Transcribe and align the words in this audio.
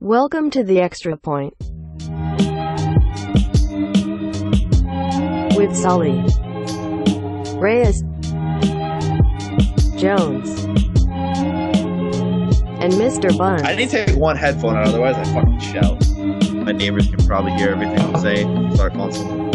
Welcome 0.00 0.50
to 0.50 0.62
the 0.62 0.80
Extra 0.80 1.16
Point. 1.16 1.54
With 5.56 5.74
Sully, 5.74 6.20
Reyes, 7.58 8.02
Jones, 9.96 10.50
and 12.78 12.92
Mr. 12.92 13.36
Bun. 13.38 13.64
I 13.64 13.74
need 13.74 13.88
to 13.88 14.04
take 14.04 14.16
one 14.16 14.36
headphone 14.36 14.76
out, 14.76 14.88
otherwise 14.88 15.16
I 15.16 15.24
fucking 15.32 15.60
shout. 15.60 16.06
My 16.52 16.72
neighbors 16.72 17.08
can 17.08 17.26
probably 17.26 17.52
hear 17.52 17.70
everything 17.70 17.98
I'm 17.98 18.20
saying. 18.20 18.74
Start 18.74 18.92
calling 18.92 19.12
someone. 19.14 19.46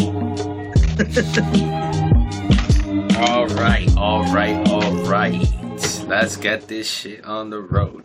All 3.30 3.46
right, 3.48 3.88
all 3.96 4.24
right, 4.34 4.68
all 4.68 4.92
right. 5.04 5.48
Let's 6.08 6.38
get 6.38 6.68
this 6.68 6.90
shit 6.90 7.24
on 7.24 7.52
the 7.52 7.60
road. 7.60 8.04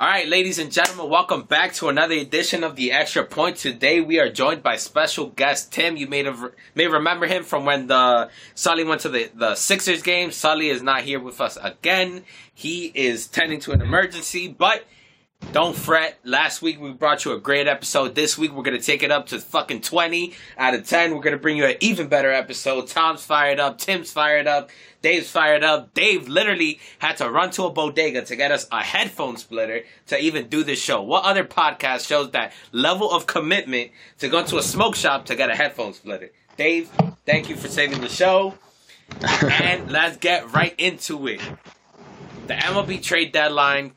All 0.00 0.06
right, 0.06 0.26
ladies 0.26 0.58
and 0.58 0.72
gentlemen, 0.72 1.10
welcome 1.10 1.42
back 1.42 1.74
to 1.74 1.90
another 1.90 2.14
edition 2.14 2.64
of 2.64 2.74
the 2.74 2.90
Extra 2.90 3.22
Point. 3.22 3.58
Today 3.58 4.00
we 4.00 4.18
are 4.18 4.30
joined 4.30 4.62
by 4.62 4.76
special 4.76 5.26
guest 5.26 5.74
Tim. 5.74 5.98
You 5.98 6.06
may 6.06 6.24
have 6.24 6.42
may 6.74 6.86
remember 6.86 7.26
him 7.26 7.44
from 7.44 7.66
when 7.66 7.86
the 7.86 8.30
Sully 8.54 8.82
went 8.82 9.02
to 9.02 9.10
the 9.10 9.30
the 9.34 9.54
Sixers 9.56 10.00
game. 10.00 10.30
Sully 10.30 10.70
is 10.70 10.80
not 10.80 11.02
here 11.02 11.20
with 11.20 11.38
us 11.38 11.58
again. 11.60 12.24
He 12.54 12.86
is 12.94 13.26
tending 13.26 13.60
to 13.60 13.72
an 13.72 13.82
emergency, 13.82 14.48
but 14.48 14.86
don't 15.52 15.74
fret. 15.74 16.18
Last 16.22 16.62
week 16.62 16.80
we 16.80 16.92
brought 16.92 17.24
you 17.24 17.32
a 17.32 17.40
great 17.40 17.66
episode. 17.66 18.14
This 18.14 18.38
week 18.38 18.52
we're 18.52 18.62
gonna 18.62 18.80
take 18.80 19.02
it 19.02 19.10
up 19.10 19.26
to 19.26 19.40
fucking 19.40 19.80
twenty 19.80 20.34
out 20.56 20.74
of 20.74 20.86
ten. 20.86 21.14
We're 21.14 21.22
gonna 21.22 21.38
bring 21.38 21.56
you 21.56 21.66
an 21.66 21.76
even 21.80 22.08
better 22.08 22.30
episode. 22.30 22.86
Tom's 22.86 23.24
fired 23.24 23.58
up. 23.58 23.78
Tim's 23.78 24.12
fired 24.12 24.46
up. 24.46 24.70
Dave's 25.02 25.30
fired 25.30 25.64
up. 25.64 25.92
Dave 25.92 26.28
literally 26.28 26.78
had 26.98 27.16
to 27.16 27.28
run 27.28 27.50
to 27.52 27.64
a 27.64 27.70
bodega 27.70 28.22
to 28.22 28.36
get 28.36 28.52
us 28.52 28.68
a 28.70 28.82
headphone 28.82 29.36
splitter 29.38 29.82
to 30.06 30.20
even 30.20 30.48
do 30.48 30.62
this 30.62 30.80
show. 30.80 31.02
What 31.02 31.24
other 31.24 31.44
podcast 31.44 32.06
shows 32.06 32.30
that 32.30 32.52
level 32.70 33.10
of 33.10 33.26
commitment 33.26 33.90
to 34.18 34.28
go 34.28 34.44
to 34.44 34.58
a 34.58 34.62
smoke 34.62 34.94
shop 34.94 35.26
to 35.26 35.34
get 35.34 35.50
a 35.50 35.56
headphone 35.56 35.94
splitter? 35.94 36.30
Dave, 36.56 36.90
thank 37.26 37.48
you 37.48 37.56
for 37.56 37.68
saving 37.68 38.00
the 38.02 38.08
show. 38.08 38.54
and 39.42 39.90
let's 39.90 40.18
get 40.18 40.52
right 40.52 40.74
into 40.78 41.26
it. 41.26 41.40
The 42.46 42.54
MLB 42.54 43.02
trade 43.02 43.32
deadline 43.32 43.92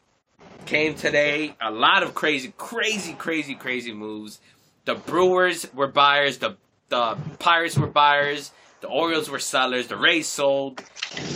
came 0.65 0.95
today. 0.95 1.55
A 1.61 1.71
lot 1.71 2.03
of 2.03 2.13
crazy, 2.13 2.53
crazy, 2.57 3.13
crazy, 3.13 3.55
crazy 3.55 3.93
moves. 3.93 4.39
The 4.85 4.95
Brewers 4.95 5.67
were 5.73 5.87
buyers. 5.87 6.39
The 6.39 6.57
the 6.89 7.17
Pirates 7.39 7.77
were 7.77 7.87
buyers. 7.87 8.51
The 8.81 8.87
Orioles 8.87 9.29
were 9.29 9.39
sellers. 9.39 9.87
The 9.87 9.97
Rays 9.97 10.27
sold. 10.27 10.83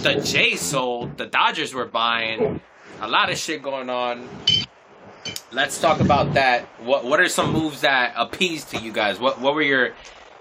The 0.03 0.21
Jays 0.21 0.61
sold. 0.61 1.17
The 1.17 1.25
Dodgers 1.25 1.73
were 1.73 1.85
buying. 1.85 2.61
A 3.01 3.07
lot 3.07 3.31
of 3.31 3.37
shit 3.37 3.63
going 3.63 3.89
on. 3.89 4.27
Let's 5.51 5.79
talk 5.79 5.99
about 5.99 6.33
that. 6.33 6.65
What 6.81 7.05
What 7.05 7.19
are 7.19 7.29
some 7.29 7.53
moves 7.53 7.81
that 7.81 8.13
appeased 8.17 8.69
to 8.71 8.77
you 8.77 8.91
guys? 8.91 9.19
What 9.19 9.39
What 9.39 9.55
were 9.55 9.61
your 9.61 9.93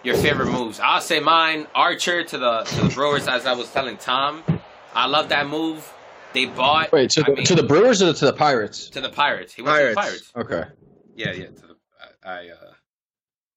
your 0.03 0.17
favorite 0.17 0.51
moves? 0.51 0.81
I'll 0.81 1.01
say 1.01 1.21
mine. 1.21 1.67
Archer 1.75 2.25
to 2.25 2.39
the 2.39 2.63
to 2.63 2.85
the 2.85 2.95
Brewers, 2.95 3.29
as 3.29 3.47
I 3.47 3.53
was 3.53 3.71
telling 3.71 3.97
Tom. 3.97 4.43
I 4.95 5.07
love 5.07 5.29
that 5.29 5.47
move. 5.49 5.93
They 6.37 6.45
bought. 6.45 6.93
Wait, 6.93 7.09
to 7.13 7.23
I 7.23 7.31
the, 7.31 7.37
mean, 7.37 7.47
to 7.47 7.55
the 7.55 7.63
Brewers 7.63 8.03
or 8.03 8.13
to 8.13 8.25
the 8.27 8.33
Pirates? 8.35 8.91
to 8.91 9.01
the 9.01 9.09
Pirates. 9.09 9.55
He 9.55 9.63
went 9.63 9.79
to 9.79 9.89
the 9.89 9.95
Pirates. 9.95 10.31
Pirates. 10.35 10.53
Okay. 10.53 10.71
Yeah, 11.15 11.33
yeah. 11.33 11.47
To 11.47 11.53
the, 11.55 11.77
I, 12.23 12.31
I 12.31 12.49
uh, 12.51 12.73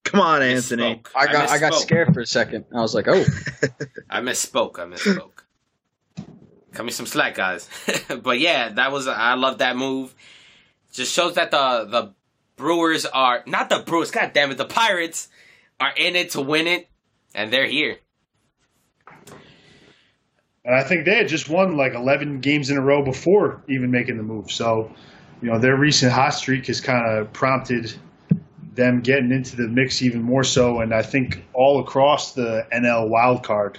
Come 0.04 0.20
on, 0.20 0.40
Anthony. 0.40 0.94
misspoke. 0.94 1.08
I 1.14 1.30
got 1.30 1.50
I, 1.50 1.58
got 1.58 1.74
scared 1.74 2.14
for 2.14 2.20
a 2.20 2.26
second. 2.26 2.64
I 2.74 2.80
was 2.80 2.94
like, 2.94 3.06
oh, 3.06 3.22
I 4.10 4.22
misspoke. 4.22 4.78
I 4.78 4.86
misspoke. 4.86 5.42
Cut 6.72 6.86
me 6.86 6.90
some 6.90 7.04
slack, 7.04 7.34
guys. 7.34 7.68
but 8.22 8.40
yeah, 8.40 8.70
that 8.70 8.92
was 8.92 9.06
I 9.06 9.34
love 9.34 9.58
that 9.58 9.76
move. 9.76 10.14
Just 10.90 11.12
shows 11.12 11.34
that 11.34 11.50
the 11.50 11.84
the 11.84 12.14
Brewers 12.56 13.04
are 13.04 13.42
not 13.46 13.68
the 13.68 13.80
Brewers. 13.80 14.10
God 14.10 14.32
damn 14.32 14.52
it, 14.52 14.56
the 14.56 14.64
Pirates 14.64 15.28
are 15.78 15.92
in 15.94 16.16
it 16.16 16.30
to 16.30 16.40
win 16.40 16.66
it, 16.66 16.88
and 17.34 17.52
they're 17.52 17.66
here. 17.66 17.98
And 20.64 20.74
I 20.74 20.82
think 20.82 21.04
they 21.06 21.16
had 21.16 21.28
just 21.28 21.48
won 21.48 21.76
like 21.76 21.94
11 21.94 22.40
games 22.40 22.70
in 22.70 22.76
a 22.76 22.80
row 22.80 23.02
before 23.02 23.62
even 23.68 23.90
making 23.90 24.18
the 24.18 24.22
move. 24.22 24.50
So, 24.50 24.94
you 25.40 25.50
know, 25.50 25.58
their 25.58 25.76
recent 25.76 26.12
hot 26.12 26.34
streak 26.34 26.66
has 26.66 26.80
kind 26.80 27.18
of 27.18 27.32
prompted 27.32 27.92
them 28.74 29.00
getting 29.00 29.32
into 29.32 29.56
the 29.56 29.68
mix 29.68 30.02
even 30.02 30.22
more 30.22 30.44
so. 30.44 30.80
And 30.80 30.94
I 30.94 31.02
think 31.02 31.44
all 31.54 31.80
across 31.80 32.34
the 32.34 32.66
NL 32.72 33.08
wild 33.08 33.42
card 33.42 33.78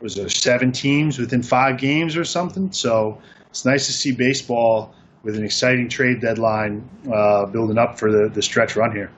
was 0.00 0.14
there 0.14 0.28
seven 0.28 0.72
teams 0.72 1.18
within 1.18 1.42
five 1.42 1.78
games 1.78 2.16
or 2.16 2.24
something. 2.24 2.70
So 2.72 3.20
it's 3.48 3.64
nice 3.64 3.86
to 3.86 3.92
see 3.92 4.12
baseball 4.12 4.94
with 5.22 5.36
an 5.36 5.44
exciting 5.44 5.88
trade 5.88 6.20
deadline 6.20 6.88
uh, 7.12 7.46
building 7.46 7.78
up 7.78 7.98
for 7.98 8.10
the, 8.12 8.28
the 8.28 8.42
stretch 8.42 8.76
run 8.76 8.92
here. 8.92 9.10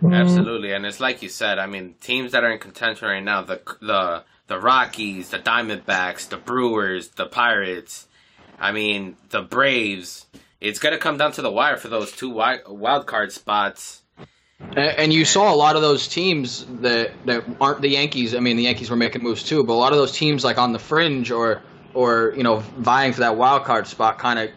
Absolutely, 0.00 0.72
and 0.72 0.86
it's 0.86 1.00
like 1.00 1.22
you 1.22 1.28
said. 1.28 1.58
I 1.58 1.66
mean, 1.66 1.94
teams 2.00 2.30
that 2.30 2.44
are 2.44 2.52
in 2.52 2.60
contention 2.60 3.08
right 3.08 3.22
now: 3.22 3.42
the 3.42 3.60
the 3.80 4.22
the 4.48 4.58
Rockies, 4.58 5.28
the 5.28 5.38
Diamondbacks, 5.38 6.28
the 6.28 6.36
Brewers, 6.36 7.08
the 7.10 7.26
Pirates. 7.26 8.08
I 8.58 8.72
mean, 8.72 9.16
the 9.30 9.42
Braves. 9.42 10.26
It's 10.60 10.80
gonna 10.80 10.98
come 10.98 11.18
down 11.18 11.32
to 11.32 11.42
the 11.42 11.50
wire 11.50 11.76
for 11.76 11.88
those 11.88 12.10
two 12.10 12.30
wild 12.30 13.06
card 13.06 13.30
spots. 13.30 14.02
and, 14.58 14.78
and 14.78 15.12
you 15.12 15.24
saw 15.24 15.54
a 15.54 15.54
lot 15.54 15.76
of 15.76 15.82
those 15.82 16.08
teams 16.08 16.66
that 16.80 17.12
that 17.26 17.44
aren't 17.60 17.80
the 17.80 17.88
Yankees. 17.88 18.34
I 18.34 18.40
mean, 18.40 18.56
the 18.56 18.64
Yankees 18.64 18.90
were 18.90 18.96
making 18.96 19.22
moves 19.22 19.44
too, 19.44 19.62
but 19.62 19.74
a 19.74 19.74
lot 19.74 19.92
of 19.92 19.98
those 19.98 20.12
teams 20.12 20.44
like 20.44 20.58
on 20.58 20.72
the 20.72 20.80
fringe 20.80 21.30
or 21.30 21.62
or 21.94 22.32
you 22.36 22.42
know 22.42 22.58
vying 22.78 23.12
for 23.12 23.20
that 23.20 23.36
wild 23.36 23.64
card 23.64 23.86
spot 23.86 24.18
kind 24.18 24.38
of 24.38 24.50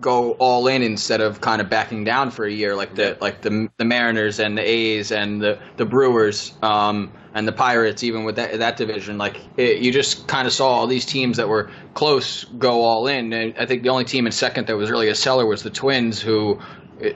go 0.00 0.32
all 0.32 0.66
in 0.66 0.82
instead 0.82 1.20
of 1.20 1.40
kind 1.40 1.60
of 1.60 1.70
backing 1.70 2.02
down 2.04 2.30
for 2.30 2.44
a 2.44 2.50
year 2.50 2.74
like 2.74 2.94
the 2.96 3.16
like 3.20 3.42
the 3.42 3.68
the 3.76 3.84
Mariners 3.84 4.40
and 4.40 4.58
the 4.58 4.62
A's 4.62 5.12
and 5.12 5.40
the 5.40 5.58
the 5.76 5.84
Brewers 5.84 6.52
um 6.62 7.12
and 7.32 7.46
the 7.46 7.52
Pirates 7.52 8.02
even 8.02 8.24
with 8.24 8.34
that 8.36 8.58
that 8.58 8.76
division 8.76 9.18
like 9.18 9.36
it, 9.56 9.78
you 9.78 9.92
just 9.92 10.26
kind 10.26 10.46
of 10.48 10.52
saw 10.52 10.68
all 10.68 10.86
these 10.88 11.06
teams 11.06 11.36
that 11.36 11.48
were 11.48 11.70
close 11.94 12.44
go 12.58 12.82
all 12.82 13.06
in 13.06 13.32
and 13.32 13.54
I 13.56 13.66
think 13.66 13.84
the 13.84 13.88
only 13.90 14.04
team 14.04 14.26
in 14.26 14.32
second 14.32 14.66
that 14.66 14.76
was 14.76 14.90
really 14.90 15.08
a 15.08 15.14
seller 15.14 15.46
was 15.46 15.62
the 15.62 15.70
Twins 15.70 16.20
who 16.20 16.58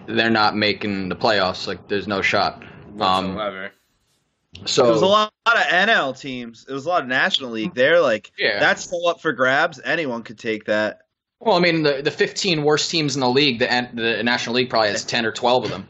they're 0.07 0.31
not 0.31 0.57
making 0.57 1.09
the 1.09 1.17
playoffs 1.17 1.67
like 1.67 1.89
there's 1.89 2.07
no 2.07 2.23
shot 2.23 2.63
um 3.01 3.35
Whatsoever. 3.35 3.73
so 4.67 4.83
There 4.85 4.93
was 4.93 5.03
a 5.03 5.07
lot, 5.07 5.33
lot 5.47 5.57
of 5.57 5.63
NL 5.65 6.19
teams. 6.19 6.65
It 6.69 6.73
was 6.73 6.87
a 6.87 6.89
lot 6.89 7.03
of 7.03 7.09
National 7.09 7.51
League. 7.51 7.75
They're 7.75 8.01
like, 8.01 8.31
Yeah. 8.39 8.59
that's 8.61 8.83
still 8.85 9.07
up 9.09 9.21
for 9.21 9.33
grabs. 9.33 9.81
Anyone 9.85 10.23
could 10.23 10.39
take 10.39 10.65
that. 10.67 11.01
Well 11.41 11.57
I 11.57 11.61
mean 11.61 11.83
the 11.83 12.03
the 12.03 12.11
15 12.11 12.63
worst 12.65 12.91
teams 12.91 13.15
in 13.15 13.21
the 13.21 13.29
league 13.29 13.59
the 13.59 13.89
the 13.95 14.23
National 14.23 14.57
League 14.57 14.71
probably 14.71 14.91
has 14.91 15.05
10 15.05 15.27
or 15.27 15.33
12 15.33 15.65
of 15.65 15.71
them 15.71 15.89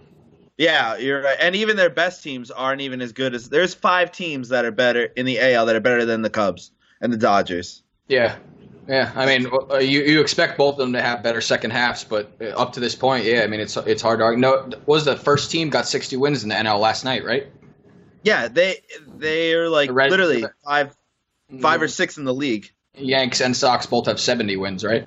Yeah, 0.57 0.97
you're 0.97 1.23
right. 1.23 1.37
And 1.41 1.55
even 1.55 1.77
their 1.77 1.91
best 1.91 2.23
teams 2.23 2.51
aren't 2.51 2.81
even 2.81 3.01
as 3.01 3.13
good 3.13 3.33
as. 3.33 3.49
There's 3.49 3.75
five 3.75 4.11
teams 4.11 4.49
that 4.49 4.65
are 4.65 4.73
better 4.73 5.05
in 5.05 5.25
the 5.25 5.39
AL 5.41 5.67
that 5.67 5.77
are 5.77 5.81
better 5.81 6.05
than 6.05 6.23
the 6.23 6.31
Cubs 6.31 6.73
and 7.01 7.13
the 7.13 7.17
Dodgers. 7.17 7.85
Yeah, 8.09 8.35
yeah. 8.89 9.13
I 9.15 9.25
mean, 9.25 9.47
uh, 9.71 9.77
you 9.77 10.03
you 10.03 10.21
expect 10.21 10.59
both 10.59 10.73
of 10.73 10.79
them 10.79 10.95
to 10.95 11.01
have 11.01 11.23
better 11.23 11.41
second 11.41 11.71
halves, 11.71 12.03
but 12.03 12.33
uh, 12.41 12.47
up 12.61 12.73
to 12.73 12.81
this 12.81 12.97
point, 12.97 13.25
yeah. 13.25 13.43
I 13.43 13.47
mean, 13.47 13.61
it's 13.61 13.77
it's 13.77 14.03
hard 14.03 14.19
to 14.19 14.25
argue. 14.25 14.41
No, 14.41 14.69
was 14.87 15.05
the 15.05 15.15
first 15.15 15.49
team 15.53 15.71
got 15.71 15.87
60 15.87 16.17
wins 16.17 16.43
in 16.43 16.49
the 16.49 16.57
NL 16.57 16.81
last 16.81 17.05
night, 17.05 17.25
right? 17.25 17.47
Yeah, 18.25 18.49
they 18.49 18.83
they 19.17 19.55
are 19.55 19.69
like 19.69 19.91
The 19.91 19.95
Red- 19.95 20.11
literally 20.11 20.45
five 20.65 20.97
five 21.61 21.81
or 21.83 21.89
six 21.89 22.19
in 22.19 22.25
the 22.25 22.35
league. 22.35 22.73
Yanks 22.97 23.41
and 23.41 23.57
Sox 23.57 23.87
both 23.87 24.07
have 24.07 24.19
70 24.19 24.57
wins, 24.57 24.85
right? 24.85 25.07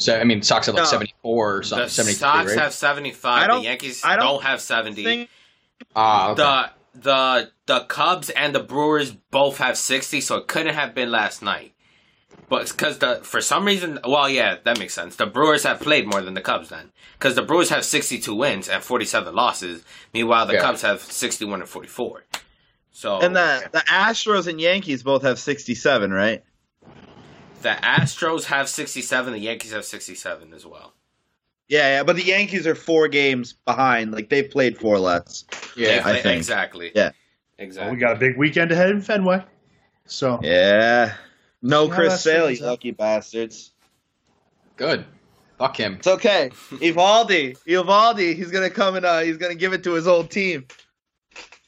So 0.00 0.18
I 0.18 0.24
mean, 0.24 0.42
Sox 0.42 0.66
have 0.66 0.74
like 0.74 0.84
No. 0.84 0.90
74 0.90 1.54
or 1.56 1.60
The 1.60 1.66
something, 1.66 1.88
73, 1.88 2.14
Sox 2.18 2.50
right? 2.50 2.58
have 2.58 2.72
seventy 2.72 3.14
I. 3.24 3.40
The 3.42 3.46
don't- 3.48 3.62
Yankees 3.62 4.02
I 4.04 4.16
don't, 4.16 4.24
don't 4.26 4.42
have 4.42 4.60
seventy. 4.60 5.04
Thing- 5.04 5.28
ah, 5.94 6.30
okay. 6.30 6.42
the 6.42 7.00
the 7.00 7.50
the 7.66 7.80
Cubs 7.84 8.30
and 8.30 8.54
the 8.54 8.60
Brewers 8.60 9.12
both 9.12 9.58
have 9.58 9.76
sixty, 9.78 10.20
so 10.20 10.36
it 10.36 10.48
couldn't 10.48 10.74
have 10.74 10.94
been 10.94 11.10
last 11.10 11.42
night. 11.42 11.72
But 12.48 12.68
because 12.68 12.98
the 12.98 13.20
for 13.22 13.40
some 13.40 13.64
reason, 13.64 14.00
well, 14.04 14.28
yeah, 14.28 14.56
that 14.64 14.78
makes 14.78 14.94
sense. 14.94 15.14
The 15.16 15.26
Brewers 15.26 15.62
have 15.62 15.80
played 15.80 16.08
more 16.10 16.20
than 16.20 16.34
the 16.34 16.40
Cubs 16.40 16.68
then, 16.68 16.90
because 17.18 17.36
the 17.36 17.42
Brewers 17.42 17.68
have 17.68 17.84
sixty 17.84 18.18
two 18.18 18.34
wins 18.34 18.68
and 18.68 18.82
forty 18.82 19.04
seven 19.04 19.34
losses. 19.34 19.84
Meanwhile, 20.12 20.46
the 20.46 20.54
Yeah. 20.54 20.62
Cubs 20.62 20.82
have 20.82 21.00
sixty 21.00 21.44
one 21.44 21.60
and 21.60 21.68
forty 21.68 21.86
four. 21.88 22.24
So 22.92 23.20
And 23.20 23.36
the 23.36 23.68
the 23.70 23.78
Astros 23.80 24.48
and 24.48 24.60
Yankees 24.60 25.04
both 25.04 25.22
have 25.22 25.38
67, 25.38 26.10
right? 26.12 26.42
The 27.62 27.70
Astros 27.70 28.44
have 28.44 28.68
sixty 28.68 29.02
seven. 29.02 29.32
The 29.32 29.38
Yankees 29.38 29.72
have 29.72 29.84
sixty 29.84 30.14
seven 30.14 30.52
as 30.54 30.64
well. 30.66 30.94
Yeah, 31.68 31.98
yeah, 31.98 32.02
but 32.02 32.16
the 32.16 32.24
Yankees 32.24 32.66
are 32.66 32.74
four 32.74 33.06
games 33.08 33.52
behind. 33.52 34.10
Like 34.12 34.28
they've 34.28 34.50
played 34.50 34.76
four 34.78 34.98
less. 34.98 35.44
They 35.76 35.96
yeah. 35.96 36.02
I 36.04 36.20
think. 36.20 36.38
exactly. 36.38 36.90
Yeah. 36.94 37.10
exactly. 37.58 37.94
We 37.94 38.00
got 38.00 38.16
a 38.16 38.18
big 38.18 38.36
weekend 38.36 38.72
ahead 38.72 38.90
in 38.90 39.00
Fenway. 39.02 39.44
So 40.06 40.40
Yeah. 40.42 41.14
No 41.62 41.84
See 41.84 41.90
how 41.90 41.96
Chris 41.96 42.12
that 42.14 42.18
Sale, 42.20 42.50
you 42.50 42.64
lucky 42.64 42.90
bastards. 42.90 43.72
Good. 44.76 45.04
Fuck 45.58 45.76
him. 45.76 45.96
It's 45.96 46.06
okay. 46.06 46.50
Eovaldi, 46.70 47.56
Eovaldi, 47.68 48.34
he's 48.34 48.50
gonna 48.50 48.70
come 48.70 48.96
and 48.96 49.04
uh, 49.04 49.20
he's 49.20 49.36
gonna 49.36 49.54
give 49.54 49.74
it 49.74 49.84
to 49.84 49.92
his 49.92 50.08
old 50.08 50.30
team. 50.30 50.66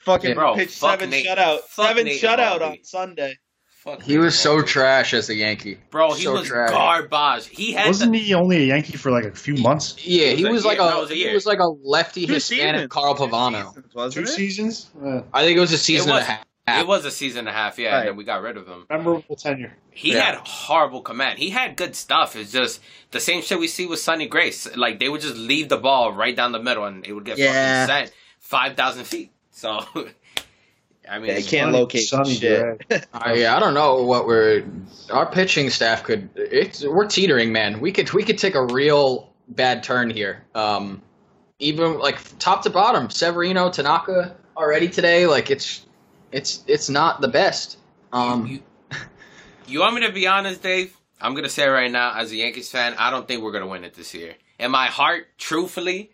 Fucking 0.00 0.31
Yeah, 0.31 0.35
bro, 0.35 0.55
pitch 0.55 0.75
fuck 0.75 0.99
seven 0.99 1.11
Nate- 1.11 1.27
shutout, 1.27 1.61
fuck 1.61 1.88
seven 1.88 2.06
Nate 2.06 2.21
shutout 2.21 2.59
Eovaldi. 2.59 2.71
on 2.71 2.85
Sunday. 2.85 3.38
Fuck 3.82 4.02
He 4.02 4.17
was 4.17 4.38
so 4.38 4.62
trash 4.62 5.12
as 5.12 5.29
a 5.29 5.34
Yankee. 5.34 5.76
bro. 5.90 6.12
He 6.14 6.23
so 6.23 6.34
was 6.34 6.46
trash. 6.46 6.70
garbage. 6.70 7.49
He 7.49 7.73
had 7.73 7.88
Wasn't 7.88 8.12
the, 8.12 8.19
he 8.19 8.32
only 8.32 8.58
a 8.58 8.67
Yankee 8.67 8.96
for 8.96 9.11
like 9.11 9.25
a 9.25 9.32
few 9.32 9.55
months? 9.56 9.96
Yeah, 10.06 10.29
he 10.31 10.44
was 10.44 10.52
was 10.52 10.64
like 10.64 10.79
year. 10.79 10.88
a, 10.93 11.00
was 11.00 11.11
a 11.11 11.14
he 11.14 11.34
was 11.34 11.46
like 11.46 11.58
a 11.58 11.67
lefty 11.82 12.26
Two 12.26 12.34
Hispanic 12.34 12.75
seasons. 12.75 12.88
Carl 12.93 13.14
Two 13.17 13.25
Pavano. 13.25 13.75
seasons, 13.75 14.14
Two 14.14 14.26
seasons. 14.26 14.90
Uh, 15.05 15.23
I 15.32 15.43
think 15.44 15.56
it 15.56 15.61
was 15.61 15.73
a 15.73 15.79
season 15.79 16.11
was- 16.11 16.20
and 16.23 16.29
a 16.29 16.70
half. 16.70 16.81
it 16.81 16.87
was 16.87 17.05
a 17.05 17.11
season 17.11 17.40
and 17.40 17.49
a 17.49 17.52
half, 17.52 17.76
yeah, 17.76 17.99
and 17.99 18.08
then 18.11 18.17
we 18.17 18.23
got 18.23 18.40
rid 18.40 18.56
of 18.56 18.69
him. 18.69 18.87
memorable 18.88 19.34
tenure. 19.34 19.73
He 19.90 20.12
Yeah. 20.12 20.26
had 20.26 20.35
horrible 20.46 21.02
command. 21.02 21.40
He 21.40 21.50
had 21.50 21.76
good 21.76 21.96
stuff. 21.96 22.37
It's 22.37 22.52
just 22.52 22.81
the 23.11 23.19
same 23.19 23.43
shit 23.43 23.58
we 23.58 23.67
see 23.67 23.87
with 23.87 23.99
Sonny 23.99 24.28
Grace. 24.28 24.69
Like 24.76 25.00
they 25.00 25.08
would 25.08 25.20
just 25.23 25.37
leave 25.37 25.69
the 25.69 25.76
ball 25.76 26.12
right 26.12 26.37
down 26.37 26.52
the 26.52 26.62
middle, 26.62 26.85
and 26.85 27.05
it 27.05 27.12
would 27.14 27.25
get 27.25 27.37
Yeah. 27.37 27.85
fucking 27.87 27.94
sent 28.06 28.12
five 28.38 28.76
thousand 28.76 29.05
feet. 29.06 29.32
So, 29.50 29.81
I 31.12 31.19
mean, 31.19 31.29
Yeah, 31.29 31.37
you 31.37 31.44
can't 31.44 31.73
locate 31.73 32.09
Sonny 32.09 32.35
shit. 32.37 32.88
Gray. 32.88 33.03
I, 33.12 33.47
I 33.47 33.61
don't 33.61 33.75
know 33.75 34.03
what 34.03 34.26
we're 34.26 34.64
our 35.11 35.31
pitching 35.31 35.69
staff 35.69 36.05
could. 36.05 36.31
It's 36.35 36.82
we're 36.85 37.06
teetering, 37.06 37.53
man. 37.53 37.81
We 37.81 37.93
could 37.93 38.11
we 38.14 38.23
could 38.23 38.38
take 38.38 38.55
a 38.55 38.64
real 38.64 39.31
bad 39.49 39.82
turn 39.82 40.09
here. 40.09 40.43
Um, 40.55 41.03
even 41.59 41.99
like 41.99 42.19
top 42.38 42.62
to 42.62 42.70
bottom, 42.70 43.11
Severino, 43.11 43.70
Tanaka 43.70 44.35
already 44.56 44.88
today. 44.88 45.26
Like 45.26 45.50
it's 45.50 45.85
it's 46.32 46.64
it's 46.67 46.88
not 46.88 47.20
the 47.20 47.29
best. 47.29 47.76
Um, 48.14 48.47
you, 48.47 48.61
you 49.67 49.81
want 49.81 49.94
me 49.94 50.06
to 50.06 50.12
be 50.12 50.26
honest, 50.26 50.62
Dave? 50.62 50.97
I'm 51.20 51.35
gonna 51.35 51.50
say 51.50 51.69
right 51.69 51.93
now, 51.93 52.14
as 52.17 52.32
a 52.32 52.37
Yankees 52.37 52.70
fan, 52.70 52.94
I 52.99 53.11
don't 53.11 53.29
think 53.29 53.43
we're 53.43 53.53
gonna 53.53 53.67
win 53.67 53.85
it 53.85 53.93
this 53.93 54.14
year. 54.14 54.35
In 54.59 54.70
my 54.70 54.87
heart, 54.87 55.26
truthfully, 55.37 56.12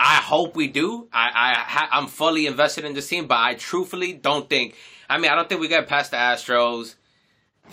I 0.00 0.16
hope 0.16 0.54
we 0.56 0.68
do. 0.68 1.08
I, 1.12 1.30
I 1.34 1.88
I'm 1.98 2.06
fully 2.06 2.46
invested 2.46 2.84
in 2.84 2.94
this 2.94 3.08
team, 3.08 3.26
but 3.26 3.38
I 3.38 3.54
truthfully 3.54 4.12
don't 4.12 4.48
think. 4.48 4.74
I 5.10 5.18
mean, 5.18 5.30
I 5.30 5.34
don't 5.34 5.48
think 5.48 5.60
we 5.60 5.68
get 5.68 5.88
past 5.88 6.10
the 6.10 6.16
Astros. 6.16 6.94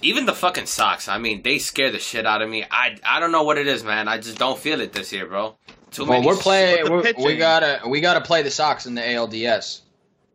Even 0.02 0.26
the 0.26 0.34
fucking 0.34 0.66
Sox. 0.66 1.08
I 1.08 1.18
mean, 1.20 1.42
they 1.42 1.58
scare 1.58 1.90
the 1.92 2.00
shit 2.00 2.26
out 2.26 2.42
of 2.42 2.50
me. 2.50 2.66
I 2.70 2.98
I 3.06 3.20
don't 3.20 3.32
know 3.32 3.44
what 3.44 3.58
it 3.58 3.68
is, 3.68 3.84
man. 3.84 4.08
I 4.08 4.18
just 4.18 4.38
don't 4.38 4.58
feel 4.60 4.82
it 4.82 4.92
this 4.92 5.14
year, 5.14 5.26
bro. 5.26 5.56
Too 5.92 6.04
well, 6.04 6.14
many 6.20 6.28
we're 6.28 6.36
playing. 6.36 6.90
We're, 6.90 7.14
we 7.24 7.38
gotta 7.38 7.82
we 7.88 8.02
gotta 8.02 8.22
play 8.22 8.42
the 8.42 8.52
Sox 8.52 8.86
in 8.86 8.96
the 8.96 9.02
ALDS. 9.02 9.82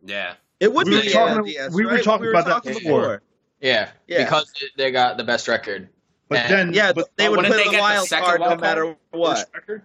Yeah. 0.03 0.33
It 0.59 0.73
would 0.73 0.87
We 0.87 0.91
be 0.93 0.97
were 0.97 1.03
the 1.03 1.09
talking- 1.11 1.37
ALDS, 1.55 1.73
we 1.73 1.85
were 1.85 1.91
right? 1.93 2.03
talking 2.03 2.29
about 2.29 2.45
that 2.45 2.63
before. 2.73 3.21
Yeah, 3.59 3.89
Yeah. 4.07 4.23
because 4.23 4.51
they 4.77 4.89
got 4.91 5.17
the 5.17 5.23
best 5.23 5.47
record. 5.47 5.89
But 6.29 6.39
And- 6.39 6.51
then, 6.51 6.73
Yeah, 6.73 6.93
but 6.93 7.09
they 7.17 7.25
but 7.25 7.31
would 7.31 7.37
wouldn't 7.37 7.53
play 7.55 7.63
they 7.63 7.69
the 7.69 7.71
get 7.71 7.77
the 7.77 7.81
wild 7.81 8.07
second 8.07 8.25
card 8.25 8.39
no 8.39 8.45
wild 8.47 8.59
card? 8.59 8.61
matter 8.61 8.95
what. 9.11 9.49
record, 9.53 9.83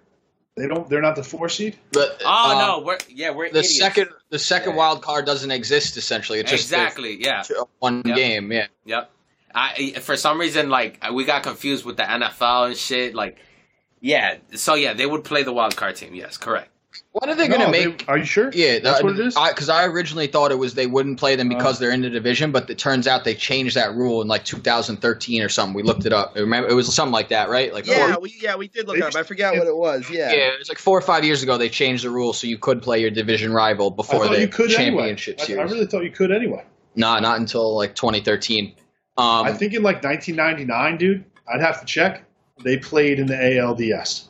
they 0.57 0.67
don't. 0.67 0.89
They're 0.89 1.03
not 1.03 1.17
the 1.17 1.23
four 1.23 1.49
seed. 1.49 1.77
But 1.93 2.23
Oh 2.25 2.57
uh, 2.57 2.67
no, 2.67 2.85
we're 2.85 2.99
yeah 3.09 3.31
we're 3.31 3.51
the 3.51 3.59
idiots. 3.59 3.79
second 3.79 4.09
the 4.31 4.39
second 4.39 4.71
Yeah. 4.73 4.77
wild 4.79 5.03
card 5.03 5.27
doesn't 5.27 5.51
exist 5.51 5.97
essentially. 5.97 6.41
It's 6.41 6.51
just 6.51 6.65
exactly 6.65 7.23
yeah. 7.23 7.45
one 7.79 8.03
Yep. 8.05 8.17
game. 8.17 8.53
Yeah. 8.53 8.67
Yep. 8.85 9.11
I 9.55 9.93
for 10.01 10.17
some 10.17 10.39
reason 10.41 10.69
like 10.71 11.03
we 11.13 11.25
got 11.25 11.43
confused 11.43 11.85
with 11.85 11.97
the 11.97 12.03
NFL 12.05 12.67
and 12.69 12.77
shit. 12.77 13.15
Like, 13.15 13.39
yeah. 14.01 14.37
So 14.55 14.75
yeah, 14.75 14.93
they 14.95 15.07
would 15.07 15.25
play 15.25 15.43
the 15.43 15.53
wild 15.53 15.77
card 15.77 15.97
team. 15.97 16.15
Yes, 16.15 16.37
correct. 16.37 16.71
When 17.13 17.31
are 17.31 17.35
they 17.35 17.49
going 17.49 17.61
to 17.61 17.71
make? 17.71 17.99
they- 17.99 18.13
are 18.13 18.19
you 18.19 18.25
sure? 18.25 18.51
yeah, 18.53 18.79
that's 18.79 19.01
uh, 19.01 19.05
what 19.05 19.19
it 19.19 19.27
is. 19.27 19.35
Because 19.35 19.69
I, 19.69 19.85
originally 19.87 20.27
thought 20.27 20.53
it 20.53 20.57
was 20.59 20.75
they 20.75 20.87
wouldn't 20.87 21.19
play 21.19 21.37
them 21.37 21.49
because 21.49 21.77
Oh. 21.77 21.81
they're 21.81 21.91
in 21.91 22.03
the 22.03 22.11
division, 22.11 22.53
but 22.53 22.69
it 22.71 22.79
turns 22.79 23.07
out 23.07 23.25
they 23.25 23.35
changed 23.35 23.77
that 23.77 23.95
rule 23.95 24.23
in 24.23 24.29
like 24.29 24.45
2013 24.45 25.43
or 25.43 25.49
something. 25.49 25.75
We 25.75 25.83
looked 25.83 26.05
it 26.07 26.13
up. 26.13 26.35
Remember, 26.35 26.69
it 26.69 26.75
was 26.75 26.95
something 26.95 27.13
like 27.13 27.29
that, 27.29 27.49
right? 27.49 27.73
Like 27.73 27.87
Yeah, 27.87 28.13
four, 28.15 28.23
we 28.23 28.35
yeah 28.41 28.57
we 28.57 28.69
did 28.69 28.87
look 28.87 28.97
They 28.97 29.03
up. 29.03 29.09
I 29.09 29.11
just- 29.13 29.29
forgot 29.29 29.57
what 29.57 29.67
it 29.67 29.77
was. 29.77 30.09
Yeah. 30.11 30.33
yeah, 30.33 30.39
it 30.53 30.59
was 30.59 30.69
like 30.69 30.79
four 30.79 30.97
or 30.99 31.03
five 31.03 31.25
years 31.25 31.43
ago. 31.43 31.57
They 31.59 31.69
changed 31.69 32.05
the 32.05 32.11
rule 32.11 32.33
so 32.33 32.47
you 32.47 32.59
could 32.59 32.83
play 32.83 33.01
your 33.01 33.11
division 33.11 33.53
rival 33.53 33.91
before 33.91 34.25
thought 34.27 34.35
the 34.35 34.41
you 34.41 34.49
could 34.49 34.73
anyway. 34.73 35.15
championship 35.17 35.41
I, 35.49 35.61
I 35.61 35.63
really 35.65 35.87
thought 35.87 36.05
you 36.05 36.11
could 36.11 36.31
anyway. 36.33 36.65
Nah, 36.95 37.19
not 37.21 37.39
until 37.39 37.75
like 37.77 37.95
2013. 37.95 38.75
Um, 39.19 39.47
I 39.47 39.53
think 39.53 39.73
in 39.73 39.83
like 39.83 40.03
1999, 40.05 40.97
dude. 40.99 41.25
I'd 41.49 41.61
have 41.61 41.81
to 41.81 41.87
check. 41.87 42.23
They 42.65 42.77
played 42.79 43.19
in 43.19 43.27
the 43.27 43.35
ALDS. 43.35 44.26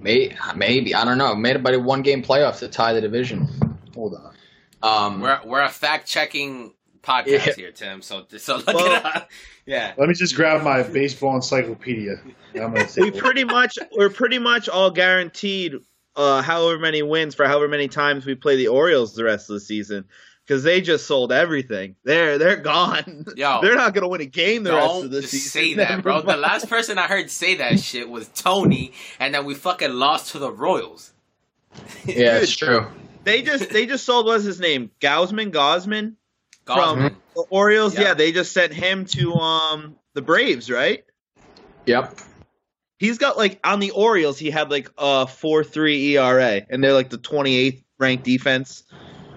May, 0.00 0.36
maybe 0.56 0.94
I 0.94 1.04
don't 1.04 1.18
know. 1.18 1.34
Made 1.34 1.56
it 1.56 1.62
by 1.62 1.76
one 1.76 2.02
game 2.02 2.22
playoff 2.22 2.58
to 2.60 2.68
tie 2.68 2.92
the 2.92 3.00
division. 3.00 3.48
Hold 3.94 4.14
on. 4.14 4.34
Um, 4.82 5.20
We're 5.20 5.40
we're 5.44 5.62
a 5.62 5.68
fact 5.68 6.08
checking 6.08 6.74
podcast 7.02 7.46
Yeah. 7.46 7.52
here, 7.54 7.72
Tim. 7.72 8.02
So 8.02 8.24
so 8.36 8.56
look 8.56 8.66
Well- 8.68 8.86
it 8.86 9.04
up. 9.04 9.30
Yeah. 9.64 9.92
Let 9.96 10.08
me 10.08 10.14
just 10.14 10.34
grab 10.34 10.64
my 10.64 10.82
baseball 10.82 11.36
encyclopedia. 11.36 12.16
I'm 12.56 12.72
gonna 12.74 12.80
we 12.80 12.82
take 12.84 12.96
a 12.98 13.00
look. 13.02 13.18
pretty 13.18 13.44
much 13.44 13.78
we're 13.96 14.10
pretty 14.10 14.40
much 14.40 14.68
all 14.68 14.90
guaranteed 14.90 15.74
uh, 16.16 16.42
however 16.42 16.80
many 16.80 17.00
wins 17.02 17.36
for 17.36 17.46
however 17.46 17.68
many 17.68 17.86
times 17.86 18.26
we 18.26 18.34
play 18.34 18.56
the 18.56 18.66
Orioles 18.66 19.14
the 19.14 19.22
rest 19.22 19.48
of 19.48 19.54
the 19.54 19.60
season 19.60 20.04
because 20.46 20.62
they 20.62 20.80
just 20.80 21.06
sold 21.06 21.32
everything. 21.32 21.96
They're 22.04 22.38
they're 22.38 22.56
gone. 22.56 23.26
Yo. 23.36 23.60
they're 23.62 23.76
not 23.76 23.94
gonna 23.94 24.08
win 24.08 24.20
a 24.20 24.26
game 24.26 24.64
the 24.64 24.72
rest 24.72 24.86
Don't 24.88 25.04
of 25.06 25.10
the 25.10 25.20
just 25.20 25.32
season. 25.32 25.50
say 25.50 25.74
that, 25.74 25.90
Never 25.90 26.02
bro. 26.02 26.22
The 26.22 26.36
last 26.36 26.68
person 26.68 26.98
I 26.98 27.06
heard 27.06 27.30
say 27.30 27.56
that 27.56 27.78
shit 27.80 28.08
was 28.08 28.28
Tony, 28.28 28.92
and 29.18 29.34
then 29.34 29.44
we 29.44 29.54
fucking 29.54 29.92
lost 29.92 30.32
to 30.32 30.38
the 30.38 30.50
Royals. 30.52 31.12
yeah, 32.04 32.38
it's 32.38 32.54
true. 32.54 32.86
they 33.24 33.42
just 33.42 33.70
they 33.70 33.86
just 33.86 34.04
sold 34.04 34.26
what's 34.26 34.44
his 34.44 34.60
name 34.60 34.90
Gausman 35.00 35.50
Gosman 35.52 36.14
Gausman. 36.66 37.08
from 37.08 37.16
the 37.34 37.44
Orioles. 37.50 37.94
Yeah. 37.94 38.00
Yeah. 38.02 38.14
they 38.14 38.32
just 38.32 38.52
sent 38.52 38.72
him 38.72 39.06
to 39.06 39.34
um 39.34 39.96
the 40.14 40.22
Braves, 40.22 40.70
right? 40.70 41.04
Yep. 41.86 42.18
He's 42.98 43.18
got 43.18 43.36
like 43.36 43.58
on 43.64 43.80
the 43.80 43.90
Orioles, 43.92 44.38
he 44.38 44.50
had 44.50 44.70
like 44.70 44.90
a 44.98 45.26
four 45.26 45.64
three 45.64 46.16
ERA, 46.16 46.62
and 46.68 46.84
they're 46.84 46.92
like 46.92 47.10
the 47.10 47.18
twenty 47.18 47.56
eighth 47.56 47.82
ranked 47.98 48.24
defense. 48.24 48.84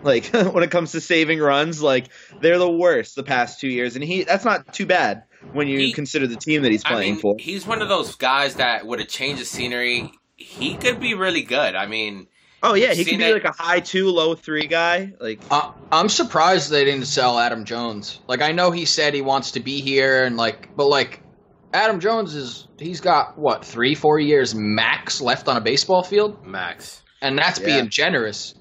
Like 0.06 0.26
when 0.54 0.64
it 0.64 0.72
comes 0.72 0.92
to 0.94 1.02
saving 1.02 1.40
runs, 1.40 1.82
like 1.82 2.10
they're 2.40 2.60
the 2.60 2.72
worst 2.72 3.16
the 3.16 3.24
past 3.24 3.60
two 3.60 3.68
years, 3.68 3.96
and 3.96 4.04
he 4.04 4.24
that's 4.24 4.46
not 4.46 4.74
too 4.74 4.86
bad 4.86 5.24
when 5.52 5.68
you 5.68 5.80
He- 5.80 5.92
consider 5.94 6.28
the 6.28 6.36
team 6.38 6.62
that 6.62 6.72
he's 6.72 6.86
I 6.86 6.90
playing 6.92 7.14
mean, 7.14 7.22
for. 7.22 7.36
he's 7.40 7.66
one 7.68 7.82
of 7.82 7.90
those 7.90 8.16
guys 8.16 8.56
that 8.56 8.86
with 8.88 9.00
a 9.00 9.06
change 9.06 9.42
of 9.42 9.48
scenery, 9.48 10.12
he 10.38 10.76
could 10.76 11.00
be 11.00 11.14
really 11.16 11.42
good. 11.42 11.76
I 11.76 11.88
mean, 11.88 12.28
Oh 12.64 12.74
yeah, 12.74 12.94
he 12.94 13.04
Seen 13.04 13.16
could 13.16 13.18
be 13.20 13.30
it- 13.32 13.34
like 13.34 13.44
a 13.46 13.52
high 13.52 13.80
two, 13.80 14.10
low 14.10 14.34
three 14.36 14.68
guy. 14.68 15.14
Like 15.20 15.40
Uh, 15.52 15.72
I'm 15.92 16.10
surprised 16.10 16.70
they 16.72 16.86
didn't 16.86 17.06
sell 17.06 17.38
Adam 17.38 17.66
Jones. 17.66 18.20
Like 18.28 18.42
I 18.42 18.52
know 18.54 18.72
he 18.72 18.86
said 18.86 19.14
he 19.14 19.22
wants 19.22 19.52
to 19.52 19.60
be 19.60 19.82
here 19.82 20.24
and 20.24 20.38
like, 20.38 20.76
but 20.76 20.88
like 20.88 21.22
Adam 21.74 22.00
Jones 22.00 22.34
is 22.36 22.68
he's 22.80 23.02
got 23.02 23.38
what 23.38 23.66
three, 23.66 23.96
four 23.96 24.20
years 24.20 24.56
max 24.56 25.20
left 25.20 25.48
on 25.48 25.58
a 25.58 25.62
baseball 25.62 26.04
field, 26.04 26.46
Max. 26.46 27.02
and 27.22 27.38
that's 27.38 27.60
Yeah. 27.60 27.66
being 27.66 27.90
generous. 27.90 28.56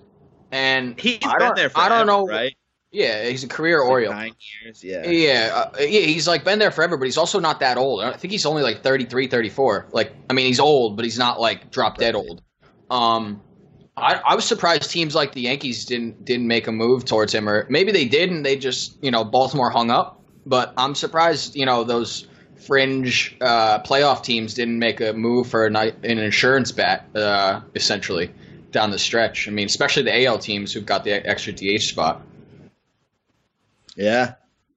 And 0.54 0.98
he's 1.00 1.18
I 1.24 1.30
been 1.32 1.38
don't- 1.40 1.56
there. 1.56 1.70
I 1.74 1.88
don't 1.88 2.06
know. 2.06 2.26
right? 2.26 2.54
Yeah, 2.92 3.24
he's 3.28 3.42
a 3.42 3.48
career 3.48 3.80
Like 3.80 3.90
Oriole. 3.90 4.12
nine 4.12 4.34
years. 4.62 4.84
Yeah. 4.84 5.04
Yeah, 5.08 5.50
uh, 5.52 5.78
yeah, 5.80 6.02
he's 6.02 6.28
like 6.28 6.44
been 6.44 6.60
there 6.60 6.70
forever, 6.70 6.96
but 6.96 7.06
he's 7.06 7.16
also 7.18 7.40
not 7.40 7.58
that 7.58 7.76
old. 7.76 8.04
I 8.04 8.16
think 8.16 8.30
he's 8.30 8.46
only 8.46 8.62
like 8.62 8.82
33, 8.84 9.26
34. 9.26 9.88
Like, 9.90 10.12
I 10.30 10.32
mean, 10.32 10.46
he's 10.46 10.60
old, 10.60 10.94
but 10.94 11.04
he's 11.04 11.18
not 11.18 11.40
like 11.40 11.72
drop 11.72 11.98
dead 11.98 12.14
old. 12.14 12.40
Um, 12.88 13.42
I, 13.96 14.20
I 14.24 14.34
was 14.36 14.44
surprised 14.44 14.92
teams 14.92 15.12
like 15.12 15.32
the 15.32 15.40
Yankees 15.40 15.84
didn't 15.86 16.24
didn't 16.24 16.46
make 16.46 16.68
a 16.68 16.72
move 16.72 17.04
towards 17.04 17.34
him, 17.34 17.48
or 17.48 17.66
maybe 17.68 17.90
they 17.90 18.04
did 18.06 18.30
and 18.30 18.46
they 18.46 18.56
just 18.56 18.96
you 19.02 19.10
know 19.10 19.24
Baltimore 19.24 19.70
hung 19.70 19.90
up. 19.90 20.22
But 20.46 20.72
I'm 20.76 20.94
surprised 20.94 21.56
you 21.56 21.66
know 21.66 21.82
those 21.82 22.28
fringe 22.64 23.36
uh, 23.40 23.80
playoff 23.80 24.22
teams 24.22 24.54
didn't 24.54 24.78
make 24.78 25.00
a 25.00 25.12
move 25.12 25.48
for 25.48 25.66
a, 25.66 25.70
ni- 25.70 25.92
an 26.04 26.18
insurance 26.18 26.70
bat, 26.70 27.06
uh, 27.16 27.60
essentially 27.74 28.30
down 28.74 28.90
the 28.90 28.98
stretch. 28.98 29.48
I 29.48 29.50
mean, 29.50 29.64
especially 29.66 30.02
the 30.02 30.24
AL 30.26 30.38
teams 30.40 30.72
who've 30.74 30.84
got 30.84 31.04
the 31.04 31.12
extra 31.26 31.52
DH 31.54 31.80
spot. 31.82 32.20
Yeah, 33.96 34.34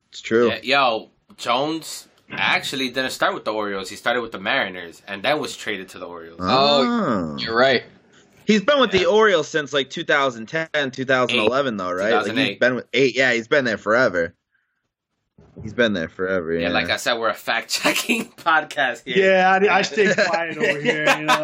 it's 0.10 0.22
true. 0.22 0.50
Yeah, 0.50 0.60
yo, 0.64 1.10
Jones 1.36 2.08
actually 2.32 2.90
didn't 2.90 3.12
start 3.12 3.34
with 3.34 3.44
the 3.46 3.52
Orioles. 3.54 3.90
He 3.90 3.96
started 3.96 4.22
with 4.22 4.32
the 4.32 4.40
Mariners, 4.40 5.02
and 5.08 5.24
then 5.24 5.40
was 5.40 5.58
traded 5.58 5.90
to 5.90 6.00
the 6.00 6.06
Orioles. 6.08 6.40
Ah. 6.42 7.34
Oh, 7.34 7.38
You're 7.38 7.58
right. 7.58 7.84
He's 8.46 8.62
been 8.64 8.80
with 8.80 8.94
Yeah. 8.94 9.02
the 9.02 9.06
Orioles 9.08 9.48
since 9.50 9.74
like 9.74 9.90
2010, 9.90 10.92
2011, 10.92 11.76
though, 11.78 11.92
right? 11.92 12.14
Like, 12.14 12.32
he's 12.38 12.58
been 12.58 12.76
with 12.76 12.86
eight. 12.94 13.16
Yeah, 13.16 13.34
he's 13.34 13.48
been 13.50 13.66
there 13.66 13.78
forever. 13.78 14.34
He's 15.64 15.74
been 15.74 15.94
there 15.94 16.10
forever. 16.10 16.54
Yeah, 16.54 16.68
Yeah, 16.68 16.74
like 16.74 16.90
I 16.90 16.98
said, 16.98 17.16
we're 17.16 17.30
a 17.30 17.34
fact 17.34 17.70
checking 17.70 18.26
podcast 18.32 19.04
here. 19.06 19.34
Yeah, 19.34 19.52
I, 19.52 19.78
I 19.78 19.82
stay 19.82 20.14
quiet 20.28 20.58
over 20.58 20.80
here. 20.80 21.06
You 21.20 21.26
know, 21.26 21.38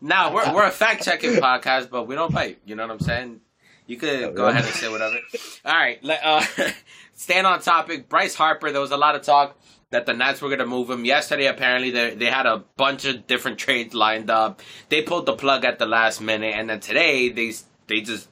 now 0.00 0.32
we're 0.34 0.54
we're 0.54 0.66
a 0.66 0.70
fact 0.70 1.04
checking 1.04 1.32
podcast, 1.32 1.90
but 1.90 2.06
we 2.06 2.14
don't 2.14 2.32
bite. 2.32 2.58
You 2.64 2.76
know 2.76 2.86
what 2.86 2.92
I'm 2.92 3.00
saying? 3.00 3.40
You 3.86 3.96
could 3.96 4.36
go 4.36 4.46
ahead 4.46 4.64
and 4.64 4.74
say 4.74 4.88
whatever. 4.88 5.18
All 5.64 5.74
right, 5.74 6.02
let, 6.04 6.20
uh, 6.24 6.44
staying 7.14 7.44
on 7.44 7.60
topic. 7.60 8.08
Bryce 8.08 8.34
Harper. 8.36 8.70
There 8.70 8.80
was 8.80 8.92
a 8.92 8.96
lot 8.96 9.16
of 9.16 9.22
talk 9.22 9.58
that 9.90 10.06
the 10.06 10.14
Nats 10.14 10.40
were 10.40 10.48
going 10.48 10.60
to 10.60 10.66
move 10.66 10.88
him 10.88 11.04
yesterday. 11.04 11.46
Apparently, 11.46 11.90
they 11.90 12.14
they 12.14 12.26
had 12.26 12.46
a 12.46 12.58
bunch 12.76 13.04
of 13.04 13.26
different 13.26 13.58
trades 13.58 13.92
lined 13.94 14.30
up. 14.30 14.62
They 14.90 15.02
pulled 15.02 15.26
the 15.26 15.34
plug 15.34 15.64
at 15.64 15.80
the 15.80 15.86
last 15.86 16.20
minute, 16.20 16.54
and 16.56 16.70
then 16.70 16.78
today 16.78 17.30
they 17.30 17.52
they 17.88 18.00
just 18.00 18.28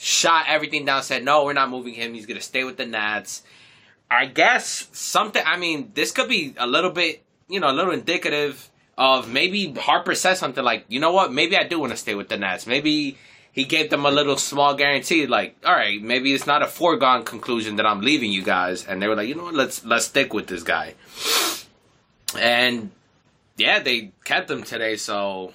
shot 0.00 0.46
everything 0.48 0.86
down. 0.86 1.02
Said 1.02 1.22
no, 1.22 1.44
we're 1.44 1.52
not 1.52 1.70
moving 1.70 1.94
him. 1.94 2.14
He's 2.14 2.26
going 2.26 2.38
to 2.40 2.44
stay 2.44 2.64
with 2.64 2.78
the 2.78 2.86
Nats. 2.86 3.42
I 4.10 4.26
guess 4.26 4.88
something. 4.92 5.42
I 5.46 5.56
mean, 5.56 5.92
this 5.94 6.10
could 6.10 6.28
be 6.28 6.54
a 6.56 6.66
little 6.66 6.90
bit, 6.90 7.22
you 7.48 7.60
know, 7.60 7.70
a 7.70 7.72
little 7.72 7.92
indicative 7.92 8.68
of 8.98 9.30
maybe 9.30 9.72
Harper 9.72 10.14
says 10.14 10.38
something 10.38 10.64
like, 10.64 10.84
you 10.88 11.00
know 11.00 11.12
what, 11.12 11.32
maybe 11.32 11.56
I 11.56 11.64
do 11.64 11.78
want 11.78 11.92
to 11.92 11.96
stay 11.96 12.14
with 12.14 12.28
the 12.28 12.36
Nats. 12.36 12.66
Maybe 12.66 13.18
he 13.52 13.64
gave 13.64 13.90
them 13.90 14.04
a 14.04 14.10
little 14.10 14.36
small 14.36 14.74
guarantee, 14.74 15.26
like, 15.26 15.56
all 15.64 15.74
right, 15.74 16.00
maybe 16.02 16.32
it's 16.32 16.46
not 16.46 16.62
a 16.62 16.66
foregone 16.66 17.24
conclusion 17.24 17.76
that 17.76 17.86
I'm 17.86 18.00
leaving 18.00 18.30
you 18.30 18.42
guys, 18.42 18.86
and 18.86 19.00
they 19.00 19.08
were 19.08 19.16
like, 19.16 19.28
you 19.28 19.34
know 19.34 19.44
what, 19.44 19.54
let's 19.54 19.84
let's 19.84 20.06
stick 20.06 20.32
with 20.32 20.46
this 20.46 20.62
guy, 20.62 20.94
and 22.38 22.90
yeah, 23.56 23.80
they 23.80 24.12
kept 24.24 24.50
him 24.50 24.62
today, 24.62 24.96
so 24.96 25.52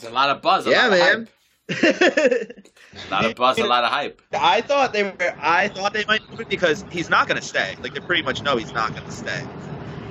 there's 0.00 0.10
a 0.12 0.14
lot 0.14 0.30
of 0.30 0.40
buzz, 0.42 0.66
a 0.66 0.70
Yeah, 0.70 0.86
lot 0.86 0.92
of 0.92 0.98
man. 0.98 1.28
hype. 1.68 2.66
a 3.08 3.10
lot 3.10 3.24
of 3.24 3.34
buzz, 3.36 3.58
a 3.58 3.66
lot 3.66 3.84
of 3.84 3.90
hype. 3.90 4.20
I 4.32 4.60
thought 4.60 4.92
they 4.92 5.04
were. 5.04 5.14
I 5.40 5.68
thought 5.68 5.92
they 5.92 6.04
might 6.06 6.22
do 6.30 6.40
it 6.42 6.48
because 6.48 6.84
he's 6.90 7.08
not 7.10 7.28
going 7.28 7.40
to 7.40 7.46
stay. 7.46 7.76
Like 7.80 7.94
they 7.94 8.00
pretty 8.00 8.22
much 8.22 8.42
know 8.42 8.56
he's 8.56 8.72
not 8.72 8.90
going 8.92 9.04
to 9.04 9.12
stay, 9.12 9.44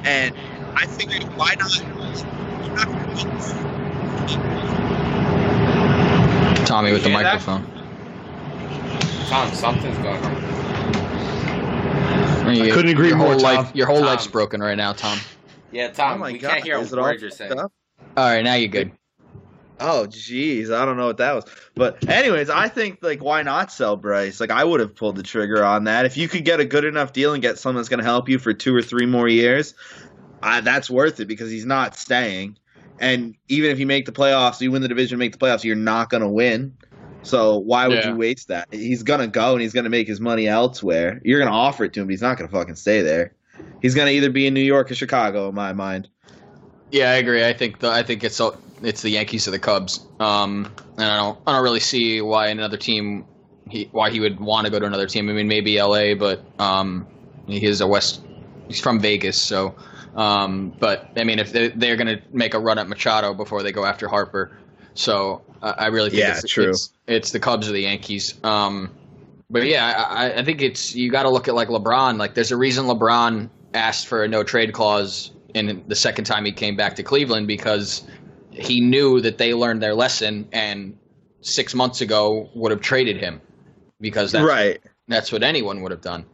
and 0.04 0.34
I 0.76 0.86
figured 0.88 1.24
why 1.36 1.56
not? 1.60 1.84
Not 2.76 2.88
Tommy 6.66 6.92
with 6.92 7.04
the 7.04 7.10
You 7.10 7.18
that? 7.18 7.24
microphone. 7.24 7.66
Tom, 9.28 9.52
something's 9.54 9.98
going 9.98 10.24
on. 10.24 10.50
You- 12.56 12.74
couldn't 12.74 12.92
agree 12.92 13.10
your 13.10 13.18
more, 13.18 13.28
Whole 13.32 13.40
Tom. 13.40 13.56
life, 13.56 13.76
your 13.76 13.86
whole 13.88 13.98
Tom. 13.98 14.06
life's 14.08 14.28
broken 14.28 14.62
right 14.62 14.78
now, 14.78 14.94
Tom. 14.94 15.20
Yeah, 15.72 15.88
Oh 15.92 15.94
Tom, 15.94 16.20
my 16.20 16.32
we 16.32 16.40
god! 16.40 16.52
can't 16.52 16.64
hear 16.64 16.78
a 16.78 16.82
Is 16.82 16.92
it 16.94 16.98
all 16.98 17.06
word 17.06 17.22
you're 17.22 17.30
saying. 17.30 17.60
up? 17.60 17.72
All 18.18 18.26
right, 18.28 18.44
now 18.44 18.56
you're 18.56 18.70
good. 18.70 18.92
Oh 19.80 20.06
jeez, 20.08 20.72
I 20.74 20.86
don't 20.86 20.98
know 20.98 21.08
what 21.08 21.18
that 21.18 21.36
was. 21.36 21.46
But 21.76 22.08
anyways, 22.10 22.50
I 22.50 22.68
think 22.68 23.00
like 23.02 23.24
why 23.24 23.44
not 23.44 23.72
sell 23.72 23.96
Bryce? 23.96 24.40
Like 24.40 24.52
I 24.52 24.64
would 24.64 24.80
have 24.80 24.96
pulled 24.96 25.16
the 25.16 25.24
trigger 25.24 25.64
on 25.64 25.86
that. 25.86 26.06
If 26.06 26.18
you 26.18 26.28
could 26.28 26.46
get 26.46 26.60
a 26.60 26.66
good 26.66 26.86
enough 26.86 27.14
deal 27.14 27.34
and 27.34 27.42
get 27.42 27.58
someone 27.58 27.78
that's 27.78 27.90
going 27.90 28.00
to 28.00 28.04
help 28.06 28.28
you 28.30 28.40
for 28.40 28.54
two 28.54 28.76
or 28.76 28.82
three 28.82 29.06
more 29.06 29.28
years, 29.28 29.74
I, 30.44 30.62
that's 30.62 30.90
worth 30.90 31.20
it 31.20 31.28
because 31.28 31.50
he's 31.50 31.66
not 31.66 31.96
staying. 31.96 32.58
And 33.00 33.36
even 33.48 33.72
if 33.72 33.80
you 33.80 33.88
make 33.88 34.06
the 34.06 34.12
playoffs, 34.12 34.60
you 34.60 34.72
win 34.72 34.82
the 34.82 34.88
division, 34.90 35.18
make 35.20 35.32
the 35.32 35.38
playoffs, 35.38 35.64
you're 35.64 35.76
not 35.78 36.10
going 36.10 36.24
to 36.24 36.30
win. 36.30 36.76
So 37.22 37.58
why 37.58 37.88
would 37.88 37.98
Yeah. 38.00 38.10
you 38.10 38.16
waste 38.16 38.50
that? 38.50 38.68
He's 38.72 39.04
going 39.04 39.22
to 39.22 39.28
go 39.28 39.54
and 39.54 39.62
he's 39.62 39.74
going 39.74 39.84
to 39.86 39.90
make 39.90 40.08
his 40.08 40.20
money 40.20 40.48
elsewhere. 40.48 41.22
You're 41.24 41.40
going 41.40 41.52
to 41.52 41.56
offer 41.58 41.86
it 41.86 41.94
to 41.94 42.02
him, 42.02 42.08
but 42.08 42.12
he's 42.12 42.22
not 42.22 42.38
going 42.38 42.50
to 42.50 42.54
fucking 42.56 42.76
stay 42.76 43.02
there. 43.02 43.34
He's 43.82 43.96
going 43.96 44.08
to 44.08 44.14
either 44.14 44.30
be 44.30 44.48
in 44.48 44.54
New 44.54 44.62
York 44.62 44.92
or 44.92 44.96
Chicago, 44.96 45.48
in 45.50 45.56
my 45.56 45.72
mind. 45.74 46.10
Yeah, 46.92 47.12
I 47.12 47.16
agree. 47.16 47.46
I 47.46 47.54
think 47.54 47.80
the 47.80 47.90
I 47.92 48.04
think 48.04 48.24
it's 48.24 48.40
all- 48.40 48.58
it's 48.84 49.02
the 49.02 49.10
Yankees 49.10 49.48
or 49.48 49.52
the 49.52 49.60
Cubs. 49.60 50.06
Um, 50.20 50.72
and 50.98 51.06
I 51.06 51.18
don't 51.18 51.40
I 51.48 51.54
don't 51.54 51.64
really 51.64 51.80
see 51.80 52.22
why 52.22 52.48
another 52.48 52.78
team 52.78 53.26
he 53.70 53.90
why 53.92 54.10
he 54.10 54.20
would 54.20 54.40
want 54.40 54.66
to 54.66 54.72
go 54.72 54.80
to 54.80 54.86
another 54.86 55.08
team. 55.08 55.30
I 55.30 55.34
mean, 55.34 55.48
maybe 55.48 55.78
L.A., 55.78 56.14
but 56.14 56.44
um, 56.60 57.08
he 57.48 57.64
is 57.66 57.82
a 57.82 57.88
West. 57.88 58.22
He's 58.68 58.80
from 58.82 59.00
Vegas, 59.00 59.40
so. 59.40 59.76
Um, 60.16 60.74
but 60.80 61.10
I 61.18 61.24
mean, 61.24 61.40
if 61.40 61.52
they're, 61.54 61.70
they're 61.70 61.96
going 61.96 62.08
to 62.08 62.22
make 62.34 62.54
a 62.56 62.60
run 62.60 62.80
at 62.80 62.88
Machado 62.90 63.34
before 63.34 63.64
they 63.64 63.72
go 63.72 63.86
after 63.86 64.08
Harper, 64.08 64.58
so 64.96 65.42
uh, 65.62 65.76
I 65.78 65.88
really 65.88 66.10
think 66.10 66.22
Yeah, 66.24 66.38
it's, 66.38 66.52
true. 66.52 66.70
it's 66.70 66.94
it's 67.08 67.32
the 67.32 67.40
Cubs 67.40 67.70
or 67.70 67.74
the 67.74 67.82
Yankees. 67.82 68.34
Um, 68.44 68.90
but 69.50 69.66
yeah, 69.66 70.06
I, 70.10 70.40
I 70.40 70.44
think 70.44 70.62
it's 70.62 70.96
you 70.96 71.12
got 71.12 71.24
to 71.24 71.30
look 71.30 71.48
at 71.48 71.54
like 71.56 71.68
LeBron. 71.70 72.18
Like, 72.18 72.34
there's 72.34 72.52
a 72.52 72.58
reason 72.58 72.86
LeBron 72.86 73.50
asked 73.74 74.08
for 74.08 74.24
a 74.24 74.28
no 74.28 74.44
trade 74.44 74.74
clause 74.74 75.32
in 75.54 75.84
the 75.88 75.96
second 75.96 76.26
time 76.26 76.46
he 76.46 76.52
came 76.52 76.76
back 76.76 76.96
to 76.96 77.04
Cleveland 77.04 77.48
because 77.48 78.04
he 78.52 78.82
knew 78.82 79.22
that 79.22 79.38
they 79.38 79.54
learned 79.54 79.82
their 79.82 79.94
lesson 79.94 80.48
and 80.52 80.98
six 81.42 81.74
months 81.74 82.02
ago 82.02 82.50
would 82.54 82.72
have 82.72 82.82
traded 82.82 83.18
him 83.18 83.42
because 84.02 84.32
that's, 84.32 84.46
right. 84.46 84.82
that's 85.08 85.32
what 85.32 85.44
anyone 85.44 85.82
would 85.82 85.92
have 85.92 86.02
done. 86.02 86.26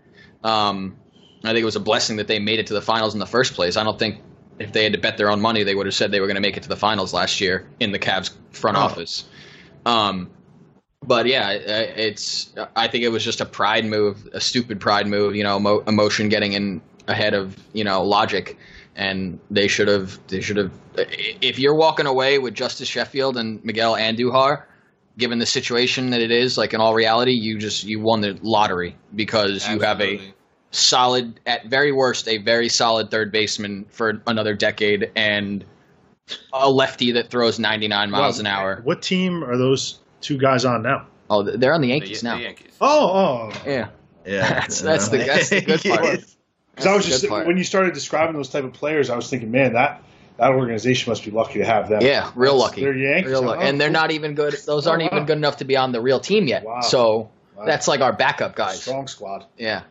Um, 0.44 0.98
I 1.44 1.50
think 1.50 1.60
it 1.60 1.66
was 1.66 1.76
a 1.76 1.80
blessing 1.82 2.18
that 2.18 2.28
they 2.28 2.40
made 2.40 2.60
it 2.60 2.68
to 2.68 2.74
the 2.74 2.82
finals 2.82 3.14
in 3.14 3.20
the 3.20 3.26
first 3.28 3.54
place. 3.54 3.78
I 3.78 3.84
don't 3.84 4.00
think 4.00 4.22
if 4.58 4.72
they 4.72 4.84
had 4.84 4.94
to 4.94 5.00
bet 5.00 5.18
their 5.18 5.30
own 5.30 5.42
money, 5.42 5.64
they 5.64 5.76
would 5.76 5.86
have 5.86 5.94
said 5.94 6.12
they 6.12 6.20
were 6.20 6.28
going 6.28 6.36
to 6.36 6.42
make 6.42 6.58
it 6.58 6.64
to 6.64 6.70
the 6.70 6.76
finals 6.78 7.14
last 7.14 7.42
year 7.42 7.68
in 7.80 7.92
the 7.92 8.00
Cavs 8.00 8.32
front 8.52 8.78
Oh. 8.78 8.82
office. 8.82 9.26
Um, 9.86 10.32
but 11.04 11.28
yeah, 11.28 11.52
it's. 11.52 12.52
I 12.76 12.88
think 12.88 13.04
it 13.04 13.10
was 13.10 13.24
just 13.24 13.40
a 13.42 13.46
pride 13.46 13.86
move, 13.86 14.28
a 14.34 14.42
stupid 14.42 14.80
pride 14.80 15.06
move. 15.06 15.36
You 15.36 15.44
know, 15.44 15.58
emo- 15.58 15.82
emotion 15.82 16.30
getting 16.30 16.54
in 16.54 16.82
ahead 17.08 17.36
of 17.36 17.56
you 17.74 17.84
know 17.84 18.02
logic, 18.04 18.58
and 18.96 19.40
they 19.52 19.68
should 19.68 19.88
have. 19.88 20.20
They 20.28 20.42
should 20.42 20.58
have. 20.58 20.72
If 20.98 21.60
you're 21.60 21.76
walking 21.76 22.06
away 22.06 22.40
with 22.40 22.54
Justus 22.54 22.88
Sheffield 22.88 23.38
and 23.38 23.64
Miguel 23.66 23.96
Andujar, 23.96 24.64
given 25.18 25.40
the 25.40 25.46
situation 25.46 26.10
that 26.12 26.22
it 26.22 26.32
is, 26.32 26.58
like 26.58 26.74
in 26.74 26.80
all 26.82 26.94
reality, 26.94 27.32
you 27.34 27.58
just 27.58 27.84
you 27.84 28.00
won 28.00 28.22
the 28.22 28.38
lottery 28.42 28.96
because 29.14 29.68
you 29.70 29.80
have 29.82 30.02
a 30.02 30.20
solid, 30.72 31.40
at 31.46 31.68
very 31.68 31.92
worst, 31.92 32.28
a 32.28 32.38
very 32.40 32.70
solid 32.70 33.10
third 33.12 33.32
baseman 33.32 33.86
for 33.90 34.22
another 34.28 34.54
decade 34.54 35.12
and 35.16 35.64
a 36.54 36.70
lefty 36.70 37.12
that 37.14 37.30
throws 37.30 37.60
99 37.60 38.10
miles 38.10 38.40
an 38.40 38.48
hour. 38.48 38.82
What 38.84 39.02
team 39.02 39.44
are 39.44 39.58
those 39.58 40.00
two 40.22 40.38
guys 40.38 40.66
on 40.66 40.82
now? 40.82 41.08
Oh, 41.30 41.44
they're 41.44 41.74
on 41.74 41.82
the 41.82 41.88
The, 41.88 41.94
Yankees 41.94 42.22
the 42.22 42.28
now. 42.30 42.36
Yankees. 42.38 42.72
Oh, 42.82 43.10
oh. 43.10 43.62
Yeah. 43.66 43.90
Yeah, 44.26 44.42
That's- 44.42 44.82
that's 44.82 45.10
the- 45.10 45.18
that's 45.20 45.50
the 45.50 45.62
good 45.62 45.82
part. 45.84 46.20
Because 46.76 46.88
I 46.88 46.96
was 46.96 47.06
just 47.06 47.22
good 47.22 47.30
part. 47.30 47.48
when 47.48 47.58
you 47.58 47.64
started 47.64 47.94
describing 47.94 48.36
those 48.36 48.50
type 48.50 48.64
of 48.66 48.74
players, 48.74 49.10
I 49.10 49.16
was 49.16 49.30
thinking, 49.30 49.50
man, 49.52 49.74
that 49.74 50.04
that 50.38 50.52
organization 50.52 51.10
must 51.12 51.24
be 51.24 51.32
lucky 51.32 51.60
to 51.60 51.66
have 51.66 51.88
them. 51.88 52.02
Yeah, 52.02 52.30
real 52.36 52.58
That's- 52.58 52.70
lucky. 52.72 52.82
They're 52.82 52.98
Yankees, 52.98 53.32
Real 53.32 53.42
huh? 53.44 53.48
lucky. 53.52 53.64
And 53.70 53.80
they're 53.80 53.90
not 53.90 54.12
even 54.12 54.36
good. 54.36 54.54
Those 54.66 54.86
aren't 54.86 55.02
Oh, 55.04 55.06
wow. 55.06 55.12
even 55.14 55.26
good 55.26 55.38
enough 55.38 55.58
to 55.58 55.66
be 55.66 55.78
on 55.78 55.94
the 55.94 56.02
real 56.02 56.20
team 56.20 56.48
yet. 56.48 56.66
Wow. 56.66 56.82
So 56.82 57.30
Wow. 57.56 57.66
that's 57.66 57.88
like 57.88 58.02
our 58.02 58.12
backup 58.12 58.56
guys. 58.56 58.82
strong 58.82 59.08
squad. 59.08 59.46
Yeah. 59.58 59.84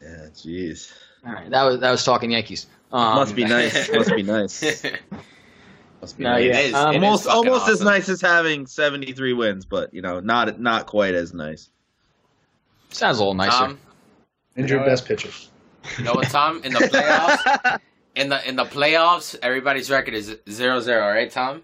Yeah, 0.00 0.26
jeez. 0.34 0.92
All 1.26 1.32
right. 1.32 1.50
That 1.50 1.64
was 1.64 1.80
that 1.80 1.90
was 1.90 2.04
talking 2.04 2.30
Yankees. 2.30 2.66
Um, 2.92 3.16
Must 3.16 3.34
be 3.34 3.44
nice. 3.44 3.90
Must 3.92 4.14
be 4.14 4.22
nice. 4.22 4.62
Must 6.00 6.16
be 6.16 6.22
No, 6.24 6.30
nice. 6.34 6.44
yeah. 6.44 6.58
It 6.58 6.66
is, 6.66 6.74
Um, 6.74 6.94
it 6.94 6.98
is 6.98 7.02
almost 7.04 7.24
fucking 7.24 7.38
almost 7.50 7.68
as 7.68 7.80
nice 7.82 8.08
as 8.08 8.20
having 8.20 8.66
73 8.66 9.32
wins, 9.32 9.64
but 9.66 9.92
you 9.92 10.00
know, 10.02 10.20
not 10.20 10.60
not 10.60 10.86
quite 10.86 11.14
as 11.14 11.34
nice. 11.34 11.68
Sounds 12.90 13.18
a 13.18 13.20
little 13.20 13.34
nicer. 13.34 13.50
Tom, 13.50 13.78
Injured 14.56 14.70
You 14.70 14.76
know 14.86 14.86
best 14.86 15.04
pitcher. 15.06 15.30
You 15.96 16.04
know 16.04 16.14
what, 16.14 16.28
Tom? 16.30 16.60
In 16.64 16.72
the 16.72 16.80
playoffs, 16.80 17.80
in 18.14 18.28
the 18.28 18.48
in 18.48 18.56
the 18.56 18.64
playoffs, 18.64 19.36
everybody's 19.42 19.90
record 19.90 20.14
is 20.14 20.30
0-0, 20.46 21.14
right, 21.14 21.30
Tom? 21.30 21.62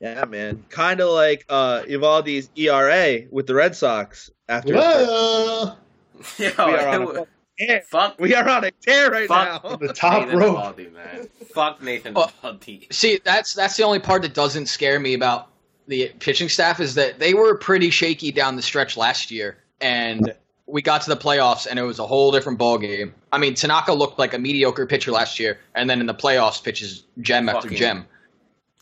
yeah, 0.00 0.24
man. 0.26 0.64
Kind 0.68 1.00
of 1.00 1.10
like 1.10 1.44
uh 1.48 1.82
Eovaldi's 1.82 2.50
ERA 2.56 3.26
with 3.30 3.46
the 3.46 3.54
Red 3.54 3.74
Sox 3.76 4.30
after 4.48 4.74
Whoa! 4.74 5.72
Yo, 6.38 6.50
we 6.58 6.74
are 6.74 6.88
on 6.88 7.16
a 7.16 7.26
tear. 7.58 7.82
fuck, 7.82 8.18
We 8.20 8.34
are 8.34 8.48
on 8.48 8.64
a 8.64 8.70
tear 8.70 9.10
right 9.10 9.28
Fuck. 9.28 9.64
now. 9.64 9.76
The 9.76 9.92
top 9.92 10.24
Nathan 10.24 10.38
row. 10.38 10.54
Eovaldi, 10.54 10.92
man. 10.92 11.28
Fuck 11.54 11.82
Nathan 11.82 12.12
Oh. 12.16 12.30
Eovaldi. 12.42 12.92
See, 12.92 13.20
that's 13.24 13.54
that's 13.54 13.76
the 13.76 13.82
only 13.84 13.98
part 14.00 14.22
that 14.22 14.34
doesn't 14.34 14.66
scare 14.66 14.98
me 15.00 15.14
about 15.14 15.48
the 15.86 16.10
pitching 16.18 16.48
staff 16.48 16.80
is 16.80 16.94
that 16.94 17.18
they 17.18 17.34
were 17.34 17.56
pretty 17.56 17.90
shaky 17.90 18.32
down 18.32 18.56
the 18.56 18.62
stretch 18.62 18.96
last 18.96 19.30
year, 19.30 19.58
and 19.80 20.34
we 20.66 20.80
got 20.82 21.02
to 21.02 21.10
the 21.10 21.16
playoffs 21.16 21.66
and 21.66 21.78
it 21.78 21.82
was 21.82 21.98
a 21.98 22.06
whole 22.06 22.32
different 22.32 22.58
ball 22.58 22.78
game. 22.78 23.14
I 23.32 23.38
mean, 23.38 23.54
Tanaka 23.54 23.92
looked 23.92 24.18
like 24.18 24.32
a 24.34 24.38
mediocre 24.38 24.86
pitcher 24.86 25.10
last 25.12 25.38
year, 25.38 25.58
and 25.74 25.88
then 25.90 26.00
in 26.00 26.06
the 26.06 26.14
playoffs 26.14 26.62
pitches 26.62 27.04
gem 27.20 27.48
after 27.48 27.68
gem, 27.68 28.06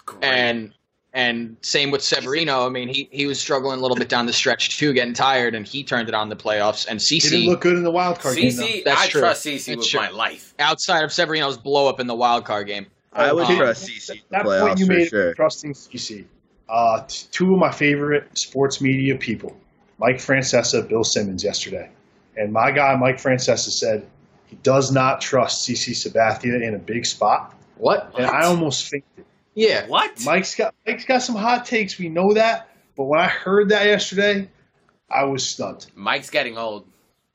Great. 0.06 0.24
and 0.24 0.72
and 1.14 1.56
same 1.60 1.90
with 1.90 2.00
Severino. 2.02 2.64
I 2.66 2.70
mean, 2.70 2.88
he 2.88 3.08
he 3.10 3.26
was 3.26 3.38
struggling 3.40 3.78
a 3.78 3.82
little 3.82 3.96
bit 3.96 4.08
down 4.08 4.26
the 4.26 4.32
stretch 4.32 4.78
too, 4.78 4.92
getting 4.92 5.12
tired, 5.14 5.54
and 5.54 5.66
he 5.66 5.82
turned 5.84 6.08
it 6.08 6.14
on 6.14 6.24
in 6.24 6.28
the 6.30 6.36
playoffs. 6.36 6.86
And 6.88 7.00
He 7.00 7.18
didn't 7.18 7.40
CC 7.40 7.46
look 7.46 7.60
good 7.60 7.74
in 7.76 7.82
the 7.82 7.90
wild 7.90 8.18
card 8.20 8.36
CC, 8.36 8.40
game. 8.42 8.56
though. 8.56 8.62
CC, 8.66 8.84
That's 8.84 9.00
I 9.02 9.08
true. 9.08 9.20
trust 9.20 9.44
CC 9.46 9.66
That's 9.66 9.76
with 9.78 9.88
true. 9.88 10.00
my 10.00 10.10
life. 10.10 10.54
outside 10.58 11.04
of 11.04 11.12
Severino's 11.12 11.58
blow 11.58 11.88
up 11.88 12.00
in 12.00 12.06
the 12.06 12.14
wild 12.14 12.44
card 12.44 12.66
game. 12.68 12.86
I 13.12 13.30
would 13.32 13.44
Okay. 13.44 13.56
trust 13.58 13.86
CC 13.86 14.10
in 14.12 14.16
the 14.16 14.22
That 14.30 14.46
playoffs 14.46 14.60
point 14.68 14.78
you 14.78 14.86
for 14.86 14.92
made, 14.92 15.08
sure. 15.08 15.34
trusting 15.34 15.74
CC. 15.74 16.24
Uh, 16.70 17.02
two 17.08 17.52
of 17.52 17.58
my 17.58 17.70
favorite 17.70 18.26
sports 18.38 18.80
media 18.80 19.14
people, 19.16 19.54
Mike 19.98 20.16
Francesa, 20.16 20.86
Bill 20.88 21.04
Simmons, 21.04 21.44
yesterday, 21.44 21.90
and 22.36 22.52
my 22.52 22.70
guy 22.70 22.94
Mike 22.96 23.16
Francesa 23.16 23.70
said 23.70 24.06
he 24.46 24.56
does 24.62 24.90
not 24.92 25.20
trust 25.20 25.68
CC 25.68 25.90
Sabathia 25.92 26.60
in 26.62 26.74
a 26.74 26.78
big 26.78 27.06
spot, 27.06 27.54
What? 27.76 28.12
and 28.16 28.26
I 28.26 28.44
almost 28.44 28.88
fainted. 28.88 29.24
Yeah. 29.54 29.86
What? 29.86 30.24
Mike's 30.24 30.54
got 30.54 30.74
Mike's 30.86 31.04
got 31.04 31.18
some 31.22 31.36
hot 31.36 31.66
takes. 31.66 31.98
We 31.98 32.08
know 32.08 32.32
that, 32.34 32.68
but 32.96 33.04
when 33.04 33.20
I 33.20 33.26
heard 33.28 33.68
that 33.68 33.86
yesterday, 33.86 34.48
I 35.10 35.24
was 35.24 35.46
stunned. 35.46 35.86
Mike's 35.94 36.30
getting 36.30 36.56
old. 36.56 36.86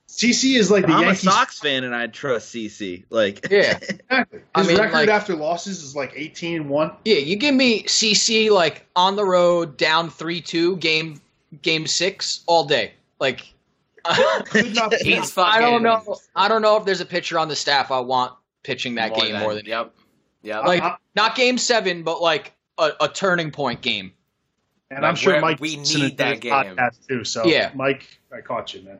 CC 0.09 0.57
is 0.57 0.71
like 0.71 0.85
the 0.87 0.93
I'm 0.93 1.03
Yankees. 1.03 1.27
a 1.27 1.31
Sox 1.31 1.59
fan 1.59 1.83
and 1.83 1.93
I 1.93 2.07
trust 2.07 2.55
CC. 2.55 3.03
Like, 3.09 3.47
Yeah. 3.51 3.77
Exactly. 3.81 4.39
I 4.55 4.59
His 4.61 4.67
mean, 4.69 4.77
record 4.77 4.93
like- 4.93 5.09
after 5.09 5.35
losses 5.35 5.83
is 5.83 5.95
like 5.97 6.13
18 6.15 6.55
and 6.61 6.69
one. 6.69 6.91
Yeah, 7.05 7.17
you 7.17 7.35
give 7.35 7.53
me 7.53 7.83
CC 7.83 8.49
like 8.49 8.85
on 8.95 9.15
the 9.15 9.25
road, 9.25 9.75
down 9.77 10.09
three 10.09 10.41
two, 10.41 10.77
game 10.77 11.21
game 11.61 11.87
six 11.87 12.43
all 12.47 12.65
day. 12.65 12.93
Like 13.19 13.53
Could 14.45 14.73
not 14.75 14.91
be. 14.91 14.97
He's 15.15 15.31
fucking. 15.31 15.53
I 15.53 15.59
don't 15.59 15.83
know. 15.83 16.17
I 16.35 16.47
don't 16.47 16.61
know 16.61 16.77
if 16.77 16.85
there's 16.85 17.01
a 17.01 17.05
pitcher 17.05 17.37
on 17.39 17.47
the 17.49 17.55
staff 17.55 17.91
I 17.91 17.99
want 17.99 18.33
pitching 18.63 18.95
that 18.95 19.09
more 19.11 19.19
game 19.21 19.31
than, 19.33 19.41
more 19.41 19.53
than 19.53 19.65
Yep. 19.65 19.93
Yep. 20.43 20.63
like 20.65 20.81
I- 20.83 20.95
not 21.15 21.35
game 21.35 21.57
seven, 21.57 22.03
but 22.03 22.21
like 22.21 22.53
a, 22.77 22.91
a 23.01 23.07
turning 23.09 23.51
point 23.51 23.81
game. 23.81 24.13
And 24.89 25.01
Like, 25.01 25.09
I'm 25.09 25.15
sure 25.15 25.41
Mike 25.41 25.59
we 25.59 25.75
need 25.75 25.85
to 25.85 26.09
that 26.17 26.39
game. 26.39 26.53
podcast 26.53 27.05
too. 27.07 27.23
So 27.25 27.45
Yeah. 27.45 27.71
Mike, 27.75 28.07
I 28.31 28.39
caught 28.41 28.73
you, 28.73 28.83
man. 28.83 28.99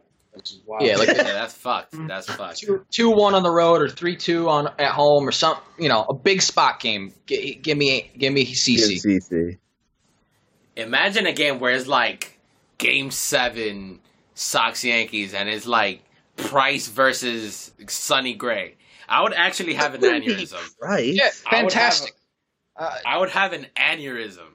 Wow. 0.66 0.78
Yeah, 0.82 0.98
like 0.98 1.08
Yeah, 1.08 1.24
that's 1.24 1.54
fucked. 1.54 1.94
Mm-hmm. 1.94 2.08
That's 2.08 2.28
fucked. 2.30 2.58
two 2.60 2.86
two 2.92 3.10
one 3.10 3.34
on 3.34 3.42
the 3.44 3.50
road 3.50 3.82
or 3.82 3.90
three 3.90 4.16
two 4.18 4.50
on 4.50 4.68
at 4.78 4.92
home 4.92 5.28
or 5.28 5.32
some 5.32 5.58
you 5.80 5.88
know 5.90 6.04
a 6.04 6.14
big 6.14 6.42
spot 6.44 6.80
game. 6.80 7.14
G- 7.26 7.56
give 7.56 7.78
me 7.78 8.12
give 8.18 8.34
me 8.34 8.46
CC. 8.46 9.02
CC. 9.04 9.58
Imagine 10.76 11.26
a 11.26 11.34
game 11.34 11.60
where 11.60 11.74
it's 11.74 11.88
like 11.88 12.37
Game 12.78 13.12
Seven, 13.12 14.00
Sox 14.36 14.84
Yankees, 14.84 15.34
and 15.34 15.50
it's 15.50 15.66
like 15.66 16.04
Price 16.36 16.88
versus 16.88 17.72
Sonny 17.88 18.34
Gray. 18.34 18.76
I 19.10 19.24
would 19.24 19.34
actually 19.34 19.74
have 19.76 19.94
an 19.96 20.02
aneurysm. 20.02 20.60
Right. 20.82 21.14
Yeah, 21.14 21.30
I 21.50 21.64
would 21.64 21.74
have 21.74 21.94
fantastic. 21.94 22.14
Uh, 22.76 22.96
I 23.06 23.18
would 23.18 23.30
have 23.30 23.54
an 23.54 23.68
aneurysm. 23.76 24.46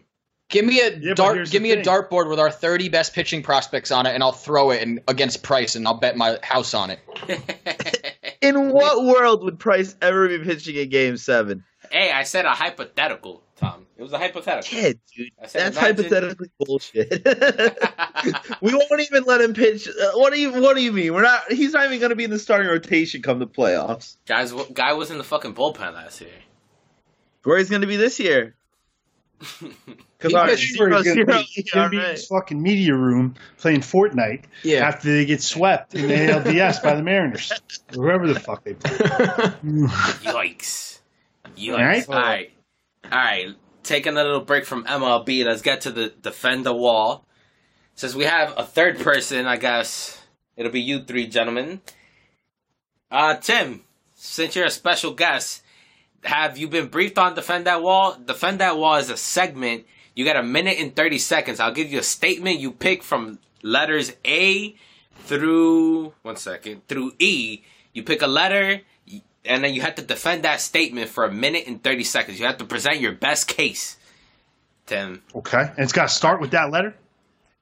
give 0.50 0.64
me 0.64 0.80
a 0.80 0.96
Yeah, 0.96 1.14
dart. 1.14 1.36
Give 1.50 1.50
the 1.50 1.58
me 1.60 1.70
a 1.72 1.82
dartboard 1.82 2.28
with 2.28 2.38
our 2.38 2.50
thirty 2.50 2.88
best 2.88 3.14
pitching 3.14 3.42
prospects 3.42 3.90
on 3.90 4.06
it, 4.06 4.14
and 4.14 4.22
I'll 4.22 4.30
throw 4.32 4.70
it 4.70 4.82
in, 4.82 5.00
against 5.08 5.42
Price, 5.42 5.74
and 5.74 5.86
I'll 5.88 5.98
bet 5.98 6.16
my 6.16 6.38
house 6.42 6.74
on 6.74 6.90
it. 6.90 7.00
In 8.42 8.70
what 8.70 9.04
world 9.04 9.44
would 9.44 9.58
Price 9.60 9.94
ever 10.02 10.26
be 10.28 10.38
pitching 10.40 10.74
in 10.74 10.88
Game 10.88 11.16
Seven? 11.16 11.64
hey, 11.92 12.10
I 12.10 12.24
said 12.24 12.44
a 12.44 12.50
hypothetical, 12.50 13.42
Tom. 13.62 13.86
It 13.96 14.02
was 14.02 14.12
a 14.12 14.18
hypothetical. 14.18 14.76
Yeah, 14.78 14.92
dude. 15.16 15.30
I 15.40 15.46
said 15.46 15.72
That's 15.72 15.76
imagine- 15.78 15.96
hypothetically 16.04 16.50
bullshit. 16.58 17.24
we 18.60 18.74
won't 18.74 19.00
even 19.00 19.24
let 19.24 19.40
him 19.40 19.54
pitch. 19.54 19.88
Uh, 19.88 20.12
what 20.18 20.32
do 20.32 20.40
you 20.40 20.52
What 20.60 20.76
do 20.76 20.82
you 20.82 20.92
mean? 20.92 21.14
We're 21.14 21.22
not. 21.22 21.50
He's 21.52 21.72
not 21.72 21.86
even 21.86 22.00
going 22.00 22.10
to 22.10 22.16
be 22.16 22.24
in 22.24 22.30
the 22.30 22.38
starting 22.38 22.68
rotation 22.68 23.22
come 23.22 23.38
the 23.38 23.46
playoffs. 23.46 24.16
Guys, 24.26 24.52
guy 24.72 24.92
was 24.94 25.10
in 25.10 25.18
the 25.18 25.24
fucking 25.24 25.54
bullpen 25.54 25.94
last 25.94 26.20
year. 26.20 26.30
Where 27.44 27.58
he's 27.58 27.70
going 27.70 27.82
to 27.82 27.88
be 27.88 27.96
this 27.96 28.18
year? 28.20 28.54
Because 30.18 30.30
He 30.34 30.38
our 30.38 30.46
pitched 30.46 30.62
He's 30.68 30.76
gonna 30.76 31.02
zero, 31.02 31.16
be, 31.24 31.24
zero 31.24 31.42
he's 31.50 31.70
gonna 31.72 31.88
be 31.90 31.96
in 31.96 32.02
ERA. 32.04 32.12
his 32.12 32.26
fucking 32.28 32.62
media 32.62 32.94
room 32.94 33.34
playing 33.58 33.80
Fortnite 33.80 34.44
Yeah. 34.62 34.86
after 34.86 35.10
they 35.12 35.24
get 35.24 35.42
swept 35.42 35.96
in 35.96 36.06
the 36.06 36.14
ALDS 36.14 36.80
by 36.80 36.94
the 36.94 37.02
Mariners, 37.02 37.50
whoever 37.92 38.32
the 38.32 38.38
fuck 38.38 38.62
they 38.62 38.74
play. 38.74 38.96
Yikes. 39.64 41.00
Yikes. 41.56 41.72
Alright. 41.72 42.08
All 42.08 42.14
right. 42.14 42.52
All 43.04 43.18
right. 43.18 43.54
Taking 43.82 44.12
a 44.12 44.22
little 44.22 44.40
break 44.40 44.64
from 44.64 44.84
MLB, 44.84 45.44
let's 45.44 45.62
get 45.62 45.80
to 45.82 45.90
the 45.90 46.12
defend 46.22 46.64
the 46.64 46.72
wall. 46.72 47.26
Since 47.94 48.14
we 48.14 48.24
have 48.24 48.54
a 48.56 48.64
third 48.64 49.00
person, 49.00 49.46
I 49.46 49.56
guess 49.56 50.22
it'll 50.56 50.72
be 50.72 50.80
you 50.80 51.02
three 51.02 51.26
gentlemen. 51.26 51.80
Uh, 53.10 53.36
Tim, 53.36 53.82
since 54.14 54.54
you're 54.54 54.64
a 54.66 54.70
special 54.70 55.12
guest, 55.12 55.62
have 56.24 56.56
you 56.56 56.68
been 56.68 56.86
briefed 56.86 57.18
on 57.18 57.34
Defend 57.34 57.66
That 57.66 57.82
Wall? 57.82 58.16
Defend 58.24 58.60
That 58.60 58.78
Wall 58.78 58.96
is 58.96 59.10
a 59.10 59.16
segment. 59.16 59.84
You 60.14 60.24
got 60.24 60.36
a 60.36 60.42
minute 60.42 60.78
and 60.78 60.94
30 60.94 61.18
seconds. 61.18 61.60
I'll 61.60 61.72
give 61.72 61.92
you 61.92 61.98
a 61.98 62.04
statement 62.04 62.60
you 62.60 62.70
pick 62.70 63.02
from 63.02 63.38
letters 63.62 64.12
A 64.24 64.76
through, 65.24 66.14
one 66.22 66.36
second, 66.36 66.86
through 66.86 67.12
E. 67.18 67.62
You 67.92 68.02
pick 68.02 68.22
a 68.22 68.26
letter, 68.26 68.80
and 69.44 69.62
then 69.64 69.74
you 69.74 69.80
have 69.82 69.96
to 69.96 70.02
defend 70.02 70.44
that 70.44 70.60
statement 70.60 71.08
for 71.08 71.24
a 71.24 71.32
minute 71.32 71.66
and 71.66 71.82
30 71.82 72.04
seconds. 72.04 72.38
You 72.40 72.46
have 72.46 72.58
to 72.58 72.64
present 72.64 73.00
your 73.00 73.12
best 73.12 73.48
case, 73.48 73.96
Tim. 74.86 75.22
Okay, 75.34 75.60
and 75.60 75.78
it's 75.78 75.92
got 75.92 76.08
to 76.08 76.14
start 76.14 76.40
with 76.40 76.52
that 76.52 76.70
letter. 76.70 76.94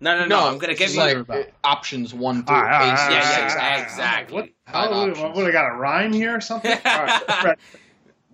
No, 0.03 0.19
no, 0.19 0.25
no. 0.27 0.47
I'm 0.49 0.55
going 0.59 0.73
to 0.73 0.79
give 0.79 0.87
it's 0.89 0.95
you. 0.95 1.01
like 1.27 1.29
uh, 1.29 1.43
options 1.63 2.15
one 2.15 2.45
through 2.45 2.57
All 2.57 2.63
right, 2.63 2.73
all 2.81 2.87
eight. 2.87 2.93
right, 2.93 3.01
all 3.05 3.11
yeah, 3.11 3.19
right, 3.19 3.23
yeah, 3.23 3.39
all 3.39 3.45
right, 3.45 3.53
all 3.53 3.71
right. 3.71 3.83
exactly. 3.83 4.35
What? 4.35 4.49
Five 4.67 4.91
How, 5.17 5.25
what, 5.25 5.35
what, 5.37 5.47
I 5.47 5.51
got 5.51 5.75
a 5.75 5.77
rhyme 5.77 6.13
here 6.13 6.37
or 6.37 6.41
something? 6.41 6.71
All 6.85 7.05
right, 7.05 7.59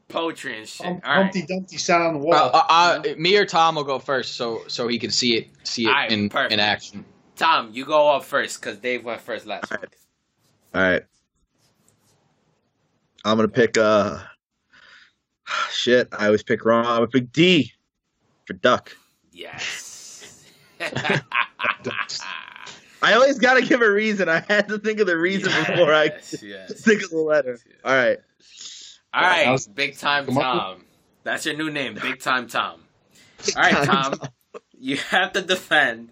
Poetry 0.09 0.59
and 0.59 0.69
shit. 0.69 0.87
Hum- 0.87 1.01
All 1.05 1.11
right. 1.11 1.23
Humpty 1.23 1.43
Dumpty 1.47 1.79
sat 1.79 2.01
on 2.01 2.13
the 2.15 2.21
wall. 2.21 2.35
Uh, 2.35 2.51
uh, 2.55 2.63
uh, 2.69 3.03
me 3.19 3.37
or 3.37 3.45
Tom 3.47 3.75
will 3.75 3.85
go 3.85 3.99
first, 3.99 4.37
so 4.37 4.63
so 4.69 4.87
he 4.87 4.99
can 5.01 5.11
see 5.11 5.37
it 5.37 5.49
see 5.65 5.85
it 5.87 5.89
Alright, 5.89 6.13
in 6.13 6.29
perfect. 6.29 6.53
in 6.53 6.61
action. 6.61 7.05
Tom, 7.35 7.71
you 7.73 7.85
go 7.85 8.11
up 8.15 8.25
first 8.25 8.61
because 8.61 8.79
Dave 8.79 9.05
went 9.05 9.21
first 9.21 9.47
last 9.47 9.71
week. 9.71 9.81
All 10.75 10.83
right. 10.83 11.03
I'm 13.27 13.37
gonna 13.37 13.49
pick. 13.49 13.77
Uh, 13.77 14.19
shit. 15.71 16.09
I 16.13 16.27
always 16.27 16.43
pick 16.43 16.65
wrong. 16.65 16.87
I'm 16.87 16.97
gonna 16.97 17.07
pick 17.09 17.33
D 17.33 17.73
for 18.47 18.53
duck. 18.55 18.97
Yes. 19.33 20.45
I 23.03 23.13
always 23.15 23.39
gotta 23.39 23.63
give 23.63 23.83
a 23.83 23.91
reason. 23.91 24.29
I 24.29 24.41
had 24.49 24.69
to 24.69 24.79
think 24.79 25.01
of 25.01 25.07
the 25.07 25.17
reason 25.17 25.53
before 25.53 25.93
I 25.93 26.05
Yes, 26.05 26.43
yes. 26.43 26.81
think 26.85 27.03
of 27.03 27.11
the 27.11 27.19
letter. 27.19 27.59
All 27.85 27.95
right. 27.95 28.19
All 29.13 29.23
right, 29.23 29.47
How's- 29.47 29.67
Big 29.67 29.97
Time 29.99 30.27
Tom. 30.27 30.85
That's 31.25 31.45
your 31.47 31.57
new 31.57 31.71
name, 31.71 31.95
Big 31.95 32.21
Time 32.21 32.47
Tom. 32.49 32.81
All 33.57 33.63
right, 33.63 33.85
Tom. 33.87 34.15
You 34.79 34.97
have 34.99 35.33
to 35.33 35.43
defend 35.43 36.11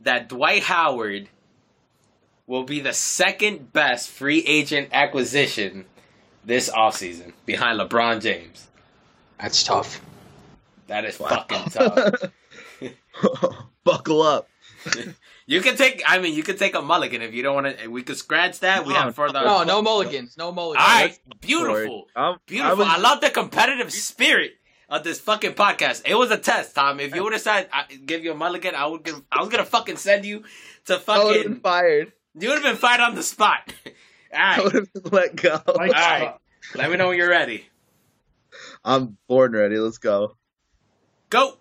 that 0.00 0.28
Dwight 0.28 0.62
Howard 0.62 1.28
will 2.46 2.64
be 2.64 2.80
the 2.80 2.92
second 2.92 3.72
best 3.72 4.08
free 4.08 4.44
agent 4.46 4.88
acquisition 4.92 5.84
this 6.44 6.70
offseason 6.70 7.32
behind 7.44 7.80
LeBron 7.80 8.20
James. 8.20 8.68
That's 9.40 9.62
tough. 9.64 10.00
That 10.86 11.04
is 11.04 11.16
fucking 11.16 11.64
tough. 11.70 12.14
Buckle 13.84 14.22
up. 14.22 14.48
You 15.48 15.60
can 15.60 15.76
take. 15.76 16.02
I 16.04 16.18
mean, 16.18 16.34
you 16.34 16.42
can 16.42 16.56
take 16.56 16.74
a 16.74 16.82
mulligan 16.82 17.22
if 17.22 17.32
you 17.32 17.44
don't 17.44 17.54
want 17.54 17.78
to. 17.78 17.86
We 17.86 18.02
could 18.02 18.16
scratch 18.16 18.58
that. 18.60 18.84
We 18.84 18.94
have 18.94 19.14
further. 19.14 19.44
No, 19.44 19.62
no 19.62 19.80
mulligans, 19.80 20.36
no 20.36 20.50
mulligans. 20.50 20.84
All 20.84 21.00
right, 21.02 21.18
beautiful, 21.40 22.08
Um, 22.16 22.40
beautiful. 22.46 22.84
I, 22.84 22.94
was- 22.94 23.00
love 23.02 23.20
the 23.20 23.30
competitive 23.30 23.92
spirit 23.92 24.54
of 24.88 25.04
this 25.04 25.20
fucking 25.20 25.52
podcast. 25.52 26.02
It 26.04 26.16
was 26.16 26.32
a 26.32 26.36
test, 26.36 26.74
Tom. 26.74 26.98
If 26.98 27.14
you 27.14 27.22
would 27.22 27.32
have 27.32 27.42
said 27.42 27.68
I 27.72 27.84
give 27.94 28.24
you 28.24 28.32
a 28.32 28.34
mulligan, 28.34 28.74
I 28.74 28.86
would. 28.86 29.04
Give, 29.04 29.22
I 29.30 29.38
was 29.38 29.48
gonna 29.48 29.64
fucking 29.64 29.98
send 29.98 30.24
you 30.24 30.42
to 30.86 30.94
I 30.94 30.96
would 30.96 30.96
have 30.96 31.04
fucking. 31.04 31.42
been 31.44 31.60
fired. 31.60 32.12
You 32.38 32.48
would 32.48 32.62
have 32.62 32.64
been 32.64 32.76
fired 32.76 33.00
on 33.00 33.14
the 33.14 33.22
spot. 33.22 33.72
All 33.86 33.92
I 34.38 34.60
would 34.62 34.74
have 34.74 34.92
been 34.92 35.02
let 35.10 35.36
go. 35.36 35.60
All 35.66 35.74
right. 35.76 36.34
let 36.74 36.90
me 36.90 36.96
know 36.96 37.08
when 37.08 37.16
you're 37.18 37.28
ready. 37.30 37.66
I'm 38.84 39.16
born 39.28 39.52
ready. 39.52 39.78
Let's 39.78 39.98
go. 39.98 40.36
Go. 41.30 41.56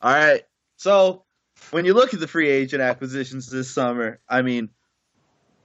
All 0.00 0.12
right. 0.12 0.42
So 0.76 1.24
when 1.70 1.84
you 1.84 1.94
look 1.94 2.14
at 2.14 2.20
the 2.20 2.28
free 2.28 2.48
agent 2.48 2.82
acquisitions 2.82 3.50
this 3.50 3.70
summer, 3.70 4.20
I 4.28 4.42
mean, 4.42 4.70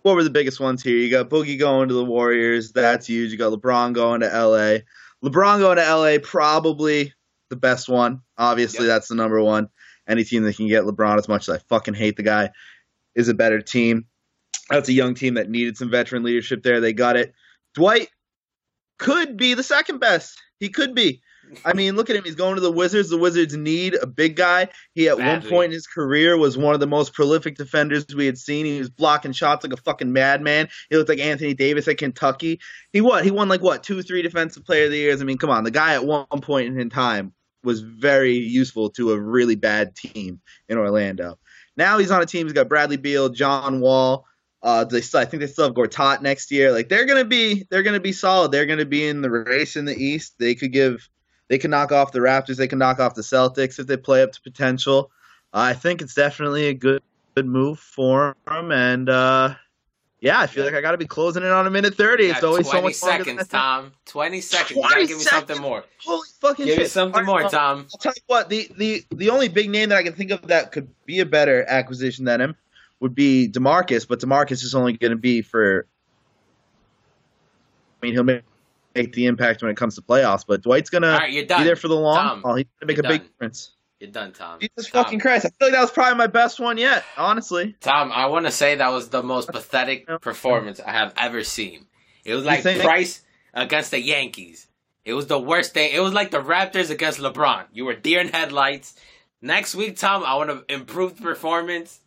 what 0.02 0.16
were 0.16 0.24
the 0.24 0.30
biggest 0.30 0.60
ones 0.60 0.82
here? 0.84 0.96
You 0.96 1.10
got 1.10 1.30
Boogie 1.30 1.60
going 1.60 1.90
to 1.90 1.94
the 1.94 2.06
Warriors. 2.06 2.72
That's 2.72 3.08
huge. 3.08 3.32
You 3.32 3.38
got 3.38 3.52
LeBron 3.54 3.94
going 3.94 4.22
to 4.22 4.28
LA. 4.28 4.80
LeBron 5.24 5.60
going 5.60 5.78
to 5.78 5.96
LA, 5.96 6.18
probably 6.22 7.14
the 7.50 7.58
best 7.58 7.90
one. 7.90 8.22
Obviously, 8.38 8.86
Yep. 8.86 8.96
that's 8.96 9.08
the 9.10 9.16
number 9.16 9.42
one. 9.42 9.70
Any 10.08 10.24
team 10.24 10.44
that 10.44 10.56
can 10.56 10.68
get 10.68 10.84
LeBron, 10.86 11.18
as 11.18 11.28
much 11.28 11.50
as 11.50 11.56
I 11.56 11.60
fucking 11.68 11.94
hate 11.96 12.16
the 12.16 12.24
guy, 12.24 12.52
is 13.16 13.30
a 13.30 13.34
better 13.34 13.62
team. 13.62 14.06
That's 14.70 14.90
a 14.90 14.94
young 14.94 15.16
team 15.16 15.36
that 15.36 15.50
needed 15.50 15.78
some 15.78 15.90
veteran 15.90 16.24
leadership 16.24 16.64
there. 16.64 16.80
They 16.80 16.94
got 16.94 17.16
it. 17.16 17.34
Dwight 17.74 18.10
could 18.98 19.38
be 19.38 19.54
the 19.54 19.64
second 19.64 20.00
best. 20.00 20.40
He 20.60 20.70
could 20.70 20.94
be. 20.94 21.22
I 21.66 21.74
mean, 21.74 21.96
look 21.96 22.10
at 22.10 22.16
him. 22.16 22.24
He's 22.24 22.36
going 22.36 22.56
to 22.56 22.62
the 22.62 22.72
Wizards. 22.72 23.10
The 23.10 23.18
Wizards 23.18 23.56
need 23.56 23.96
a 23.96 24.06
big 24.06 24.36
guy. 24.36 24.68
He, 24.94 25.10
at 25.10 25.18
one 25.18 25.42
point 25.42 25.66
in 25.66 25.72
his 25.72 25.88
career, 25.88 26.38
was 26.38 26.58
one 26.58 26.74
of 26.74 26.80
the 26.80 26.88
most 26.88 27.14
prolific 27.14 27.56
defenders 27.56 28.06
we 28.16 28.28
had 28.28 28.38
seen. 28.38 28.66
He 28.66 28.78
was 28.78 28.90
blocking 28.90 29.32
shots 29.32 29.64
like 29.64 29.74
a 29.74 29.82
fucking 29.82 30.14
madman. 30.14 30.70
He 30.90 30.98
looked 30.98 31.10
like 31.10 31.20
Anthony 31.20 31.56
Davis 31.56 31.88
at 31.88 31.98
Kentucky. 31.98 32.60
He 32.94 33.02
what? 33.02 33.24
He 33.24 33.32
won 33.32 33.50
like 33.50 33.62
what? 33.62 33.84
Two, 33.84 34.02
three 34.04 34.22
Defensive 34.22 34.64
Player 34.64 34.86
of 34.86 34.92
the 34.92 34.98
Years. 34.98 35.22
I 35.22 35.26
mean, 35.26 35.38
come 35.38 35.50
on. 35.50 35.64
The 35.64 35.72
guy 35.72 35.96
at 35.96 36.06
one 36.06 36.28
point 36.28 36.78
in 36.78 36.90
time 36.90 37.34
was 37.64 37.82
very 37.82 38.36
useful 38.36 38.90
to 38.92 39.12
a 39.12 39.20
really 39.20 39.56
bad 39.56 39.96
team 39.96 40.42
in 40.68 40.78
Orlando. 40.78 41.40
Now 41.80 41.98
he's 41.98 42.12
on 42.12 42.22
a 42.22 42.26
team. 42.26 42.46
He's 42.46 42.54
got 42.54 42.68
Bradley 42.68 42.98
Beal, 42.98 43.30
John 43.30 43.80
Wall. 43.80 44.26
Uh, 44.62 44.84
they 44.84 45.00
still, 45.00 45.22
I 45.22 45.26
think 45.26 45.40
they 45.40 45.48
still 45.48 45.64
have 45.64 45.74
Gortat 45.74 46.22
next 46.22 46.52
year. 46.52 46.74
Like 46.74 46.90
they're 46.90 47.06
gonna 47.06 47.24
be, 47.24 47.66
they're 47.70 47.84
gonna 47.84 48.02
be 48.02 48.12
solid. 48.12 48.52
They're 48.52 48.66
gonna 48.66 48.86
be 48.86 49.08
in 49.08 49.22
the 49.22 49.30
race 49.30 49.78
in 49.78 49.86
the 49.86 49.96
East. 49.96 50.36
They 50.38 50.56
could 50.56 50.74
give, 50.74 51.08
they 51.48 51.58
can 51.58 51.72
knock 51.72 51.94
off 51.94 52.12
the 52.12 52.20
Raptors. 52.20 52.58
They 52.58 52.68
can 52.68 52.80
knock 52.80 53.00
off 53.00 53.16
the 53.16 53.22
Celtics 53.22 53.80
if 53.80 53.88
they 53.88 53.96
play 53.96 54.22
up 54.22 54.34
to 54.34 54.42
potential. 54.42 55.10
Uh, 55.54 55.72
I 55.72 55.74
think 55.74 56.02
it's 56.02 56.14
definitely 56.14 56.68
a 56.68 56.74
good, 56.74 57.02
good 57.36 57.48
move 57.48 57.80
for 57.80 58.36
them. 58.46 58.74
And 58.74 59.08
uh, 59.08 59.56
yeah, 60.22 60.40
I 60.40 60.48
feel 60.48 60.66
like 60.66 60.74
I 60.74 60.82
got 60.82 60.92
to 60.92 60.98
be 60.98 61.06
closing 61.06 61.44
in 61.44 61.50
on 61.50 61.66
a 61.66 61.70
minute 61.70 61.96
thirty. 61.96 62.26
It's 62.26 62.44
always 62.44 62.66
so 62.66 62.74
20 62.74 62.88
much 62.88 62.96
seconds. 62.96 63.48
Tom. 63.48 63.94
Twenty 64.06 64.42
seconds. 64.42 64.72
You 64.72 64.82
gotta 64.82 65.06
give 65.08 65.18
me 65.18 65.24
something 65.24 65.62
more. 65.62 65.86
Holy 66.04 66.28
fucking 66.42 66.66
Give 66.66 66.76
shit! 66.76 66.84
me 66.84 66.90
something 66.90 67.26
right, 67.26 67.44
more, 67.44 67.50
Tom. 67.50 67.88
I'll 67.94 68.00
tell 68.00 68.14
you 68.16 68.22
what, 68.28 68.50
the, 68.50 68.70
the 68.78 69.06
the 69.12 69.30
only 69.30 69.48
big 69.48 69.70
name 69.70 69.90
that 69.90 69.98
I 69.98 70.04
can 70.04 70.14
think 70.14 70.32
of 70.32 70.48
that 70.48 70.72
could 70.74 70.90
be 71.06 71.20
a 71.20 71.26
better 71.26 71.66
acquisition 71.70 72.26
than 72.26 72.42
him 72.42 72.56
would 73.00 73.16
be 73.16 73.48
Demarcus, 73.48 74.08
but 74.08 74.20
Demarcus 74.20 74.64
is 74.64 74.76
only 74.76 74.94
going 74.94 75.12
to 75.12 75.18
be 75.18 75.42
for. 75.42 75.88
I 78.02 78.06
mean, 78.06 78.14
he'll 78.14 78.24
make, 78.24 78.44
make 78.96 79.14
the 79.14 79.26
impact 79.26 79.62
when 79.62 79.72
it 79.72 79.78
comes 79.78 79.96
to 79.96 80.02
playoffs, 80.02 80.46
but 80.48 80.62
Dwight's 80.62 80.90
going 80.90 81.04
All 81.04 81.20
to 81.20 81.28
be 81.28 81.44
there 81.44 81.76
for 81.76 81.88
the 81.88 81.96
long 81.96 82.16
Tom, 82.16 82.42
haul. 82.42 82.56
He's 82.56 82.66
going 82.66 82.80
to 82.82 82.86
make 82.88 82.98
a 82.98 83.02
you're 83.04 83.20
big 83.20 83.32
difference. 83.32 83.72
You're 84.00 84.12
done, 84.12 84.32
Tom. 84.32 84.60
Jesus 84.60 84.90
Tom. 84.90 85.04
fucking 85.04 85.20
Christ! 85.20 85.46
I 85.46 85.50
feel 85.50 85.68
like 85.68 85.74
that 85.74 85.82
was 85.82 85.92
probably 85.92 86.18
my 86.18 86.28
best 86.28 86.60
one 86.60 86.78
yet, 86.78 87.04
honestly. 87.18 87.76
Tom, 87.82 88.12
I 88.14 88.28
want 88.28 88.46
to 88.46 88.52
say 88.52 88.76
that 88.76 88.92
was 88.92 89.10
the 89.10 89.22
most 89.22 89.50
pathetic 89.52 90.08
performance 90.22 90.80
I 90.80 90.92
have 90.92 91.14
ever 91.18 91.44
seen. 91.44 91.86
It 92.24 92.34
was 92.34 92.46
like 92.46 92.64
Price 92.64 93.22
against 93.54 93.92
the 93.92 94.00
Yankees. 94.00 94.68
It 95.04 95.14
was 95.14 95.28
the 95.28 95.40
worst 95.40 95.74
thing. 95.74 95.92
It 95.94 96.00
was 96.00 96.14
like 96.14 96.32
the 96.32 96.42
Raptors 96.42 96.90
against 96.92 97.20
LeBron. 97.20 97.66
You 97.74 97.86
were 97.86 97.96
deer 97.96 98.20
in 98.22 98.28
headlights. 98.30 98.96
Next 99.42 99.74
week, 99.76 99.98
Tom, 99.98 100.24
I 100.24 100.36
want 100.36 100.50
to 100.50 100.74
improve 100.74 101.18
the 101.18 101.24
performance 101.24 102.00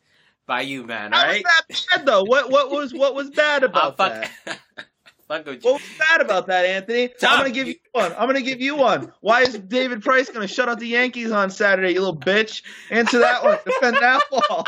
by 0.47 0.61
you, 0.63 0.85
man. 0.85 1.13
All 1.13 1.21
How 1.21 1.27
right. 1.27 1.45
was 1.69 1.87
that 1.89 1.99
bad 1.99 2.07
though? 2.07 2.25
What 2.25 2.51
what 2.51 2.71
was 2.71 2.93
what 2.95 3.15
was 3.15 3.31
bad 3.31 3.63
about 3.65 3.97
fuck, 3.97 4.31
that? 4.45 4.59
fuck 5.33 5.47
with. 5.47 5.63
What 5.63 5.75
was 5.75 5.83
bad 5.99 6.21
about 6.21 6.47
that, 6.47 6.65
Anthony? 6.65 7.09
Tom, 7.09 7.33
I'm 7.33 7.39
gonna 7.39 7.51
give 7.51 7.69
you 7.69 7.77
one. 7.93 8.13
I'm 8.13 8.27
gonna 8.27 8.43
give 8.43 8.61
you 8.61 8.77
one. 8.77 9.13
Why 9.21 9.43
is 9.43 9.59
David 9.59 10.03
Price 10.03 10.31
gonna 10.31 10.49
shut 10.49 10.69
out 10.69 10.79
the 10.79 10.87
Yankees 10.87 11.31
on 11.31 11.51
Saturday, 11.51 11.93
you 11.93 12.01
little 12.01 12.17
bitch? 12.17 12.63
Answer 12.91 13.21
that 13.21 13.43
one. 13.43 13.59
Defend 13.65 13.97
that 13.97 14.23
ball. 14.31 14.67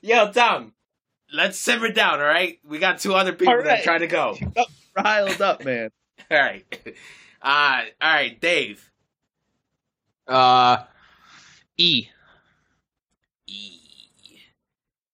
Yo, 0.00 0.30
Tom, 0.32 0.72
let's 1.32 1.58
simmer 1.58 1.90
down, 1.90 2.20
all 2.20 2.26
right? 2.26 2.58
We 2.64 2.78
got 2.78 2.98
two 3.00 3.14
other 3.14 3.32
people 3.32 3.54
All 3.54 3.62
that 3.62 3.66
right. 3.66 3.80
are 3.80 3.82
trying 3.82 4.00
to 4.00 4.06
go. 4.06 4.36
Riled 4.96 5.40
up, 5.40 5.64
man. 5.64 5.90
All 6.30 6.38
right. 6.38 6.64
Uh, 7.40 7.82
all 8.00 8.12
right, 8.14 8.40
Dave. 8.40 8.90
Uh, 10.26 10.78
E. 11.76 12.08
E. 13.46 13.78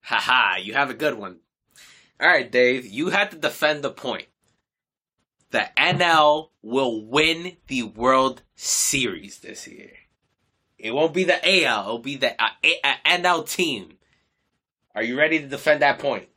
Haha, 0.00 0.56
you 0.56 0.72
have 0.72 0.88
a 0.88 0.94
good 0.94 1.14
one. 1.14 1.40
All 2.20 2.28
right, 2.28 2.50
Dave, 2.50 2.86
you 2.86 3.10
have 3.10 3.30
to 3.30 3.36
defend 3.36 3.82
the 3.82 3.90
point. 3.90 4.26
The 5.50 5.68
NL 5.76 6.50
will 6.62 7.04
win 7.04 7.56
the 7.68 7.82
World 7.84 8.42
Series 8.54 9.38
this 9.40 9.66
year. 9.68 9.90
It 10.78 10.92
won't 10.92 11.14
be 11.14 11.24
the 11.24 11.64
AL, 11.64 11.80
it'll 11.84 11.98
be 11.98 12.16
the 12.16 12.32
uh, 12.42 12.48
A- 12.62 12.80
uh, 12.84 12.94
NL 13.06 13.48
team. 13.48 13.98
Are 14.94 15.02
you 15.02 15.18
ready 15.18 15.40
to 15.40 15.46
defend 15.46 15.82
that 15.82 15.98
point? 15.98 16.28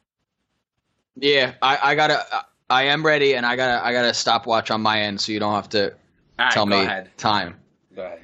Yeah, 1.16 1.54
I, 1.62 1.80
I 1.82 1.96
gotta. 1.96 2.24
I 2.70 2.84
am 2.84 3.06
ready, 3.06 3.34
and 3.36 3.46
I 3.46 3.56
gotta. 3.56 3.84
I 3.84 3.92
gotta 3.92 4.14
stopwatch 4.14 4.72
on 4.72 4.82
my 4.82 5.02
end, 5.02 5.20
so 5.20 5.32
you 5.32 5.40
don't 5.40 5.54
have 5.54 5.70
to 5.70 5.94
right, 6.38 6.52
tell 6.52 6.66
me 6.66 6.80
ahead. 6.82 7.10
time. 7.18 7.56
Go 7.96 8.04
ahead. 8.04 8.20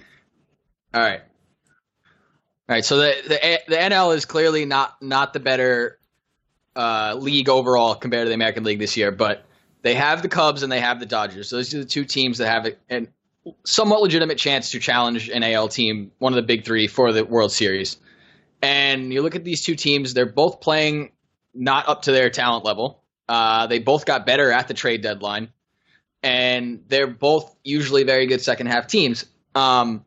All 0.93 1.01
right. 1.01 1.21
All 2.69 2.75
right. 2.75 2.85
So 2.85 2.97
the 2.97 3.15
the 3.23 3.59
the 3.67 3.75
NL 3.75 4.15
is 4.15 4.25
clearly 4.25 4.65
not 4.65 5.01
not 5.01 5.33
the 5.33 5.39
better 5.39 5.99
uh, 6.75 7.15
league 7.19 7.49
overall 7.49 7.95
compared 7.95 8.25
to 8.25 8.29
the 8.29 8.35
American 8.35 8.63
League 8.63 8.79
this 8.79 8.97
year, 8.97 9.11
but 9.11 9.45
they 9.81 9.95
have 9.95 10.21
the 10.21 10.29
Cubs 10.29 10.63
and 10.63 10.71
they 10.71 10.79
have 10.79 10.99
the 10.99 11.05
Dodgers. 11.05 11.49
So 11.49 11.57
those 11.57 11.73
are 11.73 11.79
the 11.79 11.85
two 11.85 12.05
teams 12.05 12.37
that 12.39 12.47
have 12.47 12.65
a, 12.65 12.75
a 12.89 13.07
somewhat 13.65 14.01
legitimate 14.01 14.37
chance 14.37 14.71
to 14.71 14.79
challenge 14.79 15.29
an 15.29 15.43
AL 15.43 15.67
team, 15.67 16.11
one 16.19 16.33
of 16.33 16.37
the 16.37 16.43
big 16.43 16.65
three 16.65 16.87
for 16.87 17.11
the 17.11 17.25
World 17.25 17.51
Series. 17.51 17.97
And 18.61 19.13
you 19.13 19.21
look 19.21 19.35
at 19.35 19.43
these 19.43 19.63
two 19.63 19.75
teams; 19.75 20.13
they're 20.13 20.25
both 20.25 20.61
playing 20.61 21.11
not 21.53 21.87
up 21.89 22.03
to 22.03 22.11
their 22.11 22.29
talent 22.29 22.63
level. 22.63 23.03
Uh, 23.27 23.67
they 23.67 23.79
both 23.79 24.05
got 24.05 24.25
better 24.25 24.51
at 24.51 24.67
the 24.67 24.73
trade 24.73 25.01
deadline, 25.01 25.49
and 26.21 26.83
they're 26.87 27.07
both 27.07 27.53
usually 27.63 28.03
very 28.03 28.25
good 28.25 28.41
second 28.41 28.67
half 28.67 28.87
teams. 28.87 29.25
Um, 29.53 30.05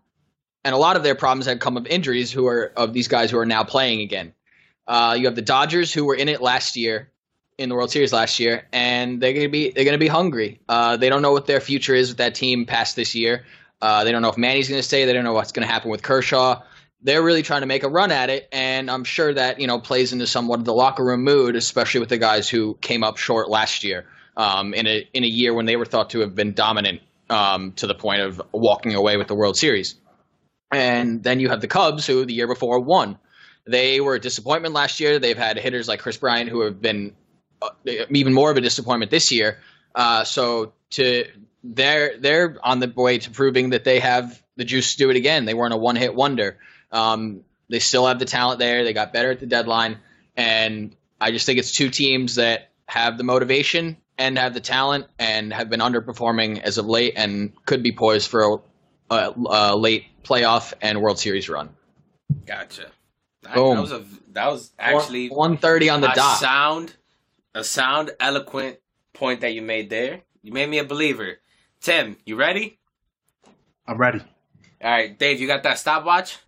and 0.64 0.74
a 0.74 0.79
lot 0.79 0.96
of 0.96 1.02
their 1.02 1.14
problems 1.14 1.46
have 1.46 1.59
come 1.59 1.76
of 1.76 1.87
injuries 1.87 2.33
who 2.33 2.46
are 2.46 2.72
of 2.76 2.92
these 2.92 3.09
guys 3.09 3.31
who 3.31 3.38
are 3.38 3.46
now 3.46 3.62
playing 3.62 4.00
again. 4.00 4.33
Uh, 4.87 5.16
you 5.18 5.27
have 5.27 5.35
the 5.35 5.42
Dodgers 5.42 5.92
who 5.92 6.05
were 6.05 6.14
in 6.14 6.29
it 6.29 6.40
last 6.40 6.77
year, 6.77 7.11
in 7.59 7.68
the 7.68 7.75
World 7.75 7.90
Series 7.90 8.12
last 8.12 8.38
year, 8.38 8.66
and 8.72 9.20
they're 9.20 9.33
gonna 9.33 9.49
be 9.49 9.70
they're 9.70 9.85
gonna 9.85 9.99
be 9.99 10.09
hungry. 10.09 10.61
Uh, 10.68 10.96
they 10.96 11.09
don't 11.09 11.22
know 11.22 11.33
what 11.33 11.46
their 11.46 11.61
future 11.61 11.94
is 11.94 12.09
with 12.09 12.18
that 12.18 12.35
team 12.35 12.66
past 12.66 12.96
this 12.96 13.14
year. 13.14 13.44
Uh, 13.81 14.05
they 14.05 14.12
don't 14.12 14.22
know 14.22 14.29
if 14.29 14.37
Manny's 14.37 14.68
gonna 14.68 14.83
stay. 14.83 15.05
They 15.05 15.12
don't 15.12 15.25
know 15.25 15.33
what's 15.33 15.53
gonna 15.53 15.66
happen 15.66 15.90
with 15.90 16.03
Kershaw. 16.03 16.62
They're 17.03 17.22
really 17.22 17.42
trying 17.42 17.61
to 17.61 17.66
make 17.66 17.83
a 17.83 17.88
run 17.88 18.11
at 18.11 18.31
it, 18.31 18.49
and 18.53 18.90
I'm 18.90 19.05
sure 19.05 19.33
that 19.33 19.61
you 19.61 19.66
know 19.66 19.79
plays 19.79 20.12
into 20.12 20.27
somewhat 20.27 20.59
of 20.59 20.64
the 20.64 20.75
locker 20.75 21.05
room 21.05 21.25
mood, 21.25 21.57
especially 21.57 22.01
with 22.01 22.09
the 22.11 22.18
guys 22.18 22.49
who 22.49 22.75
came 22.81 23.03
up 23.03 23.16
short 23.16 23.49
last 23.49 23.85
year 23.85 24.07
um, 24.37 24.75
in 24.75 24.87
a 24.87 25.09
in 25.14 25.25
a 25.25 25.29
year 25.29 25.55
when 25.55 25.66
they 25.66 25.77
were 25.77 25.87
thought 25.87 26.11
to 26.11 26.20
have 26.20 26.35
been 26.35 26.53
dominant 26.53 27.01
um, 27.31 27.72
to 27.72 27.87
the 27.87 27.94
point 27.94 28.20
of 28.20 28.40
walking 28.53 28.94
away 28.94 29.16
with 29.16 29.29
the 29.29 29.35
World 29.35 29.57
Series. 29.57 29.94
And 30.72 31.22
then 31.22 31.40
you 31.40 31.49
have 31.49 31.61
the 31.61 31.68
Cubs, 31.68 32.07
who 32.07 32.25
the 32.25 32.35
year 32.35 32.49
before 32.49 32.81
won. 32.81 33.18
They 33.66 34.00
were 34.00 34.14
a 34.14 34.20
disappointment 34.20 34.74
last 34.74 35.00
year. 35.00 35.18
They've 35.18 35.37
had 35.37 35.59
hitters 35.59 35.88
like 35.88 36.00
Kris 36.00 36.16
Bryant, 36.16 36.48
who 36.48 36.61
have 36.61 36.81
been 36.81 37.14
uh, 37.61 37.70
even 38.11 38.33
more 38.33 38.50
of 38.50 38.57
a 38.57 38.61
disappointment 38.61 39.11
this 39.11 39.33
year. 39.33 39.59
Uh, 39.94 40.24
so 40.24 40.72
to 40.90 41.26
they're 41.64 42.18
they're 42.18 42.57
on 42.62 42.81
the 42.81 42.92
way 42.94 43.18
to 43.18 43.31
proving 43.31 43.70
that 43.70 43.85
they 43.85 44.00
have 44.00 44.40
the 44.57 44.64
juice 44.64 44.92
to 44.92 44.98
do 44.98 45.11
it 45.11 45.16
again. 45.16 45.44
They 45.44 45.55
weren't 45.55 45.74
a 45.74 45.76
one 45.76 45.96
hit 45.96 46.14
wonder. 46.14 46.59
Um, 46.92 47.42
they 47.68 47.81
still 47.81 48.07
have 48.07 48.18
the 48.18 48.24
talent 48.24 48.61
there. 48.61 48.85
They 48.85 48.92
got 48.92 49.12
better 49.12 49.33
at 49.33 49.40
the 49.40 49.46
deadline, 49.46 49.98
and 50.37 50.94
I 51.20 51.33
just 51.33 51.46
think 51.46 51.59
it's 51.59 51.72
two 51.72 51.90
teams 51.90 52.37
that 52.37 52.70
have 52.87 53.18
the 53.18 53.24
motivation 53.24 53.96
and 54.18 54.38
have 54.38 54.55
the 54.55 54.61
talent 54.61 55.07
and 55.18 55.52
have 55.52 55.68
been 55.68 55.81
underperforming 55.81 56.62
as 56.62 56.79
of 56.79 56.87
late 56.87 57.14
and 57.16 57.52
could 57.66 57.83
be 57.83 57.92
poised 57.92 58.31
for 58.31 58.61
a, 59.11 59.14
a, 59.14 59.35
a 59.46 59.76
late 59.76 60.05
playoff 60.22 60.72
and 60.81 61.00
World 61.00 61.18
Series 61.18 61.48
run. 61.48 61.70
Gotcha. 62.46 62.87
That, 63.46 63.54
Boom. 63.54 63.76
that 63.76 63.80
was 63.82 63.92
a 63.92 64.04
that 64.32 64.46
was 64.50 64.72
actually 64.78 65.28
one 65.28 65.56
thirty 65.56 65.88
on 65.88 66.00
the 66.00 66.11
a 66.11 66.14
dot. 66.14 66.38
sound, 66.38 66.94
a 67.54 67.62
sound, 67.64 68.11
eloquent 68.20 68.78
point 69.12 69.40
that 69.42 69.52
you 69.54 69.62
made 69.62 69.88
there. 69.90 70.22
You 70.42 70.52
made 70.52 70.68
me 70.68 70.78
a 70.78 70.85
believer. 70.85 71.38
Tim, 71.80 72.16
you 72.24 72.37
ready? 72.37 72.78
I'm 73.87 73.98
ready. 73.98 74.20
All 74.82 74.90
right, 74.90 75.16
Dave, 75.18 75.40
you 75.40 75.46
got 75.46 75.62
that 75.62 75.78
stopwatch? 75.78 76.38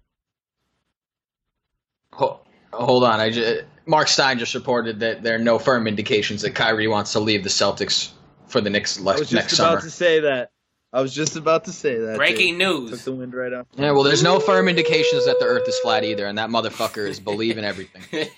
Ho- 2.13 2.41
Hold 2.73 3.05
on, 3.05 3.21
I 3.21 3.31
just, 3.31 3.65
Marc 3.87 4.09
Stein 4.09 4.39
just 4.39 4.55
reported 4.55 5.01
that 5.01 5.23
there 5.23 5.35
are 5.37 5.41
no 5.41 5.59
firm 5.59 5.87
indications 5.87 6.43
that 6.43 6.51
Kyrie 6.55 6.89
wants 6.89 7.13
to 7.13 7.21
leave 7.21 7.43
the 7.43 7.49
Celtics 7.49 8.11
for 8.47 8.61
the 8.61 8.71
next 8.71 9.01
next 9.01 9.01
summer. 9.01 9.11
I 9.11 9.15
le- 9.15 9.21
was 9.21 9.31
just 9.31 9.53
about 9.55 9.69
summer. 9.69 9.81
to 9.81 9.91
say 9.91 10.21
that. 10.21 10.51
I 10.93 11.03
was 11.03 11.13
just 11.15 11.37
about 11.37 11.67
to 11.67 11.73
say 11.73 11.97
that. 11.99 12.17
Breaking 12.17 12.59
Took 12.59 12.91
news. 12.91 13.05
the 13.05 13.13
wind 13.13 13.35
right 13.35 13.53
out. 13.53 13.67
Yeah, 13.77 13.91
well, 13.93 14.05
there's 14.05 14.23
no 14.23 14.41
firm 14.41 14.69
indications 14.69 15.27
that 15.27 15.39
the 15.39 15.45
Earth 15.45 15.69
is 15.69 15.79
flat 15.81 16.03
either, 16.05 16.27
and 16.27 16.39
that 16.39 16.49
motherfucker 16.49 17.07
is 17.07 17.21
believing 17.21 17.65
everything. 17.65 18.03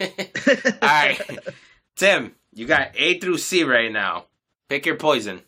All 0.82 0.88
right, 0.88 1.20
Tim, 1.96 2.34
you 2.52 2.66
got 2.66 2.90
A 2.96 3.20
through 3.20 3.38
C 3.38 3.62
right 3.62 3.92
now. 3.92 4.24
Pick 4.68 4.84
your 4.86 4.96
poison. 4.96 5.42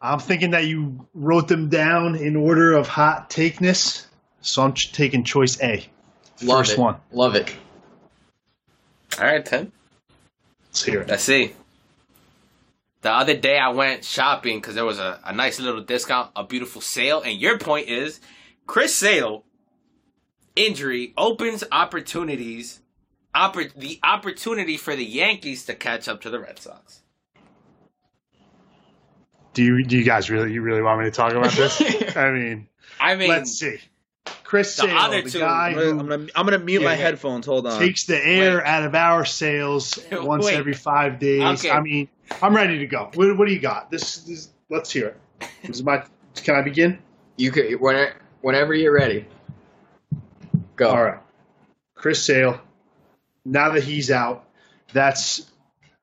I'm 0.00 0.18
thinking 0.20 0.50
that 0.50 0.66
you 0.66 1.06
wrote 1.14 1.48
them 1.48 1.68
down 1.68 2.14
in 2.16 2.36
order 2.36 2.72
of 2.72 2.86
hot 2.88 3.28
takeness, 3.30 4.06
so 4.40 4.62
I'm 4.62 4.74
ch- 4.74 4.92
taking 4.92 5.24
choice 5.24 5.60
A. 5.62 5.86
Love 6.42 6.58
First 6.60 6.72
it. 6.72 6.78
one. 6.78 6.96
Love 7.12 7.34
it. 7.36 7.54
All 9.18 9.24
right, 9.26 9.44
Tim. 9.44 9.70
Let's 10.68 10.84
hear 10.84 11.00
it. 11.02 11.08
Let's 11.08 11.22
see. 11.24 11.52
The 13.02 13.10
other 13.10 13.36
day 13.36 13.58
I 13.58 13.68
went 13.70 14.04
shopping 14.04 14.58
because 14.58 14.74
there 14.76 14.84
was 14.84 14.98
a, 15.00 15.18
a 15.24 15.32
nice 15.32 15.58
little 15.58 15.82
discount, 15.82 16.30
a 16.36 16.44
beautiful 16.44 16.80
sale, 16.80 17.20
and 17.20 17.38
your 17.40 17.58
point 17.58 17.88
is 17.88 18.20
Chris 18.66 18.94
Sale 18.94 19.44
injury 20.54 21.12
opens 21.16 21.64
opportunities, 21.72 22.80
oppor- 23.34 23.74
the 23.74 23.98
opportunity 24.04 24.76
for 24.76 24.94
the 24.94 25.04
Yankees 25.04 25.64
to 25.66 25.74
catch 25.74 26.06
up 26.08 26.20
to 26.22 26.30
the 26.30 26.38
Red 26.38 26.58
Sox. 26.60 27.02
Do 29.54 29.62
you, 29.64 29.84
do 29.84 29.98
you 29.98 30.04
guys 30.04 30.30
really, 30.30 30.52
you 30.52 30.62
really 30.62 30.80
want 30.82 31.00
me 31.00 31.06
to 31.06 31.10
talk 31.10 31.32
about 31.32 31.52
this? 31.52 31.80
I 32.16 32.30
mean, 32.30 32.68
I 33.00 33.16
mean, 33.16 33.28
let's 33.28 33.52
see. 33.58 33.78
Chris 34.44 34.76
the 34.76 34.82
Sale, 34.82 34.96
other 34.96 35.22
the 35.22 35.30
two- 35.30 35.38
guy 35.40 35.68
I'm 35.70 35.74
gonna, 35.74 35.84
who 35.86 35.90
I'm 36.00 36.08
gonna, 36.08 36.26
I'm 36.36 36.46
gonna 36.46 36.58
mute 36.60 36.82
Yeah, 36.82 36.88
my 36.88 36.94
yeah. 36.94 37.00
headphones. 37.00 37.46
Hold 37.46 37.66
on. 37.66 37.78
takes 37.80 38.04
the 38.04 38.16
air 38.24 38.58
Wait. 38.58 38.64
out 38.66 38.84
of 38.84 38.94
our 38.94 39.24
sales 39.24 39.98
once 40.12 40.44
Wait. 40.44 40.54
every 40.54 40.72
five 40.74 41.18
days. 41.18 41.42
Okay. 41.64 41.70
I 41.70 41.80
mean, 41.80 42.08
I'm 42.40 42.54
ready 42.54 42.78
to 42.78 42.86
go. 42.86 43.10
What, 43.14 43.36
what 43.36 43.48
do 43.48 43.54
you 43.54 43.60
got? 43.60 43.90
This, 43.90 44.18
this 44.18 44.50
let's 44.68 44.90
hear 44.90 45.08
it. 45.08 45.20
This 45.62 45.76
is 45.76 45.82
my. 45.82 46.04
Can 46.36 46.56
I 46.56 46.62
begin? 46.62 46.98
You 47.36 47.50
could 47.50 47.80
whenever, 47.80 48.14
whenever 48.40 48.74
you're 48.74 48.94
ready. 48.94 49.26
Go. 50.76 50.88
All 50.88 51.02
right. 51.02 51.20
Chris 51.94 52.24
Sale, 52.24 52.60
now 53.44 53.70
that 53.70 53.84
he's 53.84 54.10
out, 54.10 54.48
that's 54.92 55.50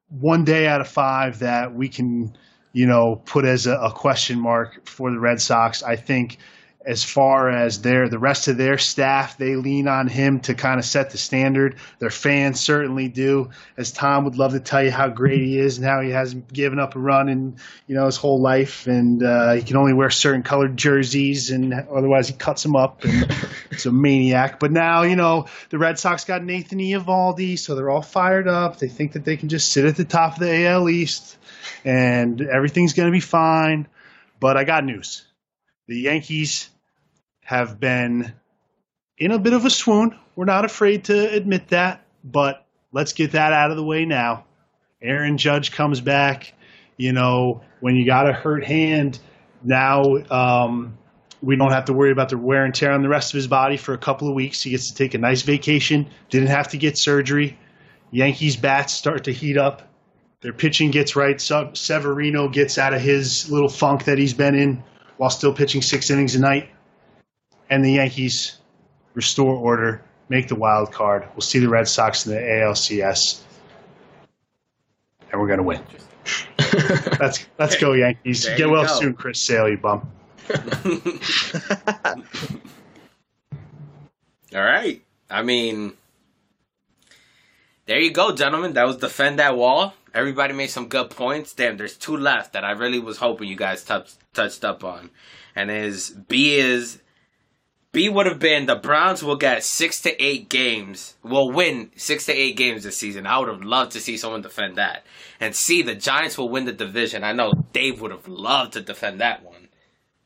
one 0.10 0.44
day 0.44 0.68
out 0.68 0.82
of 0.82 0.88
five 0.88 1.40
that 1.40 1.74
we 1.74 1.90
can, 1.90 2.36
you 2.72 2.86
know, 2.86 3.16
put 3.16 3.46
as 3.46 3.68
a, 3.68 3.76
a 3.76 3.92
question 3.92 4.40
mark 4.40 4.88
for 4.88 5.12
the 5.12 5.20
Red 5.20 5.42
Sox. 5.42 5.84
I 5.84 5.96
think 5.96 6.38
as 6.90 7.04
far 7.04 7.52
as 7.52 7.84
their 7.84 8.10
the 8.10 8.18
rest 8.18 8.48
of 8.48 8.58
their 8.58 8.80
staff, 8.80 9.38
they 9.38 9.56
lean 9.56 9.88
on 9.88 10.08
him 10.08 10.40
to 10.40 10.56
kind 10.56 10.80
of 10.80 10.86
set 10.86 11.12
the 11.12 11.20
standard. 11.20 11.76
Their 12.00 12.10
fans 12.10 12.60
certainly 12.60 13.08
do. 13.10 13.52
As 13.78 13.92
Tom 13.92 14.26
would 14.26 14.38
love 14.38 14.54
to 14.54 14.60
tell 14.60 14.84
you 14.84 14.90
how 14.90 15.08
great 15.08 15.40
he 15.40 15.60
is 15.60 15.78
and 15.78 15.86
how 15.86 16.02
he 16.02 16.10
hasn't 16.10 16.52
given 16.52 16.80
up 16.80 16.96
a 16.96 17.00
run 17.00 17.30
in 17.30 17.58
you 17.86 17.94
know 17.94 18.08
his 18.08 18.18
whole 18.18 18.42
life, 18.42 18.88
and 18.88 19.22
uh, 19.22 19.54
he 19.54 19.62
can 19.62 19.78
only 19.78 19.94
wear 19.94 20.10
certain 20.10 20.42
colored 20.42 20.76
jerseys, 20.76 21.52
and 21.52 21.76
otherwise 21.76 22.28
he 22.28 22.34
cuts 22.34 22.64
them 22.64 22.76
up. 22.76 23.04
And 23.04 23.38
it's 23.70 23.86
a 23.86 23.92
maniac. 23.92 24.60
But 24.60 24.72
now 24.72 25.04
you 25.04 25.16
know 25.16 25.46
the 25.70 25.78
Red 25.78 26.00
Sox 26.00 26.26
got 26.26 26.44
Nathan 26.44 26.80
Eovaldi, 26.80 27.60
so 27.60 27.76
they're 27.76 27.92
all 27.92 28.02
fired 28.02 28.48
up. 28.48 28.80
They 28.80 28.90
think 28.90 29.12
that 29.12 29.24
they 29.26 29.38
can 29.38 29.50
just 29.50 29.72
sit 29.72 29.86
at 29.86 29.96
the 29.96 30.06
top 30.06 30.34
of 30.34 30.40
the 30.40 30.66
AL 30.66 30.90
East, 30.90 31.38
and 31.86 32.42
everything's 32.42 32.94
going 32.94 33.10
to 33.10 33.16
be 33.16 33.20
fine. 33.20 33.88
But 34.40 34.58
I 34.58 34.64
got 34.64 34.84
news 34.84 35.24
the 35.88 36.00
Yankees 36.00 36.70
have 37.50 37.80
been 37.80 38.32
in 39.18 39.32
a 39.32 39.40
bit 39.40 39.54
of 39.54 39.66
a 39.66 39.72
swoon. 39.72 40.16
We're 40.36 40.46
not 40.46 40.66
afraid 40.66 41.06
to 41.06 41.32
admit 41.32 41.70
that, 41.70 42.06
but 42.24 42.64
let's 42.92 43.14
get 43.14 43.32
that 43.32 43.54
out 43.54 43.72
of 43.72 43.78
the 43.78 43.84
way 43.84 44.06
now. 44.06 44.46
Aaron 45.02 45.40
Judge 45.40 45.72
comes 45.72 46.00
back. 46.00 46.54
You 46.96 47.12
know, 47.12 47.64
when 47.80 47.96
you 47.96 48.06
got 48.06 48.30
a 48.30 48.34
hurt 48.34 48.64
hand, 48.64 49.18
now 49.64 50.04
um, 50.30 51.00
we 51.42 51.56
don't 51.56 51.72
have 51.72 51.86
to 51.86 51.94
worry 51.94 52.12
about 52.12 52.30
the 52.30 52.38
wear 52.38 52.66
and 52.66 52.76
tear 52.76 52.92
on 52.92 53.02
the 53.02 53.10
rest 53.10 53.34
of 53.34 53.38
his 53.38 53.48
body 53.48 53.78
for 53.78 53.96
a 53.96 53.98
couple 53.98 54.30
of 54.30 54.36
weeks. 54.36 54.62
He 54.62 54.70
gets 54.70 54.90
to 54.90 54.94
take 54.94 55.16
a 55.16 55.18
nice 55.18 55.42
vacation. 55.42 56.08
Didn't 56.30 56.50
have 56.50 56.68
to 56.68 56.78
get 56.78 57.00
surgery. 57.00 57.58
Yankees 58.12 58.58
bats 58.58 58.94
start 58.94 59.24
to 59.24 59.34
heat 59.34 59.58
up. 59.58 59.92
Their 60.42 60.54
pitching 60.54 60.92
gets 60.92 61.16
right. 61.16 61.42
Severino 61.42 62.48
gets 62.48 62.78
out 62.78 62.94
of 62.94 63.02
his 63.02 63.50
little 63.50 63.70
funk 63.70 64.04
that 64.04 64.20
he's 64.20 64.36
been 64.36 64.54
in 64.54 64.84
while 65.18 65.32
still 65.32 65.52
pitching 65.52 65.82
six 65.82 66.12
innings 66.12 66.36
a 66.36 66.40
night. 66.40 66.70
And 67.70 67.86
the 67.86 67.94
Yankees 67.94 68.58
restore 69.14 69.56
order, 69.56 70.02
make 70.30 70.48
the 70.48 70.56
wild 70.56 70.92
card. 70.92 71.28
We'll 71.34 71.42
see 71.42 71.60
the 71.60 71.70
Red 71.70 71.88
Sox 71.88 72.26
in 72.26 72.34
the 72.34 72.40
ALCS, 72.40 73.42
and 75.32 75.40
we're 75.40 75.48
gonna 75.48 75.64
win. 75.64 75.82
Let's 77.20 77.46
let's 77.58 77.76
go 77.78 77.94
Yankees. 77.94 78.44
There 78.46 78.58
Get 78.58 78.70
well 78.70 78.86
go. 78.86 79.00
soon, 79.00 79.14
Chris 79.14 79.42
Sale, 79.42 79.70
you 79.70 79.78
bum. 79.78 80.10
All 84.56 84.62
right. 84.62 85.02
I 85.30 85.44
mean, 85.44 85.94
there 87.86 88.00
you 88.00 88.12
go, 88.12 88.34
gentlemen. 88.34 88.74
That 88.74 88.88
was 88.88 88.98
defend 88.98 89.40
that 89.40 89.56
wall. 89.56 89.94
Everybody 90.14 90.54
made 90.54 90.72
some 90.72 90.88
good 90.88 91.12
points. 91.12 91.54
Damn, 91.54 91.78
there's 91.78 91.96
two 91.96 92.18
left 92.18 92.54
that 92.54 92.66
I 92.66 92.72
really 92.72 93.00
was 93.00 93.18
hoping 93.18 93.48
you 93.48 93.56
guys 93.56 93.84
touch, 93.84 94.14
touched 94.34 94.66
up 94.66 94.84
on, 94.84 95.12
and 95.56 95.70
is 95.70 96.10
B 96.10 96.56
is 96.56 97.00
B 97.92 98.08
would 98.08 98.28
have 98.28 98.38
been 98.40 98.68
the 98.68 98.76
Browns 98.76 99.24
will 99.24 99.36
get 99.36 99.64
six 99.64 100.00
to 100.02 100.24
eight 100.24 100.48
games. 100.48 101.16
Will 101.24 101.52
win 101.52 101.90
six 101.96 102.26
to 102.28 102.34
eight 102.34 102.56
games 102.56 102.84
this 102.84 102.98
season. 102.98 103.26
I 103.26 103.40
would 103.40 103.48
have 103.50 103.64
loved 103.64 103.94
to 103.94 104.00
see 104.00 104.16
someone 104.16 104.44
defend 104.44 104.76
that. 104.76 105.04
And 105.40 105.56
C, 105.56 105.82
the 105.82 105.96
Giants 105.96 106.38
will 106.38 106.50
win 106.50 106.66
the 106.66 106.72
division. 106.72 107.24
I 107.24 107.34
know 107.34 107.52
Dave 107.74 108.00
would 108.02 108.12
have 108.12 108.28
loved 108.28 108.74
to 108.74 108.82
defend 108.82 109.22
that 109.22 109.44
one. 109.44 109.70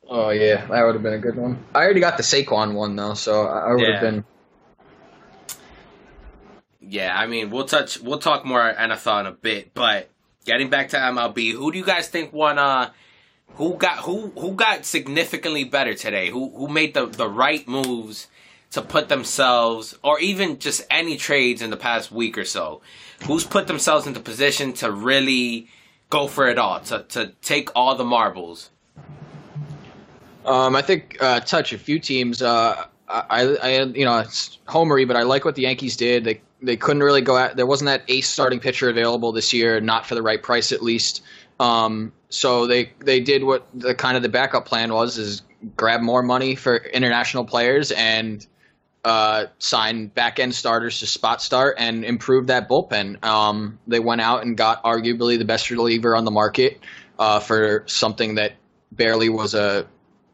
Oh 0.10 0.32
yeah, 0.32 0.66
that 0.66 0.84
would 0.84 0.96
have 0.96 1.04
been 1.04 1.14
a 1.14 1.20
good 1.20 1.38
one. 1.38 1.64
I 1.74 1.80
already 1.84 2.02
got 2.02 2.18
the 2.18 2.24
Saquon 2.24 2.74
one 2.74 2.98
though, 2.98 3.14
so 3.14 3.46
I 3.46 3.72
would 3.72 3.82
Yeah. 3.82 3.94
have 3.94 4.02
been. 4.02 4.26
Yeah, 6.82 7.18
I 7.18 7.28
mean, 7.28 7.50
we'll 7.50 7.64
touch, 7.66 8.02
we'll 8.02 8.20
talk 8.20 8.44
more 8.44 8.60
NFL 8.74 9.22
in 9.22 9.26
a 9.28 9.32
bit, 9.32 9.74
but 9.74 10.10
getting 10.46 10.70
back 10.70 10.90
to 10.90 10.98
MLB, 10.98 11.54
who 11.54 11.72
do 11.72 11.78
you 11.78 11.86
guys 11.86 12.10
think 12.10 12.34
won? 12.34 12.60
Uh, 12.60 12.90
who 13.56 13.76
got 13.76 14.00
who 14.00 14.32
who 14.38 14.54
got 14.54 14.86
significantly 14.86 15.64
better 15.64 15.94
today? 15.94 16.30
Who 16.30 16.50
who 16.50 16.68
made 16.68 16.94
the 16.94 17.06
the 17.06 17.28
right 17.28 17.68
moves 17.68 18.28
to 18.72 18.82
put 18.82 19.10
themselves, 19.10 19.96
or 20.04 20.20
even 20.20 20.58
just 20.60 20.84
any 20.90 21.18
trades 21.18 21.62
in 21.62 21.70
the 21.70 21.78
past 21.78 22.12
week 22.12 22.38
or 22.38 22.46
so? 22.46 22.82
Who's 23.26 23.44
put 23.44 23.68
themselves 23.68 24.08
into 24.08 24.20
position 24.20 24.74
to 24.74 24.92
really 24.92 25.68
go 26.10 26.28
for 26.28 26.48
it 26.48 26.58
all, 26.58 26.80
to 26.82 27.04
to 27.10 27.34
take 27.42 27.70
all 27.76 27.96
the 27.96 28.04
marbles? 28.04 28.70
Um, 30.46 30.76
I 30.76 30.82
think 30.82 31.18
uh, 31.22 31.40
touch 31.40 31.72
a 31.72 31.78
few 31.78 32.00
teams. 32.00 32.42
Uh, 32.42 32.86
I, 33.08 33.56
I, 33.62 33.84
you 33.84 34.06
know, 34.06 34.20
it's 34.20 34.58
homery, 34.68 35.08
but 35.08 35.16
I 35.16 35.24
like 35.24 35.46
what 35.46 35.56
the 35.56 35.62
Yankees 35.64 35.96
did. 35.96 36.24
They 36.24 36.42
they 36.62 36.78
couldn't 36.78 37.04
really 37.04 37.22
go 37.22 37.36
out. 37.36 37.56
There 37.56 37.66
wasn't 37.66 37.88
that 37.88 38.04
ace 38.08 38.30
starting 38.30 38.60
pitcher 38.60 38.90
available 38.90 39.32
this 39.32 39.54
year, 39.54 39.80
not 39.82 40.06
for 40.06 40.16
the 40.16 40.22
right 40.22 40.42
price 40.42 40.72
at 40.72 40.82
least. 40.82 41.22
Um, 41.60 42.14
so 42.30 42.68
they 42.68 42.94
they 43.00 43.20
did 43.20 43.44
what 43.44 43.68
the 43.74 43.96
kind 43.96 44.18
of 44.18 44.24
the 44.24 44.30
backup 44.30 44.66
plan 44.66 44.94
was: 44.94 45.18
is 45.18 45.44
grab 45.76 46.02
more 46.02 46.24
money 46.24 46.56
for 46.56 46.78
international 46.78 47.46
players 47.46 47.92
and 47.92 48.46
uh, 49.06 49.46
sign 49.60 50.08
back 50.08 50.40
end 50.40 50.56
starters 50.56 51.00
to 51.00 51.06
spot 51.06 51.42
start 51.42 51.76
and 51.78 52.06
improve 52.06 52.48
that 52.48 52.70
bullpen. 52.70 53.24
Um, 53.24 53.80
they 53.88 54.00
went 54.00 54.22
out 54.22 54.44
and 54.44 54.56
got 54.56 54.84
arguably 54.84 55.38
the 55.38 55.46
best 55.46 55.70
reliever 55.70 56.16
on 56.16 56.26
the 56.26 56.32
market 56.32 56.80
uh, 57.20 57.40
for 57.40 57.84
something 57.86 58.36
that 58.36 58.54
barely 58.92 59.30
was 59.30 59.54
a, 59.54 59.88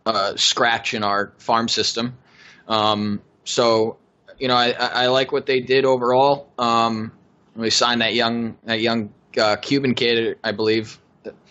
a 0.06 0.38
scratch 0.38 0.94
in 0.94 1.04
our 1.04 1.34
farm 1.38 1.68
system. 1.68 2.18
Um, 2.68 3.22
so, 3.44 3.98
you 4.38 4.48
know, 4.48 4.56
I, 4.56 4.72
I 4.72 5.08
like 5.08 5.32
what 5.32 5.46
they 5.46 5.62
did 5.62 5.86
overall. 5.86 6.48
Um, 6.60 7.12
we 7.56 7.72
signed 7.72 8.02
that 8.02 8.14
young 8.14 8.58
that 8.66 8.80
young 8.80 9.12
uh, 9.38 9.56
Cuban 9.58 9.96
kid, 9.96 10.38
I 10.44 10.52
believe, 10.52 11.00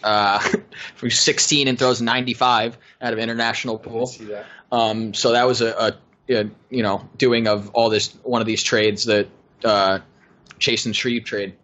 uh, 0.02 0.38
who's 0.96 1.18
16 1.18 1.68
and 1.68 1.78
throws 1.78 2.00
95 2.00 2.78
out 3.00 3.12
of 3.12 3.18
international 3.18 3.78
pool. 3.78 4.10
Um, 4.70 5.14
so 5.14 5.32
that 5.32 5.46
was 5.46 5.60
a, 5.60 5.72
a, 6.28 6.34
a 6.34 6.50
you 6.70 6.82
know 6.82 7.08
doing 7.16 7.48
of 7.48 7.70
all 7.70 7.88
this 7.90 8.12
one 8.22 8.40
of 8.40 8.46
these 8.46 8.62
trades 8.62 9.04
that 9.06 9.28
uh, 9.64 10.00
Chasen 10.58 10.94
Shreve 10.94 11.24
trade. 11.24 11.54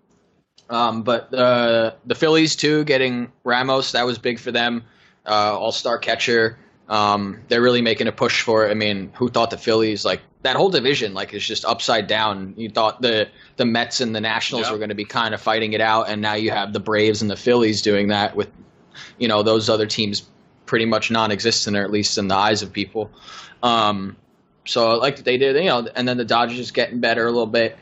Um, 0.71 1.03
but 1.03 1.33
uh, 1.35 1.93
the 2.07 2.15
Phillies 2.15 2.57
too, 2.57 2.85
getting 2.85 3.31
Ramos, 3.45 3.93
that 3.93 4.07
was 4.07 4.19
big 4.19 4.39
for 4.39 4.51
them. 4.51 4.85
Uh, 5.27 5.59
All 5.59 5.73
star 5.73 5.99
catcher. 5.99 6.59
Um, 6.89 7.41
they're 7.49 7.63
really 7.63 7.81
making 7.81 8.09
a 8.09 8.13
push 8.13 8.43
for 8.43 8.67
it. 8.67 8.71
I 8.71 8.75
mean, 8.75 9.11
who 9.15 9.29
thought 9.31 9.51
the 9.51 9.57
Phillies 9.57 10.05
like 10.05 10.21
that 10.43 10.55
whole 10.57 10.69
division 10.69 11.15
like 11.15 11.33
is 11.33 11.47
just 11.47 11.65
upside 11.65 12.07
down? 12.07 12.55
You 12.57 12.69
thought 12.69 13.01
the 13.01 13.29
the 13.57 13.65
Mets 13.65 14.01
and 14.01 14.15
the 14.15 14.21
Nationals 14.21 14.67
Yeah. 14.67 14.73
were 14.73 14.79
going 14.79 14.91
to 14.91 14.95
be 14.95 15.07
kind 15.07 15.33
of 15.35 15.41
fighting 15.41 15.73
it 15.73 15.81
out, 15.81 16.09
and 16.09 16.21
now 16.21 16.35
you 16.35 16.51
have 16.51 16.73
the 16.73 16.81
Braves 16.81 17.23
and 17.23 17.31
the 17.31 17.37
Phillies 17.37 17.81
doing 17.81 18.09
that 18.09 18.37
with 18.37 18.51
you 19.19 19.29
know 19.29 19.43
those 19.43 19.71
other 19.71 19.87
teams 19.87 20.29
pretty 20.67 20.85
much 20.85 21.11
non-existent, 21.11 21.77
or 21.77 21.85
at 21.85 21.91
least 21.91 22.19
in 22.19 22.29
the 22.29 22.35
eyes 22.35 22.63
of 22.63 22.73
people. 22.73 23.11
Um, 23.63 24.17
so 24.67 24.93
I 24.93 24.95
like 24.97 25.17
that 25.17 25.25
they 25.25 25.37
did, 25.39 25.57
you 25.57 25.69
know, 25.69 25.87
and 25.95 26.07
then 26.09 26.17
the 26.17 26.25
Dodgers 26.25 26.57
just 26.57 26.75
getting 26.75 27.01
better 27.01 27.27
a 27.27 27.31
little 27.31 27.47
bit, 27.47 27.77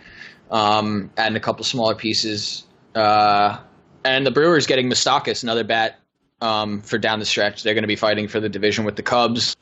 um, 0.51 1.11
adding 1.17 1.37
a 1.37 1.41
couple 1.41 1.65
smaller 1.65 1.95
pieces, 1.95 2.65
uh, 2.95 3.59
and 4.05 4.27
the 4.27 4.31
Brewers 4.33 4.67
getting 4.67 4.89
Moustakas, 4.89 5.43
another 5.45 5.63
bat 5.65 5.99
um, 6.43 6.83
for 6.83 6.99
down 6.99 7.21
the 7.21 7.25
stretch. 7.25 7.63
They're 7.63 7.75
going 7.75 7.85
to 7.85 7.89
be 7.89 7.97
fighting 7.97 8.29
for 8.29 8.41
the 8.41 8.49
division 8.49 8.85
with 8.85 8.97
the 8.97 9.03
Cubs. 9.03 9.57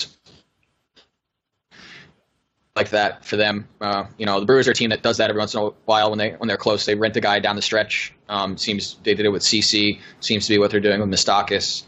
Like 2.74 2.90
that 2.90 3.26
for 3.26 3.36
them, 3.36 3.68
uh, 3.80 4.04
you 4.16 4.24
know, 4.24 4.40
the 4.40 4.46
Brewers 4.46 4.66
are 4.66 4.70
a 4.70 4.74
team 4.74 4.90
that 4.90 5.02
does 5.02 5.18
that 5.18 5.28
every 5.28 5.40
once 5.40 5.54
in 5.54 5.60
a 5.60 5.70
while 5.84 6.10
when 6.10 6.18
they 6.18 6.30
when 6.30 6.48
they're 6.48 6.56
close. 6.56 6.86
They 6.86 6.94
rent 6.94 7.16
a 7.16 7.20
guy 7.20 7.40
down 7.40 7.56
the 7.56 7.62
stretch. 7.62 8.14
Um, 8.28 8.56
seems 8.56 8.96
they 9.02 9.14
did 9.14 9.26
it 9.26 9.30
with 9.30 9.42
CC. 9.42 9.98
Seems 10.20 10.46
to 10.46 10.54
be 10.54 10.58
what 10.58 10.70
they're 10.70 10.80
doing 10.80 11.00
with 11.00 11.10
Moustakas. 11.10 11.82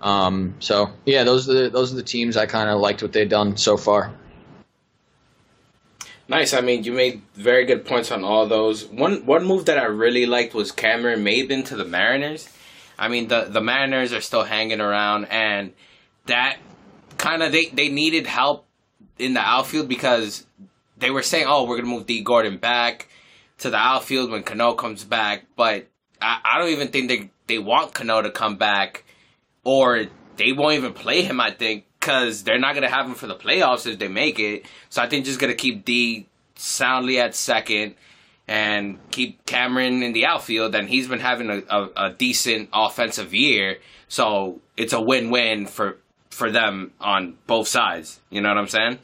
Um, 0.00 0.54
so 0.60 0.92
yeah, 1.04 1.24
those 1.24 1.50
are 1.50 1.54
the 1.54 1.70
those 1.70 1.92
are 1.92 1.96
the 1.96 2.04
teams 2.04 2.36
I 2.36 2.46
kind 2.46 2.70
of 2.70 2.80
liked 2.80 3.02
what 3.02 3.12
they've 3.12 3.28
done 3.28 3.56
so 3.56 3.76
far. 3.76 4.14
Nice. 6.28 6.54
I 6.54 6.60
mean, 6.60 6.84
you 6.84 6.92
made 6.92 7.22
very 7.34 7.66
good 7.66 7.84
points 7.84 8.10
on 8.10 8.22
all 8.22 8.46
those. 8.46 8.86
One 8.86 9.26
one 9.26 9.44
move 9.44 9.66
that 9.66 9.76
I 9.76 9.84
really 9.84 10.24
liked 10.24 10.54
was 10.54 10.70
Cameron 10.72 11.24
Maybin 11.24 11.66
to 11.66 11.76
the 11.76 11.84
Mariners. 11.84 12.48
I 12.98 13.08
mean, 13.08 13.28
the 13.28 13.44
the 13.44 13.60
Mariners 13.60 14.12
are 14.12 14.20
still 14.20 14.42
hanging 14.42 14.80
around, 14.80 15.26
and 15.26 15.72
that 16.26 16.58
kind 17.16 17.42
of 17.42 17.52
they 17.52 17.66
they 17.66 17.88
needed 17.88 18.26
help 18.26 18.66
in 19.18 19.34
the 19.34 19.40
outfield 19.40 19.88
because 19.88 20.46
they 20.96 21.10
were 21.10 21.22
saying, 21.22 21.46
"Oh, 21.48 21.64
we're 21.64 21.76
gonna 21.76 21.88
move 21.88 22.06
Dee 22.06 22.22
Gordon 22.22 22.56
back 22.58 23.08
to 23.58 23.70
the 23.70 23.76
outfield 23.76 24.30
when 24.30 24.42
Cano 24.42 24.74
comes 24.74 25.04
back," 25.04 25.44
but 25.56 25.86
I, 26.20 26.40
I 26.44 26.58
don't 26.58 26.70
even 26.70 26.88
think 26.88 27.08
they 27.08 27.30
they 27.46 27.58
want 27.58 27.94
Cano 27.94 28.20
to 28.22 28.30
come 28.30 28.56
back, 28.56 29.04
or 29.62 30.06
they 30.36 30.52
won't 30.52 30.74
even 30.74 30.92
play 30.92 31.22
him. 31.22 31.40
I 31.40 31.52
think 31.52 31.84
because 32.00 32.42
they're 32.42 32.58
not 32.58 32.74
gonna 32.74 32.90
have 32.90 33.06
him 33.06 33.14
for 33.14 33.28
the 33.28 33.36
playoffs 33.36 33.86
if 33.86 33.98
they 34.00 34.08
make 34.08 34.40
it. 34.40 34.66
So 34.88 35.02
I 35.02 35.08
think 35.08 35.24
just 35.24 35.38
gonna 35.38 35.54
keep 35.54 35.84
D 35.84 36.26
soundly 36.56 37.20
at 37.20 37.36
second 37.36 37.94
and 38.48 38.98
keep 39.10 39.44
Cameron 39.46 40.02
in 40.02 40.12
the 40.14 40.26
outfield. 40.26 40.74
And 40.74 40.88
he's 40.88 41.06
been 41.06 41.20
having 41.20 41.50
a, 41.50 41.62
a, 41.68 41.88
a 42.06 42.10
decent 42.10 42.70
offensive 42.72 43.32
year, 43.34 43.78
so 44.08 44.60
it's 44.76 44.92
a 44.92 45.00
win-win 45.00 45.66
for 45.66 45.98
for 46.30 46.50
them 46.50 46.92
on 47.00 47.36
both 47.46 47.68
sides. 47.68 48.20
You 48.30 48.40
know 48.40 48.48
what 48.48 48.58
I'm 48.58 48.68
saying? 48.68 48.98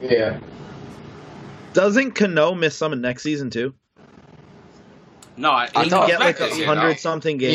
Yeah. 0.00 0.40
Doesn't 1.74 2.12
Cano 2.12 2.54
miss 2.54 2.76
some 2.76 2.92
in 2.92 3.00
next 3.00 3.22
season 3.22 3.50
too? 3.50 3.74
No, 5.36 5.50
I, 5.50 5.68
I 5.74 5.84
he 5.84 5.90
thought- 5.90 6.08
Get 6.08 6.18
like 6.20 6.40
a 6.40 6.48
hundred 6.64 6.98
something 6.98 7.36
games. 7.38 7.54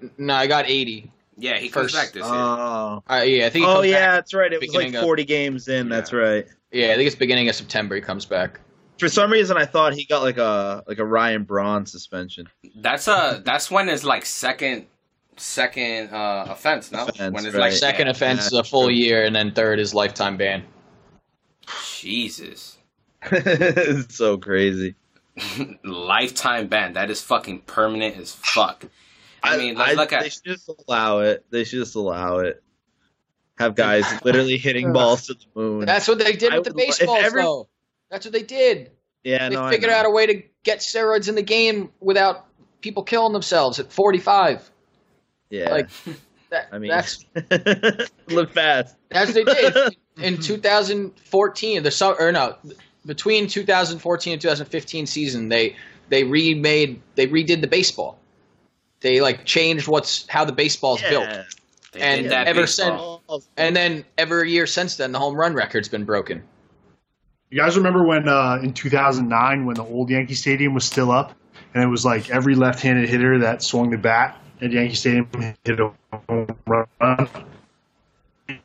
Yeah. 0.00 0.08
No, 0.18 0.34
I 0.34 0.46
got 0.46 0.66
eighty. 0.68 1.10
Yeah, 1.36 1.56
he 1.58 1.68
comes 1.68 1.92
First- 1.92 1.94
back 1.94 2.12
this 2.12 2.24
year. 2.24 2.34
Oh. 2.34 3.02
Uh, 3.08 3.22
yeah, 3.24 3.46
I 3.46 3.50
think. 3.50 3.64
He 3.64 3.70
Oh 3.70 3.76
comes 3.76 3.86
yeah, 3.88 3.94
back- 4.06 4.14
that's 4.16 4.34
right. 4.34 4.52
It 4.52 4.60
was 4.60 4.68
like 4.70 4.78
beginning 4.78 4.96
of- 4.96 5.02
40 5.04 5.24
games 5.24 5.68
in. 5.68 5.88
That's 5.88 6.12
right. 6.12 6.46
Yeah, 6.72 6.88
I 6.92 6.94
think 6.96 7.06
it's 7.06 7.16
beginning 7.16 7.48
of 7.48 7.54
September. 7.54 7.94
He 7.94 8.00
comes 8.00 8.26
back. 8.26 8.60
For 8.98 9.08
some 9.08 9.30
reason, 9.30 9.56
I 9.56 9.64
thought 9.64 9.94
he 9.94 10.04
got 10.04 10.22
like 10.22 10.38
a 10.38 10.82
like 10.86 10.98
a 10.98 11.04
Ryan 11.04 11.44
Braun 11.44 11.86
suspension. 11.86 12.48
that's 12.76 13.06
a 13.08 13.40
that's 13.44 13.70
when 13.70 13.88
his 13.88 14.04
like 14.04 14.26
second 14.26 14.86
second 15.36 16.12
uh 16.12 16.46
offense. 16.48 16.90
No, 16.90 17.06
Offense, 17.06 17.32
when 17.34 17.46
it's 17.46 17.54
right. 17.54 17.60
like 17.62 17.72
Second 17.72 18.06
yeah. 18.06 18.10
offense 18.12 18.46
is 18.46 18.52
a 18.52 18.64
full 18.64 18.86
true. 18.86 18.94
year, 18.94 19.24
and 19.24 19.34
then 19.36 19.52
third 19.52 19.78
is 19.78 19.94
lifetime 19.94 20.36
ban. 20.36 20.64
Jesus. 22.00 22.78
it's 23.30 24.16
so 24.16 24.38
crazy. 24.38 24.94
lifetime 25.84 26.66
ban. 26.68 26.94
That 26.94 27.10
is 27.10 27.22
fucking 27.22 27.60
permanent 27.62 28.16
as 28.16 28.34
fuck. 28.34 28.84
I 29.42 29.56
mean, 29.56 29.76
let's 29.76 29.96
look 29.96 30.10
They 30.10 30.16
at 30.16 30.32
should 30.32 30.44
just 30.44 30.70
allow 30.88 31.20
it. 31.20 31.44
They 31.50 31.64
should 31.64 31.78
just 31.78 31.94
allow 31.94 32.38
it. 32.38 32.62
Have 33.58 33.74
guys 33.74 34.04
literally 34.24 34.56
hitting 34.56 34.92
balls 34.92 35.26
to 35.26 35.34
the 35.34 35.44
moon. 35.54 35.84
That's 35.86 36.08
what 36.08 36.18
they 36.18 36.32
did 36.34 36.52
I 36.52 36.58
with 36.58 36.64
the 36.68 36.72
would 36.74 36.78
lo- 36.78 36.84
if 36.88 36.98
baseballs, 36.98 37.22
every- 37.24 37.42
though. 37.42 37.68
That's 38.10 38.24
what 38.24 38.32
they 38.32 38.42
did. 38.42 38.90
yeah, 39.24 39.48
they 39.48 39.54
no, 39.54 39.68
figured 39.68 39.90
out 39.90 40.06
a 40.06 40.10
way 40.10 40.26
to 40.26 40.42
get 40.62 40.78
steroids 40.78 41.28
in 41.28 41.34
the 41.34 41.42
game 41.42 41.90
without 42.00 42.46
people 42.80 43.02
killing 43.02 43.32
themselves 43.32 43.78
at 43.78 43.92
45. 43.92 44.70
Yeah, 45.50 45.70
like- 45.70 45.88
That, 46.50 46.68
I 46.72 46.78
mean, 46.78 46.90
that's 46.90 47.26
live 48.28 48.50
fast. 48.52 48.96
As 49.10 49.34
they 49.34 49.44
did 49.44 49.74
in 50.16 50.38
2014, 50.38 51.82
the 51.82 51.90
summer 51.90 52.16
or 52.18 52.32
no, 52.32 52.56
between 53.04 53.48
2014 53.48 54.32
and 54.32 54.40
2015 54.40 55.06
season, 55.06 55.50
they 55.50 55.76
they 56.08 56.24
remade 56.24 57.02
they 57.16 57.26
redid 57.26 57.60
the 57.60 57.66
baseball. 57.66 58.18
They 59.00 59.20
like 59.20 59.44
changed 59.44 59.88
what's 59.88 60.26
how 60.28 60.46
the 60.46 60.52
baseball's 60.52 61.02
built, 61.02 61.28
They 61.92 62.00
And 62.00 62.30
that 62.30 62.46
ever 62.46 62.62
baseball. 62.62 63.22
and 63.58 63.76
then 63.76 64.06
every 64.16 64.50
year 64.50 64.66
since 64.66 64.96
then, 64.96 65.12
the 65.12 65.18
home 65.18 65.34
run 65.34 65.52
record's 65.52 65.88
been 65.88 66.04
broken. 66.04 66.42
You 67.50 67.58
guys 67.60 67.76
remember 67.76 68.04
when 68.04 68.28
uh, 68.28 68.58
in 68.62 68.74
2009 68.74 69.64
when 69.64 69.76
the 69.76 69.84
old 69.84 70.10
Yankee 70.10 70.34
Stadium 70.34 70.74
was 70.74 70.84
still 70.84 71.10
up, 71.10 71.34
and 71.74 71.82
it 71.82 71.86
was 71.86 72.04
like 72.04 72.30
every 72.30 72.54
left-handed 72.54 73.08
hitter 73.08 73.38
that 73.38 73.62
swung 73.62 73.90
the 73.90 73.96
bat 73.96 74.36
at 74.60 74.70
Yankee 74.70 74.94
Stadium 74.94 75.28
hit 75.64 75.80
a 75.80 75.90
home 76.28 76.46
run. 76.66 76.88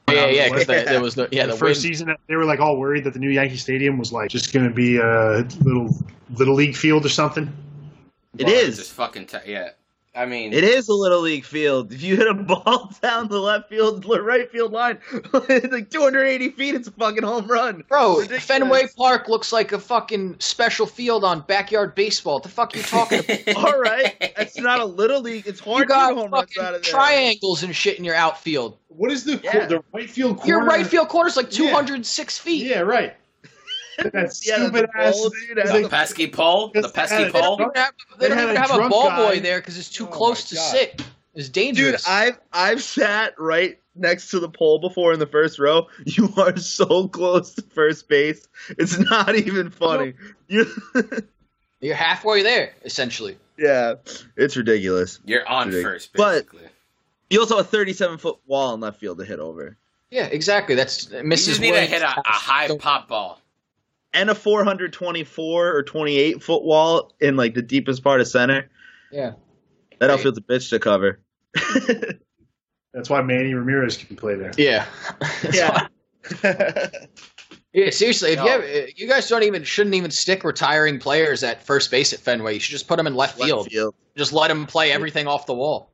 Yeah, 0.10 0.28
yeah, 0.28 0.50
because 0.50 0.68
Yeah. 0.68 0.84
there 0.84 1.02
was 1.02 1.16
the 1.16 1.28
yeah 1.32 1.46
the 1.46 1.54
the 1.54 1.58
first 1.58 1.84
wind. 1.84 1.96
season, 1.96 2.16
they 2.28 2.36
were 2.36 2.46
like 2.46 2.60
all 2.60 2.78
worried 2.78 3.04
that 3.06 3.14
the 3.14 3.20
new 3.20 3.30
Yankee 3.30 3.58
Stadium 3.58 3.98
was 3.98 4.12
like 4.14 4.30
just 4.30 4.54
going 4.54 4.68
to 4.68 4.74
be 4.74 4.98
a 4.98 5.46
little 5.62 5.96
little 6.36 6.56
league 6.56 6.76
field 6.76 7.06
or 7.06 7.10
something. 7.10 7.52
It 8.38 8.46
Well, 8.48 8.54
is. 8.56 8.78
Just 8.78 8.94
fucking 8.94 9.28
t- 9.28 9.38
yeah. 9.46 9.70
I 10.16 10.26
mean, 10.28 10.54
It 10.54 10.64
is 10.64 10.90
a 10.90 10.94
little 10.94 11.22
league 11.22 11.44
field. 11.44 11.92
If 11.92 12.04
you 12.04 12.16
hit 12.16 12.28
a 12.28 12.36
ball 12.36 12.92
down 13.02 13.30
the 13.30 13.40
left 13.40 13.68
field, 13.70 14.04
the 14.04 14.22
right 14.22 14.50
field 14.52 14.72
line, 14.72 15.00
like 15.50 15.90
280 15.90 16.50
feet, 16.52 16.76
it's 16.76 16.88
a 16.88 16.92
fucking 16.92 17.24
home 17.24 17.48
run. 17.48 17.84
Bro, 17.90 18.18
Ridiculous. 18.18 18.44
Fenway 18.46 18.88
Park 18.96 19.28
looks 19.28 19.52
like 19.52 19.72
a 19.72 19.80
fucking 19.80 20.36
special 20.38 20.86
field 20.86 21.24
on 21.24 21.42
backyard 21.42 21.96
baseball. 21.96 22.36
What 22.36 22.44
the 22.44 22.50
fuck 22.50 22.76
are 22.76 22.78
you 22.78 22.84
talking 22.84 23.20
about? 23.20 23.56
All 23.58 23.80
right, 23.80 24.34
that's 24.38 24.60
not 24.60 24.80
a 24.80 24.86
little 24.86 25.22
league. 25.22 25.48
It's 25.48 25.60
hard 25.60 25.80
you 25.80 25.86
to 25.86 25.90
got 25.90 26.10
get 26.10 26.18
home 26.18 26.32
runs 26.32 26.54
fucking 26.54 26.64
out 26.64 26.76
of 26.76 26.84
there. 26.84 26.92
triangles 26.92 27.64
and 27.64 27.76
shit 27.76 27.98
in 27.98 28.06
your 28.06 28.16
outfield. 28.16 28.78
What 28.90 29.12
is 29.12 29.24
the 29.24 29.42
Yeah. 29.44 29.66
the 29.66 29.84
right 29.94 30.08
field 30.10 30.38
corner? 30.38 30.48
Your 30.48 30.64
right 30.64 30.86
field 30.86 31.10
corner 31.10 31.28
is 31.30 31.36
like 31.38 31.48
Yeah. 31.58 31.70
206 31.70 32.38
feet. 32.38 32.68
Yeah, 32.68 32.82
right. 32.82 33.16
That 33.98 34.14
Yeah, 34.14 34.28
stupid 34.30 34.90
the 34.94 35.00
ass. 35.00 35.14
ball, 35.20 35.30
dude, 35.30 35.58
it's 35.58 35.72
the 35.72 35.90
pesky 35.90 36.28
pole, 36.28 36.72
the 36.74 36.90
pesky 36.90 37.16
uh, 37.16 37.18
They 37.26 37.32
don't 37.32 37.58
pole. 37.60 37.72
have, 37.76 37.94
they 38.20 38.28
They 38.28 38.30
don't 38.30 38.38
had 38.38 38.44
even 38.46 38.58
a 38.58 38.60
have 38.60 38.72
a 38.86 38.90
ball 38.90 39.10
guy. 39.10 39.18
boy 39.36 39.40
there 39.40 39.60
because 39.60 39.78
it's 39.78 39.90
too 39.90 40.06
Oh 40.08 40.12
close 40.12 40.46
to 40.46 40.56
God. 40.56 40.72
sit. 40.72 41.02
It's 41.36 41.50
dangerous. 41.50 42.04
Dude, 42.04 42.12
I've 42.12 42.40
I've 42.52 42.84
sat 42.84 43.34
right 43.40 43.80
next 43.96 44.30
to 44.32 44.40
the 44.40 44.50
pole 44.50 44.80
before 44.80 45.14
in 45.14 45.20
the 45.20 45.26
first 45.28 45.58
row. 45.60 45.88
You 46.06 46.32
are 46.38 46.56
so 46.58 47.08
close 47.08 47.54
to 47.56 47.62
first 47.62 48.08
base. 48.08 48.48
It's 48.78 48.98
not 49.00 49.36
even 49.36 49.70
funny. 49.70 50.14
You, 50.48 50.66
You're 51.82 51.96
halfway 51.96 52.44
there, 52.44 52.74
essentially. 52.86 53.38
yeah, 53.58 53.96
it's 54.38 54.56
ridiculous. 54.56 55.20
You're 55.26 55.48
on 55.48 55.68
Ridiculous. 55.68 56.06
first, 56.06 56.14
But- 56.16 56.46
You 57.30 57.40
also 57.42 57.58
have 57.58 57.66
a 57.66 57.70
37 57.70 58.18
foot 58.20 58.38
wall 58.48 58.74
in 58.74 58.80
left 58.80 59.00
field 59.00 59.18
to 59.18 59.26
hit 59.26 59.40
over, 59.40 59.76
Yeah, 60.12 60.26
exactly. 60.28 60.76
That's 60.76 61.10
you 61.12 61.18
Mrs. 61.18 61.46
just 61.46 61.62
need 61.62 61.74
to 61.74 61.82
hit 61.82 62.02
a, 62.04 62.08
a 62.20 62.24
high 62.26 62.70
pop 62.78 63.08
ball. 63.08 63.42
And 64.14 64.30
a 64.30 64.36
424 64.36 65.76
or 65.76 65.84
28 65.84 66.44
foot 66.44 66.64
wall 66.64 67.14
in 67.20 67.36
like 67.36 67.54
the 67.56 67.62
deepest 67.62 68.04
part 68.04 68.22
of 68.22 68.28
center. 68.28 68.70
Yeah. 69.12 69.34
That 70.00 70.08
Right. 70.08 70.14
outfield's 70.16 70.38
a 70.38 70.42
bitch 70.42 70.70
to 70.70 70.80
cover. 70.80 71.20
That's 72.94 73.10
why 73.10 73.22
Manny 73.22 73.54
Ramirez 73.54 73.98
can 73.98 74.16
play 74.16 74.36
there. 74.36 74.52
Yeah. 74.58 74.86
yeah. 75.54 75.88
Yeah, 77.76 77.90
seriously, 77.90 78.34
if 78.34 78.40
you 78.40 78.48
have, 78.50 78.64
you 78.96 79.08
guys 79.08 79.28
don't 79.28 79.42
even 79.42 79.64
shouldn't 79.64 79.96
even 79.96 80.12
stick 80.12 80.44
retiring 80.44 81.00
players 81.00 81.42
at 81.42 81.66
first 81.66 81.90
base 81.90 82.14
at 82.14 82.20
Fenway. 82.20 82.54
You 82.54 82.60
should 82.60 82.70
just 82.72 82.88
put 82.88 82.98
them 82.98 83.08
in 83.08 83.16
left, 83.16 83.40
Left 83.40 83.48
field. 83.50 83.68
field. 83.72 83.96
Just 84.16 84.32
let 84.32 84.50
them 84.50 84.68
play 84.68 84.92
everything 84.92 85.26
off 85.26 85.48
the 85.48 85.56
wall. 85.56 85.90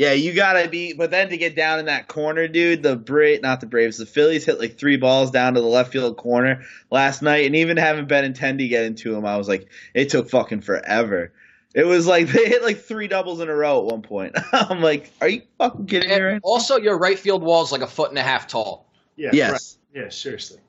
Yeah, 0.00 0.12
you 0.12 0.32
gotta 0.32 0.66
be. 0.66 0.94
But 0.94 1.10
then 1.10 1.28
to 1.28 1.36
get 1.36 1.54
down 1.54 1.78
in 1.78 1.84
that 1.84 2.08
corner, 2.08 2.48
dude, 2.48 2.82
the 2.82 2.96
Bra 2.96 3.34
not 3.42 3.60
the 3.60 3.66
Braves, 3.66 3.98
the 3.98 4.06
Phillies 4.06 4.46
hit 4.46 4.58
like 4.58 4.78
three 4.78 4.96
balls 4.96 5.30
down 5.30 5.52
to 5.52 5.60
the 5.60 5.66
left 5.66 5.92
field 5.92 6.16
corner 6.16 6.62
last 6.90 7.20
night, 7.20 7.44
and 7.44 7.54
even 7.54 7.76
having 7.76 8.06
Ben 8.06 8.32
Benintendi 8.32 8.70
get 8.70 8.84
into 8.84 9.14
him, 9.14 9.26
I 9.26 9.36
was 9.36 9.46
like, 9.46 9.68
it 9.92 10.08
took 10.08 10.30
fucking 10.30 10.62
forever. 10.62 11.34
It 11.74 11.84
was 11.84 12.06
like 12.06 12.28
they 12.32 12.46
hit 12.46 12.62
like 12.62 12.80
three 12.80 13.08
doubles 13.08 13.40
in 13.40 13.50
a 13.50 13.54
row 13.54 13.80
at 13.80 13.92
one 13.92 14.00
point. 14.00 14.38
I'm 14.52 14.80
like, 14.80 15.12
are 15.20 15.28
you 15.28 15.42
fucking 15.58 15.84
kidding 15.84 16.08
me? 16.08 16.18
Right? 16.18 16.40
also, 16.42 16.78
your 16.78 16.98
right 16.98 17.18
field 17.18 17.42
wall 17.42 17.62
is 17.62 17.70
like 17.70 17.82
a 17.82 17.86
foot 17.86 18.08
and 18.08 18.18
a 18.18 18.22
half 18.22 18.46
tall. 18.46 18.86
Yeah. 19.16 19.32
Yes. 19.34 19.76
right. 19.94 20.04
Yeah. 20.04 20.08
Seriously. 20.08 20.60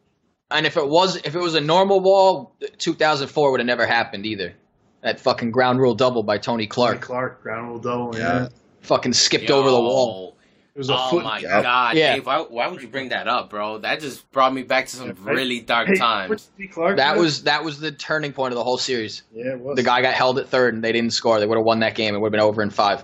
And 0.50 0.66
if 0.66 0.76
it 0.76 0.90
was 0.90 1.16
if 1.16 1.36
it 1.36 1.42
was 1.42 1.56
a 1.56 1.62
normal 1.62 2.02
wall, 2.02 2.54
2004 2.80 3.52
would 3.52 3.62
have 3.62 3.66
never 3.66 3.86
happened 3.86 4.26
either. 4.26 4.56
That 5.04 5.22
fucking 5.22 5.52
ground 5.52 5.80
rule 5.80 5.96
double 5.96 6.22
by 6.22 6.38
Tony 6.38 6.68
Clark. 6.68 7.00
Clark. 7.00 7.38
Clark. 7.38 7.44
Ground 7.44 7.70
rule 7.70 7.80
double. 7.80 8.12
Yeah. 8.14 8.42
Yeah. 8.42 8.48
Fucking 8.82 9.14
skipped 9.14 9.50
over 9.52 9.70
the 9.70 9.80
wall. 9.80 10.38
It 10.74 10.78
was 10.78 10.90
a 10.90 10.96
Oh 10.98 11.10
foot. 11.10 11.24
my 11.26 11.40
Yeah. 11.40 11.62
god, 11.62 11.96
Yeah. 11.98 12.14
Dave! 12.16 12.26
Why, 12.26 12.40
why 12.40 12.68
would 12.68 12.82
you 12.82 12.88
bring 12.88 13.10
that 13.10 13.28
up, 13.28 13.50
bro? 13.50 13.80
That 13.80 14.00
just 14.00 14.30
brought 14.32 14.54
me 14.54 14.64
back 14.64 14.88
to 14.88 14.96
some 14.96 15.08
Yeah, 15.08 15.14
right. 15.22 15.36
really 15.36 15.60
dark 15.60 15.90
Hey, 15.90 15.96
times. 15.96 16.50
Clark? 16.72 16.96
That 16.98 17.16
at? 17.16 17.20
was 17.20 17.44
that 17.44 17.64
was 17.64 17.80
the 17.82 17.92
turning 17.92 18.32
point 18.32 18.54
of 18.54 18.58
the 18.58 18.64
whole 18.64 18.78
series. 18.78 19.24
Yeah, 19.34 19.52
it 19.52 19.60
was. 19.60 19.76
The 19.76 19.84
guy 19.84 20.02
got 20.02 20.14
held 20.14 20.40
at 20.40 20.48
third 20.48 20.74
and 20.74 20.82
they 20.84 20.94
didn't 20.94 21.12
score. 21.14 21.40
They 21.42 21.46
would 21.46 21.58
have 21.58 21.66
won 21.66 21.80
that 21.82 21.96
game. 21.96 22.16
It 22.16 22.20
would 22.20 22.28
have 22.28 22.32
been 22.32 22.40
over 22.40 22.62
in 22.62 22.70
five. 22.70 23.04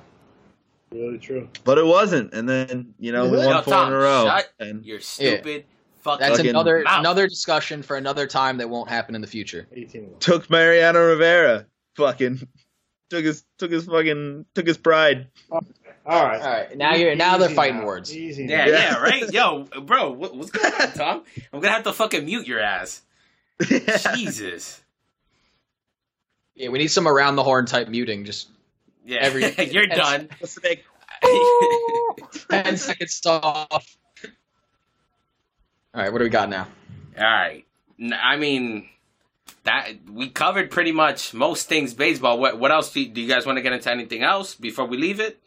Really 0.93 1.17
true. 1.17 1.49
But 1.65 1.77
it 1.77 1.85
wasn't, 1.85 2.33
and 2.33 2.47
then 2.47 2.93
you 2.99 3.11
know 3.11 3.27
we 3.27 3.37
Yo, 3.37 3.45
won 3.47 3.63
four 3.63 3.73
Tom, 3.73 3.87
in 3.89 3.93
a 3.93 3.97
row. 3.97 4.25
shut 4.25 4.47
And 4.59 4.85
Your 4.85 5.01
stupid 5.01 5.65
fucking. 5.99 6.25
That's 6.25 6.39
another 6.39 6.83
mouth. 6.85 6.99
another 7.01 7.27
discussion 7.27 7.83
for 7.83 7.97
another 7.97 8.25
time 8.27 8.57
that 8.59 8.69
won't 8.69 8.87
happen 8.89 9.13
in 9.13 9.19
the 9.19 9.27
future. 9.27 9.67
18 9.73 10.15
took 10.21 10.49
Mariano 10.49 11.05
Rivera. 11.05 11.65
Fucking 11.95 12.47
took 13.09 13.25
his 13.25 13.43
took 13.57 13.71
his 13.71 13.85
fucking 13.85 14.45
took 14.53 14.67
his 14.67 14.77
pride. 14.77 15.27
All 15.51 15.61
right. 16.23 16.41
All 16.41 16.49
right, 16.49 16.77
now 16.77 16.95
you're 16.95 17.15
now 17.15 17.37
they're 17.37 17.47
Easy 17.49 17.55
fighting 17.55 17.79
now. 17.79 17.85
words. 17.85 18.15
Easy. 18.15 18.45
Yeah, 18.45 18.65
now. 18.65 18.71
yeah, 18.71 18.97
right. 19.01 19.29
Yo, 19.31 19.63
bro, 19.81 20.11
what, 20.11 20.35
what's 20.35 20.51
going 20.51 20.73
on, 20.73 20.91
Tom? 20.93 21.23
I'm 21.51 21.59
gonna 21.59 21.73
have 21.73 21.83
to 21.83 21.91
fucking 21.93 22.23
mute 22.25 22.47
your 22.47 22.61
ass. 22.61 23.01
Jesus. 24.15 24.81
Yeah, 26.55 26.69
we 26.69 26.79
need 26.79 26.87
some 26.87 27.07
around 27.07 27.35
the 27.35 27.43
horn 27.43 27.65
type 27.65 27.89
muting. 27.89 28.23
Just 28.25 28.47
Yeah, 29.05 29.19
Every- 29.19 29.53
you're 29.71 29.87
done. 29.87 30.29
What's 30.39 30.55
the 30.55 30.61
big- 30.61 30.83
ten 32.49 32.77
seconds 32.77 33.21
off. 33.25 33.97
All 35.93 36.01
right, 36.01 36.11
what 36.11 36.19
do 36.19 36.23
we 36.23 36.29
got 36.29 36.49
now? 36.49 36.67
All 37.17 37.23
right, 37.23 37.65
I 38.13 38.37
mean, 38.37 38.87
that 39.67 39.89
we 40.11 40.29
covered 40.29 40.71
pretty 40.71 40.91
much 40.91 41.33
most 41.33 41.67
things 41.67 41.93
baseball. 41.93 42.39
What 42.39 42.59
what 42.59 42.71
else 42.71 42.91
do 42.91 43.01
you, 43.01 43.09
do 43.09 43.21
you 43.21 43.27
guys 43.27 43.45
want 43.45 43.57
to 43.57 43.61
get 43.61 43.73
into? 43.73 43.91
Anything 43.91 44.23
else 44.23 44.55
before 44.55 44.87
we 44.87 44.97
leave 44.97 45.19
it? 45.19 45.39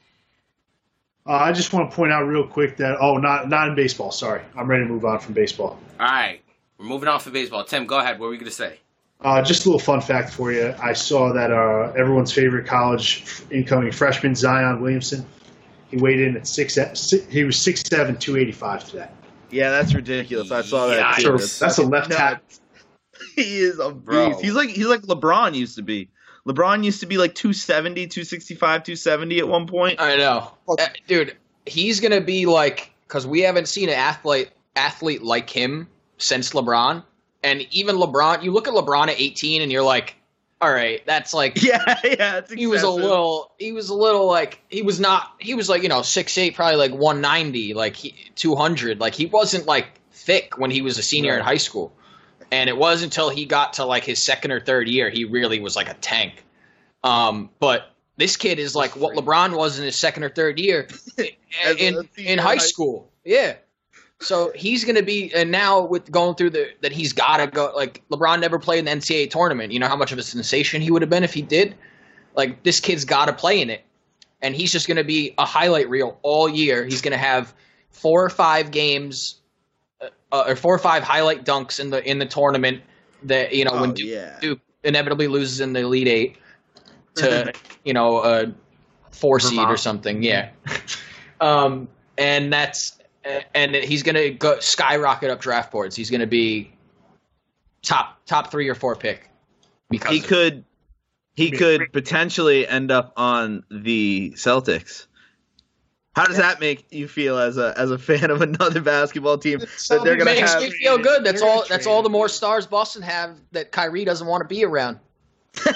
Uh, 1.27 1.33
I 1.33 1.53
just 1.53 1.73
want 1.73 1.91
to 1.91 1.97
point 1.97 2.13
out 2.13 2.23
real 2.23 2.47
quick 2.47 2.77
that 2.79 2.97
oh, 3.01 3.17
not 3.17 3.49
not 3.49 3.69
in 3.69 3.75
baseball. 3.75 4.11
Sorry, 4.11 4.43
I'm 4.57 4.69
ready 4.69 4.85
to 4.85 4.91
move 4.91 5.05
on 5.05 5.19
from 5.19 5.35
baseball. 5.35 5.79
All 5.99 6.07
right, 6.07 6.41
we're 6.79 6.87
moving 6.87 7.09
on 7.09 7.21
from 7.21 7.33
baseball. 7.33 7.65
Tim, 7.65 7.87
go 7.87 7.99
ahead. 7.99 8.19
What 8.19 8.27
were 8.27 8.31
we 8.31 8.39
gonna 8.39 8.51
say? 8.51 8.79
Uh, 9.23 9.43
just 9.43 9.67
a 9.67 9.69
little 9.69 9.81
fun 9.81 10.01
fact 10.01 10.33
for 10.33 10.51
you. 10.51 10.75
I 10.83 10.95
saw 10.95 11.33
that 11.35 11.51
uh, 11.51 11.93
everyone's 11.99 12.33
favorite 12.33 12.67
college 12.67 13.43
incoming 13.51 13.93
freshman 13.93 14.35
Zion 14.35 14.81
Williamson. 14.81 15.27
He 15.91 15.99
weighed 15.99 16.21
in 16.21 16.37
at 16.37 16.47
six. 16.47 16.75
six 16.75 17.27
he 17.29 17.45
was 17.45 17.61
six 17.61 17.83
seven, 17.83 18.17
two 18.17 18.37
eighty 18.37 18.53
five 18.53 18.85
today. 18.85 19.09
Yeah, 19.51 19.71
that's 19.71 19.95
ridiculous. 19.95 20.51
I 20.51 20.63
saw 20.63 20.87
that. 20.87 21.17
Yikes. 21.17 21.23
too. 21.23 21.39
So 21.39 21.65
that's 21.65 21.79
a 21.79 21.83
left 21.83 22.11
nuts. 22.11 22.61
Tackle. 23.35 23.45
He 23.45 23.59
is 23.59 23.79
a 23.79 23.91
Bro. 23.91 24.39
He's 24.41 24.55
like 24.55 24.71
he's 24.71 24.87
like 24.87 25.03
LeBron 25.03 25.55
used 25.55 25.77
to 25.77 25.83
be. 25.83 26.11
LeBron 26.47 26.85
used 26.85 27.01
to 27.01 27.07
be 27.07 27.19
like 27.19 27.35
270, 27.35 28.07
265, 28.07 28.83
270 28.85 29.39
at 29.39 29.49
one 29.49 29.67
point. 29.67 30.01
I 30.01 30.17
know, 30.17 30.53
Uh, 30.69 30.77
dude. 31.07 31.37
He's 31.67 32.01
gonna 32.01 32.23
be 32.23 32.47
like 32.47 32.93
because 33.07 33.27
we 33.27 33.41
haven't 33.41 33.69
seen 33.69 33.89
an 33.89 33.97
athlete 33.97 34.51
athlete 34.75 35.23
like 35.23 35.51
him 35.51 35.89
since 36.19 36.51
LeBron, 36.51 37.05
and 37.43 37.67
even 37.71 37.97
LeBron. 37.97 38.43
You 38.43 38.53
look 38.53 38.67
at 38.67 38.75
LeBron 38.75 39.09
at 39.09 39.21
18, 39.21 39.63
and 39.63 39.71
you're 39.71 39.83
like, 39.83 40.17
all 40.61 40.73
right, 40.73 41.05
that's 41.07 41.33
like 41.35 41.63
Yeah, 41.63 41.99
yeah. 42.03 42.39
It's 42.39 42.53
he 42.53 42.67
was 42.67 42.83
a 42.83 42.91
little 42.91 43.53
he 43.59 43.73
was 43.73 43.91
a 43.91 43.95
little 43.95 44.27
like 44.27 44.61
he 44.69 44.83
was 44.83 44.99
not 44.99 45.35
he 45.39 45.55
was 45.55 45.69
like 45.69 45.83
you 45.83 45.89
know 45.89 46.03
six 46.03 46.37
eight 46.39 46.55
probably 46.55 46.77
like 46.77 46.93
190 46.93 47.75
like 47.75 47.97
he, 47.97 48.15
200 48.37 49.01
like 49.01 49.15
he 49.15 49.27
wasn't 49.27 49.67
like 49.67 49.87
thick 50.13 50.59
when 50.59 50.71
he 50.71 50.83
was 50.83 50.99
a 50.99 51.03
senior 51.03 51.35
in 51.37 51.41
high 51.45 51.57
school 51.57 51.93
and 52.51 52.69
it 52.69 52.77
wasn't 52.77 53.13
until 53.13 53.29
he 53.29 53.45
got 53.45 53.75
to 53.75 53.85
like 53.85 54.05
his 54.05 54.23
second 54.23 54.51
or 54.51 54.61
third 54.61 54.89
year 54.89 55.11
he 55.11 55.25
really 55.25 55.61
was 55.61 55.77
like 55.77 55.89
a 55.89 55.95
tank 55.95 56.45
um 57.05 57.51
but 57.59 57.95
this 58.17 58.37
kid 58.37 58.59
is 58.59 58.75
like 58.75 58.97
what 58.97 59.17
lebron 59.17 59.57
was 59.57 59.79
in 59.79 59.85
his 59.85 59.97
second 59.97 60.23
or 60.25 60.29
third 60.29 60.59
year 60.59 60.89
in, 61.79 62.09
in 62.17 62.39
high 62.39 62.59
school 62.59 63.11
yeah 63.25 63.55
so 64.21 64.53
he's 64.55 64.85
going 64.85 64.97
to 64.97 65.03
be, 65.03 65.33
and 65.35 65.51
now 65.51 65.81
with 65.81 66.11
going 66.11 66.35
through 66.35 66.51
the 66.51 66.71
that 66.83 66.93
he's 66.93 67.13
got 67.13 67.39
to 67.39 67.47
go. 67.47 67.73
Like 67.75 68.03
LeBron 68.11 68.41
never 68.41 68.59
played 68.59 68.81
in 68.81 68.85
the 68.85 68.91
NCAA 68.91 69.31
tournament. 69.31 69.73
You 69.73 69.79
know 69.79 69.89
how 69.89 69.97
much 69.97 70.13
of 70.13 70.19
a 70.19 70.23
sensation 70.23 70.83
he 70.83 70.91
would 70.91 71.03
have 71.03 71.11
been 71.11 71.25
if 71.25 71.33
he 71.33 71.43
did. 71.43 71.75
Like 72.37 72.63
this 72.63 72.81
kid's 72.81 73.05
got 73.05 73.27
to 73.27 73.33
play 73.33 73.61
in 73.61 73.71
it, 73.71 73.83
and 74.43 74.55
he's 74.55 74.73
just 74.73 74.87
going 74.87 74.99
to 74.99 75.05
be 75.05 75.35
a 75.39 75.47
highlight 75.47 75.89
reel 75.89 76.19
all 76.23 76.49
year. 76.49 76.85
He's 76.85 77.01
going 77.01 77.13
to 77.13 77.19
have 77.19 77.55
four 77.91 78.23
or 78.23 78.31
five 78.31 78.71
games, 78.71 79.40
uh, 80.01 80.45
or 80.49 80.57
four 80.57 80.75
or 80.75 80.79
five 80.79 81.03
highlight 81.03 81.45
dunks 81.45 81.81
in 81.81 81.91
the 81.91 82.09
in 82.09 82.19
the 82.19 82.27
tournament. 82.27 82.83
That 83.25 83.55
you 83.55 83.65
know 83.65 83.73
when 83.73 83.91
Oh, 83.91 83.95
Duke, 83.95 84.09
yeah. 84.09 84.39
Duke 84.41 84.61
inevitably 84.83 85.29
loses 85.29 85.61
in 85.61 85.73
the 85.73 85.81
Elite 85.81 86.09
Eight 86.09 86.39
to 87.17 87.53
you 87.85 87.93
know 87.93 88.19
a 88.19 88.53
four 89.11 89.41
seed 89.41 89.59
or 89.59 89.77
something. 89.77 90.23
Yeah. 90.23 90.51
um, 91.41 91.89
and 92.17 92.53
that's 92.53 92.99
and 93.55 93.75
he's 93.75 94.03
going 94.03 94.15
to 94.15 94.31
go 94.31 94.59
skyrocket 94.61 95.31
up 95.31 95.41
draft 95.41 95.71
boards. 95.71 95.95
He's 95.95 96.11
going 96.11 96.21
to 96.21 96.27
be 96.27 96.73
top 97.83 98.19
top 98.27 98.51
three 98.51 98.69
or 98.69 98.75
four 98.75 98.97
pick. 98.97 99.29
Because 99.91 100.13
He 100.13 100.21
could 100.21 100.65
he 101.35 101.51
could 101.51 101.93
potentially 101.93 102.67
end 102.67 102.91
up 102.91 103.13
on 103.17 103.65
the 103.71 104.33
Celtics. 104.37 105.07
How 106.21 106.27
does 106.27 106.37
that 106.37 106.61
make 106.61 106.85
you 106.91 107.09
feel 107.09 107.39
as 107.39 107.57
a 107.57 107.73
as 107.79 107.91
a 107.91 107.97
fan 107.97 108.31
of 108.31 108.43
another 108.43 108.81
basketball 108.83 109.39
team 109.39 109.61
that 109.61 110.01
they're 110.05 110.17
gonna 110.17 110.35
makes 110.35 110.55
me 110.55 110.71
feel 110.71 110.99
good. 110.99 111.25
That's 111.25 111.41
all. 111.41 111.65
That's 111.67 111.87
all 111.87 112.03
the 112.03 112.11
more 112.11 112.29
stars 112.29 112.67
Boston 112.67 113.01
have 113.01 113.39
that 113.53 113.73
Kyrie 113.73 114.05
doesn't 114.05 114.27
want 114.27 114.43
to 114.43 114.47
be 114.47 114.63
around. 114.63 114.99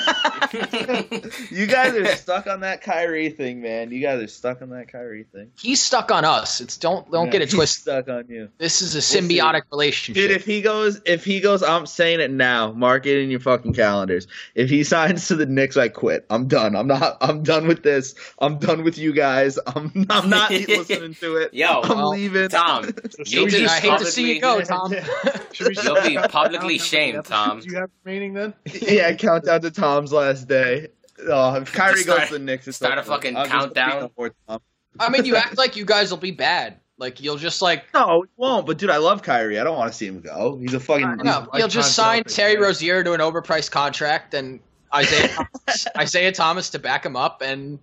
you 1.51 1.67
guys 1.67 1.95
are 1.95 2.07
stuck 2.17 2.47
on 2.47 2.61
that 2.61 2.81
Kyrie 2.83 3.31
thing, 3.31 3.61
man. 3.61 3.91
You 3.91 4.01
guys 4.01 4.23
are 4.23 4.29
stuck 4.29 4.63
on 4.63 4.71
that 4.71 4.91
Kyrie 4.91 5.25
thing. 5.25 5.51
He's 5.61 5.83
stuck 5.83 6.11
on 6.11 6.25
us. 6.25 6.61
It's 6.61 6.77
don't 6.77 7.11
don't 7.11 7.27
Yeah, 7.27 7.33
get 7.33 7.43
it 7.43 7.49
He's 7.49 7.55
twisted. 7.55 7.83
stuck 7.83 8.09
on 8.09 8.25
you. 8.29 8.49
This 8.59 8.83
is 8.83 8.95
a 8.95 9.03
see. 9.03 9.19
symbiotic 9.21 9.63
relationship. 9.71 10.23
Dude, 10.23 10.31
if 10.31 10.45
he 10.45 10.63
goes, 10.63 11.01
if 11.05 11.25
he 11.25 11.41
goes, 11.41 11.63
I'm 11.63 11.87
saying 11.87 12.21
it 12.21 12.31
now. 12.31 12.73
Mark 12.73 13.07
it 13.07 13.21
in 13.23 13.31
your 13.31 13.41
fucking 13.41 13.73
calendars. 13.75 14.27
If 14.55 14.71
he 14.71 14.85
signs 14.85 15.29
to 15.29 15.37
the 15.37 15.47
Knicks, 15.47 15.77
I 15.77 15.89
quit. 15.89 16.25
I'm 16.31 16.47
done. 16.49 16.77
I'm 16.77 16.87
not. 16.87 17.17
I'm 17.21 17.43
done 17.43 17.67
with 17.67 17.83
this. 17.83 18.15
I'm 18.39 18.59
done 18.59 18.85
with 18.85 18.99
you 18.99 19.13
guys. 19.13 19.59
I'm. 19.67 20.07
I'm 20.11 20.29
not 20.31 20.51
listening 20.53 21.15
to 21.17 21.37
it. 21.37 21.55
Yo, 21.55 21.81
I'm 21.83 21.89
well, 21.89 22.11
leaving. 22.11 22.49
Tom, 22.49 22.85
So 22.85 22.93
You'll 23.27 23.49
should 23.49 23.53
we 23.53 23.59
be 23.61 23.67
I 23.67 23.69
just 23.69 23.83
hate 23.83 23.99
to 23.99 24.07
see 24.07 24.35
you 24.35 24.41
go, 24.41 24.61
Tom. 24.61 24.95
Should 25.53 25.69
we 25.69 25.75
You'll 25.83 26.03
be 26.03 26.17
publicly 26.29 26.79
shamed, 26.79 27.25
Tom. 27.25 27.59
episodes 27.59 27.67
You 27.67 27.77
have 27.79 27.91
remaining 28.05 28.35
then? 28.35 28.55
yeah, 28.67 29.13
count 29.15 29.45
down 29.45 29.61
to 29.65 29.71
Tom's 29.71 30.13
last 30.13 30.47
day. 30.49 30.89
Uh, 31.21 31.53
oh, 31.53 31.55
if 31.57 31.73
Kyrie 31.73 32.03
start- 32.03 32.21
goes 32.21 32.29
to 32.29 32.35
the 32.35 32.39
Knicks, 32.41 32.67
it's 32.69 32.77
start 32.77 32.99
a 32.99 33.03
fucking 33.03 33.37
I'll 33.37 33.47
countdown. 33.47 33.91
beat 33.91 34.05
up 34.05 34.13
more 34.17 34.35
Tom. 34.49 34.61
I 34.99 35.09
mean, 35.11 35.25
you 35.25 35.37
act 35.37 35.59
like 35.59 35.77
you 35.77 35.85
guys 35.85 36.11
will 36.11 36.19
be 36.19 36.31
bad. 36.31 36.79
Like 36.97 37.21
you'll 37.21 37.37
just 37.37 37.61
like 37.61 37.85
No, 37.93 38.23
he 38.23 38.29
won't. 38.37 38.67
But 38.67 38.79
dude, 38.79 38.91
I 38.91 38.99
love 38.99 39.23
Kyrie. 39.23 39.59
I 39.59 39.65
don't 39.65 39.77
want 39.77 39.91
to 39.91 39.97
see 39.99 40.07
him 40.07 40.21
go. 40.21 40.57
He's 40.61 40.75
a 40.75 40.81
fucking. 40.81 41.17
no, 41.25 41.49
like 41.53 41.59
you'll 41.59 41.69
just 41.69 41.95
sign 41.97 42.23
Celtics, 42.23 42.37
Terry. 42.37 42.57
Rozier 42.57 43.03
to 43.03 43.13
an 43.15 43.21
overpriced 43.21 43.73
contract 43.73 44.33
and 44.35 44.61
Isaiah 44.95 45.29
Thomas, 45.67 45.87
Isaiah 45.99 46.31
Thomas 46.33 46.71
to 46.71 46.79
back 46.79 47.05
him 47.05 47.17
up, 47.17 47.43
and 47.43 47.81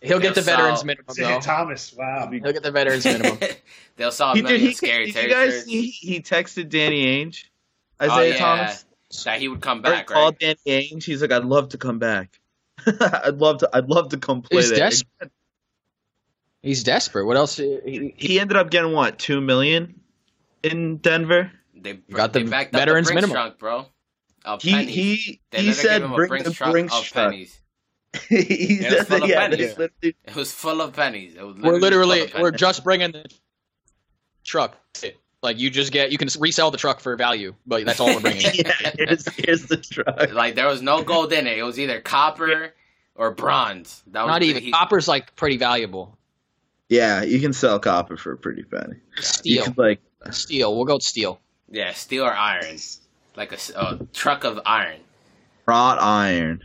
he'll 0.00 0.18
get 0.18 0.34
the 0.34 0.40
They'll 0.40 0.56
veterans 0.56 0.78
sell- 0.78 0.86
minimum. 0.86 1.04
Isaiah 1.10 1.26
Though. 1.34 1.40
Thomas. 1.40 1.92
Wow. 1.94 2.30
He'll 2.32 2.52
get 2.52 2.62
the 2.62 2.70
veterans 2.70 3.04
minimum. 3.04 3.38
They'll 3.96 4.10
sell 4.10 4.30
a 4.32 4.34
He 4.34 4.40
did. 4.40 4.44
million 4.48 4.66
He, 4.68 4.72
scary 4.74 5.06
did 5.06 5.14
Terry 5.14 5.28
you 5.28 5.34
guys 5.34 5.52
shirts. 5.52 5.64
see? 5.66 5.86
He 5.88 6.20
texted 6.22 6.70
Danny 6.70 7.04
Ainge, 7.22 7.44
Oh, 8.00 8.10
Isaiah 8.10 8.32
yeah. 8.32 8.38
Thomas. 8.38 8.84
That 9.24 9.40
he 9.40 9.48
would 9.48 9.60
come 9.60 9.82
Or 9.84 9.92
he 9.94 9.96
back, 9.96 10.06
called 10.10 10.38
right? 10.38 10.56
Danny 10.66 10.90
Ainge. 10.90 11.04
He's 11.04 11.22
like, 11.22 11.32
I'd 11.32 11.44
love 11.44 11.70
to 11.70 11.78
come 11.78 11.98
back. 11.98 12.38
I'd 13.00 13.38
love 13.38 13.58
to. 13.58 13.70
I'd 13.72 13.88
love 13.88 14.10
to 14.10 14.16
come 14.18 14.42
play 14.42 14.62
He's 14.62 14.70
there. 14.70 14.78
desperate. 14.78 15.32
He's 16.62 16.82
desperate. 16.84 17.24
What 17.24 17.36
else? 17.36 17.56
He, 17.56 18.14
He 18.16 18.40
ended 18.40 18.56
up 18.56 18.70
getting 18.70 18.92
what 18.92 19.18
two 19.18 19.40
million 19.40 20.00
in 20.62 20.96
Denver. 20.98 21.50
They, 21.74 21.98
got 22.12 22.32
they 22.32 22.42
the 22.42 22.50
backed 22.50 22.74
veterans 22.74 23.08
up 23.08 23.14
the 23.14 23.14
minimum. 23.14 23.34
trunk, 23.34 23.58
bro. 23.58 23.86
Of 24.44 24.62
He 24.62 24.70
pennies. 24.70 24.94
he 24.94 25.40
They 25.50 25.62
he 25.62 25.72
said 25.72 26.02
gave 26.02 26.14
bring 26.14 26.28
Brinks 26.30 26.48
the 26.50 26.54
truck 26.54 26.72
Brinks 26.72 26.92
of 26.92 27.04
truck. 27.04 27.32
pennies. 27.32 27.60
he 28.28 28.78
It 28.80 28.90
was 28.90 28.98
said 29.00 29.08
full 29.08 29.22
of 29.22 29.28
yeah, 29.30 29.40
pennies. 29.40 29.74
that's 29.76 29.90
It 30.02 30.36
was 30.36 30.52
full 30.52 30.80
of 30.80 30.92
pennies. 30.94 31.34
It 31.36 31.42
was 31.42 31.56
we're 31.62 31.72
literally 31.72 31.80
literally 31.80 32.26
full 32.28 32.36
of 32.36 32.42
we're 32.42 32.50
just 32.52 32.84
bringing 32.84 33.12
the 33.12 33.26
truck. 34.44 34.76
Like 35.42 35.58
you 35.58 35.70
just 35.70 35.92
get 35.92 36.10
you 36.12 36.18
can 36.18 36.28
resell 36.40 36.70
the 36.70 36.78
truck 36.78 37.00
for 37.00 37.14
value, 37.16 37.54
but 37.66 37.84
that's 37.84 38.00
all 38.00 38.06
we're 38.14 38.20
bringing. 38.20 38.42
yeah, 38.54 38.90
here's, 38.96 39.28
here's 39.36 39.66
the 39.66 39.76
truck. 39.76 40.32
like 40.32 40.54
there 40.54 40.66
was 40.66 40.82
no 40.82 41.02
gold 41.02 41.32
in 41.32 41.46
it. 41.46 41.58
It 41.58 41.62
was 41.62 41.78
either 41.78 42.00
copper 42.00 42.72
or 43.14 43.30
bronze. 43.30 44.02
That 44.08 44.22
was 44.22 44.28
Not 44.30 44.42
even 44.42 44.62
he- 44.62 44.70
copper's 44.72 45.06
like 45.06 45.36
pretty 45.36 45.56
valuable. 45.56 46.16
Yeah, 46.88 47.22
you 47.22 47.40
can 47.40 47.52
sell 47.52 47.78
copper 47.78 48.16
for 48.16 48.32
a 48.32 48.36
pretty 48.36 48.62
penny. 48.62 48.96
Steel, 49.16 49.64
could 49.64 49.78
like 49.78 50.00
steel. 50.30 50.74
We'll 50.74 50.84
go 50.84 50.94
with 50.94 51.02
steel. 51.02 51.40
Yeah, 51.70 51.92
steel 51.92 52.24
or 52.24 52.32
iron, 52.32 52.78
like 53.36 53.52
a 53.52 53.98
truck 54.12 54.44
of 54.44 54.60
iron. 54.64 55.00
wrought 55.66 55.98
iron. 56.00 56.62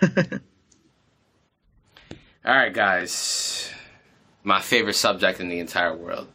All 2.44 2.54
right, 2.54 2.72
guys. 2.72 3.70
My 4.44 4.60
favorite 4.60 4.94
subject 4.94 5.40
in 5.40 5.48
the 5.48 5.58
entire 5.58 5.94
world. 5.96 6.28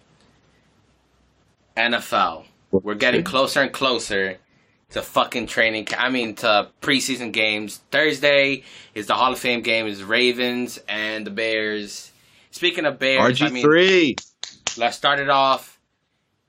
NFL. 1.76 2.46
We're 2.72 2.96
getting 2.96 3.24
closer 3.24 3.62
and 3.62 3.72
closer 3.72 4.38
to 4.92 5.02
fucking 5.02 5.48
training. 5.48 5.88
I 5.98 6.10
mean, 6.10 6.36
to 6.36 6.70
preseason 6.82 7.32
games. 7.32 7.82
Thursday 7.92 8.64
is 8.94 9.08
the 9.08 9.14
Hall 9.16 9.34
of 9.34 9.40
Fame 9.40 9.62
game. 9.62 9.88
Is 9.88 10.04
Ravens 10.04 10.80
and 10.88 11.26
the 11.26 11.32
Bears. 11.32 12.12
Speaking 12.52 12.86
of 12.86 13.00
Bears, 13.00 13.42
I 13.42 13.48
RG 13.48 13.52
mean, 13.52 13.64
three. 13.64 14.16
let's 14.78 14.98
start 14.98 15.20
it 15.20 15.30
off. 15.30 15.80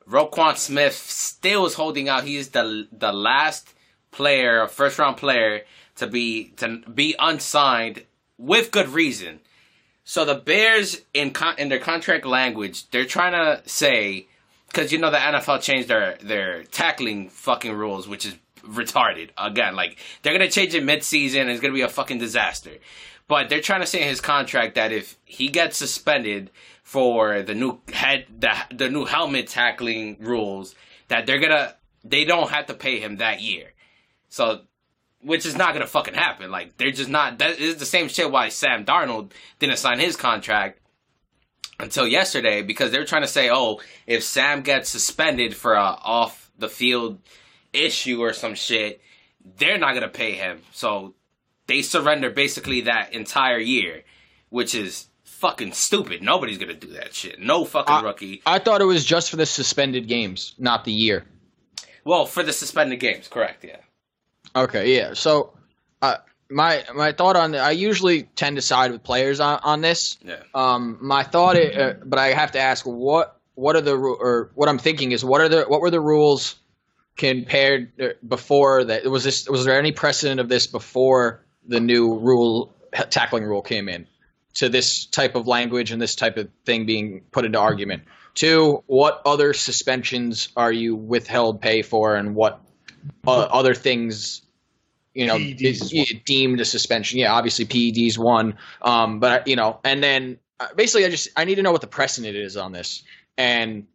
Roquan 0.08 0.56
Smith 0.56 0.94
still 0.94 1.66
is 1.66 1.74
holding 1.74 2.08
out. 2.08 2.24
He's 2.24 2.48
the 2.50 2.88
the 2.92 3.12
last 3.12 3.72
player, 4.10 4.66
first 4.66 4.98
round 4.98 5.16
player, 5.16 5.62
to 5.96 6.06
be 6.06 6.52
to 6.56 6.78
be 6.92 7.14
unsigned 7.18 8.04
with 8.38 8.70
good 8.70 8.88
reason. 8.88 9.40
So 10.04 10.24
the 10.24 10.34
Bears 10.34 11.02
in 11.14 11.30
con- 11.30 11.54
in 11.58 11.68
their 11.68 11.78
contract 11.78 12.26
language, 12.26 12.90
they're 12.90 13.04
trying 13.04 13.32
to 13.32 13.62
say 13.68 14.26
because 14.72 14.90
you 14.90 14.98
know 14.98 15.10
the 15.10 15.18
NFL 15.18 15.60
changed 15.60 15.88
their 15.88 16.16
their 16.22 16.64
tackling 16.64 17.28
fucking 17.28 17.72
rules, 17.72 18.08
which 18.08 18.24
is 18.26 18.36
retarded. 18.62 19.30
Again, 19.36 19.76
like 19.76 19.98
they're 20.22 20.32
gonna 20.32 20.50
change 20.50 20.74
it 20.74 20.84
mid 20.84 21.02
season, 21.02 21.48
it's 21.48 21.60
gonna 21.60 21.74
be 21.74 21.82
a 21.82 21.88
fucking 21.88 22.18
disaster. 22.18 22.72
But 23.28 23.48
they're 23.48 23.60
trying 23.60 23.80
to 23.80 23.86
say 23.86 24.02
in 24.02 24.08
his 24.08 24.20
contract 24.20 24.74
that 24.74 24.92
if 24.92 25.18
he 25.24 25.48
gets 25.48 25.76
suspended 25.76 26.50
for 26.82 27.42
the 27.42 27.54
new 27.54 27.80
head 27.92 28.26
the 28.38 28.54
the 28.74 28.88
new 28.88 29.04
helmet 29.04 29.48
tackling 29.48 30.16
rules, 30.20 30.74
that 31.08 31.26
they're 31.26 31.40
gonna 31.40 31.74
they 32.04 32.24
don't 32.24 32.50
have 32.50 32.66
to 32.66 32.74
pay 32.74 32.98
him 32.98 33.16
that 33.18 33.40
year. 33.40 33.72
So 34.28 34.62
which 35.20 35.46
is 35.46 35.56
not 35.56 35.72
gonna 35.72 35.86
fucking 35.86 36.14
happen. 36.14 36.50
Like 36.50 36.76
they're 36.78 36.90
just 36.90 37.10
not. 37.10 37.38
That 37.38 37.58
is 37.58 37.76
the 37.76 37.86
same 37.86 38.08
shit 38.08 38.30
why 38.30 38.48
Sam 38.48 38.84
Darnold 38.84 39.32
didn't 39.58 39.78
sign 39.78 39.98
his 39.98 40.16
contract 40.16 40.81
until 41.80 42.06
yesterday 42.06 42.62
because 42.62 42.90
they 42.90 42.98
were 42.98 43.04
trying 43.04 43.22
to 43.22 43.28
say, 43.28 43.50
oh, 43.50 43.80
if 44.06 44.22
Sam 44.22 44.62
gets 44.62 44.88
suspended 44.88 45.54
for 45.54 45.74
a 45.74 45.80
off 45.80 46.50
the 46.58 46.68
field 46.68 47.18
issue 47.72 48.20
or 48.20 48.32
some 48.32 48.54
shit, 48.54 49.00
they're 49.58 49.78
not 49.78 49.94
gonna 49.94 50.08
pay 50.08 50.32
him. 50.32 50.62
So 50.72 51.14
they 51.66 51.82
surrender 51.82 52.30
basically 52.30 52.82
that 52.82 53.12
entire 53.14 53.58
year, 53.58 54.02
which 54.50 54.74
is 54.74 55.08
fucking 55.24 55.72
stupid. 55.72 56.22
Nobody's 56.22 56.58
gonna 56.58 56.74
do 56.74 56.92
that 56.92 57.14
shit. 57.14 57.40
No 57.40 57.64
fucking 57.64 57.94
I- 57.94 58.02
rookie. 58.02 58.42
I 58.46 58.58
thought 58.58 58.80
it 58.80 58.84
was 58.86 59.04
just 59.04 59.30
for 59.30 59.36
the 59.36 59.46
suspended 59.46 60.06
games, 60.06 60.54
not 60.58 60.84
the 60.84 60.92
year. 60.92 61.24
Well, 62.04 62.26
for 62.26 62.42
the 62.42 62.52
suspended 62.52 63.00
games, 63.00 63.28
correct? 63.28 63.64
Yeah. 63.64 63.76
Okay, 64.54 64.94
yeah. 64.96 65.14
So, 65.14 65.52
uh, 66.00 66.16
my 66.52 66.84
my 66.94 67.12
thought 67.12 67.36
on 67.36 67.54
I 67.54 67.70
usually 67.72 68.22
tend 68.22 68.56
to 68.56 68.62
side 68.62 68.92
with 68.92 69.02
players 69.02 69.40
on, 69.40 69.58
on 69.62 69.80
this. 69.80 70.18
Yeah. 70.24 70.36
Um, 70.54 70.98
my 71.00 71.22
thought, 71.22 71.56
i- 71.56 71.60
uh, 71.72 71.94
but 72.04 72.18
I 72.18 72.28
have 72.28 72.52
to 72.52 72.60
ask 72.60 72.84
what 72.84 73.38
what 73.54 73.76
are 73.76 73.80
the 73.80 73.94
or 73.96 74.50
what 74.54 74.68
I'm 74.68 74.78
thinking 74.78 75.12
is 75.12 75.24
what 75.24 75.40
are 75.40 75.48
the 75.48 75.62
what 75.64 75.80
were 75.80 75.90
the 75.90 76.00
rules 76.00 76.56
compared 77.16 78.00
uh, 78.00 78.08
before 78.26 78.84
that? 78.84 79.04
Was 79.04 79.24
this 79.24 79.48
was 79.48 79.64
there 79.64 79.78
any 79.78 79.92
precedent 79.92 80.40
of 80.40 80.48
this 80.48 80.66
before 80.66 81.44
the 81.66 81.80
new 81.80 82.18
rule 82.18 82.72
tackling 83.10 83.44
rule 83.44 83.62
came 83.62 83.88
in 83.88 84.06
to 84.54 84.68
this 84.68 85.06
type 85.06 85.34
of 85.34 85.46
language 85.46 85.92
and 85.92 86.00
this 86.00 86.14
type 86.14 86.36
of 86.36 86.48
thing 86.64 86.86
being 86.86 87.22
put 87.30 87.44
into 87.44 87.58
argument? 87.58 88.02
Two, 88.34 88.82
what 88.86 89.20
other 89.26 89.52
suspensions 89.52 90.48
are 90.56 90.72
you 90.72 90.96
withheld 90.96 91.60
pay 91.60 91.82
for, 91.82 92.16
and 92.16 92.34
what 92.34 92.60
uh, 93.26 93.30
other 93.30 93.74
things 93.74 94.40
you 95.14 95.26
know 95.26 95.36
PEDs 95.36 95.62
is, 95.62 95.92
is 95.92 96.14
deemed 96.24 96.60
a 96.60 96.64
suspension? 96.64 97.18
Yeah, 97.18 97.32
obviously 97.32 97.66
PEDs 97.66 98.18
one, 98.18 98.58
um, 98.82 99.20
but 99.20 99.46
you 99.46 99.56
know, 99.56 99.78
and 99.84 100.02
then 100.02 100.38
uh, 100.60 100.68
basically, 100.76 101.04
I 101.04 101.10
just 101.10 101.28
I 101.36 101.44
need 101.44 101.56
to 101.56 101.62
know 101.62 101.72
what 101.72 101.80
the 101.80 101.86
precedent 101.86 102.36
is 102.36 102.56
on 102.56 102.72
this, 102.72 103.02
and 103.36 103.86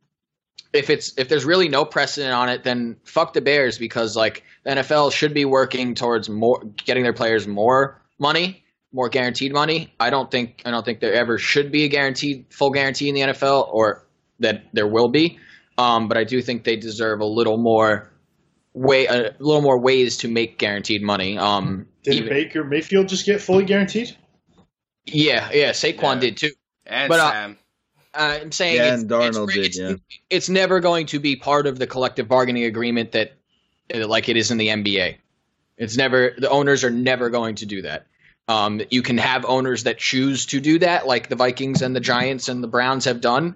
if 0.73 0.89
it's 0.89 1.13
if 1.17 1.29
there's 1.29 1.45
really 1.45 1.69
no 1.69 1.85
precedent 1.85 2.33
on 2.33 2.49
it, 2.49 2.63
then 2.63 2.97
fuck 3.03 3.33
the 3.33 3.41
Bears 3.41 3.77
because 3.77 4.15
like 4.15 4.43
the 4.63 4.71
NFL 4.71 5.11
should 5.11 5.33
be 5.33 5.45
working 5.45 5.95
towards 5.95 6.29
more 6.29 6.63
getting 6.85 7.03
their 7.03 7.13
players 7.13 7.47
more 7.47 8.01
money, 8.19 8.63
more 8.91 9.09
guaranteed 9.09 9.53
money. 9.53 9.93
I 9.99 10.09
don't 10.09 10.29
think 10.29 10.61
I 10.65 10.71
don't 10.71 10.85
think 10.85 10.99
there 10.99 11.13
ever 11.13 11.37
should 11.37 11.71
be 11.71 11.83
a 11.83 11.87
guaranteed 11.87 12.45
full 12.49 12.71
guarantee 12.71 13.09
in 13.09 13.15
the 13.15 13.21
NFL 13.21 13.69
or 13.71 14.05
that 14.39 14.65
there 14.73 14.87
will 14.87 15.09
be. 15.09 15.39
Um, 15.77 16.07
but 16.07 16.17
I 16.17 16.23
do 16.23 16.41
think 16.41 16.63
they 16.63 16.75
deserve 16.75 17.19
a 17.19 17.25
little 17.25 17.57
more 17.57 18.09
way 18.77 19.05
a 19.07 19.33
little 19.39 19.61
more 19.61 19.77
ways 19.79 20.17
to 20.17 20.27
make 20.27 20.57
guaranteed 20.57 21.01
money. 21.01 21.37
Um, 21.37 21.87
Did 22.03 22.13
even- 22.15 22.29
Baker 22.29 22.63
Mayfield 22.63 23.07
just 23.09 23.25
get 23.25 23.41
fully 23.41 23.65
guaranteed? 23.65 24.15
yeah, 25.05 25.49
yeah, 25.53 25.71
Saquon 25.71 26.15
Yeah. 26.15 26.19
did 26.19 26.37
too. 26.37 26.51
And 26.85 27.09
But, 27.09 27.19
uh, 27.19 27.31
Sam. 27.31 27.57
I'm 28.13 28.51
saying 28.51 28.75
Yeah, 28.77 28.93
it's, 28.93 29.01
and 29.03 29.11
Darnold 29.11 29.45
it's, 29.49 29.53
did, 29.53 29.65
it's, 29.65 29.77
yeah. 29.77 29.93
it's 30.29 30.49
never 30.49 30.79
going 30.79 31.05
to 31.07 31.19
be 31.19 31.35
part 31.35 31.67
of 31.67 31.77
the 31.77 31.85
collective 31.85 32.27
bargaining 32.27 32.63
agreement 32.63 33.11
that 33.11 33.33
uh, 33.93 34.07
like 34.07 34.27
it 34.27 34.37
is 34.37 34.49
in 34.51 34.57
the 34.57 34.69
NBA. 34.69 35.15
It's 35.77 35.95
never 35.97 36.33
the 36.37 36.49
owners 36.49 36.83
are 36.83 36.89
never 36.89 37.29
going 37.29 37.55
to 37.55 37.65
do 37.65 37.83
that. 37.83 38.07
Um, 38.47 38.81
you 38.89 39.01
can 39.01 39.17
have 39.17 39.45
owners 39.45 39.83
that 39.83 39.97
choose 39.99 40.45
to 40.47 40.59
do 40.59 40.79
that, 40.79 41.05
like 41.05 41.29
the 41.29 41.35
Vikings 41.35 41.81
and 41.81 41.95
the 41.95 41.99
Giants 41.99 42.49
and 42.49 42.63
the 42.63 42.67
Browns 42.67 43.05
have 43.05 43.21
done, 43.21 43.55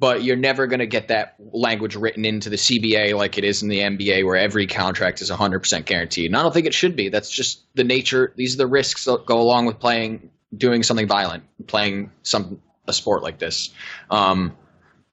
but 0.00 0.24
you're 0.24 0.36
never 0.36 0.66
going 0.66 0.80
to 0.80 0.86
get 0.86 1.08
that 1.08 1.34
language 1.52 1.94
written 1.94 2.24
into 2.24 2.48
the 2.48 2.56
CBA 2.56 3.14
like 3.14 3.36
it 3.36 3.44
is 3.44 3.62
in 3.62 3.68
the 3.68 3.80
NBA, 3.80 4.24
where 4.24 4.36
every 4.36 4.66
contract 4.66 5.20
is 5.20 5.30
100% 5.30 5.84
guaranteed. 5.84 6.26
And 6.30 6.36
I 6.36 6.42
don't 6.42 6.52
think 6.54 6.66
it 6.66 6.72
should 6.74 6.96
be. 6.96 7.10
That's 7.10 7.28
just 7.30 7.62
the 7.74 7.84
nature. 7.84 8.32
These 8.34 8.54
are 8.54 8.58
the 8.58 8.66
risks 8.66 9.04
that 9.04 9.26
go 9.26 9.40
along 9.42 9.66
with 9.66 9.78
playing, 9.78 10.30
doing 10.56 10.82
something 10.82 11.06
violent, 11.06 11.44
playing 11.66 12.10
some 12.22 12.62
a 12.88 12.94
sport 12.94 13.22
like 13.22 13.38
this. 13.38 13.70
Um, 14.10 14.56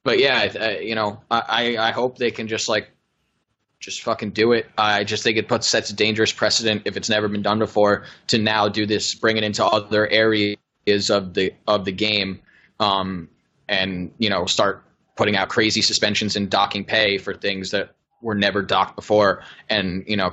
but 0.03 0.19
yeah, 0.19 0.49
I- 0.59 0.79
you 0.79 0.95
know, 0.95 1.21
I, 1.29 1.75
I 1.77 1.89
I 1.89 1.91
hope 1.91 2.17
they 2.17 2.31
can 2.31 2.47
just 2.47 2.69
like 2.69 2.89
just 3.79 4.01
fucking 4.03 4.31
do 4.31 4.53
it. 4.53 4.67
I 4.77 5.03
just 5.03 5.21
think 5.23 5.38
it 5.38 5.49
puts 5.49 5.67
sets 5.67 5.89
a 5.89 5.95
dangerous 5.95 6.31
precedent 6.31 6.83
if 6.85 6.95
it's 6.95 7.09
never 7.09 7.27
been 7.27 7.41
done 7.43 7.59
before 7.59 8.05
to 8.27 8.38
now 8.38 8.69
do 8.69 8.85
this, 8.85 9.13
bring 9.15 9.35
it 9.38 9.43
into 9.43 9.65
other 9.65 10.07
areas 10.07 10.57
of 11.09 11.33
the 11.33 11.53
of 11.67 11.83
the 11.83 11.91
game, 11.91 12.39
um, 12.79 13.27
and 13.68 14.11
you 14.18 14.30
know 14.30 14.45
start 14.45 14.84
putting 15.15 15.36
out 15.36 15.49
crazy 15.49 15.82
suspensions 15.82 16.36
and 16.36 16.49
docking 16.49 16.86
pay 16.86 17.18
for 17.18 17.34
things 17.34 17.72
that 17.72 17.91
were 18.22 18.36
never 18.36 18.61
docked 18.61 18.95
before, 18.95 19.43
and 19.70 20.03
you 20.07 20.18
know 20.18 20.32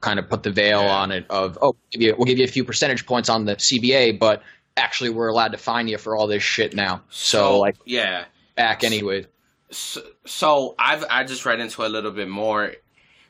kind 0.00 0.18
of 0.18 0.28
put 0.28 0.42
the 0.42 0.50
veil 0.50 0.80
on 0.80 1.12
it 1.12 1.24
of 1.30 1.56
oh 1.62 1.68
we'll 1.68 1.76
give, 1.90 2.02
you, 2.02 2.14
we'll 2.18 2.26
give 2.26 2.38
you 2.38 2.44
a 2.44 2.48
few 2.48 2.64
percentage 2.64 3.06
points 3.06 3.28
on 3.28 3.44
the 3.44 3.56
CBA, 3.56 4.18
but 4.18 4.42
actually 4.76 5.10
we're 5.10 5.28
allowed 5.28 5.52
to 5.52 5.58
fine 5.58 5.88
you 5.88 5.98
for 5.98 6.16
all 6.16 6.26
this 6.26 6.42
shit 6.42 6.74
now. 6.74 7.02
So 7.10 7.58
like 7.58 7.76
yeah. 7.84 8.24
back 8.56 8.84
anyway. 8.84 9.26
so, 9.70 10.02
so 10.26 10.74
I've 10.78 11.04
I 11.08 11.24
just 11.24 11.46
read 11.46 11.60
into 11.60 11.82
it 11.82 11.86
a 11.86 11.88
little 11.88 12.10
bit 12.10 12.28
more. 12.28 12.72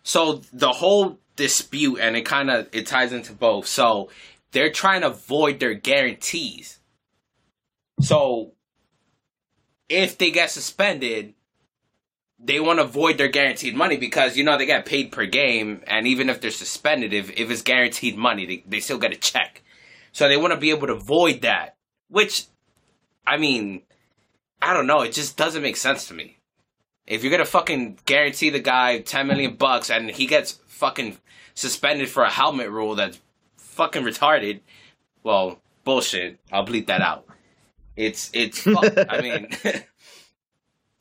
So 0.03 0.43
the 0.53 0.73
whole 0.73 1.19
dispute 1.37 1.99
and 2.01 2.17
it 2.17 2.23
kind 2.23 2.51
of 2.51 2.69
it 2.73 2.87
ties 2.87 3.13
into 3.13 3.33
both. 3.33 3.67
So 3.67 4.11
they're 4.53 4.73
trying 4.73 5.03
to 5.03 5.11
void 5.11 5.61
their 5.61 5.75
guarantees. 5.75 6.79
So 8.01 8.53
if 9.89 10.19
they 10.19 10.31
get 10.31 10.51
suspended, 10.51 11.35
they 12.39 12.59
want 12.59 12.81
to 12.81 12.85
void 12.85 13.19
their 13.19 13.29
guaranteed 13.29 13.75
money 13.75 13.97
because 13.97 14.37
you 14.37 14.45
know 14.45 14.59
they 14.59 14.67
get 14.67 14.85
paid 14.85 15.13
per 15.13 15.27
game, 15.27 15.83
and 15.87 16.07
even 16.07 16.29
if 16.29 16.41
they're 16.41 16.51
suspended, 16.51 17.13
if 17.13 17.31
if 17.39 17.51
it's 17.51 17.63
guaranteed 17.63 18.17
money, 18.17 18.47
they 18.47 18.65
they 18.67 18.81
still 18.81 18.99
get 18.99 19.13
a 19.13 19.17
check. 19.17 19.63
So 20.13 20.29
they 20.29 20.37
want 20.37 20.53
to 20.53 20.59
be 20.59 20.71
able 20.71 20.89
to 20.89 20.95
void 20.95 21.43
that, 21.43 21.77
which, 22.09 22.47
I 23.27 23.39
mean, 23.39 23.83
I 24.61 24.75
don't 24.75 24.87
know. 24.87 25.01
It 25.01 25.13
just 25.13 25.37
doesn't 25.37 25.63
make 25.63 25.77
sense 25.77 26.09
to 26.09 26.15
me. 26.15 26.39
If 27.07 27.23
you're 27.23 27.33
gonna 27.33 27.45
fucking 27.45 28.01
guarantee 28.05 28.51
the 28.51 28.61
guy 28.61 28.99
ten 29.01 29.27
million 29.27 29.55
bucks 29.55 29.91
and 29.91 30.11
he 30.11 30.27
gets 30.27 30.53
fucking 30.67 31.19
suspended 31.55 32.09
for 32.09 32.25
a 32.25 32.31
helmet 32.31 32.71
rule 32.71 32.95
that's 32.95 33.21
fucking 33.57 34.03
retarded, 34.03 34.61
well, 35.23 35.61
bullshit. 35.85 36.39
I'll 36.51 36.67
bleep 36.67 36.87
that 36.87 37.01
out. 37.01 37.27
It's 37.97 38.31
it's 38.33 38.59
fucked. 38.63 38.99
I 39.09 39.21
mean, 39.21 39.49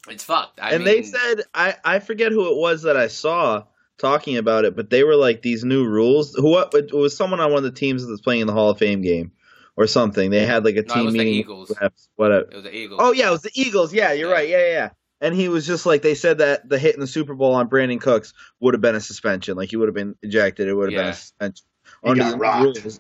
it's 0.10 0.24
fucked. 0.24 0.60
I 0.60 0.72
and 0.72 0.84
mean, 0.84 0.94
they 0.96 1.04
said 1.04 1.44
I 1.54 1.76
I 1.84 2.00
forget 2.00 2.32
who 2.32 2.52
it 2.52 2.58
was 2.58 2.84
that 2.84 2.98
I 2.98 3.08
saw 3.08 3.64
talking 3.98 4.38
about 4.38 4.66
it, 4.66 4.76
but 4.76 4.90
they 4.90 5.04
were 5.04 5.16
like 5.16 5.42
these 5.42 5.64
new 5.64 5.86
rules. 5.86 6.34
Who 6.36 6.50
what 6.50 6.74
it 6.74 6.94
was 6.94 7.16
someone 7.16 7.40
on 7.40 7.52
one 7.52 7.60
of 7.66 7.74
the 7.74 7.80
teams 7.80 8.06
that's 8.08 8.22
playing 8.22 8.42
in 8.42 8.48
the 8.48 8.54
Hall 8.54 8.70
of 8.70 8.78
Fame 8.78 9.02
game 9.02 9.32
or 9.78 9.88
something. 9.88 10.30
They 10.32 10.46
had 10.46 10.66
like 10.66 10.76
a 10.76 10.82
No, 10.82 10.82
it 10.82 10.90
team 10.96 11.06
was 11.06 11.14
the 11.14 11.20
meeting. 11.20 11.34
Eagles. 11.36 11.70
with 11.70 11.80
Whatever. 12.16 12.46
it 12.50 12.56
was 12.56 12.64
the 12.64 12.76
Eagles. 12.76 13.00
Oh 13.04 13.12
yeah, 13.14 13.28
it 13.28 13.32
was 13.32 13.42
the 13.44 13.52
Eagles. 13.54 13.94
Yeah, 13.94 14.12
you're 14.12 14.30
Yeah. 14.30 14.36
right. 14.36 14.50
Yeah, 14.50 14.58
yeah, 14.60 14.72
yeah. 14.74 14.90
And 15.24 15.36
he 15.36 15.50
was 15.50 15.68
just 15.68 15.86
like 15.86 16.02
they 16.02 16.16
said 16.16 16.40
that 16.40 16.68
the 16.68 16.80
hit 16.80 16.96
in 16.96 17.00
the 17.02 17.06
Super 17.08 17.36
Bowl 17.36 17.54
on 17.54 17.70
Brandin 17.70 18.02
Cooks 18.02 18.34
would 18.60 18.74
have 18.74 18.82
been 18.82 18.96
a 18.96 19.00
suspension. 19.02 19.56
Like 19.56 19.70
he 19.70 19.78
would 19.78 19.88
have 19.88 19.94
been 19.96 20.16
ejected. 20.24 20.68
It 20.68 20.74
would 20.74 20.92
have 20.92 21.00
been 21.00 21.10
a 21.10 21.14
suspension. 21.14 21.66
He 22.04 22.10
Under 22.10 22.24
got 22.24 22.32
the 22.32 22.38
rocked. 22.38 22.64
rules. 22.84 23.00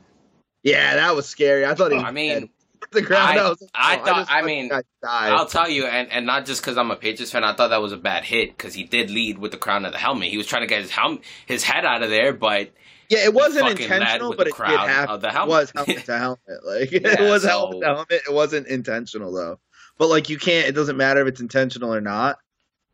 Yeah, 0.63 0.95
that 0.97 1.15
was 1.15 1.27
scary. 1.27 1.65
I 1.65 1.73
thought 1.73 1.91
he 1.91 1.97
was 1.97 2.03
I 2.05 2.11
mean, 2.11 2.39
dead. 2.41 2.49
the 2.91 3.01
ground. 3.01 3.39
I- 3.39 3.41
I, 3.41 3.47
like, 3.49 3.57
I 3.73 3.95
oh, 4.01 4.05
thought- 4.05 4.15
just 4.17 4.31
I 4.31 4.41
mean, 4.43 4.67
the 4.69 4.75
guy 4.75 4.83
died. 5.01 5.31
I'll 5.33 5.45
tell 5.45 5.69
you, 5.69 5.85
and, 5.85 6.11
and 6.11 6.25
not 6.25 6.45
just 6.45 6.61
because 6.61 6.77
I'm 6.77 6.91
a 6.91 6.95
Patriots 6.95 7.31
fan, 7.31 7.43
I 7.43 7.53
thought 7.53 7.69
that 7.69 7.81
was 7.81 7.91
a 7.93 7.97
bad 7.97 8.23
hit 8.23 8.55
because 8.57 8.73
he 8.73 8.83
did 8.83 9.09
lead 9.09 9.37
with 9.37 9.51
the 9.51 9.57
crown 9.57 9.85
of 9.85 9.91
the 9.91 9.97
helmet. 9.97 10.29
He 10.29 10.37
was 10.37 10.47
trying 10.47 10.63
to 10.63 10.67
get 10.67 10.81
his 10.81 10.91
helmet, 10.91 11.21
his 11.45 11.63
head 11.63 11.85
out 11.85 12.03
of 12.03 12.09
there, 12.09 12.33
but 12.33 12.71
Yeah, 13.09 13.25
it 13.25 13.33
wasn't 13.33 13.69
intentional, 13.69 14.35
but 14.35 14.47
it 14.47 14.55
did 14.57 14.65
happen. 14.67 15.15
of 15.15 15.21
the 15.21 15.27
It 15.27 15.33
helmet. 15.33 15.49
was 15.49 15.71
helmet 15.75 16.05
to 16.05 16.17
helmet. 16.17 16.39
Like 16.65 16.91
it 16.93 17.19
was 17.19 17.43
so- 17.43 17.47
helmet 17.49 17.79
to 17.81 17.85
helmet. 17.87 18.07
It 18.27 18.33
wasn't 18.33 18.67
intentional 18.67 19.31
though. 19.33 19.59
But 19.97 20.07
like 20.09 20.29
you 20.29 20.37
can't. 20.37 20.67
It 20.67 20.71
doesn't 20.73 20.97
matter 20.97 21.21
if 21.21 21.27
it's 21.27 21.41
intentional 21.41 21.93
or 21.93 22.01
not. 22.01 22.37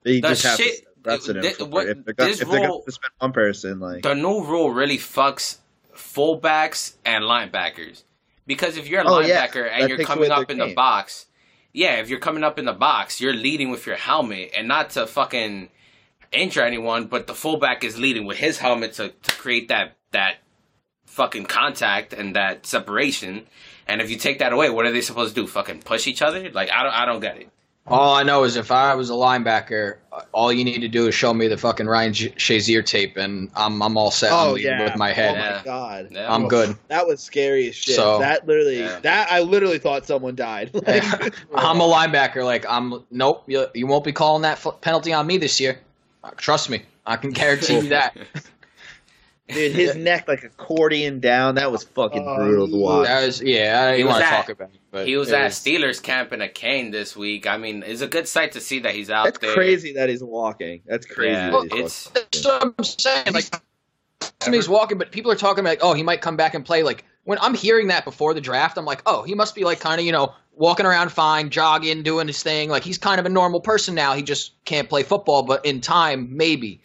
You 0.04 0.22
The 0.22 0.30
just 0.30 0.44
have 0.44 0.58
shit- 0.58 0.80
to 0.80 0.86
precedent 1.04 1.44
th- 1.58 1.70
what- 1.70 1.88
If 1.88 2.04
they're 2.04 2.14
gonna, 2.14 2.30
this 2.32 2.42
if 2.42 2.50
they're 2.50 2.60
gonna 2.60 2.70
rule- 2.70 2.86
one 3.20 3.32
person, 3.32 3.80
like 3.80 4.04
the 4.04 4.14
new 4.16 4.44
rule 4.44 4.72
really 4.72 4.98
fucks 4.98 5.58
fullbacks 5.96 6.96
and 7.06 7.24
linebackers. 7.24 8.04
Because 8.48 8.78
if 8.78 8.88
you're 8.88 9.02
a 9.02 9.08
Oh, 9.08 9.20
yeah. 9.20 9.46
linebacker 9.46 9.70
and 9.70 9.84
That 9.84 9.90
you're 9.90 10.06
coming 10.06 10.32
up 10.32 10.50
in 10.50 10.58
the 10.58 10.74
box, 10.74 11.28
yeah, 11.74 11.96
if 12.00 12.10
you're 12.10 12.20
coming 12.20 12.44
up 12.44 12.58
in 12.58 12.66
the 12.66 12.74
box, 12.74 13.22
you're 13.22 13.34
leading 13.34 13.70
with 13.70 13.86
your 13.86 13.98
helmet 13.98 14.52
and 14.58 14.68
not 14.68 14.90
to 14.92 15.06
fucking 15.06 15.70
injure 16.32 16.64
anyone, 16.64 17.06
but 17.06 17.28
the 17.28 17.36
fullback 17.36 17.84
is 17.84 18.00
leading 18.00 18.26
with 18.26 18.38
his 18.38 18.58
helmet 18.58 18.94
to, 18.94 19.10
to 19.10 19.32
create 19.36 19.68
that 19.68 19.96
that 20.12 20.38
fucking 21.06 21.46
contact 21.46 22.14
and 22.14 22.36
that 22.36 22.66
separation. 22.66 23.46
And 23.88 24.02
if 24.02 24.10
you 24.10 24.18
take 24.18 24.40
that 24.40 24.54
away, 24.54 24.70
what 24.70 24.86
are 24.86 24.92
they 24.92 25.02
supposed 25.02 25.36
to 25.36 25.42
do? 25.42 25.48
Fucking 25.48 25.82
push 25.82 26.08
each 26.08 26.22
other? 26.22 26.50
Like 26.50 26.72
I 26.72 26.84
don't 26.84 26.94
I 26.94 27.06
don't 27.06 27.20
get 27.20 27.38
it. 27.38 27.50
All 27.90 28.14
I 28.16 28.24
know 28.24 28.44
is 28.44 28.58
if 28.58 28.70
I 28.72 28.96
was 28.96 29.10
a 29.10 29.14
linebacker, 29.14 29.96
uh, 30.12 30.22
all 30.34 30.52
you 30.52 30.66
need 30.66 30.80
to 30.82 30.90
do 30.90 31.08
is 31.08 31.16
show 31.16 31.34
me 31.34 31.48
the 31.48 31.56
fucking 31.58 31.86
Ryan 31.88 32.12
Sh- 32.12 32.28
Shazier 32.36 32.86
tape, 32.86 33.16
and 33.16 33.50
I'm 33.56 33.82
I'm 33.82 33.96
all 33.98 34.12
set. 34.12 34.32
I'm 34.34 34.50
oh 34.50 34.56
yeah, 34.56 34.84
with 34.84 34.98
my 34.98 35.12
Oh 35.12 35.14
head. 35.14 35.36
Yeah. 35.36 35.58
my 35.60 35.64
god, 35.64 36.08
Yeah. 36.12 36.34
I'm 36.34 36.48
good. 36.50 36.76
that 36.90 37.08
was 37.08 37.22
scary 37.24 37.70
as 37.70 37.76
shit. 37.76 37.96
So- 37.96 38.20
that 38.20 38.46
literally, 38.46 38.80
Yeah. 38.80 39.00
that 39.00 39.32
I 39.32 39.40
literally 39.40 39.80
thought 39.80 40.06
someone 40.06 40.36
died. 40.36 40.72
Like, 40.88 41.34
I'm 41.56 41.80
a 41.80 41.88
linebacker. 41.88 42.44
Like 42.44 42.66
I'm. 42.68 43.06
Nope. 43.10 43.44
You, 43.48 43.68
you 43.74 43.88
won't 43.88 44.04
be 44.04 44.12
calling 44.12 44.42
that 44.42 44.66
f- 44.66 44.82
penalty 44.82 45.14
on 45.14 45.26
me 45.26 45.38
this 45.38 45.60
year. 45.62 45.80
Uh, 46.24 46.32
Trust 46.36 46.70
me. 46.70 46.84
I 47.06 47.16
can 47.16 47.30
guarantee 47.32 47.76
you 47.76 47.90
that. 47.90 48.18
Dude, 49.50 49.72
his 49.72 49.96
neck 49.96 50.28
like 50.28 50.44
accordion 50.44 51.20
down. 51.22 51.56
That 51.56 51.72
was 51.72 51.84
fucking 51.84 52.24
Oh, 52.28 52.36
brutal 52.36 52.68
to 52.68 52.76
watch. 52.76 53.08
That 53.08 53.26
was 53.26 53.42
yeah. 53.42 53.82
I 53.86 53.92
He 53.92 53.98
didn't 53.98 54.08
was 54.08 54.14
want 54.14 54.24
to 54.24 54.28
at- 54.28 54.36
talk 54.38 54.50
about 54.50 54.70
it. 54.74 54.80
But 54.92 55.08
He 55.08 55.16
was 55.18 55.30
it 55.30 55.36
at 55.36 55.52
Steelers 55.52 56.02
camp 56.04 56.34
in 56.34 56.42
a 56.42 56.50
cane 56.50 56.92
this 56.92 57.16
week. 57.16 57.48
I 57.48 57.58
mean, 57.58 57.84
it's 57.86 58.02
a 58.02 58.08
good 58.08 58.28
sight 58.28 58.54
to 58.54 58.62
see 58.62 58.80
that 58.80 58.94
he's 58.94 59.10
out 59.10 59.26
That's 59.26 59.40
there. 59.40 59.54
crazy 59.54 59.94
that 59.94 60.10
he's 60.10 60.24
walking. 60.24 60.82
That's 60.86 61.06
crazy. 61.06 61.32
Yeah, 61.34 61.52
that 61.52 61.70
he's 61.72 61.82
it's 61.82 62.10
That's 62.10 62.46
what 62.46 62.64
I'm 62.78 62.84
saying. 62.84 63.34
Like, 63.34 63.46
he's 64.52 64.68
walking, 64.70 64.98
but 64.98 65.12
people 65.12 65.32
are 65.32 65.36
talking 65.36 65.64
like, 65.64 65.80
oh, 65.82 65.94
he 65.94 66.04
might 66.04 66.22
come 66.22 66.36
back 66.36 66.54
and 66.54 66.66
play. 66.66 66.84
Like 66.84 67.06
when 67.24 67.38
I'm 67.40 67.54
hearing 67.54 67.88
that 67.88 68.04
before 68.06 68.34
the 68.34 68.42
draft, 68.42 68.78
I'm 68.78 68.86
like, 68.86 69.02
oh, 69.06 69.24
he 69.24 69.34
must 69.36 69.56
be 69.56 69.64
like 69.64 69.80
kind 69.80 70.00
of 70.00 70.06
you 70.06 70.12
know 70.12 70.34
walking 70.56 70.86
around 70.86 71.12
fine, 71.12 71.50
jogging, 71.50 72.04
doing 72.04 72.28
his 72.28 72.42
thing. 72.42 72.70
Like 72.70 72.84
he's 72.84 72.98
kind 72.98 73.20
of 73.20 73.26
a 73.26 73.30
normal 73.30 73.62
person 73.62 73.94
now. 73.96 74.14
He 74.14 74.24
just 74.24 74.54
can't 74.66 74.90
play 74.90 75.04
football, 75.04 75.44
but 75.44 75.66
in 75.66 75.80
time, 75.82 76.36
maybe. 76.36 76.82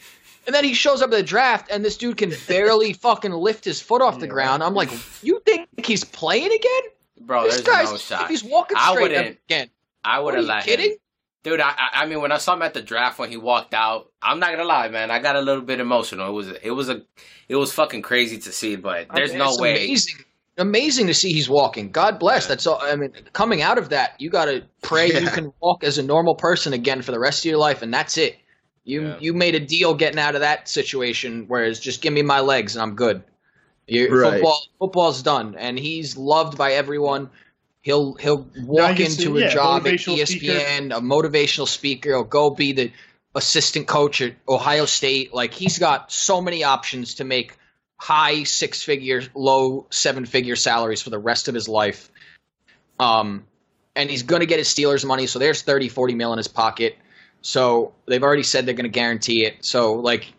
And 0.47 0.55
then 0.55 0.64
he 0.64 0.74
shows 0.74 1.03
up 1.03 1.11
at 1.12 1.16
the 1.16 1.22
draft, 1.22 1.70
and 1.70 1.84
this 1.84 1.97
dude 1.97 2.16
can 2.16 2.32
barely 2.49 2.93
fucking 3.03 3.32
lift 3.32 3.64
his 3.64 3.80
foot 3.80 4.03
off 4.03 4.18
the 4.18 4.26
Yeah. 4.26 4.32
ground. 4.32 4.62
I'm 4.62 4.74
like, 4.74 4.90
you 5.22 5.40
think 5.45 5.68
he's 5.84 6.05
playing 6.05 6.47
again? 6.53 6.82
bro. 7.20 7.45
this 7.45 7.61
There's 7.61 7.66
guy's 7.66 7.90
no 7.93 7.97
shot. 7.99 8.22
if 8.24 8.28
he's 8.30 8.43
walking 8.45 8.76
I 8.76 8.90
straight 8.93 9.03
wouldn't- 9.12 9.38
again. 9.49 9.70
I 10.05 10.18
would 10.18 10.24
What, 10.24 10.34
are 10.34 10.36
have 10.38 10.45
you 10.45 10.49
let 10.49 10.64
kidding? 10.64 10.90
him. 10.93 10.97
Dude, 11.45 11.61
I, 11.61 11.70
I 11.70 12.03
I 12.03 12.07
mean, 12.07 12.20
when 12.20 12.32
I 12.32 12.38
saw 12.38 12.55
him 12.55 12.62
at 12.62 12.74
the 12.74 12.82
draft 12.82 13.18
when 13.20 13.30
he 13.30 13.36
walked 13.36 13.74
out, 13.74 14.11
I'm 14.20 14.38
not 14.40 14.51
gonna 14.51 14.64
lie, 14.64 14.88
man. 14.88 15.11
I 15.12 15.20
got 15.20 15.34
a 15.36 15.40
little 15.40 15.62
bit 15.62 15.78
emotional. 15.80 16.28
It 16.28 16.32
was 16.32 16.49
it 16.49 16.70
was 16.70 16.88
a 16.88 17.03
it 17.49 17.57
was 17.57 17.72
fucking 17.72 18.03
crazy 18.03 18.38
to 18.38 18.53
see, 18.53 18.74
but 18.76 19.07
there's 19.14 19.30
I 19.30 19.34
mean, 19.34 19.38
no 19.38 19.51
it's 19.51 19.61
way. 19.61 19.72
Amazing, 19.86 20.16
amazing 20.59 21.07
to 21.09 21.14
see 21.14 21.30
he's 21.32 21.49
walking. 21.49 21.90
God 21.90 22.18
bless. 22.18 22.45
Yeah. 22.45 22.49
That's 22.51 22.66
all. 22.66 22.78
I 22.80 22.95
mean, 22.97 23.12
coming 23.32 23.62
out 23.62 23.78
of 23.78 23.88
that, 23.90 24.20
you 24.20 24.30
got 24.30 24.45
to 24.47 24.62
pray 24.82 25.07
you 25.20 25.26
can 25.32 25.53
walk 25.61 25.82
as 25.84 25.99
a 25.99 26.03
normal 26.03 26.34
person 26.36 26.72
again 26.72 27.03
for 27.03 27.11
the 27.12 27.18
rest 27.20 27.40
of 27.45 27.51
your 27.51 27.59
life, 27.59 27.82
and 27.82 27.93
that's 27.93 28.16
it. 28.18 28.36
You 28.85 29.03
Yeah. 29.03 29.16
you 29.20 29.33
made 29.35 29.55
a 29.55 29.61
deal 29.61 29.95
getting 29.95 30.18
out 30.18 30.35
of 30.35 30.41
that 30.41 30.68
situation, 30.68 31.45
whereas 31.49 31.78
just 31.80 32.01
give 32.03 32.12
me 32.12 32.22
my 32.22 32.41
legs 32.41 32.74
and 32.76 32.83
I'm 32.83 32.95
good. 32.95 33.22
You, 33.87 34.09
Right. 34.14 34.33
Football 34.35 34.62
football's 34.78 35.22
done, 35.22 35.55
and 35.59 35.78
he's 35.78 36.16
loved 36.16 36.57
by 36.59 36.72
everyone. 36.72 37.30
He'll 37.83 38.14
he'll 38.14 38.47
walk 38.64 38.99
you 38.99 39.07
into 39.07 39.16
see- 39.22 39.26
a 39.26 39.35
yeah, 39.47 39.49
job 39.49 39.87
at 39.87 39.95
ESPN, 39.95 40.26
speaker. 40.26 40.97
a 40.97 41.01
motivational 41.01 41.68
speaker. 41.68 42.11
He'll 42.11 42.24
go 42.24 42.51
be 42.51 42.72
the 42.72 42.93
assistant 43.35 43.87
coach 43.89 44.20
at 44.20 44.35
Ohio 44.49 44.85
State. 44.87 45.33
Like 45.35 45.53
he's 45.55 45.78
got 45.78 46.12
so 46.12 46.41
many 46.41 46.64
options 46.64 47.14
to 47.14 47.24
make 47.24 47.57
high 47.97 48.43
six 48.45 48.83
figure, 48.83 49.22
low 49.35 49.87
seven 49.91 50.26
figure 50.26 50.57
salaries 50.57 51.03
for 51.03 51.11
the 51.11 51.18
rest 51.18 51.49
of 51.49 51.55
his 51.55 51.68
life. 51.68 52.11
Um, 52.99 53.47
and 53.97 54.11
he's 54.11 54.22
going 54.22 54.41
to 54.41 54.47
get 54.47 54.59
his 54.59 54.68
Steelers 54.68 55.05
money. 55.05 55.26
So 55.26 55.39
there's 55.39 55.62
30, 55.62 55.89
40 55.89 56.14
mil 56.14 56.33
in 56.33 56.37
his 56.39 56.49
pocket. 56.49 56.97
So 57.43 57.93
they've 58.07 58.22
already 58.22 58.45
said 58.45 58.66
they're 58.66 58.74
going 58.74 58.84
to 58.84 58.88
guarantee 58.88 59.45
it. 59.45 59.64
So 59.64 59.95
like, 59.95 60.32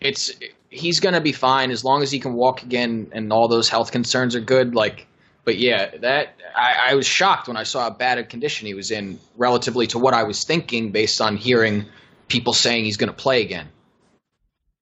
it's 0.00 0.32
he's 0.70 1.00
going 1.00 1.14
to 1.14 1.20
be 1.20 1.32
fine 1.32 1.70
as 1.70 1.84
long 1.84 2.02
as 2.02 2.10
he 2.10 2.18
can 2.18 2.34
walk 2.34 2.62
again 2.62 3.08
and 3.12 3.32
all 3.32 3.48
those 3.48 3.68
health 3.68 3.90
concerns 3.90 4.36
are 4.36 4.40
good. 4.40 4.74
Like, 4.74 5.06
but 5.44 5.56
yeah, 5.58 5.96
that 5.98 6.34
I, 6.54 6.90
I 6.90 6.94
was 6.94 7.06
shocked 7.06 7.48
when 7.48 7.56
I 7.56 7.62
saw 7.62 7.84
how 7.84 7.90
bad 7.90 8.18
a 8.18 8.24
condition 8.24 8.66
he 8.66 8.74
was 8.74 8.90
in 8.90 9.18
relatively 9.36 9.86
to 9.88 9.98
what 9.98 10.12
I 10.12 10.24
was 10.24 10.44
thinking 10.44 10.92
based 10.92 11.20
on 11.20 11.36
hearing 11.36 11.86
people 12.28 12.52
saying 12.52 12.84
he's 12.84 12.96
going 12.96 13.10
to 13.10 13.16
play 13.16 13.42
again. 13.42 13.68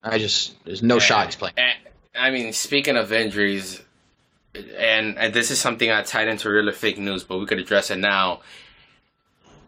I 0.02 0.18
just 0.18 0.62
there's 0.64 0.82
no 0.82 0.96
Yeah. 0.96 1.00
shot 1.00 1.26
he's 1.26 1.36
playing. 1.36 1.54
And, 1.56 1.76
I 2.16 2.30
mean, 2.30 2.52
speaking 2.52 2.96
of 2.96 3.12
injuries, 3.12 3.80
and, 4.54 5.18
and 5.18 5.34
this 5.34 5.50
is 5.50 5.58
something 5.58 5.90
I 5.90 6.02
tied 6.02 6.28
into 6.28 6.48
real 6.48 6.68
or 6.68 6.72
fake 6.72 6.98
news, 6.98 7.24
but 7.24 7.38
we 7.38 7.46
could 7.46 7.58
address 7.58 7.90
it 7.90 7.98
now. 7.98 8.40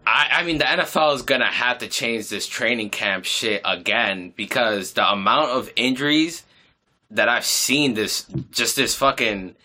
I, 0.06 0.28
I 0.34 0.42
mean, 0.44 0.58
the 0.58 0.64
NFL 0.64 1.16
is 1.16 1.22
gonna 1.22 1.46
have 1.46 1.78
to 1.78 1.88
change 1.88 2.28
this 2.28 2.46
training 2.46 2.90
camp 2.90 3.24
shit 3.24 3.60
again 3.64 4.32
because 4.36 4.92
the 4.92 5.10
amount 5.10 5.50
of 5.50 5.70
injuries 5.74 6.44
that 7.10 7.28
I've 7.28 7.44
seen 7.44 7.94
this 7.94 8.24
just 8.52 8.76
this 8.76 8.94
fucking 8.94 9.56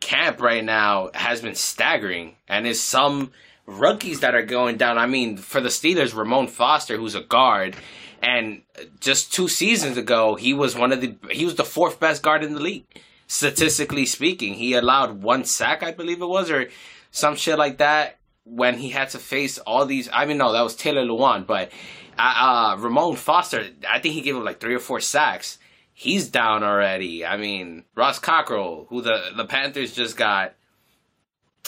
camp 0.00 0.40
right 0.40 0.64
now 0.64 1.10
has 1.14 1.40
been 1.40 1.54
staggering, 1.54 2.34
and 2.48 2.66
it's 2.66 2.80
some 2.80 3.30
rookies 3.64 4.20
that 4.20 4.34
are 4.34 4.44
going 4.44 4.76
down. 4.76 4.98
I 4.98 5.06
mean, 5.06 5.36
for 5.36 5.60
the 5.60 5.68
Steelers, 5.68 6.14
Ramon 6.14 6.48
Foster, 6.48 6.96
who's 6.96 7.14
a 7.14 7.20
guard, 7.20 7.76
and 8.20 8.62
just 8.98 9.32
two 9.32 9.46
seasons 9.46 9.96
ago, 9.96 10.34
he 10.34 10.52
was 10.52 10.76
one 10.76 10.92
of 10.92 11.00
the 11.00 11.14
he 11.30 11.44
was 11.44 11.54
the 11.54 11.64
fourth 11.64 12.00
best 12.00 12.24
guard 12.24 12.42
in 12.42 12.54
the 12.54 12.60
league, 12.60 12.86
statistically 13.28 14.06
speaking. 14.06 14.54
He 14.54 14.74
allowed 14.74 15.22
one 15.22 15.44
sack, 15.44 15.84
I 15.84 15.92
believe 15.92 16.20
it 16.20 16.26
was, 16.26 16.50
or 16.50 16.70
some 17.12 17.36
shit 17.36 17.56
like 17.56 17.78
that 17.78 18.18
when 18.46 18.78
he 18.78 18.90
had 18.90 19.10
to 19.10 19.18
face 19.18 19.58
all 19.58 19.84
these. 19.84 20.08
I 20.12 20.24
mean, 20.24 20.38
no, 20.38 20.52
that 20.52 20.62
was 20.62 20.76
Taylor 20.76 21.04
Lewan, 21.04 21.46
but 21.46 21.70
uh, 22.18 22.74
uh, 22.76 22.76
Ramon 22.78 23.16
Foster, 23.16 23.66
I 23.88 23.98
think 23.98 24.14
he 24.14 24.20
gave 24.20 24.36
him 24.36 24.44
like 24.44 24.60
three 24.60 24.74
or 24.74 24.80
four 24.80 25.00
sacks. 25.00 25.58
He's 25.92 26.28
down 26.28 26.62
already. 26.62 27.24
I 27.24 27.36
mean, 27.36 27.84
Ross 27.94 28.18
Cockrell, 28.18 28.86
who 28.88 29.02
the 29.02 29.30
the 29.36 29.46
Panthers 29.46 29.94
just 29.94 30.16
got, 30.16 30.54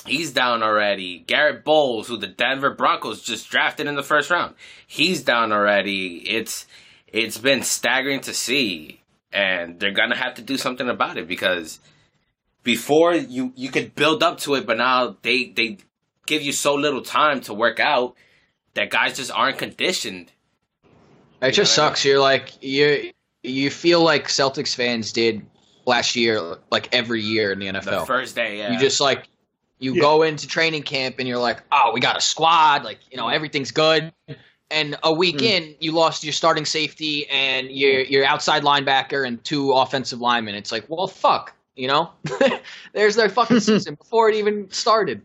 he's 0.07 0.33
down 0.33 0.63
already. 0.63 1.19
Garett 1.19 1.65
Bolles, 1.65 2.09
who 2.09 2.17
the 2.17 2.27
Denver 2.27 2.75
Broncos 2.75 3.23
just 3.23 3.51
drafted 3.51 3.87
in 3.87 3.97
the 3.97 4.03
first 4.03 4.31
round, 4.31 4.55
he's 4.87 5.23
down 5.23 5.53
already. 5.53 6.19
It's 6.29 6.67
it's 7.07 7.39
been 7.39 7.63
staggering 7.63 8.21
to 8.21 8.35
see, 8.35 9.01
and 9.33 9.81
they're 9.81 9.93
gonna 9.93 10.17
have 10.17 10.35
to 10.35 10.43
do 10.43 10.57
something 10.57 10.89
about 10.89 11.17
it 11.17 11.27
because 11.27 11.81
before 12.63 13.15
you 13.15 13.53
you 13.57 13.71
could 13.71 13.95
build 13.95 14.23
up 14.23 14.39
to 14.41 14.55
it, 14.55 14.67
but 14.67 14.77
now 14.77 15.17
they 15.23 15.47
they 15.47 15.79
give 16.29 16.43
you 16.43 16.53
so 16.53 16.75
little 16.75 17.03
time 17.03 17.41
to 17.43 17.55
work 17.55 17.81
out 17.81 18.15
that 18.75 18.91
guys 18.91 19.17
just 19.17 19.33
aren't 19.33 19.59
conditioned. 19.59 20.31
It 21.43 21.53
just 21.53 21.77
know 21.77 21.85
I 21.85 21.89
sucks. 21.89 22.05
You're 22.05 22.21
like 22.21 22.63
you 22.63 23.11
you 23.43 23.71
feel 23.71 24.03
like 24.03 24.29
Celtics 24.29 24.75
fans 24.75 25.13
did 25.13 25.45
last 25.87 26.17
year, 26.17 26.57
like 26.71 26.89
every 26.95 27.23
year 27.23 27.51
in 27.53 27.59
the 27.59 27.67
The 27.71 27.79
NFL. 27.81 28.07
first 28.07 28.35
day, 28.35 28.59
yeah. 28.59 28.73
You 28.73 28.79
just 28.79 29.01
like 29.01 29.29
you 29.79 29.95
Yeah. 29.95 30.01
go 30.01 30.23
into 30.23 30.47
training 30.49 30.83
camp 30.83 31.17
and 31.19 31.29
you're 31.29 31.39
like, 31.39 31.63
oh, 31.73 31.93
we 31.95 32.01
got 32.01 32.17
a 32.17 32.21
squad, 32.21 32.85
like 32.85 32.99
you 33.11 33.17
know 33.17 33.29
everything's 33.29 33.71
good. 33.71 34.13
And 34.71 34.99
a 35.03 35.13
week 35.13 35.37
Mm. 35.39 35.43
in, 35.43 35.75
you 35.81 35.93
lost 35.93 36.25
your 36.25 36.33
starting 36.35 36.67
safety 36.67 37.27
and 37.31 37.71
your 37.71 38.01
your 38.03 38.25
outside 38.27 38.63
linebacker 38.65 39.27
and 39.27 39.43
two 39.43 39.73
offensive 39.73 40.21
linemen. 40.21 40.55
It's 40.57 40.71
like, 40.73 40.85
well, 40.89 41.07
fuck, 41.07 41.55
you 41.77 41.87
know, 41.89 42.11
there's 42.93 43.15
their 43.17 43.31
fucking 43.31 43.61
season 43.69 43.95
before 43.95 44.29
it 44.29 44.35
even 44.35 44.71
started, 44.71 45.23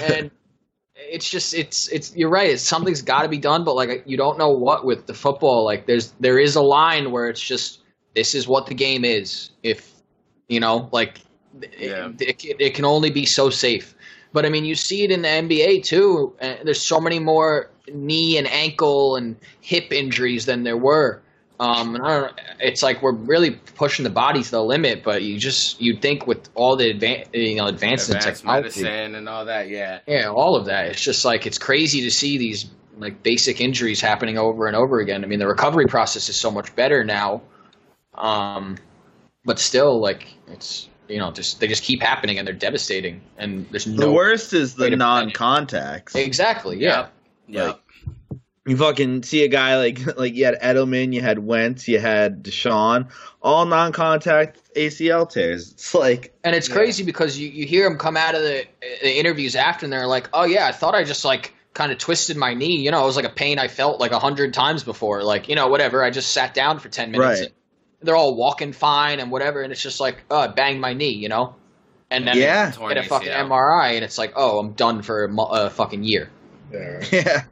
and 0.00 0.30
it's 0.96 1.28
just 1.28 1.54
it's 1.54 1.88
it's 1.88 2.14
you're 2.16 2.30
right. 2.30 2.50
It's 2.50 2.62
something's 2.62 3.02
got 3.02 3.22
to 3.22 3.28
be 3.28 3.38
done, 3.38 3.64
but 3.64 3.74
like 3.74 4.02
you 4.06 4.16
don't 4.16 4.38
know 4.38 4.50
what 4.50 4.84
with 4.84 5.06
the 5.06 5.14
football. 5.14 5.64
Like 5.64 5.86
there's 5.86 6.12
there 6.20 6.38
is 6.38 6.56
a 6.56 6.62
line 6.62 7.10
where 7.10 7.28
it's 7.28 7.40
just 7.40 7.80
this 8.14 8.34
is 8.34 8.48
what 8.48 8.66
the 8.66 8.74
game 8.74 9.04
is. 9.04 9.50
If 9.62 9.90
you 10.48 10.60
know, 10.60 10.88
like 10.92 11.20
Yeah. 11.78 12.10
it, 12.20 12.44
it, 12.44 12.56
it 12.60 12.74
can 12.74 12.84
only 12.84 13.10
be 13.10 13.26
so 13.26 13.50
safe. 13.50 13.94
But 14.32 14.44
I 14.44 14.48
mean, 14.50 14.64
you 14.64 14.74
see 14.74 15.02
it 15.04 15.10
in 15.10 15.22
the 15.22 15.28
NBA 15.28 15.80
too. 15.82 16.34
There's 16.40 16.80
so 16.82 17.00
many 17.00 17.18
more 17.18 17.70
knee 17.92 18.36
and 18.36 18.46
ankle 18.48 19.16
and 19.16 19.36
hip 19.60 19.92
injuries 19.92 20.46
than 20.46 20.64
there 20.64 20.76
were. 20.76 21.22
Um, 21.58 21.94
and 21.94 22.04
I 22.06 22.20
don't. 22.20 22.40
It's 22.60 22.82
like 22.82 23.00
we're 23.02 23.14
really 23.14 23.52
pushing 23.76 24.02
the 24.04 24.10
body 24.10 24.42
to 24.42 24.50
the 24.50 24.62
limit. 24.62 25.02
But 25.02 25.22
you 25.22 25.38
just 25.38 25.80
you 25.80 25.96
think 25.98 26.26
with 26.26 26.48
all 26.54 26.76
the 26.76 26.92
advan- 26.92 27.26
you 27.32 27.56
know 27.56 27.66
advances 27.66 28.10
in 28.10 28.20
technology, 28.20 28.82
medicine 28.82 29.14
and 29.14 29.28
all 29.28 29.46
that. 29.46 29.68
Yeah, 29.68 30.00
yeah, 30.06 30.28
all 30.28 30.54
of 30.56 30.66
that. 30.66 30.86
It's 30.86 31.00
just 31.00 31.24
like 31.24 31.46
it's 31.46 31.58
crazy 31.58 32.02
to 32.02 32.10
see 32.10 32.36
these 32.36 32.66
like 32.98 33.22
basic 33.22 33.60
injuries 33.60 34.00
happening 34.02 34.36
over 34.38 34.66
and 34.66 34.76
over 34.76 35.00
again. 35.00 35.24
I 35.24 35.26
mean, 35.28 35.38
the 35.38 35.46
recovery 35.48 35.86
process 35.86 36.28
is 36.28 36.36
so 36.36 36.50
much 36.50 36.74
better 36.76 37.04
now, 37.04 37.40
um, 38.14 38.76
but 39.44 39.58
still, 39.58 40.00
like 40.00 40.26
it's 40.48 40.88
you 41.08 41.18
know 41.18 41.30
just 41.30 41.60
they 41.60 41.68
just 41.68 41.84
keep 41.84 42.02
happening 42.02 42.38
and 42.38 42.46
they're 42.46 42.54
devastating. 42.54 43.22
And 43.38 43.66
there's 43.70 43.84
The 43.86 44.10
worst 44.12 44.52
is 44.52 44.74
the 44.74 44.90
to 44.90 44.90
prevent 44.90 44.94
it. 44.94 44.96
non-contacts. 44.98 46.14
exactly. 46.14 46.78
Yeah, 46.78 47.08
yeah. 47.48 47.64
Like- 47.68 47.80
You 48.66 48.76
fucking 48.76 49.22
see 49.22 49.44
a 49.44 49.48
guy 49.48 49.76
like 49.76 50.16
like 50.18 50.34
you 50.34 50.44
had 50.44 50.60
Edelman, 50.60 51.12
you 51.12 51.20
had 51.20 51.38
Wentz, 51.38 51.86
you 51.86 51.98
had 52.00 52.42
Deshaun, 52.42 53.10
all 53.40 53.64
non-contact 53.66 54.60
ACL 54.74 55.30
tears. 55.30 55.72
It's 55.72 55.94
like 55.94 56.34
and 56.42 56.54
it's 56.56 56.68
Yeah. 56.68 56.74
crazy 56.74 57.04
because 57.04 57.38
you, 57.38 57.48
you 57.48 57.64
hear 57.66 57.88
them 57.88 57.96
come 57.98 58.16
out 58.16 58.34
of 58.34 58.42
the, 58.42 58.64
the 59.02 59.18
interviews 59.18 59.54
after 59.56 59.86
and 59.86 59.92
they're 59.92 60.06
like, 60.06 60.28
oh 60.32 60.44
yeah, 60.44 60.66
I 60.66 60.72
thought 60.72 60.94
I 60.94 61.04
just 61.04 61.24
like 61.24 61.54
kind 61.74 61.92
of 61.92 61.98
twisted 61.98 62.36
my 62.36 62.54
knee. 62.54 62.78
You 62.80 62.90
know, 62.90 63.02
it 63.02 63.06
was 63.06 63.16
like 63.16 63.24
a 63.24 63.30
pain 63.30 63.58
I 63.58 63.68
felt 63.68 64.00
like 64.00 64.10
a 64.12 64.18
hundred 64.18 64.52
times 64.52 64.82
before. 64.82 65.22
Like 65.22 65.48
you 65.48 65.54
know, 65.54 65.68
whatever. 65.68 66.02
I 66.02 66.10
just 66.10 66.32
sat 66.32 66.52
down 66.54 66.80
for 66.80 66.88
ten 66.88 67.12
minutes. 67.12 67.40
Right. 67.42 67.52
They're 68.02 68.16
all 68.16 68.34
walking 68.34 68.72
fine 68.72 69.20
and 69.20 69.30
whatever, 69.30 69.62
and 69.62 69.72
it's 69.72 69.80
just 69.82 70.00
like, 70.00 70.24
oh, 70.30 70.38
I 70.40 70.46
banged 70.48 70.80
my 70.80 70.92
knee. 70.92 71.12
You 71.14 71.28
know, 71.28 71.54
and 72.10 72.26
then 72.26 72.36
Yeah. 72.36 72.70
they 72.70 72.88
get 72.94 72.96
a 72.98 73.02
fucking 73.04 73.28
ACL. 73.28 73.48
MRI 73.48 73.94
and 73.94 74.04
it's 74.04 74.18
like, 74.18 74.32
oh, 74.36 74.58
I'm 74.58 74.72
done 74.72 75.02
for 75.02 75.24
a, 75.24 75.28
mo- 75.28 75.46
a 75.46 75.70
fucking 75.70 76.02
year. 76.02 76.30
Yeah. 76.72 77.04
yeah. 77.12 77.42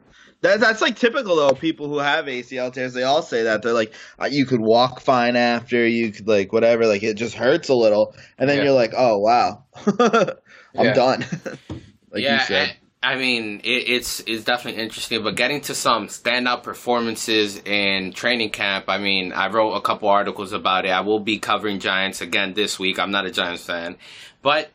That, 0.45 0.59
that's 0.59 0.81
like 0.81 0.97
typical 0.97 1.35
though. 1.35 1.53
People 1.55 1.87
who 1.89 1.99
have 1.99 2.27
ACL 2.27 2.71
tears, 2.71 2.93
they 2.93 3.03
all 3.03 3.21
say 3.21 3.43
that 3.43 3.61
they're 3.63 3.73
like, 3.73 3.93
uh, 4.21 4.25
you 4.25 4.45
could 4.45 4.61
walk 4.61 5.01
fine 5.01 5.35
after, 5.35 5.87
you 5.87 6.11
could 6.11 6.27
like 6.27 6.53
whatever, 6.53 6.85
like 6.87 7.03
it 7.03 7.15
just 7.15 7.35
hurts 7.35 7.69
a 7.69 7.75
little, 7.75 8.15
and 8.37 8.49
then 8.49 8.59
Yeah. 8.59 8.63
you're 8.63 8.73
like, 8.73 8.93
oh 8.95 9.17
wow, 9.19 9.65
I'm 10.77 10.91
Yeah. 10.91 10.93
done. 10.93 11.25
like 12.11 12.27
yeah, 12.27 12.29
you 12.29 12.39
said. 12.39 12.75
I, 13.03 13.13
I 13.13 13.15
mean, 13.17 13.61
it, 13.63 13.89
it's 13.89 14.19
it's 14.21 14.43
definitely 14.43 14.81
interesting. 14.81 15.23
But 15.23 15.35
getting 15.35 15.61
to 15.61 15.75
some 15.75 16.07
standout 16.07 16.63
performances 16.63 17.57
in 17.65 18.13
training 18.13 18.51
camp, 18.51 18.85
I 18.87 18.97
mean, 18.97 19.33
I 19.33 19.49
wrote 19.49 19.73
a 19.73 19.81
couple 19.81 20.09
articles 20.09 20.53
about 20.53 20.85
it. 20.85 20.89
I 20.89 21.01
will 21.01 21.19
be 21.19 21.39
covering 21.39 21.79
Giants 21.79 22.21
again 22.21 22.53
this 22.53 22.79
week. 22.79 22.99
I'm 22.99 23.11
not 23.11 23.25
a 23.25 23.31
Giants 23.31 23.65
fan, 23.65 23.97
but 24.41 24.71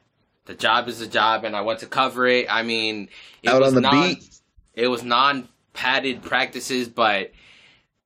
the 0.46 0.54
job 0.54 0.88
is 0.88 1.00
a 1.00 1.08
job, 1.08 1.44
and 1.44 1.56
I 1.56 1.62
want 1.62 1.80
to 1.80 1.86
cover 1.86 2.26
it. 2.26 2.46
I 2.50 2.62
mean, 2.62 3.08
it 3.42 3.54
Out 3.54 3.60
was 3.60 3.74
on 3.74 3.74
the 3.74 3.82
non, 3.82 3.82
beat. 3.82 4.28
It 4.74 4.88
was 4.88 5.02
non 5.04 5.48
padded 5.72 6.22
practices, 6.22 6.88
but. 6.88 7.32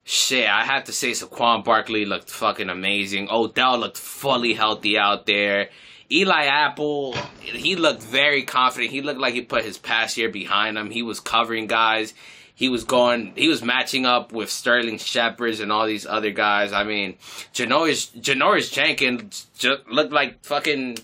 Shit, 0.07 0.47
I 0.47 0.65
have 0.67 0.85
to 0.85 0.93
say 0.93 1.13
Saquon 1.13 1.65
Barkley 1.65 2.05
looked 2.05 2.29
fucking 2.29 2.69
amazing. 2.69 3.31
Odell 3.31 3.79
looked 3.79 3.97
fully 3.97 4.53
healthy 4.53 4.99
out 4.99 5.25
there. 5.25 5.71
Eli 6.13 6.45
Apple, 6.45 7.15
he 7.41 7.75
looked 7.75 8.03
very 8.03 8.43
confident. 8.43 8.93
He 8.93 9.01
looked 9.01 9.19
like 9.19 9.33
he 9.33 9.41
put 9.41 9.65
his 9.65 9.79
past 9.79 10.19
year 10.19 10.29
behind 10.29 10.77
him. 10.77 10.91
He 10.91 11.03
was 11.03 11.21
covering 11.21 11.67
guys. 11.67 12.13
He 12.55 12.69
was 12.69 12.85
going. 12.85 13.33
He 13.35 13.49
was 13.49 13.63
matching 13.63 14.07
up 14.07 14.31
with 14.31 14.51
Sterling 14.51 14.99
Shepard 14.99 15.59
and 15.59 15.73
all 15.73 15.87
these 15.87 16.07
other 16.07 16.31
guys. 16.31 16.73
I 16.73 16.85
mean, 16.85 17.15
Janoris 17.53 18.15
Janoris 18.21 18.71
Jenkins 18.71 19.47
looked 19.91 20.13
like 20.13 20.45
fucking, 20.45 20.99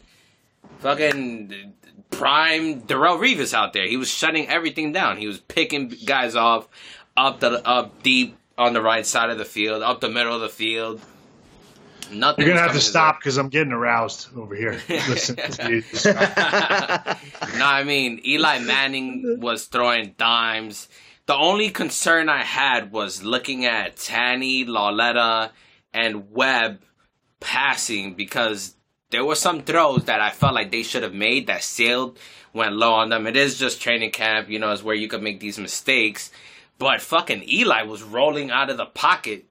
fucking 0.79 1.73
prime 2.21 2.83
Darrelle 2.83 3.19
Revis 3.19 3.55
out 3.55 3.73
there. 3.73 3.87
He 3.87 3.97
was 3.97 4.11
shutting 4.11 4.47
everything 4.47 4.93
down. 4.93 5.17
He 5.17 5.27
was 5.27 5.41
picking 5.41 5.89
guys 5.89 6.37
off 6.37 6.69
up 7.17 7.41
the 7.41 7.67
up 7.67 8.03
deep 8.03 8.37
on 8.59 8.75
the 8.75 8.83
right 8.83 9.07
side 9.07 9.31
of 9.31 9.39
the 9.39 9.47
field, 9.47 9.83
up 9.83 10.01
the 10.01 10.11
middle 10.11 10.35
of 10.35 10.43
the 10.43 10.51
field. 10.51 11.01
Nothing. 12.13 12.45
You're 12.45 12.55
gonna 12.55 12.67
have 12.67 12.77
to 12.77 12.81
stop 12.81 13.19
because 13.19 13.39
I'm 13.39 13.49
getting 13.49 13.73
aroused 13.73 14.37
over 14.37 14.55
here. 14.55 14.81
Listen 14.89 15.37
no, 16.05 16.15
I 17.65 17.85
mean 17.87 18.21
Eli 18.27 18.59
Manning 18.59 19.39
was 19.41 19.65
throwing 19.65 20.15
dimes. 20.19 20.89
The 21.25 21.35
only 21.37 21.71
concern 21.71 22.29
I 22.29 22.43
had 22.43 22.93
was 22.93 23.23
looking 23.23 23.65
at 23.65 23.97
Tanney, 23.97 24.67
Lauletta, 24.67 25.53
and 25.95 26.31
Webb 26.33 26.81
passing 27.39 28.15
because 28.15 28.75
there 29.11 29.25
were 29.25 29.35
some 29.35 29.63
throws 29.63 30.05
that 30.05 30.21
I 30.21 30.31
felt 30.31 30.55
like 30.55 30.71
they 30.71 30.83
should 30.83 31.03
have 31.03 31.15
made 31.15 31.47
that 31.49 31.63
sailed 31.63 32.19
went 32.53 32.75
low 32.75 32.93
on 32.95 33.09
them. 33.11 33.27
It 33.27 33.37
is 33.37 33.59
just 33.59 33.81
training 33.81 34.11
camp, 34.11 34.49
you 34.49 34.59
know, 34.59 34.73
is 34.73 34.83
where 34.83 34.95
you 34.95 35.09
can 35.09 35.23
make 35.23 35.39
these 35.41 35.59
mistakes. 35.59 36.31
But 36.79 37.01
fucking 37.01 37.49
Eli 37.49 37.83
was 37.83 38.03
rolling 38.03 38.51
out 38.51 38.71
of 38.71 38.77
the 38.77 38.87
pocket, 38.87 39.45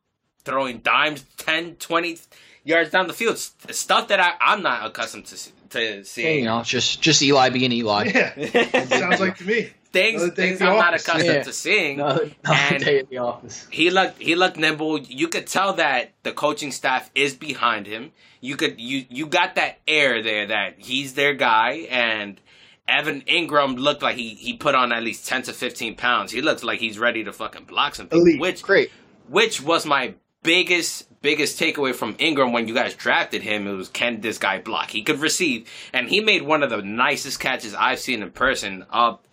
throwing 0.44 0.80
dimes 0.80 1.24
10, 1.38 1.76
20 1.76 2.18
yards 2.64 2.90
down 2.90 3.08
the 3.08 3.14
field. 3.14 3.38
Stuff 3.38 4.08
that 4.10 4.20
I, 4.20 4.34
I'm 4.42 4.62
not 4.64 4.86
accustomed 4.86 5.26
to, 5.28 5.38
see- 5.38 5.52
to 5.70 5.80
Yeah, 5.98 6.02
seeing. 6.04 6.40
you 6.40 6.46
know, 6.46 6.64
just 6.64 7.02
just 7.02 7.22
Eli 7.22 7.50
being 7.50 7.72
Eli. 7.72 8.06
Yeah, 8.14 8.86
sounds 8.86 9.20
like 9.20 9.38
to 9.38 9.44
me. 9.46 9.70
Things 9.92 10.32
things 10.34 10.62
I'm 10.62 10.78
not 10.78 10.94
accustomed 10.94 11.26
Yeah. 11.26 11.44
to 11.44 11.52
seeing. 11.54 12.00
Another, 12.00 12.30
another 12.46 12.76
And- 12.76 12.84
day 12.86 13.00
at 13.00 13.10
the 13.10 13.18
office. 13.18 13.68
He 13.72 13.90
looked 13.90 14.22
he 14.22 14.36
looked 14.36 14.58
nimble. 14.58 15.00
You 15.00 15.28
could 15.28 15.48
tell 15.48 15.74
that 15.74 16.12
the 16.24 16.32
coaching 16.32 16.72
staff 16.72 17.10
is 17.16 17.34
behind 17.34 17.88
him. 17.88 18.12
You 18.40 18.56
could 18.56 18.80
you 18.80 19.06
you 19.10 19.26
got 19.26 19.56
that 19.56 19.80
air 19.88 20.22
there 20.22 20.46
that 20.48 20.76
he's 20.78 21.16
their 21.16 21.34
guy 21.34 21.88
and 21.90 22.40
Evan 22.88 23.22
Engram 23.22 23.78
looked 23.78 24.02
like 24.02 24.16
he, 24.16 24.30
he 24.30 24.54
put 24.54 24.74
on 24.76 24.92
at 24.92 25.04
least 25.04 25.28
ten 25.28 25.42
to 25.44 25.54
fifteen 25.54 25.96
pounds. 25.96 26.32
He 26.32 26.42
looks 26.42 26.64
like 26.64 26.80
he's 26.80 26.98
ready 27.00 27.24
to 27.24 27.34
fucking 27.34 27.66
block 27.66 27.96
some 27.96 28.08
people. 28.08 28.22
Elite. 28.22 28.40
Which 28.40 28.62
Great. 28.64 28.92
which 29.28 29.62
was 29.62 29.86
my 29.86 30.14
biggest 30.44 31.08
biggest 31.22 31.60
takeaway 31.60 31.94
from 31.94 32.14
Engram 32.16 32.52
when 32.54 32.68
you 32.68 32.74
guys 32.74 32.94
drafted 32.94 33.42
him. 33.42 33.68
It 33.68 33.74
was 33.74 33.90
can 33.90 34.22
this 34.22 34.38
guy 34.38 34.60
block? 34.60 34.90
He 34.92 35.04
could 35.04 35.20
receive, 35.20 35.68
and 35.94 36.10
he 36.10 36.20
made 36.22 36.44
one 36.44 36.64
of 36.64 36.70
the 36.70 36.82
nicest 36.82 37.40
catches 37.40 37.74
I've 37.76 38.00
seen 38.00 38.22
in 38.24 38.32
person 38.32 38.86
up 38.92 39.26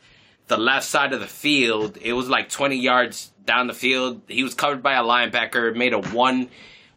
the 0.48 0.56
left 0.56 0.86
side 0.86 1.12
of 1.12 1.20
the 1.20 1.26
field. 1.26 1.98
It 2.00 2.12
was 2.12 2.28
like 2.28 2.48
20 2.48 2.76
yards 2.76 3.32
down 3.44 3.66
the 3.66 3.74
field. 3.74 4.20
He 4.28 4.42
was 4.42 4.54
covered 4.54 4.82
by 4.82 4.94
a 4.94 5.02
linebacker, 5.02 5.74
made 5.74 5.92
a 5.92 6.00
one 6.00 6.48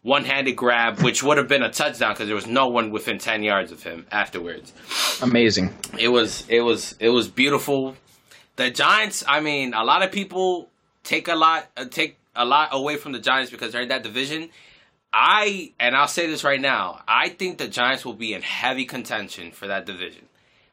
one-handed 0.02 0.54
grab, 0.54 1.02
which 1.02 1.22
would 1.22 1.38
have 1.38 1.50
been 1.50 1.62
a 1.62 1.70
touchdown 1.70 2.14
because 2.14 2.28
there 2.28 2.36
was 2.36 2.48
no 2.48 2.70
one 2.70 2.90
within 2.90 3.18
10 3.18 3.44
yards 3.44 3.72
of 3.72 3.84
him 3.84 4.06
afterwards. 4.12 4.72
Amazing. 5.22 5.74
It 5.98 6.08
was 6.08 6.48
it 6.48 6.62
was 6.62 6.96
it 7.00 7.10
was 7.10 7.28
beautiful. 7.28 7.96
The 8.56 8.72
Giants, 8.72 9.24
I 9.28 9.40
mean, 9.42 9.74
a 9.74 9.84
lot 9.84 10.02
of 10.04 10.12
people 10.12 10.70
take 11.04 11.28
a 11.28 11.36
lot 11.36 11.68
uh, 11.76 11.86
take 11.86 12.18
a 12.36 12.46
lot 12.46 12.70
away 12.72 12.96
from 12.96 13.12
the 13.12 13.20
Giants 13.20 13.52
because 13.52 13.74
they're 13.74 13.82
in 13.82 13.90
that 13.90 14.04
division. 14.04 14.50
I 15.12 15.74
and 15.80 15.96
I'll 15.96 16.08
say 16.08 16.28
this 16.28 16.44
right 16.44 16.62
now. 16.62 17.02
I 17.08 17.30
think 17.30 17.58
the 17.58 17.68
Giants 17.68 18.06
will 18.06 18.14
be 18.14 18.34
in 18.34 18.42
heavy 18.42 18.86
contention 18.86 19.52
for 19.52 19.68
that 19.68 19.86
division. 19.86 20.26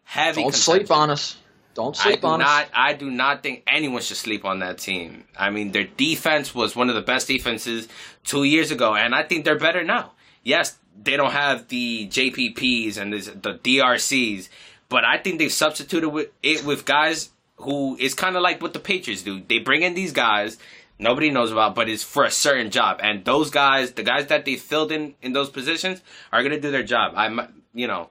Heavy 0.05 0.43
Don't 0.43 0.53
contention. 0.53 0.87
sleep 0.87 0.91
on 0.91 1.11
us. 1.11 1.37
Don't 1.77 1.97
I 2.01 2.03
sleep 2.03 2.23
do 2.23 2.27
on 2.29 2.41
not. 2.41 2.65
us. 2.65 2.71
I 2.75 2.95
do 2.95 3.11
not 3.11 3.43
think 3.43 3.63
anyone 3.67 4.01
should 4.01 4.17
sleep 4.17 4.45
on 4.47 4.61
that 4.61 4.79
team. 4.79 5.25
I 5.37 5.51
mean, 5.51 5.73
their 5.73 5.85
defense 5.85 6.55
was 6.55 6.75
one 6.75 6.89
of 6.89 6.95
the 6.95 7.03
best 7.03 7.29
defenses 7.29 7.87
two 8.25 8.45
years 8.45 8.71
ago, 8.71 8.95
and 8.95 9.15
I 9.15 9.23
think 9.23 9.45
they're 9.45 9.59
better 9.59 9.85
now. 9.85 10.13
Yes, 10.43 10.79
they 11.01 11.19
don't 11.19 11.33
have 11.33 11.69
the 11.69 12.09
JPPs 12.09 12.97
and 12.97 13.13
this- 13.13 13.27
the 13.27 13.55
DRCs, 13.63 14.49
but 14.89 15.05
I 15.05 15.19
think 15.19 15.39
they've 15.39 15.53
substituted 15.53 16.09
with 16.09 16.31
it 16.43 16.65
with 16.65 16.87
guys 16.87 17.31
who 17.57 17.97
is 17.99 18.15
kind 18.15 18.37
of 18.37 18.43
like 18.43 18.63
what 18.63 18.73
the 18.73 18.79
Patriots 18.81 19.23
do. 19.23 19.43
They 19.47 19.59
bring 19.59 19.83
in 19.83 19.95
these 19.95 20.13
guys 20.13 20.59
nobody 20.99 21.31
knows 21.31 21.53
about, 21.53 21.75
but 21.75 21.91
it's 21.91 22.03
for 22.03 22.25
a 22.25 22.31
certain 22.31 22.71
job, 22.71 23.01
and 23.03 23.23
those 23.27 23.51
guys, 23.51 23.93
the 23.93 24.03
guys 24.03 24.29
that 24.29 24.47
they 24.47 24.57
filled 24.57 24.91
in 24.91 25.15
in 25.21 25.35
those 25.35 25.51
positions, 25.51 26.01
are 26.33 26.43
gonna 26.43 26.59
do 26.59 26.71
their 26.71 26.83
job. 26.83 27.13
I'm, 27.17 27.41
you 27.75 27.87
know, 27.87 28.09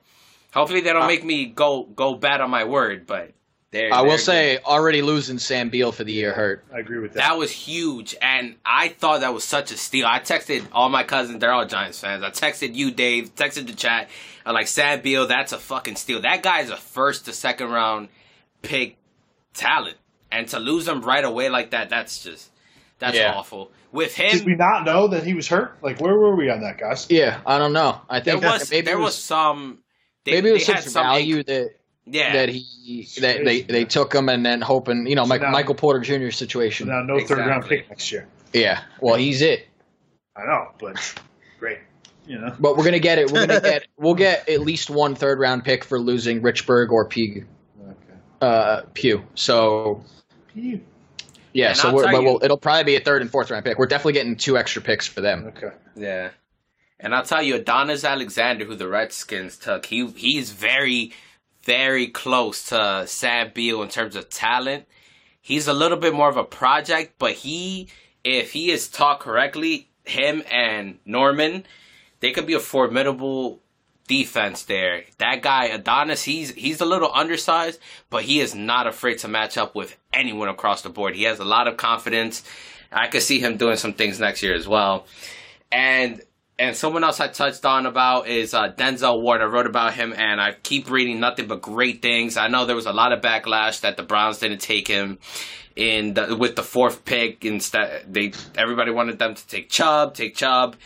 hopefully 0.53 0.81
they 0.81 0.93
don't 0.93 1.03
uh, 1.03 1.07
make 1.07 1.23
me 1.23 1.45
go 1.47 1.83
go 1.83 2.13
bad 2.13 2.41
on 2.41 2.51
my 2.51 2.63
word, 2.63 3.07
but. 3.07 3.31
They're, 3.75 3.93
I 3.93 3.97
they're 3.97 4.03
will 4.05 4.11
good. 4.11 4.19
say, 4.21 4.57
already 4.59 5.01
losing 5.01 5.37
Sam 5.37 5.67
Beal 5.69 5.91
for 5.91 6.05
the 6.05 6.13
year 6.13 6.31
hurt. 6.33 6.63
I 6.73 6.79
agree 6.79 6.99
with 6.99 7.11
that. 7.13 7.19
That 7.19 7.37
was 7.37 7.51
huge, 7.51 8.15
and 8.21 8.55
I 8.65 8.87
thought 8.87 9.19
that 9.19 9.33
was 9.33 9.43
such 9.43 9.71
a 9.71 9.77
steal. 9.77 10.07
I 10.07 10.19
texted 10.21 10.65
all 10.71 10.87
my 10.87 11.03
cousins; 11.03 11.39
they're 11.39 11.51
all 11.51 11.65
Giants 11.65 11.99
fans. 11.99 12.23
I 12.23 12.29
texted 12.29 12.73
you, 12.73 12.91
Dave. 12.91 13.35
Texted 13.35 13.67
the 13.67 13.73
chat. 13.73 14.07
I'm 14.45 14.53
like, 14.53 14.67
Sam 14.67 15.01
Beal, 15.01 15.27
that's 15.27 15.51
a 15.51 15.57
fucking 15.57 15.97
steal. 15.97 16.21
That 16.21 16.41
guy 16.41 16.61
is 16.61 16.69
a 16.69 16.77
first 16.77 17.25
to 17.25 17.33
second 17.33 17.69
round 17.69 18.07
pick 18.61 18.95
talent, 19.53 19.97
and 20.31 20.47
to 20.47 20.59
lose 20.59 20.87
him 20.87 21.01
right 21.01 21.25
away 21.25 21.49
like 21.49 21.71
that, 21.71 21.89
that's 21.89 22.23
just 22.23 22.49
that's 22.99 23.17
Yeah. 23.17 23.33
awful. 23.35 23.71
With 23.91 24.15
him, 24.15 24.31
Did 24.37 24.45
we 24.45 24.55
not 24.55 24.85
know 24.85 25.07
that 25.09 25.23
he 25.25 25.33
was 25.33 25.47
hurt? 25.47 25.77
Like, 25.81 25.99
where 25.99 26.13
were 26.13 26.35
we 26.35 26.49
on 26.49 26.61
that, 26.61 26.77
guys? 26.77 27.07
Yeah, 27.09 27.39
I 27.45 27.57
don't 27.57 27.73
know. 27.73 27.99
I 28.09 28.19
there 28.21 28.35
think 28.39 28.43
was 28.45 28.71
maybe 28.71 28.85
there 28.85 28.97
it 28.97 29.01
was, 29.01 29.15
some. 29.15 29.79
They, 30.25 30.31
maybe 30.33 30.49
it 30.49 30.53
was 30.53 30.65
they 30.65 30.73
had 30.73 30.83
such 30.83 30.91
some 30.93 31.03
value 31.05 31.37
ink- 31.37 31.47
that 31.47 31.69
yeah, 32.05 32.33
that 32.33 32.49
he 32.49 33.07
that 33.21 33.43
they, 33.43 33.61
they 33.61 33.85
took 33.85 34.13
him 34.13 34.29
and 34.29 34.45
then 34.45 34.61
hoping 34.61 35.07
you 35.07 35.15
know 35.15 35.25
Mike, 35.25 35.41
now- 35.41 35.51
Michael 35.51 35.75
Porter 35.75 35.99
Jr. 35.99 36.25
So 36.31 36.37
situation. 36.45 36.87
now, 36.87 37.01
no 37.01 37.19
third 37.19 37.39
round 37.39 37.65
pick 37.65 37.89
next 37.89 38.11
year. 38.11 38.27
Yeah, 38.53 38.81
well 39.01 39.15
he's 39.15 39.41
it. 39.41 39.67
I 40.35 40.45
know, 40.45 40.67
but 40.79 40.97
great. 41.59 41.79
You 42.27 42.39
know, 42.39 42.55
But 42.59 42.75
we're 42.77 42.83
gonna 42.85 42.99
get 42.99 43.19
it. 43.19 43.31
We're 43.31 43.45
gonna 43.47 43.61
get 43.61 43.87
we'll 43.97 44.15
get 44.15 44.49
at 44.49 44.61
least 44.61 44.89
one 44.89 45.15
third 45.15 45.39
round 45.39 45.63
pick 45.63 45.83
for 45.83 45.99
losing 45.99 46.41
Richburg 46.41 46.89
or 46.89 47.07
Pugh. 47.07 47.45
okay. 47.81 48.19
uh, 48.41 48.81
Pugh. 48.93 49.23
So 49.35 50.03
Pugh. 50.53 50.81
yeah, 51.53 51.69
And 51.69 51.77
so 51.77 51.93
we're, 51.93 52.03
but 52.03 52.13
you- 52.13 52.23
we'll, 52.23 52.39
it'll 52.43 52.57
probably 52.57 52.83
be 52.83 52.95
a 52.95 52.99
third 52.99 53.21
and 53.21 53.29
fourth 53.31 53.51
round 53.51 53.63
pick. 53.63 53.77
We're 53.77 53.85
definitely 53.85 54.13
getting 54.13 54.35
two 54.37 54.57
extra 54.57 54.81
picks 54.81 55.05
for 55.07 55.21
them. 55.21 55.45
Okay. 55.55 55.69
Yeah. 55.95 56.29
And 56.99 57.13
I'll 57.13 57.23
tell 57.25 57.43
you, 57.43 57.55
Adonis 57.55 58.03
Alexander, 58.03 58.65
who 58.65 58.75
the 58.75 58.87
Redskins 58.87 59.57
took, 59.57 59.85
he 59.85 60.07
he's 60.07 60.51
very, 60.51 61.11
very 61.65 62.07
close 62.07 62.67
to 62.69 63.03
Sam 63.07 63.51
Beal 63.53 63.81
in 63.81 63.89
terms 63.89 64.15
of 64.15 64.29
talent. 64.29 64.85
He's 65.41 65.67
a 65.67 65.73
little 65.73 65.97
bit 65.97 66.13
more 66.13 66.29
of 66.29 66.37
a 66.37 66.43
project, 66.43 67.15
but 67.19 67.33
he, 67.33 67.89
if 68.23 68.53
he 68.53 68.71
is 68.71 68.87
taught 68.87 69.19
correctly, 69.19 69.89
him 70.05 70.43
and 70.49 70.99
Norman, 71.05 71.65
they 72.19 72.31
could 72.31 72.45
be 72.45 72.53
a 72.53 72.59
formidable 72.59 73.59
defense 74.07 74.63
there. 74.63 75.03
That 75.17 75.41
guy 75.41 75.65
Adonis, 75.65 76.23
he's 76.23 76.51
he's 76.51 76.81
a 76.81 76.85
little 76.85 77.11
undersized, 77.13 77.79
but 78.09 78.23
he 78.23 78.39
is 78.39 78.53
not 78.53 78.87
afraid 78.87 79.17
to 79.19 79.27
match 79.27 79.57
up 79.57 79.75
with 79.75 79.97
anyone 80.13 80.47
across 80.47 80.83
the 80.83 80.89
board. 80.89 81.15
He 81.15 81.23
has 81.23 81.39
a 81.39 81.45
lot 81.45 81.67
of 81.67 81.77
confidence. 81.77 82.43
I 82.91 83.07
could 83.07 83.23
see 83.23 83.39
him 83.39 83.57
doing 83.57 83.77
some 83.77 83.93
things 83.93 84.19
next 84.19 84.43
year 84.43 84.55
as 84.55 84.67
well. 84.67 85.05
And 85.71 86.21
and 86.57 86.75
someone 86.75 87.03
else 87.03 87.19
I 87.19 87.27
touched 87.27 87.65
on 87.65 87.85
about 87.85 88.27
is 88.27 88.53
uh, 88.53 88.71
Denzel 88.71 89.21
Ward. 89.21 89.41
I 89.41 89.45
wrote 89.45 89.65
about 89.65 89.93
him, 89.93 90.13
and 90.15 90.39
I 90.39 90.53
keep 90.53 90.89
reading 90.89 91.19
nothing 91.19 91.47
but 91.47 91.61
great 91.61 92.01
things. 92.01 92.37
I 92.37 92.47
know 92.47 92.65
there 92.65 92.75
was 92.75 92.85
a 92.85 92.93
lot 92.93 93.11
of 93.11 93.21
backlash 93.21 93.81
that 93.81 93.97
the 93.97 94.03
Browns 94.03 94.39
didn't 94.39 94.61
take 94.61 94.87
him 94.87 95.19
in 95.75 96.13
the, 96.13 96.35
with 96.35 96.55
the 96.55 96.63
fourth 96.63 97.03
pick. 97.03 97.43
Instead, 97.43 98.05
they 98.13 98.31
everybody 98.57 98.91
wanted 98.91 99.19
them 99.19 99.35
to 99.35 99.47
take 99.47 99.69
Chubb, 99.69 100.13
take 100.13 100.35
Chubb. 100.35 100.77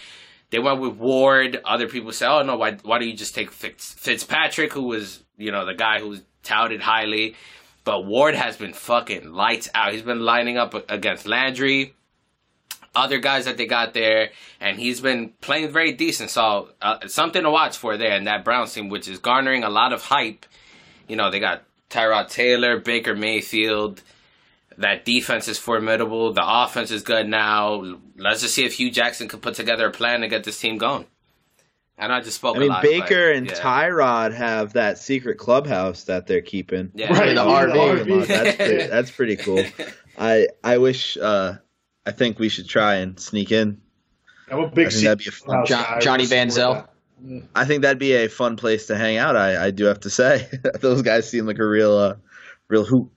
They 0.50 0.58
went 0.58 0.82
with 0.82 0.96
Ward. 0.96 1.62
Other 1.64 1.88
people 1.88 2.12
say, 2.14 2.26
"Oh 2.26 2.42
no, 2.42 2.58
why 2.58 2.78
why 2.84 2.98
do 2.98 3.06
you 3.06 3.14
just 3.14 3.36
take 3.36 3.52
Fitz, 3.52 3.94
Fitzpatrick, 3.94 4.74
who 4.74 4.84
was 4.84 5.24
you 5.38 5.52
know 5.52 5.66
the 5.66 5.76
guy 5.76 6.00
who 6.00 6.10
was 6.10 6.22
touted 6.42 6.82
highly?" 6.82 7.36
But 7.84 8.06
Ward 8.06 8.34
has 8.34 8.58
been 8.58 8.74
fucking 8.74 9.32
lights 9.32 9.70
out. 9.76 9.94
He's 9.94 10.02
been 10.02 10.20
lining 10.20 10.58
up 10.58 10.74
against 10.92 11.28
Landry 11.28 11.94
other 13.00 13.20
guys 13.20 13.46
that 13.46 13.58
they 13.58 13.66
got 13.66 13.94
there, 13.94 14.30
and 14.60 14.80
he's 14.80 15.02
been 15.02 15.30
playing 15.42 15.72
very 15.72 15.94
decent. 15.94 16.30
So 16.30 16.70
uh, 16.82 17.08
something 17.08 17.44
to 17.44 17.50
watch 17.52 17.78
for 17.78 17.98
there 17.98 18.16
in 18.16 18.26
that 18.26 18.44
Browns 18.44 18.74
team, 18.74 18.90
which 18.90 19.08
is 19.08 19.20
garnering 19.20 19.64
a 19.64 19.70
lot 19.70 19.94
of 19.94 20.04
hype. 20.04 20.46
You 21.08 21.16
know, 21.16 21.32
they 21.32 21.40
got 21.40 21.64
Tyrod 21.90 22.30
Taylor, 22.30 22.80
Baker 22.80 23.16
Mayfield. 23.16 24.02
That 24.78 25.04
defense 25.04 25.48
is 25.48 25.58
formidable. 25.58 26.32
The 26.34 26.44
offense 26.46 26.92
is 26.92 27.02
good 27.02 27.28
now. 27.28 27.98
Let's 28.18 28.42
just 28.42 28.54
see 28.54 28.66
if 28.66 28.74
Hue 28.74 28.92
Jackson 28.92 29.28
can 29.28 29.40
put 29.40 29.56
together 29.56 29.88
a 29.88 29.92
plan 29.92 30.22
to 30.22 30.28
get 30.28 30.44
this 30.44 30.60
team 30.60 30.78
going. 30.78 31.06
And 31.98 32.14
I 32.14 32.22
just 32.22 32.38
spoke. 32.38 32.56
I 32.56 32.60
mean, 32.60 32.70
a 32.70 32.76
lot, 32.76 32.84
Baker 32.84 33.32
but, 33.32 33.38
and 33.38 33.48
yeah. 33.48 33.56
Tyrod 33.56 34.34
have 34.34 34.74
that 34.74 34.98
secret 34.98 35.38
clubhouse 35.38 36.06
that 36.06 36.28
they're 36.28 36.42
keeping. 36.42 36.92
Yeah, 36.96 37.12
Right, 37.12 37.28
the 37.36 37.44
yeah, 37.44 38.06
RV. 38.06 38.28
That's 38.28 38.56
pretty, 38.56 38.88
that's 38.88 39.12
pretty 39.12 39.36
cool. 39.36 39.66
I 40.18 40.48
I 40.64 40.78
wish 40.78 41.18
uh, 41.18 41.56
I 42.06 42.12
think 42.12 42.40
we 42.40 42.50
should 42.50 42.68
try 42.68 42.96
and 42.96 43.20
sneak 43.20 43.52
in. 43.52 43.82
I'm 44.52 44.60
a 44.60 44.66
I 44.66 44.70
big 44.70 44.90
think 44.92 45.04
that'd 45.04 45.20
be 45.20 45.28
a 45.28 45.32
fun. 45.32 45.56
House 45.56 45.68
John- 45.70 46.02
Johnny 46.02 46.24
We'll 46.24 46.30
Van 46.30 46.50
support 46.50 46.78
Zel. 46.78 47.50
I 47.54 47.66
think 47.66 47.82
that'd 47.82 48.00
be 48.00 48.14
a 48.14 48.28
fun 48.30 48.56
place 48.56 48.88
to 48.88 48.96
hang 48.98 49.18
out. 49.18 49.36
I, 49.36 49.66
I 49.68 49.72
do 49.72 49.86
have 49.86 50.00
to 50.02 50.10
say, 50.10 50.48
those 50.80 51.02
guys 51.02 51.30
seem 51.30 51.46
like 51.46 51.60
a 51.60 51.68
real 51.68 51.96
uh, 51.98 52.16
real 52.70 52.86
hoot. 52.86 53.10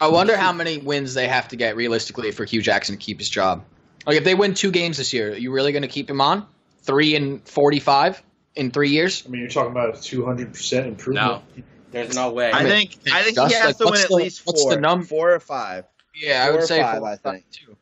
I 0.00 0.08
wonder 0.08 0.36
how 0.36 0.52
many 0.52 0.78
wins 0.78 1.14
they 1.14 1.28
have 1.28 1.48
to 1.48 1.56
get 1.56 1.76
realistically 1.76 2.30
for 2.32 2.44
Hue 2.44 2.62
Jackson 2.62 2.96
to 2.96 2.98
keep 3.00 3.18
his 3.18 3.28
job. 3.28 3.64
Like 4.06 4.16
if 4.16 4.24
they 4.24 4.34
win 4.34 4.54
two 4.54 4.70
games 4.70 4.96
this 4.96 5.12
year, 5.12 5.32
are 5.32 5.36
you 5.36 5.52
really 5.52 5.72
going 5.72 5.82
to 5.82 5.88
keep 5.88 6.08
him 6.10 6.20
on? 6.20 6.46
Three 6.82 7.14
and 7.14 7.46
forty-five 7.46 8.22
in 8.56 8.70
three 8.70 8.90
years? 8.90 9.22
I 9.26 9.30
mean, 9.30 9.40
you're 9.42 9.50
talking 9.50 9.70
about 9.70 9.96
a 9.96 10.00
200 10.00 10.52
percent 10.52 10.86
improvement. 10.86 11.26
No. 11.56 11.62
There's 11.92 12.14
no 12.14 12.32
way. 12.32 12.50
I 12.50 12.64
mean, 12.64 12.72
think 12.72 12.96
I 13.12 13.22
think 13.22 13.38
he 13.38 13.54
has 13.54 13.64
like, 13.66 13.76
to 13.78 13.84
win 13.84 13.90
what's 13.92 14.02
at 14.02 14.08
the- 14.08 14.14
least 14.16 14.46
what's 14.46 14.62
four, 14.62 14.74
the 14.74 14.80
num- 14.80 15.04
four 15.04 15.32
or 15.32 15.40
five. 15.40 15.84
Yeah, 16.14 16.44
I 16.46 16.50
would 16.50 16.60
or 16.60 16.66
say 16.66 16.80
five, 16.80 16.98
four 16.98 17.08
I 17.08 17.16
think. 17.16 17.50
too. 17.50 17.76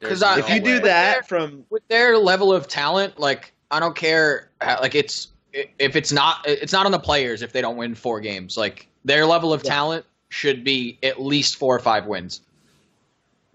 There's 0.00 0.20
'cause 0.20 0.22
I- 0.22 0.36
no 0.40 0.46
If 0.46 0.50
you 0.54 0.60
do 0.60 0.72
way. 0.74 0.78
that 0.80 1.28
from 1.28 1.64
with 1.70 1.86
their 1.88 2.16
level 2.18 2.52
of 2.52 2.68
talent, 2.68 3.18
like 3.18 3.52
I 3.70 3.80
don't 3.80 3.96
care, 3.96 4.50
how- 4.60 4.80
like 4.80 4.94
it's 4.94 5.28
if 5.52 5.96
it's 5.96 6.12
not 6.12 6.44
it's 6.46 6.72
not 6.72 6.86
on 6.86 6.92
the 6.92 6.98
players 6.98 7.42
if 7.42 7.52
they 7.52 7.60
don't 7.60 7.76
win 7.76 7.94
four 7.94 8.20
games. 8.20 8.56
Like 8.56 8.86
their 9.04 9.26
level 9.26 9.52
of 9.52 9.62
talent 9.62 10.04
should 10.28 10.62
be 10.64 10.98
at 11.02 11.20
least 11.20 11.56
four 11.56 11.74
or 11.74 11.80
five 11.80 12.06
wins. 12.06 12.40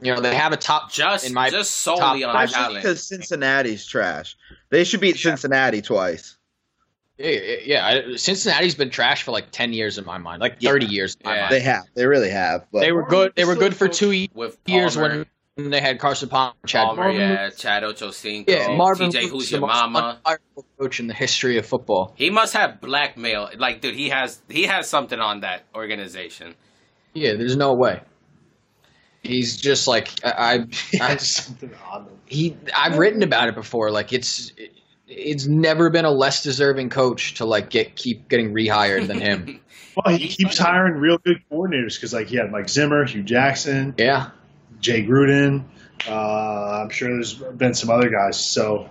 You 0.01 0.13
know, 0.13 0.19
they 0.19 0.35
have 0.35 0.51
a 0.51 0.57
top 0.57 0.91
just 0.91 1.25
in 1.25 1.33
my 1.33 1.49
just 1.49 1.71
solely 1.77 2.21
top 2.21 2.29
on 2.29 2.35
five 2.35 2.51
talent. 2.51 2.75
because 2.75 3.01
Cincinnati's 3.07 3.85
trash. 3.85 4.35
They 4.69 4.83
should 4.83 4.99
beat 4.99 5.17
Cincinnati 5.17 5.81
twice. 5.81 6.35
Yeah, 7.17 7.29
yeah, 7.29 7.55
yeah. 8.03 8.17
Cincinnati's 8.17 8.75
been 8.75 8.89
trash 8.89 9.23
for 9.23 9.31
like 9.31 9.51
ten 9.51 9.71
years 9.73 9.97
in 9.97 10.05
my 10.05 10.17
mind, 10.17 10.41
like 10.41 10.57
Yeah. 10.59 10.71
thirty 10.71 10.85
years. 10.87 11.15
In 11.21 11.29
my 11.29 11.35
Yeah. 11.35 11.41
mind. 11.43 11.51
They 11.53 11.59
have. 11.61 11.83
They 11.93 12.05
really 12.05 12.29
have. 12.29 12.65
But 12.71 12.81
They 12.81 12.91
were 12.91 13.03
good. 13.07 13.33
They 13.35 13.45
were 13.45 13.55
good 13.55 13.75
for 13.75 13.87
two 13.87 14.27
with 14.33 14.57
years 14.65 14.97
when 14.97 15.25
they 15.57 15.79
had 15.79 15.97
Carson 15.99 16.27
Palmer, 16.27 16.53
Chad 16.67 16.85
Palmer, 16.87 17.03
Marvin. 17.03 17.21
yeah, 17.21 17.49
Chad 17.51 17.83
Ochocinco, 17.83 18.49
Yeah, 18.49 18.75
Marvin 18.75 19.09
TJ, 19.11 19.29
who's 19.29 19.49
the 19.49 19.59
your 19.59 19.61
most 19.61 19.69
mama? 19.73 20.19
coach 20.77 20.99
in 20.99 21.07
the 21.07 21.13
history 21.13 21.57
of 21.57 21.65
football. 21.65 22.11
He 22.17 22.29
must 22.29 22.53
have 22.53 22.81
blackmail. 22.81 23.49
Like, 23.57 23.79
dude, 23.79 23.95
he 23.95 24.09
has 24.09 24.41
he 24.49 24.63
has 24.63 24.89
something 24.89 25.19
on 25.19 25.39
that 25.41 25.63
organization. 25.73 26.55
Yeah, 27.13 27.35
there's 27.35 27.55
no 27.55 27.73
way. 27.73 28.01
He's 29.23 29.55
just 29.57 29.87
like 29.87 30.09
I. 30.25 30.65
I, 30.99 31.13
I 31.13 31.15
Something 31.17 31.71
on 31.89 32.05
them. 32.05 32.13
he. 32.25 32.55
I've 32.75 32.97
written 32.97 33.23
about 33.23 33.47
it 33.47 33.55
before. 33.55 33.89
Like 33.89 34.11
it's. 34.13 34.51
It's 35.07 35.45
never 35.45 35.89
been 35.89 36.05
a 36.05 36.11
less 36.11 36.41
deserving 36.43 36.89
coach 36.89 37.35
to 37.35 37.45
like 37.45 37.69
get 37.69 37.95
keep 37.95 38.27
getting 38.29 38.53
rehired 38.53 39.07
than 39.07 39.19
him. 39.19 39.59
Well, 40.05 40.13
he 40.17 40.27
keeps 40.27 40.57
hiring 40.57 40.95
real 40.95 41.19
good 41.19 41.41
coordinators 41.49 41.95
because, 41.95 42.11
like, 42.13 42.27
he 42.27 42.35
had 42.35 42.51
Mike 42.51 42.67
Zimmer, 42.67 43.05
Hue 43.05 43.23
Jackson, 43.23 43.95
yeah, 43.97 44.31
Jay 44.81 45.05
Gruden. 45.05 45.63
Uh, 46.05 46.81
I'm 46.83 46.89
sure 46.89 47.13
there's 47.13 47.33
been 47.35 47.73
some 47.73 47.89
other 47.89 48.09
guys. 48.09 48.37
So 48.37 48.89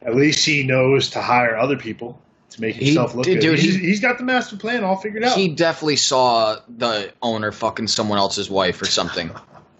At 0.00 0.14
least 0.14 0.46
he 0.46 0.62
knows 0.62 1.10
to 1.10 1.20
hire 1.20 1.56
other 1.56 1.76
people 1.76 2.22
to 2.50 2.60
make 2.60 2.76
He 2.76 2.84
himself 2.86 3.16
look 3.16 3.24
did- 3.24 3.40
good. 3.40 3.40
dude, 3.40 3.58
he's, 3.58 3.74
he- 3.74 3.86
he's 3.86 3.98
got 4.00 4.18
the 4.18 4.24
master 4.24 4.56
plan 4.56 4.84
all 4.84 4.94
figured 4.94 5.24
out. 5.24 5.36
He 5.36 5.48
definitely 5.48 5.96
saw 5.96 6.60
the 6.68 7.12
owner 7.20 7.50
fucking 7.50 7.88
someone 7.88 8.18
else's 8.18 8.48
wife 8.48 8.80
or 8.80 8.86
something. 8.86 9.32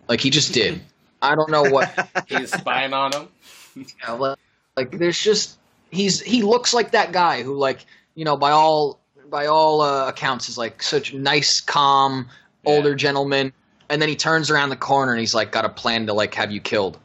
Like 0.08 0.20
he 0.20 0.30
just 0.30 0.52
did. 0.52 0.80
I 1.22 1.36
don't 1.36 1.48
know 1.50 1.62
what. 1.62 2.08
He's 2.26 2.50
spying 2.52 2.92
on 2.92 3.12
him. 3.12 3.28
Yeah, 4.02 4.12
like, 4.14 4.38
like 4.76 4.98
there's 4.98 5.20
just 5.22 5.58
he's 5.96 6.20
he 6.20 6.42
looks 6.42 6.72
like 6.74 6.90
that 6.92 7.12
guy 7.12 7.42
who 7.42 7.54
like 7.56 7.84
you 8.14 8.24
know 8.24 8.36
by 8.36 8.50
all 8.50 9.00
by 9.30 9.46
all 9.46 9.80
uh, 9.80 10.08
accounts 10.08 10.48
is 10.48 10.56
like 10.58 10.82
such 10.82 11.12
a 11.12 11.18
nice 11.18 11.60
calm 11.60 12.28
older 12.64 12.94
gentleman 12.94 13.52
and 13.88 14.00
then 14.02 14.08
he 14.08 14.16
turns 14.16 14.50
around 14.50 14.68
the 14.70 14.76
corner 14.76 15.12
and 15.12 15.20
he's 15.20 15.34
like 15.34 15.50
got 15.52 15.64
a 15.64 15.68
plan 15.68 16.06
to 16.06 16.12
like 16.12 16.34
have 16.34 16.50
you 16.52 16.60
killed 16.60 16.98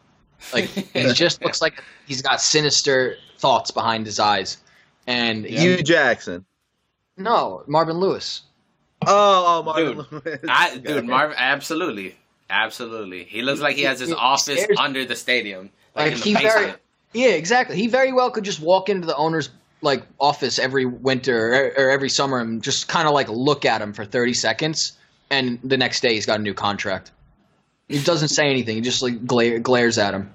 like 0.53 0.65
he 0.93 1.13
just 1.13 1.41
looks 1.43 1.61
like 1.61 1.83
he's 2.07 2.21
got 2.21 2.41
sinister 2.41 3.15
thoughts 3.37 3.71
behind 3.71 4.05
his 4.05 4.19
eyes 4.19 4.57
and 5.07 5.45
he, 5.45 5.57
Hue 5.57 5.81
Jackson. 5.83 6.45
no 7.17 7.63
marvin 7.67 7.97
lewis 7.97 8.41
Oh, 9.07 9.45
oh, 9.47 9.63
Marvin 9.63 9.97
Dude, 9.97 10.11
Lewis. 10.25 10.39
I, 10.47 10.77
dude, 10.77 11.05
Marvin, 11.07 11.35
absolutely, 11.39 12.15
absolutely. 12.51 13.23
He 13.23 13.41
looks 13.41 13.59
like 13.59 13.75
he 13.75 13.81
has 13.81 13.99
his 13.99 14.09
He- 14.09 14.13
he 14.15 14.21
office 14.21 14.61
stares- 14.61 14.77
under 14.77 15.05
the 15.05 15.15
stadium, 15.15 15.71
like, 15.95 16.05
like 16.05 16.13
in 16.13 16.19
the 16.19 16.23
he 16.23 16.33
very 16.35 16.43
basement. 16.65 16.79
Yeah 17.13 17.29
exactly 17.29 17.75
he 17.75 17.87
very 17.87 18.11
well 18.13 18.31
could 18.31 18.43
just 18.43 18.59
walk 18.59 18.89
into 18.89 19.05
the 19.07 19.15
owner's 19.15 19.49
like 19.81 20.03
office 20.19 20.59
every 20.59 20.85
winter 20.85 21.53
or, 21.53 21.85
or 21.85 21.89
every 21.89 22.09
summer 22.09 22.39
and 22.39 22.61
just 22.63 22.87
kind 22.87 23.07
of 23.07 23.13
like 23.13 23.27
look 23.29 23.65
at 23.65 23.81
him 23.81 23.93
for 23.93 24.05
30 24.05 24.33
seconds 24.33 24.93
and 25.29 25.59
the 25.63 25.77
next 25.77 26.01
day 26.01 26.13
he's 26.13 26.25
got 26.25 26.39
a 26.39 26.43
new 26.43 26.53
contract 26.53 27.11
he 27.89 28.01
doesn't 28.03 28.29
say 28.29 28.45
anything 28.49 28.75
he 28.75 28.81
just 28.81 29.01
like 29.01 29.25
glare, 29.25 29.59
glares 29.59 29.97
at 29.97 30.13
him 30.13 30.31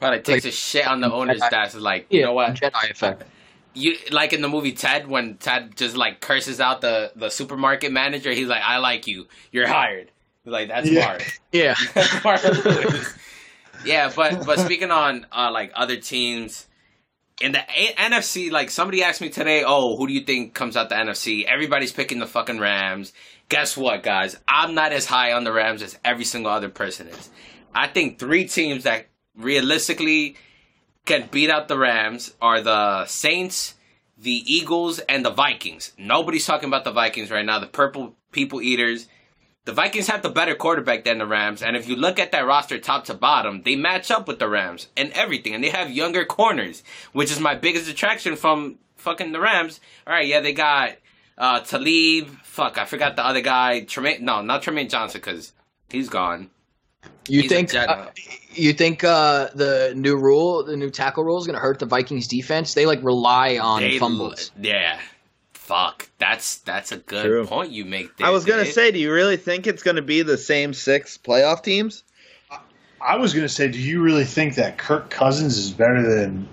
Probably 0.00 0.20
takes 0.20 0.44
like- 0.44 0.52
a 0.52 0.56
shit 0.56 0.86
on 0.86 1.00
the 1.00 1.12
owner's 1.12 1.40
Jedi- 1.40 1.50
desk. 1.50 1.76
Is 1.76 1.82
like, 1.82 2.06
yeah 2.10 2.18
you 2.20 2.24
know 2.26 2.32
what? 2.34 2.54
jedi 2.54 2.90
effect 2.90 3.22
You 3.74 3.96
like 4.10 4.32
in 4.32 4.40
the 4.42 4.48
movie 4.48 4.72
Ted 4.72 5.08
when 5.08 5.36
Ted 5.36 5.76
just 5.76 5.96
like 5.96 6.20
curses 6.20 6.60
out 6.60 6.80
the 6.80 7.10
the 7.16 7.28
supermarket 7.30 7.90
manager. 7.90 8.30
He's 8.32 8.46
like, 8.48 8.62
"I 8.62 8.78
like 8.78 9.06
you. 9.08 9.26
You're 9.50 9.66
hired." 9.66 10.10
He's 10.44 10.52
like, 10.52 10.68
"That's 10.68 10.88
Yeah. 10.90 11.06
Marv." 11.06 11.38
yeah 11.52 11.74
That's 11.94 12.22
Marvin 12.24 12.52
Lewis. 12.62 13.14
Yeah, 13.84 14.12
but 14.14 14.46
but 14.46 14.58
speaking 14.60 14.90
on 14.90 15.26
uh, 15.32 15.50
like 15.52 15.72
other 15.74 15.96
teams 15.96 16.66
in 17.40 17.52
the 17.52 17.60
A- 17.60 17.94
NFC, 17.94 18.50
like 18.50 18.70
somebody 18.70 19.02
asked 19.02 19.20
me 19.20 19.30
today, 19.30 19.64
"Oh, 19.66 19.96
who 19.96 20.06
do 20.06 20.12
you 20.12 20.22
think 20.22 20.54
comes 20.54 20.76
out 20.76 20.88
the 20.88 20.94
NFC?" 20.94 21.44
Everybody's 21.44 21.92
picking 21.92 22.18
the 22.18 22.26
fucking 22.26 22.58
Rams. 22.58 23.12
Guess 23.48 23.76
what, 23.76 24.02
guys? 24.02 24.36
I'm 24.48 24.74
not 24.74 24.92
as 24.92 25.06
high 25.06 25.32
on 25.32 25.44
the 25.44 25.52
Rams 25.52 25.82
as 25.82 25.98
every 26.04 26.24
single 26.24 26.50
other 26.50 26.68
person 26.68 27.08
is. 27.08 27.30
I 27.74 27.88
think 27.88 28.18
three 28.18 28.46
teams 28.46 28.84
that 28.84 29.06
realistically 29.36 30.36
can 31.04 31.28
beat 31.30 31.50
out 31.50 31.68
the 31.68 31.78
Rams 31.78 32.34
are 32.40 32.60
the 32.60 33.04
Saints, 33.06 33.74
the 34.16 34.42
Eagles, 34.46 35.00
and 35.00 35.24
the 35.24 35.30
Vikings. 35.30 35.92
Nobody's 35.98 36.46
talking 36.46 36.68
about 36.68 36.84
the 36.84 36.92
Vikings 36.92 37.30
right 37.30 37.44
now. 37.44 37.58
The 37.58 37.66
Purple 37.66 38.16
People 38.32 38.62
Eaters. 38.62 39.06
The 39.66 39.72
Vikings 39.72 40.08
have 40.08 40.22
the 40.22 40.28
better 40.28 40.54
quarterback 40.54 41.04
than 41.04 41.18
the 41.18 41.26
Rams, 41.26 41.62
and 41.62 41.74
if 41.74 41.88
you 41.88 41.96
look 41.96 42.18
at 42.18 42.32
that 42.32 42.44
roster 42.46 42.78
top 42.78 43.06
to 43.06 43.14
bottom, 43.14 43.62
they 43.62 43.76
match 43.76 44.10
up 44.10 44.28
with 44.28 44.38
the 44.38 44.48
Rams 44.48 44.88
and 44.96 45.10
everything, 45.12 45.54
and 45.54 45.64
they 45.64 45.70
have 45.70 45.90
younger 45.90 46.24
corners, 46.26 46.82
which 47.12 47.30
is 47.30 47.40
my 47.40 47.54
biggest 47.54 47.88
attraction 47.90 48.36
from 48.36 48.76
fucking 48.96 49.32
the 49.32 49.40
Rams. 49.40 49.80
All 50.06 50.12
right, 50.12 50.26
yeah, 50.26 50.40
they 50.40 50.52
got 50.52 50.96
uh, 51.38 51.60
Talib. 51.60 52.28
Fuck, 52.42 52.76
I 52.76 52.84
forgot 52.84 53.16
the 53.16 53.24
other 53.24 53.40
guy. 53.40 53.80
Trumaine, 53.86 54.20
no, 54.20 54.42
not 54.42 54.62
Trumaine 54.62 54.90
Johnson, 54.90 55.20
because 55.22 55.54
he's 55.88 56.10
gone. 56.10 56.50
you 57.26 57.40
He's 57.40 57.50
think 57.50 57.74
uh, 57.74 58.10
you 58.52 58.74
think 58.74 59.02
uh, 59.02 59.48
the 59.54 59.94
new 59.96 60.16
rule 60.18 60.62
the 60.62 60.76
new 60.76 60.90
tackle 60.90 61.24
rule 61.24 61.38
is 61.38 61.46
going 61.46 61.54
to 61.56 61.60
hurt 61.60 61.78
the 61.78 61.86
vikings 61.86 62.28
defense 62.28 62.74
they 62.74 62.84
like 62.86 63.02
rely 63.02 63.56
on 63.58 63.80
They- 63.80 63.98
fumbles 63.98 64.50
Yeah, 64.60 65.00
fuck, 65.64 66.08
that's 66.18 66.58
that's 66.58 66.92
a 66.92 66.96
good 66.98 67.24
True. 67.24 67.46
point 67.46 67.70
you 67.72 67.84
make. 67.84 68.16
There, 68.16 68.26
I 68.26 68.30
was 68.30 68.44
gonna 68.44 68.64
Dave. 68.64 68.72
say, 68.74 68.90
do 68.92 68.98
you 68.98 69.12
really 69.12 69.36
think 69.36 69.66
it's 69.66 69.82
gonna 69.82 70.02
be 70.02 70.22
the 70.22 70.36
same 70.38 70.72
six 70.74 71.18
playoff 71.18 71.62
teams? 71.62 72.02
I 73.06 73.16
was 73.16 73.34
going 73.34 73.44
to 73.46 73.50
say, 73.52 73.68
do 73.68 73.78
you 73.78 74.00
really 74.00 74.24
think 74.24 74.54
that 74.54 74.78
Kirk 74.78 75.10
Cousins 75.10 75.58
is 75.58 75.70
better 75.72 76.00
than 76.02 76.48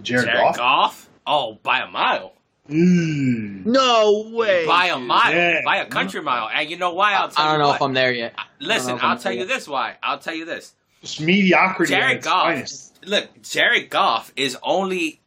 Jared, 0.00 0.26
Jared 0.26 0.40
Goff? 0.40 0.56
Goff. 0.56 1.08
Oh, 1.26 1.58
by 1.64 1.80
a 1.80 1.88
mile. 1.88 2.34
Mm. 2.70 3.66
No 3.66 4.30
way. 4.32 4.64
by 4.64 4.86
a 4.86 4.98
mile, 4.98 5.32
Yeah. 5.34 5.62
by 5.64 5.78
a 5.78 5.86
country 5.86 6.22
mile. 6.22 6.48
And 6.54 6.70
you 6.70 6.76
know 6.76 6.92
why? 6.92 7.14
I'll 7.14 7.30
tell 7.30 7.44
i 7.44 7.48
don't 7.48 7.54
you 7.54 7.58
know 7.62 7.68
what. 7.70 7.76
if 7.76 7.82
i'm 7.82 7.94
there 7.94 8.12
yet 8.12 8.34
Listen, 8.60 8.98
I'll 9.02 9.12
I'm 9.12 9.18
tell 9.18 9.32
you 9.32 9.44
there. 9.44 9.56
this 9.56 9.66
why. 9.66 9.96
I'll 10.04 10.20
tell 10.20 10.34
you 10.34 10.44
this. 10.44 10.72
Just 11.00 11.20
mediocrity 11.20 11.94
Jared 11.94 12.18
its 12.18 12.26
Goff. 12.26 12.44
finest. 12.44 13.04
Look, 13.04 13.42
Jared 13.42 13.90
Goff 13.90 14.32
is 14.36 14.56
only 14.62 15.20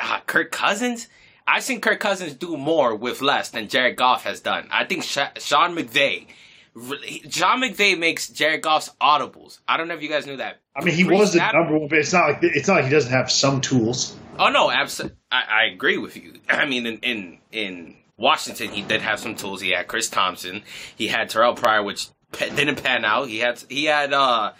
uh, 0.00 0.20
Kirk 0.26 0.50
Cousins. 0.52 1.06
I've 1.52 1.64
seen 1.64 1.80
Kirk 1.80 1.98
Cousins 2.00 2.34
do 2.34 2.56
more 2.56 2.94
with 2.94 3.20
less 3.22 3.50
than 3.50 3.68
Jared 3.68 3.96
Goff 3.96 4.24
has 4.24 4.40
done. 4.40 4.68
I 4.70 4.84
think 4.84 5.02
Sha- 5.02 5.30
Sean 5.38 5.74
McVay, 5.74 6.26
really- 6.74 7.24
Sean 7.28 7.60
McVay 7.60 7.98
makes 7.98 8.28
Jared 8.28 8.62
Goff's 8.62 8.90
audibles. 9.00 9.58
I 9.66 9.76
don't 9.76 9.88
know 9.88 9.94
if 9.94 10.02
you 10.02 10.08
guys 10.08 10.26
knew 10.26 10.36
that. 10.36 10.60
I 10.76 10.84
mean, 10.84 10.94
he 10.94 11.04
was 11.04 11.32
the 11.32 11.40
number 11.52 11.76
one, 11.78 11.88
but 11.88 11.98
it's 11.98 12.12
not 12.12 12.28
like 12.28 12.38
it's 12.42 12.68
not 12.68 12.74
like 12.76 12.84
he 12.84 12.90
doesn't 12.90 13.10
have 13.12 13.30
some 13.30 13.60
tools. 13.60 14.16
Oh 14.38 14.48
no, 14.50 14.70
absolutely. 14.70 15.16
I, 15.32 15.42
I 15.50 15.64
agree 15.74 15.98
with 15.98 16.16
you. 16.16 16.34
I 16.48 16.66
mean, 16.66 16.86
in, 16.86 16.98
in 16.98 17.38
in 17.50 17.96
Washington, 18.16 18.68
he 18.68 18.82
did 18.82 19.00
have 19.02 19.18
some 19.18 19.34
tools. 19.34 19.60
He 19.60 19.70
had 19.72 19.88
Chris 19.88 20.08
Thompson. 20.08 20.62
He 20.94 21.08
had 21.08 21.30
Terrelle 21.30 21.56
Pryor, 21.56 21.82
which 21.82 22.08
didn't 22.38 22.82
pan 22.82 23.04
out. 23.04 23.28
He 23.28 23.38
had 23.40 23.62
he 23.68 23.86
had 23.86 24.12
uh, 24.12 24.52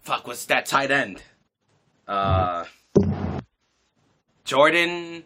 fuck, 0.00 0.26
what's 0.26 0.46
that 0.46 0.64
tight 0.66 0.90
end? 0.90 1.22
Uh, 2.08 2.64
Jordan. 4.44 5.24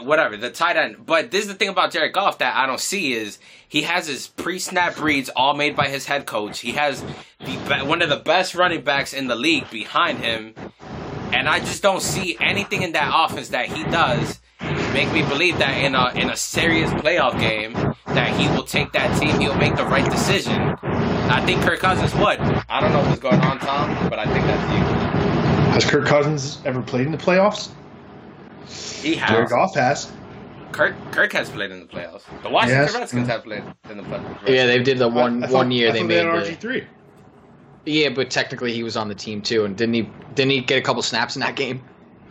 Whatever 0.00 0.36
the 0.36 0.50
tight 0.50 0.76
end, 0.76 1.04
but 1.04 1.30
this 1.30 1.42
is 1.42 1.48
the 1.48 1.54
thing 1.54 1.68
about 1.68 1.92
Jared 1.92 2.12
Goff 2.12 2.38
that 2.38 2.56
I 2.56 2.66
don't 2.66 2.80
see 2.80 3.12
is 3.12 3.38
he 3.68 3.82
has 3.82 4.06
his 4.06 4.28
pre-snap 4.28 5.00
reads 5.00 5.28
all 5.30 5.54
made 5.54 5.76
by 5.76 5.88
his 5.88 6.06
head 6.06 6.26
coach. 6.26 6.60
He 6.60 6.72
has 6.72 7.02
the 7.40 7.84
one 7.84 8.02
of 8.02 8.08
the 8.08 8.16
best 8.16 8.54
running 8.54 8.82
backs 8.82 9.12
in 9.12 9.28
the 9.28 9.36
league 9.36 9.70
behind 9.70 10.18
him, 10.18 10.54
and 11.32 11.48
I 11.48 11.58
just 11.60 11.82
don't 11.82 12.02
see 12.02 12.36
anything 12.40 12.82
in 12.82 12.92
that 12.92 13.10
offense 13.14 13.48
that 13.50 13.66
he 13.66 13.84
does 13.84 14.40
make 14.92 15.12
me 15.12 15.22
believe 15.22 15.58
that 15.58 15.78
in 15.78 15.94
a 15.94 16.10
in 16.14 16.30
a 16.30 16.36
serious 16.36 16.90
playoff 16.92 17.38
game 17.40 17.72
that 18.06 18.38
he 18.38 18.48
will 18.48 18.64
take 18.64 18.92
that 18.92 19.18
team, 19.20 19.38
he'll 19.40 19.56
make 19.56 19.76
the 19.76 19.84
right 19.84 20.08
decision. 20.10 20.76
I 20.82 21.42
think 21.44 21.62
Kirk 21.62 21.80
Cousins 21.80 22.14
would. 22.14 22.40
I 22.68 22.80
don't 22.80 22.92
know 22.92 23.02
what's 23.02 23.20
going 23.20 23.40
on, 23.40 23.58
Tom, 23.58 24.08
but 24.08 24.18
I 24.18 24.24
think 24.26 24.44
that's 24.46 24.72
you. 24.72 25.72
Has 25.72 25.84
Kirk 25.86 26.06
Cousins 26.06 26.60
ever 26.64 26.82
played 26.82 27.06
in 27.06 27.12
the 27.12 27.18
playoffs? 27.18 27.70
He 28.68 29.14
has. 29.16 29.30
Jared 29.30 29.48
Goff 29.48 29.74
has. 29.74 30.10
Kirk 30.72 30.94
Kirk 31.10 31.32
has 31.32 31.50
played 31.50 31.70
in 31.70 31.80
the 31.80 31.86
playoffs. 31.86 32.22
The 32.42 32.48
Washington 32.48 32.82
Yes. 32.84 32.94
Redskins 32.94 33.22
mm-hmm. 33.22 33.30
have 33.30 33.44
played 33.44 33.62
in 33.90 33.96
the 33.98 34.02
playoffs. 34.04 34.48
yeah 34.48 34.64
they 34.66 34.82
did 34.82 34.98
the 34.98 35.08
one 35.08 35.42
I 35.44 35.46
thought- 35.46 35.54
one 35.54 35.70
year 35.70 35.88
I 35.88 35.92
they 35.92 35.98
thought 35.98 36.06
made 36.08 36.24
had 36.24 36.44
the, 36.46 36.50
RG 36.52 36.56
three. 36.58 36.86
yeah 37.84 38.08
but 38.08 38.30
technically 38.30 38.72
he 38.72 38.82
was 38.82 38.96
on 38.96 39.08
the 39.08 39.14
team 39.14 39.42
too 39.42 39.66
and 39.66 39.76
didn't 39.76 39.94
he 39.94 40.08
didn't 40.34 40.50
he 40.52 40.60
get 40.62 40.78
a 40.78 40.80
couple 40.82 41.02
snaps 41.02 41.36
in 41.36 41.40
that 41.40 41.56
game 41.56 41.82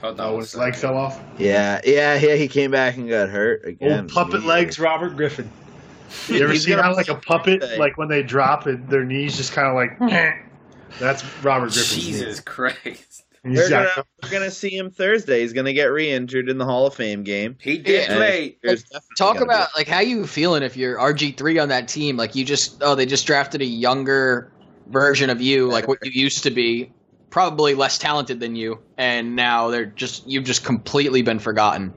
Hold 0.01 0.19
oh, 0.19 0.23
on 0.23 0.29
Oh, 0.29 0.31
one 0.31 0.33
when 0.33 0.39
his 0.41 0.49
second. 0.49 0.63
leg 0.65 0.75
fell 0.75 0.97
off. 0.97 1.21
Yeah, 1.37 1.79
yeah, 1.85 2.15
yeah. 2.15 2.33
He 2.33 2.47
came 2.47 2.71
back 2.71 2.97
and 2.97 3.07
got 3.07 3.29
hurt 3.29 3.63
again. 3.65 3.99
Old 3.99 4.09
puppet 4.11 4.43
legs, 4.43 4.79
Robert 4.79 5.15
Griffin. 5.15 5.51
You 6.27 6.43
ever 6.43 6.51
He's 6.53 6.65
seen 6.65 6.79
how 6.79 6.93
like 6.95 7.07
a 7.07 7.13
puppet, 7.15 7.61
say. 7.61 7.77
like 7.77 7.97
when 7.99 8.07
they 8.09 8.23
drop 8.23 8.65
it, 8.65 8.89
their 8.89 9.05
knees 9.05 9.37
just 9.37 9.53
kind 9.53 9.67
of 9.67 9.75
like. 9.75 9.99
That's 10.99 11.23
Robert 11.43 11.71
Griffin. 11.71 11.97
knee. 11.99 12.03
Jesus 12.03 12.39
Christ. 12.39 13.20
He's 13.43 13.57
We're 13.57 13.69
got- 13.69 13.95
gonna, 13.95 14.07
we're 14.21 14.29
gonna 14.29 14.51
see 14.51 14.69
him 14.77 14.91
Thursday. 14.91 15.41
He's 15.41 15.53
gonna 15.53 15.73
get 15.73 15.85
re-injured 15.85 16.47
in 16.47 16.57
the 16.59 16.65
Hall 16.65 16.85
of 16.85 16.93
Fame 16.93 17.23
game. 17.23 17.57
He 17.59 17.79
did 17.79 18.07
Yeah. 18.09 18.15
play. 18.15 18.57
There's 18.61 18.83
Talk 19.17 19.33
gonna 19.35 19.47
be- 19.47 19.53
about 19.53 19.69
like 19.75 19.87
how 19.87 20.01
you 20.01 20.27
feeling 20.27 20.61
if 20.61 20.77
you're 20.77 20.97
RG 20.99 21.37
three 21.37 21.57
on 21.57 21.69
that 21.69 21.87
team. 21.87 22.17
Like 22.17 22.35
you 22.35 22.45
just 22.45 22.77
oh 22.83 22.93
they 22.93 23.05
just 23.07 23.25
drafted 23.25 23.61
a 23.61 23.65
younger 23.65 24.51
version 24.87 25.29
of 25.31 25.41
you, 25.41 25.67
like 25.67 25.87
what 25.87 26.05
you 26.05 26.11
used 26.11 26.43
to 26.43 26.51
be, 26.51 26.93
probably 27.31 27.73
less 27.73 27.97
talented 27.97 28.39
than 28.39 28.55
you, 28.55 28.79
and 28.97 29.35
now 29.35 29.69
they're 29.69 29.85
just 29.87 30.27
you've 30.27 30.43
just 30.45 30.63
completely 30.63 31.23
been 31.23 31.39
forgotten. 31.39 31.93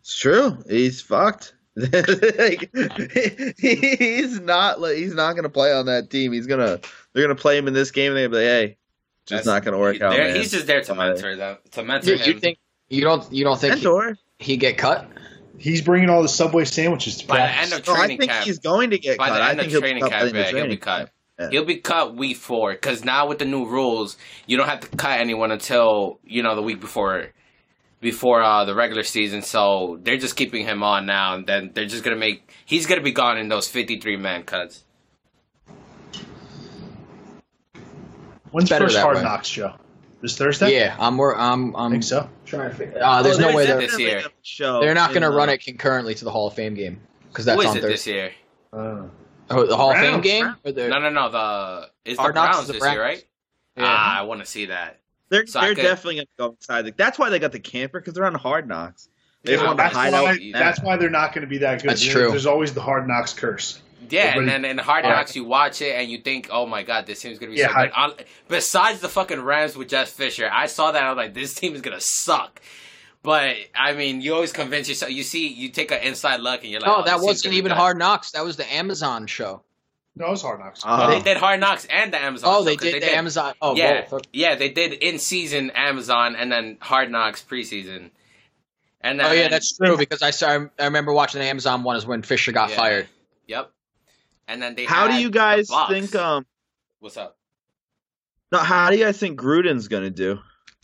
It's 0.00 0.18
true. 0.18 0.58
He's 0.68 1.00
fucked. 1.00 1.54
like, 1.76 2.70
he's 3.58 4.40
not. 4.40 4.78
He's 4.90 5.14
not 5.14 5.34
gonna 5.36 5.48
play 5.48 5.72
on 5.72 5.86
that 5.86 6.10
team. 6.10 6.32
He's 6.32 6.46
gonna. 6.48 6.80
They're 7.12 7.22
gonna 7.22 7.36
play 7.36 7.56
him 7.56 7.68
in 7.68 7.74
this 7.74 7.92
game. 7.92 8.10
and 8.12 8.16
They're 8.16 8.28
gonna 8.28 8.40
be 8.40 8.44
like, 8.44 8.68
hey, 8.70 8.77
just 9.28 9.46
not 9.46 9.64
gonna 9.64 9.78
work 9.78 10.00
out. 10.00 10.16
man. 10.16 10.34
He's 10.36 10.50
just 10.50 10.66
there 10.66 10.80
to 10.82 10.94
mentor 10.94 11.36
them. 11.36 11.58
To 11.72 11.82
mentor 11.84 12.10
You, 12.12 12.16
you 12.24 12.32
him. 12.34 12.40
think 12.40 12.58
you 12.88 13.02
don't 13.02 13.30
you 13.32 13.44
don't 13.44 13.58
think 13.60 13.74
he, 13.76 13.84
mentor. 13.84 14.16
he 14.38 14.56
get 14.56 14.78
cut? 14.78 15.08
He's 15.58 15.82
bringing 15.82 16.08
all 16.08 16.22
the 16.22 16.28
Subway 16.28 16.64
sandwiches 16.64 17.16
to 17.18 17.26
by 17.26 17.34
the 17.36 17.40
practice. 17.42 17.72
end 17.72 17.80
of 17.80 17.86
No, 17.88 17.94
I 17.94 18.06
think 18.06 18.22
camp. 18.30 18.44
he's 18.46 18.58
going 18.60 18.90
to 18.90 18.98
get 18.98 19.18
by 19.18 19.28
cut. 19.28 19.34
the 19.38 19.44
end 19.44 19.58
think 19.58 19.66
of 19.66 19.72
he'll 19.72 19.80
training 19.80 20.04
be 20.04 20.10
cut 20.10 20.10
by 20.10 20.18
camp, 20.20 20.32
the 20.32 20.38
end 20.38 20.44
yeah, 20.44 20.50
of 20.50 20.56
he'll 20.56 20.66
be 20.68 20.76
cut. 20.76 21.10
Yeah. 21.40 21.48
He'll 21.50 21.64
be 21.64 21.76
cut 21.76 22.16
week 22.16 22.36
four 22.36 22.72
because 22.72 23.04
now 23.04 23.28
with 23.28 23.38
the 23.38 23.44
new 23.44 23.66
rules, 23.66 24.16
you 24.46 24.56
don't 24.56 24.68
have 24.68 24.80
to 24.80 24.88
cut 24.96 25.20
anyone 25.20 25.50
until 25.50 26.20
you 26.24 26.42
know 26.42 26.54
the 26.54 26.62
week 26.62 26.80
before, 26.80 27.28
before 28.00 28.42
uh, 28.42 28.64
the 28.64 28.74
regular 28.74 29.02
season. 29.02 29.42
So 29.42 29.98
they're 30.02 30.16
just 30.16 30.36
keeping 30.36 30.64
him 30.64 30.82
on 30.82 31.06
now, 31.06 31.34
and 31.34 31.46
then 31.46 31.70
they're 31.74 31.86
just 31.86 32.04
gonna 32.04 32.16
make 32.16 32.48
he's 32.64 32.86
gonna 32.86 33.02
be 33.02 33.12
gone 33.12 33.36
in 33.38 33.48
those 33.48 33.68
fifty-three 33.68 34.16
man 34.16 34.44
cuts. 34.44 34.84
When's 38.52 38.68
better 38.68 38.84
first 38.86 38.96
that 38.96 39.02
Hard 39.02 39.16
way. 39.16 39.22
Knocks 39.22 39.48
show? 39.48 39.74
this 40.20 40.36
Thursday? 40.36 40.74
Yeah, 40.78 40.96
I'm. 40.98 41.16
wor- 41.16 41.36
I'm. 41.36 41.74
I 41.76 41.84
I'm 41.84 41.90
think 41.92 42.02
so. 42.04 42.28
trying 42.44 42.70
to 42.70 42.74
figure. 42.76 42.98
Uh, 43.02 43.22
there's 43.22 43.38
Oh, 43.38 43.42
no 43.50 43.56
way 43.56 43.66
they're- 43.66 43.78
they're 43.78 43.86
this 43.88 43.98
year. 43.98 44.22
show 44.42 44.80
they're 44.80 44.94
not 44.94 45.10
going 45.10 45.22
to 45.22 45.28
the- 45.30 45.34
run 45.36 45.48
it 45.48 45.58
concurrently 45.64 46.14
to 46.14 46.24
the 46.24 46.30
Hall 46.30 46.46
of 46.48 46.54
Fame 46.54 46.74
game 46.74 47.00
because 47.28 47.44
that's 47.44 47.64
on 47.64 47.76
it 47.76 47.80
this 47.82 48.04
Thursday. 48.04 48.12
year? 48.12 48.30
Uh, 48.72 49.02
Oh, 49.50 49.64
the 49.64 49.76
Hall 49.76 49.92
of 49.92 49.96
Fame 49.96 50.20
game? 50.20 50.54
Or 50.64 50.72
the, 50.72 50.88
No, 50.88 50.98
no, 50.98 51.08
no. 51.08 51.30
The 51.30 51.90
it's 52.04 52.16
the 52.16 52.22
Hard 52.22 52.34
Knocks 52.34 52.48
Browns 52.56 52.60
is 52.62 52.66
the 52.66 52.72
this 52.80 52.92
year, 52.92 53.00
right? 53.00 53.24
Yeah. 53.76 53.84
Ah, 53.86 54.18
I 54.18 54.22
want 54.22 54.40
to 54.40 54.46
see 54.46 54.66
that. 54.66 54.98
They're 55.30 55.46
So 55.46 55.60
they're 55.60 55.74
could- 55.74 55.82
definitely 55.82 56.16
gonna 56.16 56.26
go 56.38 56.50
inside. 56.56 56.82
The, 56.82 56.94
that's 56.96 57.18
why 57.18 57.30
they 57.30 57.38
got 57.38 57.52
the 57.52 57.60
camper 57.60 57.98
because 58.00 58.12
they're 58.14 58.26
on 58.26 58.34
Hard 58.34 58.68
Knocks. 58.68 59.08
They 59.44 59.52
Yeah, 59.54 59.64
want 59.64 59.78
to 59.78 59.82
that's, 59.84 59.94
hide 59.94 60.12
why, 60.12 60.30
out. 60.32 60.38
that's 60.52 60.80
why 60.82 60.96
they're 60.96 61.08
not 61.10 61.32
going 61.32 61.42
to 61.42 61.48
be 61.48 61.58
that 61.58 61.80
good. 61.80 61.90
That's 61.90 62.04
true. 62.04 62.28
There's 62.28 62.44
always 62.44 62.74
the 62.74 62.80
hard 62.82 63.06
knocks 63.06 63.32
curse. 63.32 63.80
Yeah, 64.10 64.36
and 64.36 64.48
then 64.48 64.64
in 64.64 64.78
Hard 64.78 65.04
Yeah. 65.04 65.12
Knocks, 65.12 65.34
you 65.36 65.44
watch 65.44 65.80
it 65.82 65.94
and 65.94 66.10
you 66.10 66.18
think, 66.18 66.48
"Oh 66.50 66.66
my 66.66 66.82
god, 66.82 67.06
this 67.06 67.20
team's 67.20 67.38
gonna 67.38 67.52
be 67.52 67.58
Yeah, 67.58 67.68
so 67.68 67.74
good." 67.74 67.90
On, 67.96 68.12
besides 68.48 69.00
the 69.00 69.08
fucking 69.08 69.40
Rams 69.42 69.76
with 69.76 69.88
Jeff 69.88 70.08
Fisher, 70.10 70.48
I 70.52 70.66
saw 70.66 70.92
that 70.92 71.02
I 71.02 71.08
was 71.10 71.16
like, 71.16 71.34
"This 71.34 71.54
team 71.54 71.74
is 71.74 71.80
gonna 71.80 72.00
suck." 72.00 72.60
But 73.22 73.56
I 73.74 73.92
mean, 73.94 74.20
you 74.20 74.34
always 74.34 74.52
convince 74.52 74.88
yourself. 74.88 75.10
You 75.12 75.22
see, 75.22 75.48
you 75.48 75.68
take 75.70 75.90
an 75.90 76.00
inside 76.02 76.40
look 76.40 76.62
and 76.62 76.70
you're 76.70 76.80
like, 76.80 76.90
oh, 76.90 77.00
"Oh, 77.00 77.04
that 77.04 77.20
wasn't 77.20 77.54
even. 77.54 77.72
Hard 77.72 77.98
Knocks. 77.98 78.30
That 78.32 78.44
was 78.44 78.56
the 78.56 78.72
Amazon 78.72 79.26
show. 79.26 79.62
No, 80.16 80.26
it 80.26 80.30
was 80.30 80.42
hard 80.42 80.58
knocks. 80.58 80.82
Uh-huh. 80.84 81.10
They 81.10 81.20
did 81.20 81.36
Hard 81.36 81.60
Knocks 81.60 81.84
and 81.88 82.12
the 82.12 82.20
Amazon. 82.20 82.50
Oh, 82.52 82.58
show, 82.60 82.64
they 82.64 82.76
'cause 82.76 82.90
did 82.90 83.02
the 83.04 83.14
Amazon. 83.14 83.54
Oh, 83.62 83.76
yeah, 83.76 84.04
both. 84.10 84.22
yeah, 84.32 84.56
they 84.56 84.68
did 84.68 84.94
in 84.94 85.20
season 85.20 85.70
Amazon 85.76 86.34
and 86.34 86.50
then 86.50 86.76
Hard 86.80 87.08
Knocks 87.12 87.40
preseason. 87.48 88.10
And 89.00 89.20
then, 89.20 89.26
Oh, 89.26 89.30
yeah, 89.32 89.46
that's 89.46 89.76
true 89.76 89.96
because 89.96 90.22
I 90.22 90.30
saw. 90.30 90.66
I 90.76 90.84
remember 90.86 91.12
watching 91.12 91.40
the 91.40 91.46
Amazon 91.46 91.84
one 91.84 91.94
is 91.96 92.04
when 92.04 92.22
Fisher 92.22 92.50
got 92.50 92.70
Yeah. 92.70 92.76
fired. 92.76 93.08
Yep. 93.46 93.70
And 94.48 94.60
then 94.60 94.74
they. 94.74 94.84
How 94.86 95.06
do 95.06 95.14
you 95.14 95.30
guys 95.30 95.70
think? 95.88 96.14
Um, 96.16 96.44
What's 96.98 97.16
up? 97.16 97.36
no, 98.50 98.58
how 98.58 98.90
do 98.90 98.96
you 98.96 99.04
guys 99.04 99.18
think 99.18 99.38
Gruden's 99.38 99.86
gonna 99.88 100.10
do? 100.10 100.38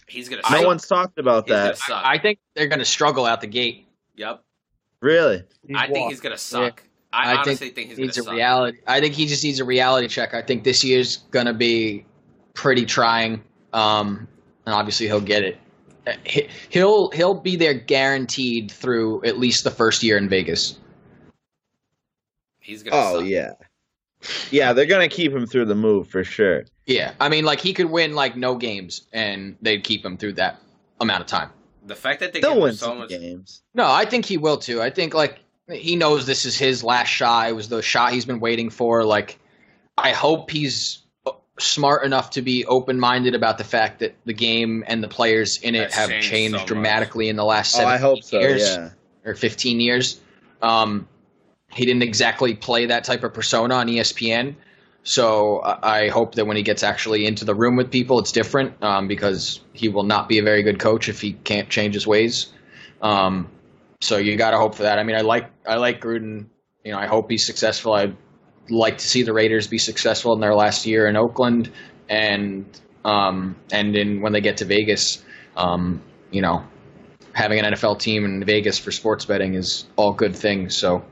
He's 0.07 0.29
gonna. 0.29 0.43
No 0.51 0.59
suck. 0.59 0.67
one's 0.67 0.87
talked 0.87 1.19
about 1.19 1.45
He's 1.47 1.55
that. 1.57 1.79
suck. 1.79 2.03
I 2.05 2.19
think 2.19 2.39
they're 2.55 2.69
going 2.69 2.79
to 2.79 2.85
struggle 2.85 3.25
out 3.25 3.41
the 3.41 3.47
gate. 3.49 3.89
yep. 4.15 4.43
Really? 5.01 5.43
He's 5.67 5.77
I 5.77 5.87
think 5.87 5.99
walked. 5.99 6.13
he's 6.13 6.21
gonna 6.21 6.37
suck. 6.39 6.83
I, 7.13 7.33
I 7.33 7.37
honestly 7.37 7.55
think 7.71 7.75
think, 7.75 7.89
he's 7.91 7.99
needs 7.99 8.17
gonna 8.19 8.23
a 8.25 8.27
suck. 8.27 8.35
reality. 8.37 8.79
I 8.87 9.01
think 9.01 9.15
he 9.15 9.27
just 9.27 9.43
needs 9.45 9.61
a 9.61 9.65
reality 9.65 10.09
check. 10.09 10.35
I 10.35 10.43
think 10.43 10.65
this 10.65 10.83
year's 10.85 11.19
going 11.31 11.47
to 11.47 11.55
be 11.55 12.05
pretty 12.55 12.85
trying. 12.87 13.45
Um, 13.73 14.27
and 14.67 14.75
obviously 14.75 15.07
he'll 15.07 15.21
get 15.21 15.43
it. 15.45 15.59
He- 16.25 16.49
He'll 16.71 17.11
he'll 17.11 17.35
be 17.41 17.57
there 17.57 17.73
guaranteed 17.75 18.71
through 18.73 19.25
at 19.25 19.39
least 19.39 19.63
the 19.65 19.71
first 19.71 20.03
year 20.03 20.19
in 20.19 20.29
Vegas. 20.29 20.79
He's 22.65 22.83
gonna. 22.83 22.97
Oh 22.97 23.19
suck. 23.21 23.29
yeah, 23.29 23.53
yeah. 24.51 24.73
They're 24.73 24.87
gonna 24.87 25.09
keep 25.09 25.33
him 25.33 25.47
through 25.47 25.67
the 25.67 25.75
move 25.75 26.09
for 26.09 26.25
sure. 26.25 26.65
Yeah, 26.87 27.13
I 27.21 27.29
mean, 27.29 27.45
like 27.45 27.61
he 27.61 27.73
could 27.75 27.91
win 27.91 28.15
like 28.15 28.37
no 28.37 28.57
games, 28.57 29.03
and 29.13 29.57
they'd 29.63 29.85
keep 29.85 30.05
him 30.05 30.17
through 30.17 30.35
that 30.35 30.59
amount 31.01 31.21
of 31.21 31.27
time. 31.27 31.51
The 31.87 31.95
fact 31.95 32.21
that 32.21 32.33
they 32.33 32.41
They'll 32.41 32.61
win 32.61 32.75
so 32.75 32.87
some 32.87 32.99
much. 33.01 33.11
games. 33.11 33.63
No, 33.75 33.85
I 33.91 34.07
think 34.07 34.25
he 34.25 34.39
will 34.39 34.57
too. 34.57 34.81
I 34.81 34.89
think 34.91 35.13
like 35.15 35.39
he 35.71 35.97
knows 35.97 36.27
this 36.27 36.47
is 36.47 36.57
his 36.59 36.83
last 36.83 37.09
shot. 37.09 37.49
It 37.49 37.53
was 37.53 37.69
the 37.69 37.83
shot 37.83 38.13
he's 38.13 38.25
been 38.25 38.41
waiting 38.41 38.71
for. 38.71 39.05
Like, 39.05 39.39
I 39.97 40.13
hope 40.13 40.51
he's 40.51 41.03
smart 41.59 42.05
enough 42.05 42.31
to 42.31 42.43
be 42.43 42.65
open 42.67 42.99
minded 42.99 43.35
about 43.35 43.59
the 43.59 43.65
fact 43.65 44.01
that 44.01 44.15
the 44.25 44.33
game 44.33 44.83
and 44.89 45.03
the 45.05 45.09
players 45.09 45.59
in 45.59 45.75
it 45.75 45.93
Has 45.93 45.95
have 45.95 46.09
changed 46.11 46.29
changed 46.31 46.53
so 46.55 46.59
much. 46.61 46.67
dramatically 46.67 47.29
in 47.29 47.37
the 47.37 47.45
last 47.45 47.75
Oh, 47.77 47.79
seven 47.79 47.93
I 47.93 47.99
hope 47.99 48.23
so. 48.25 48.41
years 48.41 48.63
Yeah. 48.63 48.91
or 49.25 49.35
fifteen 49.35 49.79
years. 49.81 50.21
Um, 50.63 51.07
he 51.75 51.85
didn't 51.85 52.03
exactly 52.03 52.55
play 52.55 52.87
that 52.87 53.05
type 53.05 53.25
of 53.25 53.35
persona 53.35 53.75
on 53.75 53.89
ESPN. 53.89 54.55
So 55.03 55.59
I 55.61 56.05
I 56.05 56.09
hope 56.09 56.35
that 56.37 56.47
when 56.47 56.57
he 56.57 56.63
gets 56.63 56.83
actually 56.83 57.27
into 57.27 57.45
the 57.45 57.55
room 57.55 57.77
with 57.77 57.91
people, 57.91 58.19
it's 58.19 58.33
different 58.33 58.83
um, 58.83 59.09
because 59.09 59.61
he 59.73 59.89
will 59.89 60.05
not 60.05 60.29
be 60.29 60.39
a 60.39 60.43
very 60.43 60.63
good 60.63 60.79
coach 60.79 61.09
if 61.09 61.21
he 61.21 61.33
can't 61.33 61.69
change 61.69 61.95
his 61.95 62.07
ways. 62.07 62.53
Um, 63.03 63.51
so 64.01 64.17
you 64.17 64.37
got 64.37 64.53
to 64.53 64.59
hope 64.59 64.75
for 64.75 64.85
that. 64.85 64.99
I 64.99 65.03
mean, 65.03 65.17
I 65.17 65.21
like 65.21 65.51
I 65.67 65.77
like 65.77 66.01
Gruden. 66.01 66.47
You 66.85 66.93
know, 66.93 66.99
I 66.99 67.07
hope 67.07 67.31
he's 67.31 67.47
successful. 67.47 67.93
I'd 67.93 68.17
like 68.69 68.99
to 68.99 69.09
see 69.09 69.23
the 69.23 69.33
Raiders 69.33 69.67
be 69.67 69.79
successful 69.79 70.33
in 70.35 70.41
their 70.41 70.55
last 70.55 70.87
year 70.87 71.07
in 71.07 71.17
Oakland, 71.17 71.71
and 72.09 72.65
um, 73.05 73.57
and 73.73 73.97
in 73.97 74.21
when 74.21 74.33
they 74.33 74.41
get 74.41 74.59
to 74.59 74.65
Vegas. 74.65 75.23
Um, 75.57 76.03
you 76.31 76.43
know, 76.43 76.65
having 77.33 77.59
an 77.61 77.73
NFL 77.73 78.01
team 78.01 78.25
in 78.25 78.45
Vegas 78.45 78.79
for 78.79 78.91
sports 78.91 79.25
betting 79.25 79.55
is 79.55 79.87
all 79.97 80.13
good 80.13 80.35
things. 80.35 80.77
So 80.77 81.05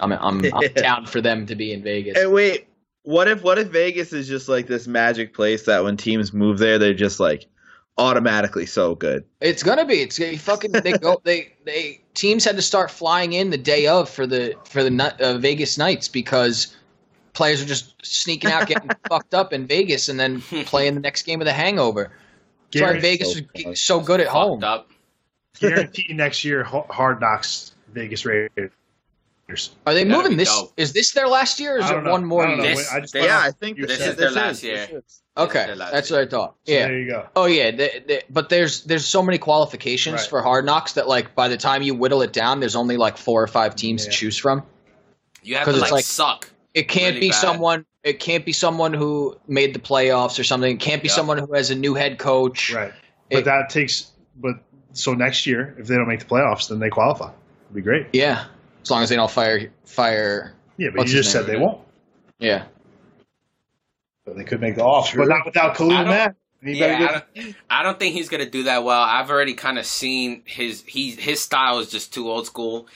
I'm 0.00 0.12
I'm, 0.12 0.44
I'm 0.54 0.72
down 0.74 1.06
for 1.06 1.20
them 1.20 1.46
to 1.46 1.54
be 1.54 1.72
in 1.72 1.82
Vegas. 1.82 2.16
Hey, 2.16 2.26
wait. 2.26 2.66
What 3.02 3.28
if 3.28 3.42
what 3.42 3.58
if 3.58 3.68
Vegas 3.68 4.12
is 4.12 4.28
just 4.28 4.48
like 4.48 4.66
this 4.66 4.86
magic 4.86 5.32
place 5.34 5.64
that 5.64 5.82
when 5.84 5.96
teams 5.96 6.32
move 6.32 6.58
there, 6.58 6.78
they're 6.78 6.92
just 6.92 7.18
like 7.18 7.46
automatically 7.96 8.66
so 8.66 8.94
good? 8.94 9.24
It's 9.40 9.62
gonna 9.62 9.86
be. 9.86 9.94
It's 9.94 10.18
gonna 10.18 10.32
be 10.32 10.36
fucking. 10.36 10.72
They 10.72 10.92
go. 10.92 11.20
They 11.24 11.54
they 11.64 12.00
teams 12.14 12.44
had 12.44 12.56
to 12.56 12.62
start 12.62 12.90
flying 12.90 13.32
in 13.32 13.50
the 13.50 13.58
day 13.58 13.86
of 13.86 14.08
for 14.08 14.26
the 14.26 14.54
for 14.64 14.82
the 14.82 15.14
uh, 15.20 15.38
Vegas 15.38 15.78
nights 15.78 16.08
because 16.08 16.76
players 17.32 17.62
are 17.62 17.66
just 17.66 17.94
sneaking 18.04 18.50
out, 18.50 18.66
getting 18.66 18.90
fucked 19.08 19.34
up 19.34 19.52
in 19.52 19.66
Vegas, 19.66 20.08
and 20.08 20.20
then 20.20 20.40
playing 20.40 20.94
the 20.94 21.00
next 21.00 21.22
game 21.22 21.40
of 21.40 21.46
the 21.46 21.52
Hangover. 21.52 22.12
That's 22.72 22.82
why 22.82 23.00
Vegas 23.00 23.34
so 23.34 23.40
is 23.54 23.82
so 23.82 24.00
good 24.00 24.20
at 24.20 24.28
home. 24.28 24.60
Fucked 24.60 24.64
up. 24.64 24.90
guaranteed 25.58 26.16
next 26.16 26.44
year, 26.44 26.64
Hard 26.64 27.20
Knocks 27.20 27.74
Vegas 27.92 28.24
Raiders. 28.24 28.70
Are 29.86 29.94
they 29.94 30.04
That'd 30.04 30.16
moving 30.22 30.36
this? 30.36 30.48
dope. 30.54 30.72
Is 30.76 30.92
this 30.92 31.12
their 31.12 31.28
last 31.28 31.58
year, 31.60 31.76
or 31.76 31.78
is 31.80 31.90
it 31.90 32.02
know. 32.04 32.10
one 32.10 32.24
more 32.24 32.46
I 32.46 32.54
year? 32.54 32.62
This- 32.74 32.90
I 32.92 33.00
just 33.00 33.12
this- 33.12 33.24
Yeah, 33.24 33.38
I 33.38 33.50
think 33.50 33.78
you 33.78 33.86
this, 33.86 33.98
This 33.98 34.06
said 34.06 34.10
is 34.12 34.16
their 34.16 34.28
this 34.28 34.36
last 34.36 34.56
is- 34.58 34.62
year. 34.64 35.02
Okay, 35.38 35.74
last 35.74 35.92
that's 35.92 36.10
year. 36.10 36.18
what 36.20 36.26
I 36.26 36.30
thought. 36.30 36.54
So 36.66 36.72
Yeah. 36.72 36.86
there 36.88 36.98
you 36.98 37.10
go. 37.10 37.26
Oh 37.36 37.46
yeah, 37.46 37.70
they, 37.70 38.02
they, 38.06 38.22
but 38.30 38.48
there's 38.48 38.82
there's 38.84 39.06
so 39.06 39.22
many 39.22 39.38
qualifications 39.38 40.20
Right. 40.22 40.28
for 40.30 40.42
Hard 40.42 40.64
Knocks 40.66 40.92
that 40.94 41.08
like 41.08 41.34
by 41.34 41.48
the 41.48 41.56
time 41.56 41.82
you 41.82 41.94
whittle 41.94 42.22
it 42.22 42.32
down, 42.32 42.60
there's 42.60 42.76
only 42.76 42.96
like 42.96 43.16
four 43.16 43.42
or 43.42 43.46
five 43.46 43.74
teams 43.76 44.04
to 44.04 44.10
choose 44.10 44.36
from. 44.36 44.62
You 45.42 45.56
have 45.56 45.64
'Cause 45.64 45.74
to 45.76 45.80
it's 45.80 45.90
like, 45.90 45.98
like- 45.98 46.04
suck. 46.04 46.50
It 46.74 46.88
can't 46.88 47.14
Really 47.14 47.20
be 47.20 47.30
bad. 47.30 47.40
someone. 47.40 47.86
It 48.04 48.20
can't 48.20 48.44
be 48.46 48.52
someone 48.52 48.92
who 48.94 49.36
made 49.48 49.74
the 49.74 49.78
playoffs 49.80 50.38
or 50.38 50.44
something. 50.44 50.72
It 50.74 50.80
can't 50.80 51.02
be 51.02 51.08
Yeah. 51.08 51.14
someone 51.14 51.38
who 51.38 51.52
has 51.54 51.70
a 51.70 51.74
new 51.74 51.94
head 51.94 52.18
coach. 52.18 52.72
Right. 52.72 52.92
But 53.30 53.38
It- 53.40 53.44
that 53.46 53.70
takes. 53.70 54.06
But 54.36 54.54
so 54.92 55.14
next 55.14 55.46
year, 55.46 55.74
if 55.78 55.86
they 55.86 55.96
don't 55.96 56.08
make 56.08 56.20
the 56.20 56.26
playoffs, 56.26 56.68
then 56.68 56.78
they 56.80 56.90
qualify. 56.90 57.30
It'd 57.64 57.74
be 57.74 57.82
great. 57.82 58.06
Yeah, 58.12 58.44
as 58.82 58.90
long 58.90 59.02
as 59.02 59.08
they 59.08 59.16
don't 59.16 59.30
fire 59.30 59.70
fire. 59.84 60.54
Yeah, 60.76 60.88
but 60.94 61.06
you 61.08 61.14
just 61.14 61.30
said 61.32 61.46
they 61.46 61.56
won't. 61.56 61.80
Yeah, 62.38 62.64
But 64.24 64.36
they 64.36 64.44
could 64.44 64.60
make 64.60 64.76
the 64.76 64.84
offs, 64.84 65.14
but 65.14 65.28
not 65.28 65.44
without 65.44 65.74
Khalil 65.76 65.90
don't- 65.98 66.08
Mack. 66.08 66.34
And 66.62 66.74
he 66.74 66.78
better 66.80 66.92
Yeah, 66.92 67.08
I 67.08 67.40
don't, 67.42 67.56
I 67.70 67.82
don't 67.82 67.98
think 67.98 68.14
he's 68.14 68.28
gonna 68.28 68.48
do 68.48 68.64
that 68.64 68.84
well. 68.84 69.00
I've 69.00 69.30
already 69.30 69.54
kind 69.54 69.78
of 69.78 69.86
seen 69.86 70.42
his 70.44 70.82
he 70.86 71.12
his 71.12 71.40
style 71.40 71.78
is 71.78 71.90
just 71.90 72.12
too 72.12 72.30
old 72.30 72.46
school. 72.46 72.86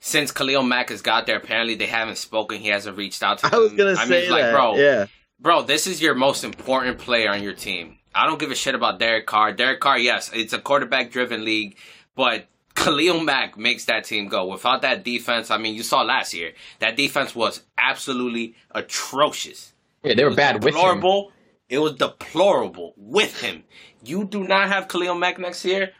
Since 0.00 0.32
Khalil 0.32 0.64
Mack 0.64 0.88
has 0.90 1.02
got 1.02 1.26
there, 1.26 1.36
apparently 1.36 1.76
they 1.76 1.86
haven't 1.86 2.18
spoken. 2.18 2.58
He 2.58 2.68
hasn't 2.68 2.96
reached 2.96 3.22
out 3.22 3.38
to 3.38 3.42
them. 3.48 3.54
I 3.54 3.58
was 3.62 3.72
gonna 3.72 3.92
I 3.92 3.94
mean, 4.00 4.08
say 4.08 4.22
it's 4.22 4.30
like, 4.30 4.50
bro, 4.52 4.74
Yeah. 4.76 5.06
bro, 5.38 5.62
this 5.62 5.86
is 5.86 6.02
your 6.02 6.16
most 6.16 6.42
important 6.42 6.98
player 6.98 7.30
on 7.30 7.42
your 7.44 7.52
team. 7.54 7.98
I 8.12 8.26
don't 8.26 8.40
give 8.40 8.50
a 8.50 8.56
shit 8.56 8.74
about 8.74 8.98
Derek 8.98 9.26
Carr. 9.26 9.52
Derek 9.52 9.78
Carr, 9.80 9.98
yes, 9.98 10.30
it's 10.34 10.52
a 10.52 10.58
quarterback 10.58 11.12
driven 11.12 11.44
league, 11.44 11.76
but 12.16 12.46
Khalil 12.74 13.20
Mack 13.20 13.56
makes 13.58 13.84
that 13.86 14.04
team 14.04 14.28
go. 14.28 14.46
Without 14.46 14.82
that 14.82 15.04
defense, 15.04 15.50
I 15.50 15.58
mean, 15.58 15.74
you 15.74 15.82
saw 15.82 16.02
last 16.02 16.32
year 16.34 16.52
that 16.78 16.96
defense 16.96 17.34
was 17.34 17.62
absolutely 17.78 18.54
atrocious. 18.70 19.72
yeah, 20.02 20.14
they 20.14 20.24
were 20.24 20.34
bad 20.34 20.56
with 20.64 20.74
him. 20.74 20.80
deplorable. 20.80 21.32
It 21.68 21.78
was 21.78 21.94
deplorable 21.94 22.92
with 22.96 23.40
him. 23.40 23.64
You 24.04 24.24
do 24.24 24.44
not 24.44 24.68
have 24.68 24.88
Khalil 24.88 25.14
Mack 25.14 25.38
next 25.38 25.64
year. 25.64 25.92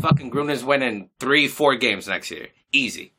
Fucking 0.00 0.30
Gruden's 0.30 0.64
winning 0.64 1.10
three, 1.18 1.46
four 1.48 1.74
games 1.76 2.06
next 2.08 2.30
year, 2.30 2.48
easy. 2.72 3.12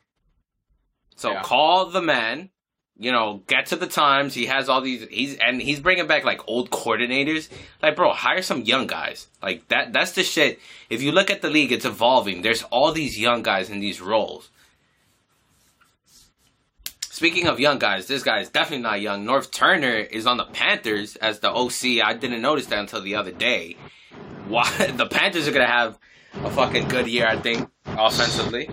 So 1.16 1.32
Yeah. 1.34 1.42
call 1.44 1.88
the 1.88 2.02
man. 2.02 2.50
You 2.98 3.12
know, 3.12 3.42
get 3.48 3.68
to 3.68 3.76
the 3.76 3.88
times. 3.88 4.34
He 4.34 4.46
has 4.46 4.70
all 4.70 4.82
these. 4.82 5.08
He's 5.10 5.36
and 5.38 5.62
he's 5.62 5.80
bringing 5.80 6.08
back 6.08 6.24
like 6.24 6.42
old 6.48 6.70
coordinators. 6.70 7.50
Like, 7.82 7.96
bro, 7.96 8.14
hire 8.14 8.44
some 8.44 8.62
young 8.62 8.86
guys. 8.86 9.28
Like 9.42 9.68
that. 9.70 9.92
That's 9.92 10.12
the 10.12 10.24
shit. 10.24 10.60
If 10.90 11.02
you 11.02 11.12
look 11.12 11.32
at 11.32 11.42
the 11.42 11.50
league, 11.50 11.72
it's 11.72 11.86
evolving. 11.86 12.42
There's 12.42 12.64
all 12.64 12.92
these 12.92 13.20
young 13.20 13.42
guys 13.42 13.70
in 13.70 13.80
these 13.80 14.02
roles. 14.02 14.50
Speaking 17.22 17.46
of 17.46 17.60
young 17.60 17.78
guys, 17.78 18.08
this 18.08 18.24
guy 18.24 18.40
is 18.40 18.50
definitely 18.50 18.82
not 18.82 19.00
young. 19.00 19.26
Norv 19.26 19.52
Turner 19.52 19.94
is 19.96 20.26
on 20.26 20.38
the 20.38 20.46
Panthers 20.46 21.16
as 21.18 21.40
the 21.40 21.52
OC. 21.52 22.04
I 22.04 22.14
didn't 22.14 22.42
notice 22.42 22.66
that 22.68 22.80
until 22.80 23.02
the 23.02 23.14
other 23.14 23.32
day. 23.32 23.78
Why 24.48 24.68
the 24.96 25.06
Panthers 25.06 25.48
are 25.48 25.52
gonna 25.52 25.68
have 25.68 26.00
a 26.34 26.50
fucking 26.50 26.88
good 26.88 27.08
year, 27.08 27.28
I 27.28 27.38
think, 27.38 27.70
offensively. 27.86 28.70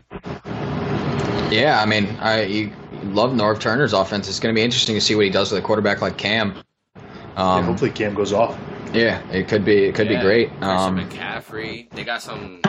Yeah, 1.50 1.80
I 1.82 1.86
mean, 1.86 2.06
I 2.20 2.42
you 2.44 2.72
love 3.14 3.32
Norv 3.32 3.60
Turner's 3.60 3.92
offense. 3.92 4.28
It's 4.28 4.40
going 4.40 4.54
to 4.54 4.58
be 4.58 4.62
interesting 4.64 4.94
to 4.94 5.00
see 5.00 5.14
what 5.14 5.24
he 5.24 5.30
does 5.30 5.50
with 5.52 5.62
a 5.62 5.66
quarterback 5.66 6.00
like 6.00 6.16
Cam. 6.18 6.54
Yeah, 6.96 7.02
Um, 7.36 7.64
hopefully 7.64 7.90
Cam 7.90 8.14
goes 8.14 8.32
off. 8.32 8.58
yeah, 8.92 9.20
it 9.30 9.48
could 9.48 9.64
be 9.64 9.84
it 9.84 9.94
could 9.94 10.08
Yeah, 10.10 10.18
be 10.18 10.24
great. 10.24 10.48
Christian 10.50 10.68
Um, 10.68 10.98
McCaffrey. 11.08 11.90
They 11.92 12.04
got 12.04 12.22
some. 12.22 12.60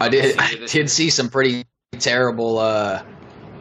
I 0.00 0.08
did 0.08 0.36
I 0.38 0.54
did 0.66 0.90
see 0.90 1.10
some 1.10 1.28
pretty 1.28 1.64
terrible 1.98 2.58
uh, 2.58 3.02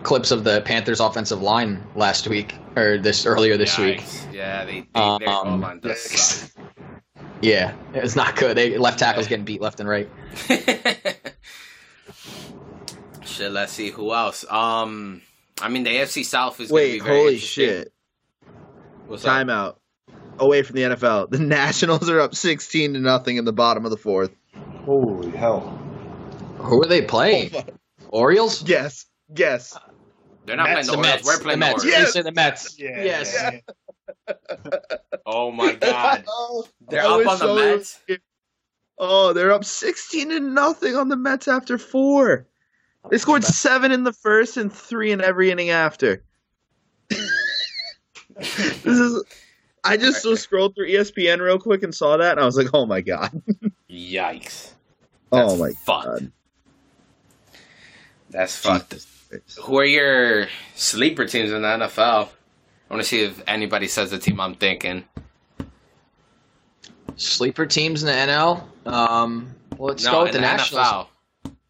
clips 0.03 0.31
of 0.31 0.43
the 0.43 0.61
Panthers 0.61 0.99
offensive 0.99 1.41
line 1.41 1.83
last 1.95 2.27
week 2.27 2.55
or 2.75 2.97
this 2.97 3.25
earlier 3.25 3.55
this 3.57 3.77
week. 3.77 4.03
Yeah, 4.31 4.65
they, 4.65 4.87
they 4.93 4.99
Um, 4.99 5.21
O 5.25 5.55
line 5.55 5.79
does 5.79 5.97
yikes. 5.97 6.17
suck. 6.17 6.63
Yeah, 7.41 7.73
it's 7.93 8.15
not 8.15 8.37
good. 8.37 8.55
They 8.55 8.77
left 8.77 8.99
tackles 8.99 9.27
getting 9.27 9.43
beat 9.43 9.59
left 9.59 9.81
and 9.81 9.89
right. 9.89 10.09
Shit, 13.25 13.51
let's 13.51 13.73
see 13.73 13.89
who 13.89 14.13
else. 14.13 14.45
Um, 14.49 15.21
I 15.63 15.69
mean 15.69 15.83
the 15.83 15.91
AFC 15.91 16.25
South 16.25 16.59
is. 16.59 16.69
Wait, 16.69 17.01
be 17.01 17.07
holy 17.07 17.37
shit! 17.37 17.93
What's 19.07 19.23
up? 19.23 19.31
Timeout. 19.47 19.75
Away 20.39 20.61
from 20.63 20.75
the 20.75 20.81
NFL. 20.81 21.29
The 21.29 21.39
Nationals 21.39 22.09
are 22.09 22.19
up 22.19 22.35
sixteen 22.35 22.93
to 22.95 22.99
nothing 22.99 23.37
in 23.37 23.45
the 23.45 23.53
bottom 23.53 23.85
of 23.85 23.91
the 23.91 23.97
fourth. 23.97 24.35
Holy 24.83 25.31
hell! 25.31 25.61
Who 26.57 26.83
are 26.83 26.87
they 26.87 27.01
playing? 27.01 27.51
Orioles. 28.09 28.67
Yes. 28.67 29.05
Yes. 29.35 29.77
They're 30.45 30.57
not 30.57 30.69
Mets, 30.69 30.89
playing 30.89 31.01
the 31.01 31.07
The 31.07 31.07
Orioles. 31.09 31.15
Mets. 31.15 31.25
We're 31.25 31.43
playing 31.43 31.59
the, 31.59 31.65
Mets. 31.65 31.83
Orioles. 31.85 32.15
Yeah. 32.15 32.21
The 32.23 32.31
Mets. 32.33 32.79
Yeah, 32.79 33.03
Yes. 33.03 33.33
yeah. 34.27 34.33
Oh 35.25 35.51
my 35.51 35.73
god, 35.81 36.25
they're 36.89 37.03
I 37.03 37.05
up 37.07 37.17
was 37.19 37.27
on 37.27 37.39
the 37.39 37.39
so- 37.39 37.55
Mets. 37.55 37.99
Oh, 38.99 39.31
they're 39.33 39.51
up 39.53 39.63
sixteen 39.63 40.29
to 40.29 40.39
nothing 40.41 40.95
on 40.97 41.07
the 41.07 41.15
Mets 41.15 41.47
after 41.47 41.77
four. 41.77 42.47
They 43.09 43.17
scored 43.17 43.43
seven 43.43 43.91
in 43.91 44.03
the 44.03 44.13
first 44.13 44.57
and 44.57 44.71
three 44.71 45.11
in 45.11 45.21
every 45.21 45.51
inning 45.51 45.69
after. 45.69 46.23
this 47.09 48.85
is. 48.85 49.23
I 49.83 49.97
just 49.97 50.25
was 50.25 50.41
scrolled 50.41 50.75
through 50.75 50.87
ESPN 50.87 51.41
real 51.41 51.59
quick 51.59 51.83
and 51.83 51.93
saw 51.93 52.15
that, 52.17 52.31
and 52.31 52.39
I 52.39 52.45
was 52.45 52.55
like, 52.55 52.67
"Oh 52.73 52.85
my 52.85 53.01
god! 53.01 53.41
Yikes. 53.89 54.71
Oh 55.31 55.57
my 55.57 55.71
fucked. 55.71 56.05
god!" 56.05 56.31
That's 58.29 58.55
fucked. 58.55 59.05
Who 59.61 59.79
are 59.79 59.85
your 59.85 60.47
sleeper 60.75 61.25
teams 61.25 61.51
in 61.51 61.61
the 61.61 61.67
NFL? 61.67 62.29
I 62.89 62.93
want 62.93 63.03
to 63.03 63.07
see 63.07 63.21
if 63.23 63.41
anybody 63.47 63.87
says 63.87 64.11
the 64.11 64.19
team 64.19 64.39
I'm 64.39 64.55
thinking. 64.55 65.03
Sleeper 67.15 67.65
teams 67.65 68.03
in 68.03 68.07
the 68.07 68.13
NL. 68.13 68.63
Um, 68.87 69.53
well, 69.77 69.89
let's 69.89 70.05
no, 70.05 70.11
go 70.11 70.23
with 70.23 70.35
in 70.35 70.41
the, 70.41 70.47
the 70.47 70.53
Nationals. 70.53 70.87
NFL. 70.87 71.07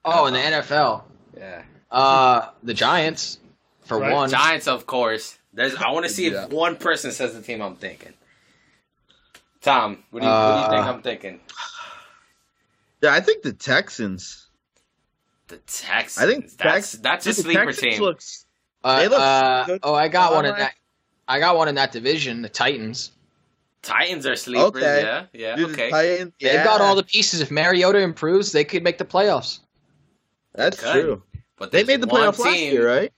Oh, 0.06 0.26
in 0.28 0.34
the 0.34 0.40
NFL. 0.40 1.04
Yeah. 1.44 1.64
Uh, 1.92 2.50
the 2.64 2.74
Giants 2.74 3.38
for 3.86 4.00
Right. 4.00 4.14
one. 4.14 4.30
Giants, 4.30 4.68
of 4.68 4.86
course. 4.86 5.38
There's. 5.54 5.76
I 5.76 5.92
want 5.92 6.06
to 6.06 6.12
see 6.12 6.30
Yeah. 6.30 6.46
if 6.46 6.50
one 6.52 6.78
person 6.78 7.12
says 7.12 7.34
the 7.34 7.42
team 7.42 7.62
I'm 7.62 7.76
thinking. 7.76 8.14
Tom, 9.62 10.04
what 10.10 10.22
do 10.22 10.26
you, 10.26 10.32
what 10.32 10.56
do 10.56 10.62
you 10.62 10.70
think 10.70 10.86
Uh, 10.88 10.92
I'm 10.94 11.02
thinking? 11.02 11.40
Yeah, 13.02 13.14
I 13.14 13.20
think 13.22 13.44
the 13.44 13.54
Texans. 13.54 14.48
The 15.48 15.58
Texans. 15.58 16.18
I 16.18 16.26
think 16.32 16.46
that's 16.58 16.92
Tex- 16.92 16.92
that's 17.02 17.26
a 17.26 17.30
the 17.30 17.34
sleeper 17.36 17.66
Texans 17.66 17.94
team. 17.96 18.02
Looks, 18.02 18.46
Uh, 18.84 19.00
They 19.00 19.08
look 19.08 19.20
uh, 19.22 19.64
good. 19.66 19.80
oh, 19.84 19.94
I 19.94 20.08
got 20.10 20.34
one 20.34 20.46
in 20.46 20.56
that. 20.56 20.74
I 21.28 21.40
got 21.40 21.56
one 21.56 21.68
in 21.70 21.76
that 21.76 21.92
division. 21.94 22.42
The 22.42 22.50
Titans. 22.50 23.12
Titans 23.82 24.26
are 24.26 24.36
sleepers. 24.36 24.68
Okay. 24.84 25.02
Yeah, 25.04 25.26
yeah. 25.34 25.56
dude, 25.56 25.70
the 25.70 25.74
okay. 25.74 25.90
Titans- 25.90 26.34
They've 26.42 26.54
yeah, 26.54 26.64
got 26.64 26.82
all 26.82 26.96
the 26.96 27.04
pieces. 27.04 27.40
If 27.42 27.52
Mariota 27.52 28.00
improves, 28.00 28.52
they 28.54 28.64
could 28.64 28.84
make 28.84 28.98
the 28.98 29.06
playoffs. 29.06 29.60
That's 30.56 30.82
Good. 30.82 30.92
true. 31.04 31.24
But 31.58 31.72
They 31.72 31.84
made 31.84 32.02
the 32.02 32.08
one 32.08 32.22
playoffs 32.22 32.40
last 32.40 32.58
year, 32.60 32.88
right? 32.88 33.14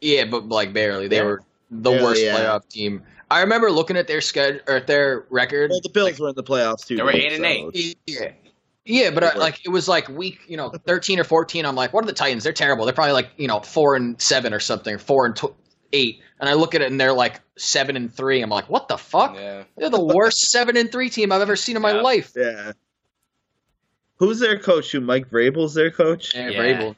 Yeah, 0.00 0.24
but 0.26 0.48
like 0.48 0.72
barely. 0.72 1.08
They 1.08 1.16
Yeah. 1.16 1.22
were 1.24 1.42
the 1.70 1.90
Barely, 1.90 2.04
worst 2.04 2.22
yeah. 2.22 2.36
playoff 2.38 2.68
team. 2.68 3.02
I 3.30 3.40
remember 3.40 3.70
looking 3.70 3.96
at 3.96 4.06
their 4.06 4.20
schedule 4.20 4.60
or 4.68 4.80
their 4.80 5.24
record. 5.30 5.70
Well, 5.70 5.80
the 5.80 5.88
Bills 5.88 6.20
were 6.20 6.28
in 6.28 6.34
the 6.34 6.42
playoffs 6.42 6.84
too. 6.86 6.96
They 6.96 7.02
were 7.02 7.12
eight 7.12 7.32
and 7.32 7.42
so- 7.44 7.70
eight. 7.74 7.98
Yeah. 8.06 8.32
Yeah, 8.84 9.10
but 9.10 9.20
They 9.20 9.26
uh, 9.28 9.38
like 9.38 9.64
it 9.64 9.68
was 9.68 9.86
like 9.88 10.08
week, 10.08 10.40
you 10.48 10.56
know, 10.56 10.68
thirteen 10.70 11.20
or 11.20 11.24
fourteen. 11.24 11.64
I'm 11.64 11.76
like, 11.76 11.92
what 11.92 12.02
are 12.04 12.06
the 12.08 12.12
Titans? 12.12 12.42
They're 12.44 12.52
terrible. 12.52 12.84
They're 12.84 12.92
probably 12.94 13.12
like 13.12 13.30
you 13.36 13.46
know 13.48 13.60
four 13.60 13.94
and 13.94 14.20
seven 14.20 14.52
or 14.52 14.58
something, 14.60 14.98
four 14.98 15.24
and 15.24 15.36
tw- 15.36 15.54
eight. 15.92 16.20
And 16.40 16.48
I 16.48 16.54
look 16.54 16.74
at 16.74 16.82
it 16.82 16.90
and 16.90 17.00
they're 17.00 17.12
like 17.12 17.40
seven 17.56 17.94
and 17.96 18.12
three. 18.12 18.42
I'm 18.42 18.50
like, 18.50 18.68
what 18.68 18.88
the 18.88 18.98
fuck? 18.98 19.36
Yeah. 19.36 19.62
They're 19.76 19.88
the 19.88 20.04
worst 20.04 20.50
seven 20.50 20.76
and 20.76 20.90
three 20.90 21.08
team 21.10 21.30
I've 21.30 21.40
ever 21.42 21.54
seen 21.54 21.76
in 21.76 21.82
my 21.82 21.92
Yeah. 21.94 22.00
life. 22.02 22.32
Yeah. 22.36 22.72
Who's 24.16 24.40
their 24.40 24.58
coach? 24.58 24.90
Who 24.92 25.00
Mike 25.00 25.30
Vrabel's 25.30 25.74
their 25.74 25.90
coach? 25.92 26.34
Yeah, 26.34 26.48
Yeah. 26.48 26.58
Vrabel. 26.60 26.96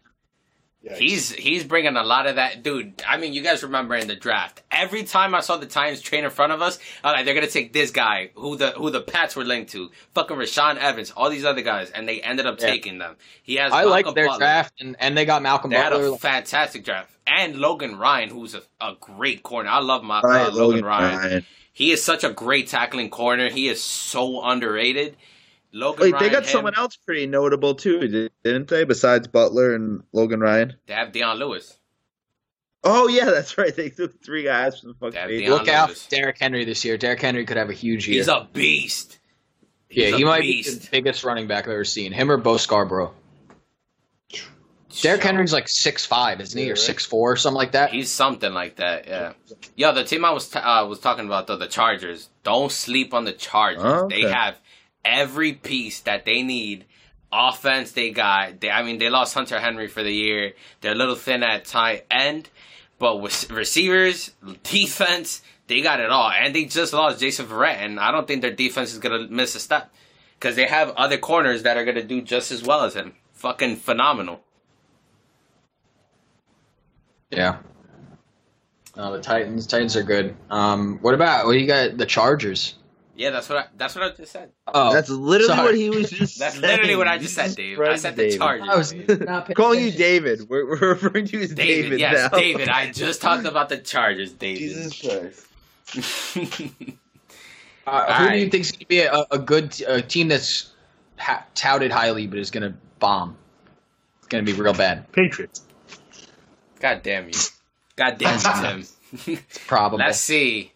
Yikes. 0.84 0.96
He's 0.98 1.32
he's 1.32 1.64
bringing 1.64 1.96
a 1.96 2.02
lot 2.02 2.26
of 2.26 2.36
that, 2.36 2.62
dude. 2.62 3.02
I 3.08 3.16
mean, 3.16 3.32
you 3.32 3.42
guys 3.42 3.62
remember 3.62 3.94
in 3.94 4.06
the 4.06 4.14
draft, 4.16 4.62
every 4.70 5.04
time 5.04 5.34
I 5.34 5.40
saw 5.40 5.56
the 5.56 5.64
Titans 5.66 6.02
train 6.02 6.24
in 6.24 6.30
front 6.30 6.52
of 6.52 6.60
us, 6.60 6.78
I 7.02 7.08
was 7.10 7.16
like, 7.16 7.24
they're 7.24 7.34
gonna 7.34 7.46
take 7.46 7.72
this 7.72 7.90
guy 7.90 8.30
who 8.34 8.56
the 8.56 8.72
who 8.72 8.90
the 8.90 9.00
Pats 9.00 9.34
were 9.34 9.44
linked 9.44 9.72
to, 9.72 9.90
fucking 10.14 10.36
Rashaan 10.36 10.76
Evans, 10.76 11.10
all 11.16 11.30
these 11.30 11.44
other 11.46 11.62
guys, 11.62 11.90
and 11.90 12.06
they 12.06 12.20
ended 12.20 12.44
up 12.46 12.60
Yeah. 12.60 12.66
taking 12.66 12.98
them. 12.98 13.16
He 13.42 13.54
has. 13.54 13.72
I 13.72 13.84
like 13.84 14.04
their 14.14 14.26
Butler. 14.26 14.38
draft, 14.38 14.74
and, 14.80 14.94
and 15.00 15.16
they 15.16 15.24
got 15.24 15.42
Malcolm 15.42 15.70
They 15.70 15.76
had 15.78 15.94
a 15.94 16.16
fantastic 16.18 16.84
draft, 16.84 17.10
and 17.26 17.56
Logan 17.56 17.96
Ryan, 17.96 18.28
who's 18.28 18.54
a, 18.54 18.60
a 18.80 18.94
great 19.00 19.42
corner. 19.42 19.70
I 19.70 19.78
love 19.80 20.02
my 20.02 20.20
uh, 20.20 20.50
Logan, 20.52 20.84
Ryan. 20.84 21.18
Ryan. 21.18 21.46
He 21.72 21.90
is 21.92 22.04
such 22.04 22.22
a 22.24 22.30
great 22.30 22.68
tackling 22.68 23.10
corner. 23.10 23.48
He 23.50 23.68
is 23.68 23.82
so 23.82 24.42
underrated. 24.44 25.16
Logan 25.76 26.02
Wait, 26.04 26.12
Ryan, 26.12 26.24
they 26.24 26.30
got 26.30 26.42
him, 26.44 26.48
someone 26.48 26.74
else 26.76 26.96
pretty 26.96 27.26
notable 27.26 27.74
too, 27.74 28.30
didn't 28.44 28.68
they? 28.68 28.84
Besides 28.84 29.26
Butler 29.26 29.74
and 29.74 30.04
Logan 30.12 30.38
Ryan. 30.40 30.76
They 30.86 30.94
have 30.94 31.10
Dion 31.12 31.36
Lewis. 31.38 31.76
Oh 32.84 33.08
yeah, 33.08 33.24
that's 33.26 33.58
right. 33.58 33.74
They 33.74 33.90
took 33.90 34.22
three 34.24 34.44
guys 34.44 34.78
from 34.78 34.90
the 34.90 34.94
fucking. 34.94 35.14
That'd 35.14 35.30
be 35.38 35.48
Look 35.48 35.66
out 35.68 35.88
Lewis. 35.88 36.04
for 36.04 36.10
Derrick 36.10 36.38
Henry 36.38 36.64
this 36.64 36.84
year. 36.84 36.96
Derrick 36.96 37.20
Henry 37.20 37.44
could 37.44 37.56
have 37.56 37.70
a 37.70 37.74
huge 37.74 38.06
year. 38.06 38.18
He's 38.18 38.28
a 38.28 38.46
beast. 38.52 39.18
yeah, 39.90 40.14
he 40.16 40.22
a 40.22 40.26
might 40.26 40.42
be 40.42 40.62
the 40.62 40.88
biggest 40.92 41.24
running 41.24 41.48
back 41.48 41.64
I've 41.64 41.72
ever 41.72 41.84
seen. 41.84 42.12
Him 42.12 42.30
or 42.30 42.36
Bo 42.36 42.56
Scarborough. 42.56 43.12
Derrick 45.02 45.24
Henry's 45.24 45.52
like 45.52 45.68
six 45.68 46.06
five, 46.06 46.40
isn't 46.40 46.56
he, 46.56 46.66
Yeah, 46.66 46.72
or 46.74 46.76
six 46.76 47.04
four 47.04 47.32
or 47.32 47.36
something 47.36 47.56
like 47.56 47.72
that? 47.72 47.90
He's 47.90 48.10
something 48.12 48.52
like 48.54 48.76
that, 48.76 49.08
yeah. 49.08 49.32
Yo, 49.74 49.92
the 49.92 50.04
team 50.04 50.24
I 50.24 50.30
was 50.30 50.48
t- 50.48 50.58
uh, 50.60 50.86
was 50.86 51.00
talking 51.00 51.26
about 51.26 51.48
though, 51.48 51.56
the 51.56 51.66
Chargers. 51.66 52.28
Don't 52.44 52.70
sleep 52.70 53.12
on 53.12 53.24
the 53.24 53.32
Chargers. 53.32 53.82
Oh, 53.84 54.08
They 54.08 54.22
have 54.22 54.56
every 55.04 55.52
piece 55.52 56.00
that 56.00 56.24
they 56.24 56.42
need. 56.42 56.84
Offense, 57.32 57.92
they 57.92 58.10
got. 58.10 58.60
They, 58.60 58.70
I 58.70 58.82
mean, 58.82 58.98
they 58.98 59.10
lost 59.10 59.34
Hunter 59.34 59.58
Henry 59.58 59.88
for 59.88 60.02
the 60.02 60.12
year. 60.12 60.52
They're 60.80 60.92
a 60.92 60.96
little 60.96 61.16
thin 61.16 61.42
at 61.42 61.64
tight 61.64 62.06
end, 62.10 62.48
but 62.98 63.20
with 63.20 63.50
receivers, 63.50 64.30
defense, 64.62 65.42
they 65.66 65.80
got 65.80 66.00
it 66.00 66.10
all. 66.10 66.30
And 66.30 66.54
they 66.54 66.66
just 66.66 66.92
lost 66.92 67.20
Jason 67.20 67.46
Verrett, 67.46 67.78
and 67.78 67.98
I 67.98 68.12
don't 68.12 68.26
think 68.28 68.42
their 68.42 68.52
defense 68.52 68.92
is 68.92 68.98
gonna 69.00 69.26
miss 69.28 69.54
a 69.56 69.60
step 69.60 69.92
because 70.38 70.54
they 70.54 70.66
have 70.66 70.90
other 70.90 71.18
corners 71.18 71.64
that 71.64 71.76
are 71.76 71.84
gonna 71.84 72.04
do 72.04 72.22
just 72.22 72.52
as 72.52 72.62
well 72.62 72.84
as 72.84 72.94
him. 72.94 73.14
Fucking 73.32 73.76
phenomenal. 73.76 74.40
Yeah. 77.30 77.58
No, 78.96 79.12
the 79.12 79.20
Titans. 79.20 79.66
Titans 79.66 79.96
are 79.96 80.02
good. 80.02 80.36
Um, 80.50 80.98
what 81.02 81.14
about 81.14 81.46
what 81.46 81.58
you 81.58 81.66
got? 81.66 81.96
The 81.96 82.06
Chargers. 82.06 82.76
Yeah, 83.16 83.30
that's 83.30 83.48
what 83.48 83.58
I, 83.58 83.66
that's 83.76 83.94
what 83.94 84.04
I 84.04 84.16
just 84.16 84.32
said. 84.32 84.50
Oh, 84.66 84.92
That's 84.92 85.08
literally 85.08 85.54
sorry. 85.54 85.62
what 85.64 85.74
he 85.76 85.90
was 85.90 86.10
just. 86.10 86.38
That's 86.40 86.54
saying. 86.58 86.62
literally 86.62 86.96
what 86.96 87.06
I 87.06 87.18
just 87.18 87.34
said, 87.34 87.54
Dave. 87.54 87.78
I 87.78 87.94
said 87.94 88.10
to 88.10 88.16
the 88.16 88.22
David. 88.24 88.38
Chargers. 88.38 88.68
I 88.68 88.76
was 88.76 89.20
not 89.20 89.46
paying 89.46 89.54
Calling 89.56 89.80
you. 89.84 89.92
David. 89.92 90.48
We're, 90.48 90.66
we're 90.68 90.88
referring 90.94 91.26
to 91.26 91.36
you 91.36 91.44
as 91.44 91.54
David, 91.54 91.82
David, 91.82 92.00
yes, 92.00 92.32
now. 92.32 92.38
David. 92.38 92.68
I 92.68 92.90
just 92.92 93.22
talked 93.22 93.46
about 93.46 93.68
the 93.68 93.78
Chargers, 93.78 94.32
David. 94.32 94.58
Jesus 94.58 95.00
Christ. 95.00 95.46
Uh, 97.86 98.14
who 98.14 98.24
All 98.24 98.30
do 98.30 98.36
you 98.38 98.50
think's 98.50 98.72
going 98.72 98.80
to 98.80 98.86
be 98.86 99.00
a, 99.00 99.26
a 99.30 99.38
good 99.38 99.80
a 99.86 100.00
team 100.02 100.28
that's 100.28 100.72
ha- 101.18 101.44
touted 101.54 101.92
highly, 101.92 102.26
but 102.26 102.38
is 102.38 102.50
going 102.50 102.62
to 102.62 102.76
bomb? 102.98 103.36
It's 104.18 104.28
going 104.28 104.44
to 104.44 104.52
be 104.52 104.58
real 104.58 104.72
bad. 104.72 105.10
Patriots. 105.12 105.62
God 106.80 107.02
damn 107.02 107.28
you. 107.28 107.34
God 107.96 108.18
damn 108.18 108.38
you, 108.38 108.62
Tim. 108.62 109.34
It's 109.36 109.58
probable. 109.66 109.98
Let's 110.04 110.18
see. 110.18 110.72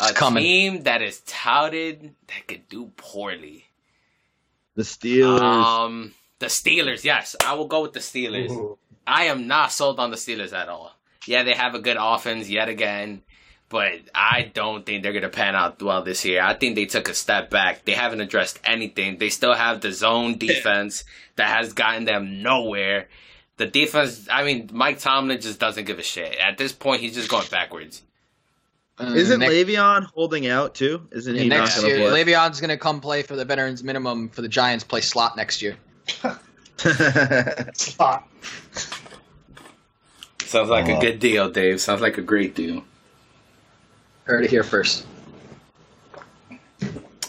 What's 0.00 0.10
A 0.10 0.14
coming? 0.14 0.42
team 0.42 0.82
that 0.84 1.02
is 1.02 1.20
touted 1.26 2.14
that 2.28 2.46
could 2.48 2.66
do 2.68 2.90
poorly. 2.96 3.66
The 4.74 4.82
Steelers. 4.84 5.40
Um, 5.40 6.14
the 6.38 6.46
Steelers. 6.46 7.04
Yes, 7.04 7.36
I 7.44 7.54
will 7.54 7.66
go 7.66 7.82
with 7.82 7.92
the 7.92 8.00
Steelers. 8.00 8.50
Ooh. 8.50 8.78
I 9.06 9.24
am 9.24 9.46
not 9.46 9.70
sold 9.70 10.00
on 10.00 10.10
the 10.10 10.16
Steelers 10.16 10.52
at 10.54 10.68
all. 10.70 10.94
Yeah, 11.26 11.42
they 11.42 11.52
have 11.52 11.74
a 11.74 11.78
good 11.80 11.98
offense 12.00 12.48
yet 12.48 12.68
again, 12.70 13.20
but 13.68 13.92
I 14.14 14.50
don't 14.54 14.86
think 14.86 15.02
they're 15.02 15.12
going 15.12 15.22
to 15.24 15.28
pan 15.28 15.54
out 15.54 15.82
well 15.82 16.02
this 16.02 16.24
year. 16.24 16.42
I 16.42 16.54
think 16.54 16.74
they 16.74 16.86
took 16.86 17.08
a 17.10 17.14
step 17.14 17.50
back. 17.50 17.84
They 17.84 17.92
haven't 17.92 18.22
addressed 18.22 18.60
anything. 18.64 19.18
They 19.18 19.28
still 19.28 19.54
have 19.54 19.82
the 19.82 19.92
zone 19.92 20.38
defense 20.38 21.04
that 21.36 21.48
has 21.48 21.74
gotten 21.74 22.06
them 22.06 22.42
nowhere. 22.42 23.08
The 23.58 23.66
defense, 23.66 24.26
I 24.30 24.42
mean, 24.44 24.70
Mike 24.72 25.00
Tomlin 25.00 25.40
just 25.40 25.60
doesn't 25.60 25.84
give 25.84 25.98
a 25.98 26.02
shit. 26.02 26.36
At 26.38 26.56
this 26.56 26.72
point, 26.72 27.02
he's 27.02 27.14
just 27.14 27.28
going 27.28 27.46
backwards. 27.50 28.02
Uh, 28.98 29.14
Isn't 29.14 29.40
next, 29.40 29.52
Le'Veon 29.52 30.04
holding 30.04 30.46
out 30.46 30.74
too? 30.74 31.06
Isn't 31.12 31.34
he 31.34 31.42
yeah, 31.44 31.48
not 31.48 31.58
next 31.64 31.76
going 31.80 31.88
year? 31.88 31.98
to 32.04 32.10
play? 32.10 32.24
Le'Veon's 32.24 32.60
going 32.60 32.68
to 32.70 32.76
come 32.76 33.00
play 33.00 33.22
for 33.22 33.36
the 33.36 33.44
veterans 33.44 33.82
minimum 33.82 34.28
for 34.28 34.42
the 34.42 34.48
Giants. 34.48 34.84
Play 34.84 35.00
slot 35.00 35.36
next 35.36 35.62
year. 35.62 35.76
Slot. 37.74 38.28
Sounds 40.40 40.68
like 40.68 40.84
Uh-huh. 40.86 40.98
a 40.98 41.00
good 41.00 41.18
deal, 41.20 41.48
Dave. 41.50 41.80
Sounds 41.80 42.00
like 42.02 42.18
a 42.18 42.22
great 42.22 42.54
deal. 42.54 42.84
Heard 44.24 44.44
it 44.44 44.50
here 44.50 44.62
first. 44.64 45.06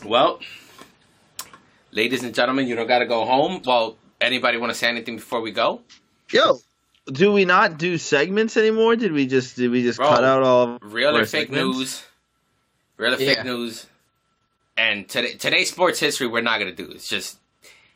Well, 0.06 0.40
ladies 1.92 2.24
and 2.24 2.34
gentlemen, 2.36 2.68
you 2.68 2.76
don't 2.76 2.88
got 2.88 3.00
to 3.00 3.06
go 3.06 3.26
home. 3.26 3.62
Well, 3.66 3.98
anybody 4.20 4.58
want 4.58 4.72
to 4.74 4.78
say 4.78 4.88
anything 4.90 5.16
before 5.16 5.40
we 5.42 5.52
go? 5.52 5.82
Yo, 6.32 6.60
do 7.12 7.32
we 7.34 7.46
not 7.46 7.78
do 7.78 7.98
segments 7.98 8.56
anymore? 8.58 8.96
Did 8.96 9.12
we 9.12 9.28
just 9.28 9.56
did 9.56 9.72
we 9.72 9.84
just 9.84 9.98
Bro, 10.00 10.10
cut 10.10 10.24
out 10.24 10.44
all? 10.44 10.78
Real 10.82 11.16
Or 11.18 11.22
or 11.22 11.26
fake 11.26 11.48
segments? 11.48 11.78
news? 11.78 12.04
Real 12.98 13.14
or 13.16 13.18
Yeah. 13.18 13.34
fake 13.36 13.46
news? 13.46 13.86
And 14.76 15.08
today, 15.08 15.34
today's 15.36 15.70
sports 15.70 16.00
history, 16.00 16.28
we're 16.28 16.42
not 16.42 16.60
gonna 16.60 16.72
do. 16.74 16.90
It's 16.92 17.08
just 17.08 17.38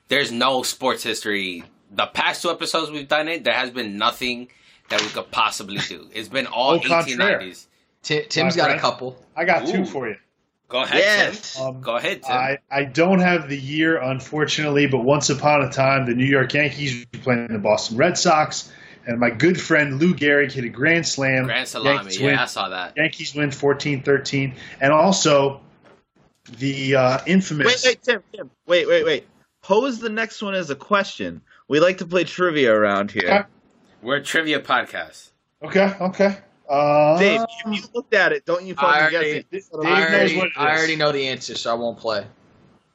there's 0.09 0.31
no 0.31 0.63
sports 0.63 1.03
history. 1.03 1.63
The 1.91 2.05
past 2.07 2.41
two 2.41 2.51
episodes 2.51 2.91
we've 2.91 3.07
done 3.07 3.27
it, 3.27 3.43
there 3.43 3.53
has 3.53 3.71
been 3.71 3.97
nothing 3.97 4.49
that 4.89 5.01
we 5.01 5.07
could 5.07 5.31
possibly 5.31 5.77
do. 5.79 6.07
It's 6.13 6.29
been 6.29 6.47
all 6.47 6.75
Au 6.75 6.79
contraire. 6.79 7.39
1890s. 7.39 7.65
Ti- 8.03 8.23
Tim's 8.29 8.55
My 8.55 8.67
got 8.67 8.75
a 8.75 8.79
couple. 8.79 9.17
I 9.35 9.43
got 9.45 9.67
two 9.67 9.85
for 9.85 10.07
you. 10.07 10.15
Go 10.69 10.81
ahead, 10.83 10.97
Yes. 10.99 11.55
Tim. 11.55 11.65
Um, 11.65 11.81
Go 11.81 11.95
ahead, 11.95 12.23
Tim. 12.23 12.31
I, 12.35 12.57
I 12.69 12.83
don't 12.83 13.19
have 13.19 13.47
the 13.49 13.57
year, 13.57 13.97
unfortunately, 14.01 14.85
but 14.87 14.99
once 14.99 15.29
upon 15.29 15.61
a 15.63 15.69
time, 15.69 16.05
the 16.05 16.13
New 16.13 16.25
York 16.25 16.53
Yankees 16.53 17.05
were 17.13 17.19
playing 17.19 17.47
the 17.47 17.57
Boston 17.57 17.95
Red 17.97 18.17
Sox, 18.17 18.69
and 19.07 19.19
my 19.19 19.29
good 19.29 19.59
friend 19.59 19.99
Lou 19.99 20.13
Gehrig 20.13 20.51
hit 20.51 20.65
a 20.65 20.69
grand 20.69 21.07
slam. 21.07 21.45
Grand 21.45 21.67
Salami. 21.67 21.95
Yankees 21.95 22.19
Yeah, 22.19 22.25
win, 22.25 22.39
I 22.39 22.45
saw 22.45 22.69
that. 22.69 22.93
Yankees 22.97 23.33
win 23.33 23.49
14-13. 23.49 24.53
And 24.81 24.93
also, 24.93 25.61
the 26.57 26.95
uh, 26.95 27.19
infamous... 27.25 27.83
Wait, 27.83 27.91
wait, 27.91 28.03
Tim, 28.03 28.23
Tim. 28.35 28.51
Wait, 28.67 28.87
wait, 28.87 29.05
wait. 29.05 29.27
Pose 29.61 29.99
the 29.99 30.09
next 30.09 30.41
one 30.41 30.53
as 30.53 30.69
a 30.69 30.75
question. 30.75 31.41
We 31.67 31.79
like 31.79 31.99
to 31.99 32.05
play 32.05 32.25
trivia 32.25 32.73
around 32.73 33.11
here. 33.11 33.29
Okay. 33.29 33.43
We're 34.01 34.17
a 34.17 34.23
trivia 34.23 34.59
podcast. 34.59 35.29
Okay, 35.63 35.93
okay. 35.99 36.37
Uh, 36.69 37.17
Dave, 37.17 37.41
if 37.41 37.81
you 37.81 37.87
looked 37.93 38.13
at 38.13 38.33
it, 38.33 38.45
don't 38.45 38.65
you 38.65 38.75
I 38.77 38.81
fucking 38.81 39.17
already, 39.17 39.45
guess 39.51 39.69
it? 39.69 39.81
Dave 39.81 39.91
I, 39.91 39.99
knows 39.99 40.11
already, 40.11 40.37
what 40.37 40.47
it 40.47 40.53
I 40.57 40.77
already 40.77 40.95
know 40.97 41.11
the 41.11 41.27
answer, 41.29 41.55
so 41.55 41.71
I 41.71 41.75
won't 41.75 41.97
play. 41.97 42.25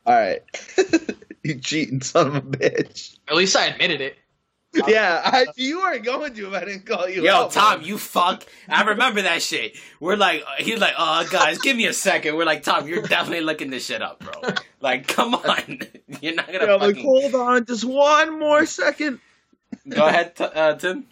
All 0.04 0.14
right. 0.14 0.42
you 1.42 1.54
cheating 1.56 2.02
son 2.02 2.28
of 2.28 2.36
a 2.36 2.40
bitch. 2.42 3.18
At 3.28 3.34
least 3.34 3.56
I 3.56 3.66
admitted 3.66 4.00
it. 4.00 4.16
Yeah, 4.88 5.20
I, 5.22 5.46
you 5.56 5.80
weren't 5.80 6.02
going 6.04 6.32
to 6.34 6.48
if 6.48 6.54
I 6.54 6.64
didn't 6.64 6.86
call 6.86 7.06
you 7.08 7.22
Yo, 7.24 7.32
out. 7.34 7.50
Tom, 7.52 7.80
man. 7.80 7.86
you 7.88 7.98
fuck. 7.98 8.44
I 8.68 8.82
remember 8.84 9.20
that 9.22 9.42
shit. 9.42 9.76
We're 10.00 10.16
like, 10.16 10.42
he's 10.58 10.78
like, 10.80 10.94
oh, 10.96 11.26
guys, 11.30 11.58
give 11.58 11.76
me 11.76 11.84
a 11.86 11.92
second. 11.92 12.36
We're 12.36 12.46
like, 12.46 12.62
Tom, 12.62 12.88
you're 12.88 13.02
definitely 13.02 13.42
looking 13.42 13.68
this 13.70 13.84
shit 13.84 14.00
up, 14.00 14.20
bro. 14.20 14.54
Like, 14.80 15.06
come 15.06 15.34
on. 15.34 15.80
You're 16.22 16.34
not 16.34 16.46
gonna 16.46 16.64
Yeah, 16.66 16.74
I'm 16.74 16.80
like, 16.80 16.96
hold 16.98 17.34
on, 17.34 17.66
just 17.66 17.84
one 17.84 18.38
more 18.38 18.64
second. 18.66 19.20
Go 19.88 20.06
ahead, 20.06 20.36
t- 20.36 20.44
uh, 20.44 20.74
Tim. 20.76 21.06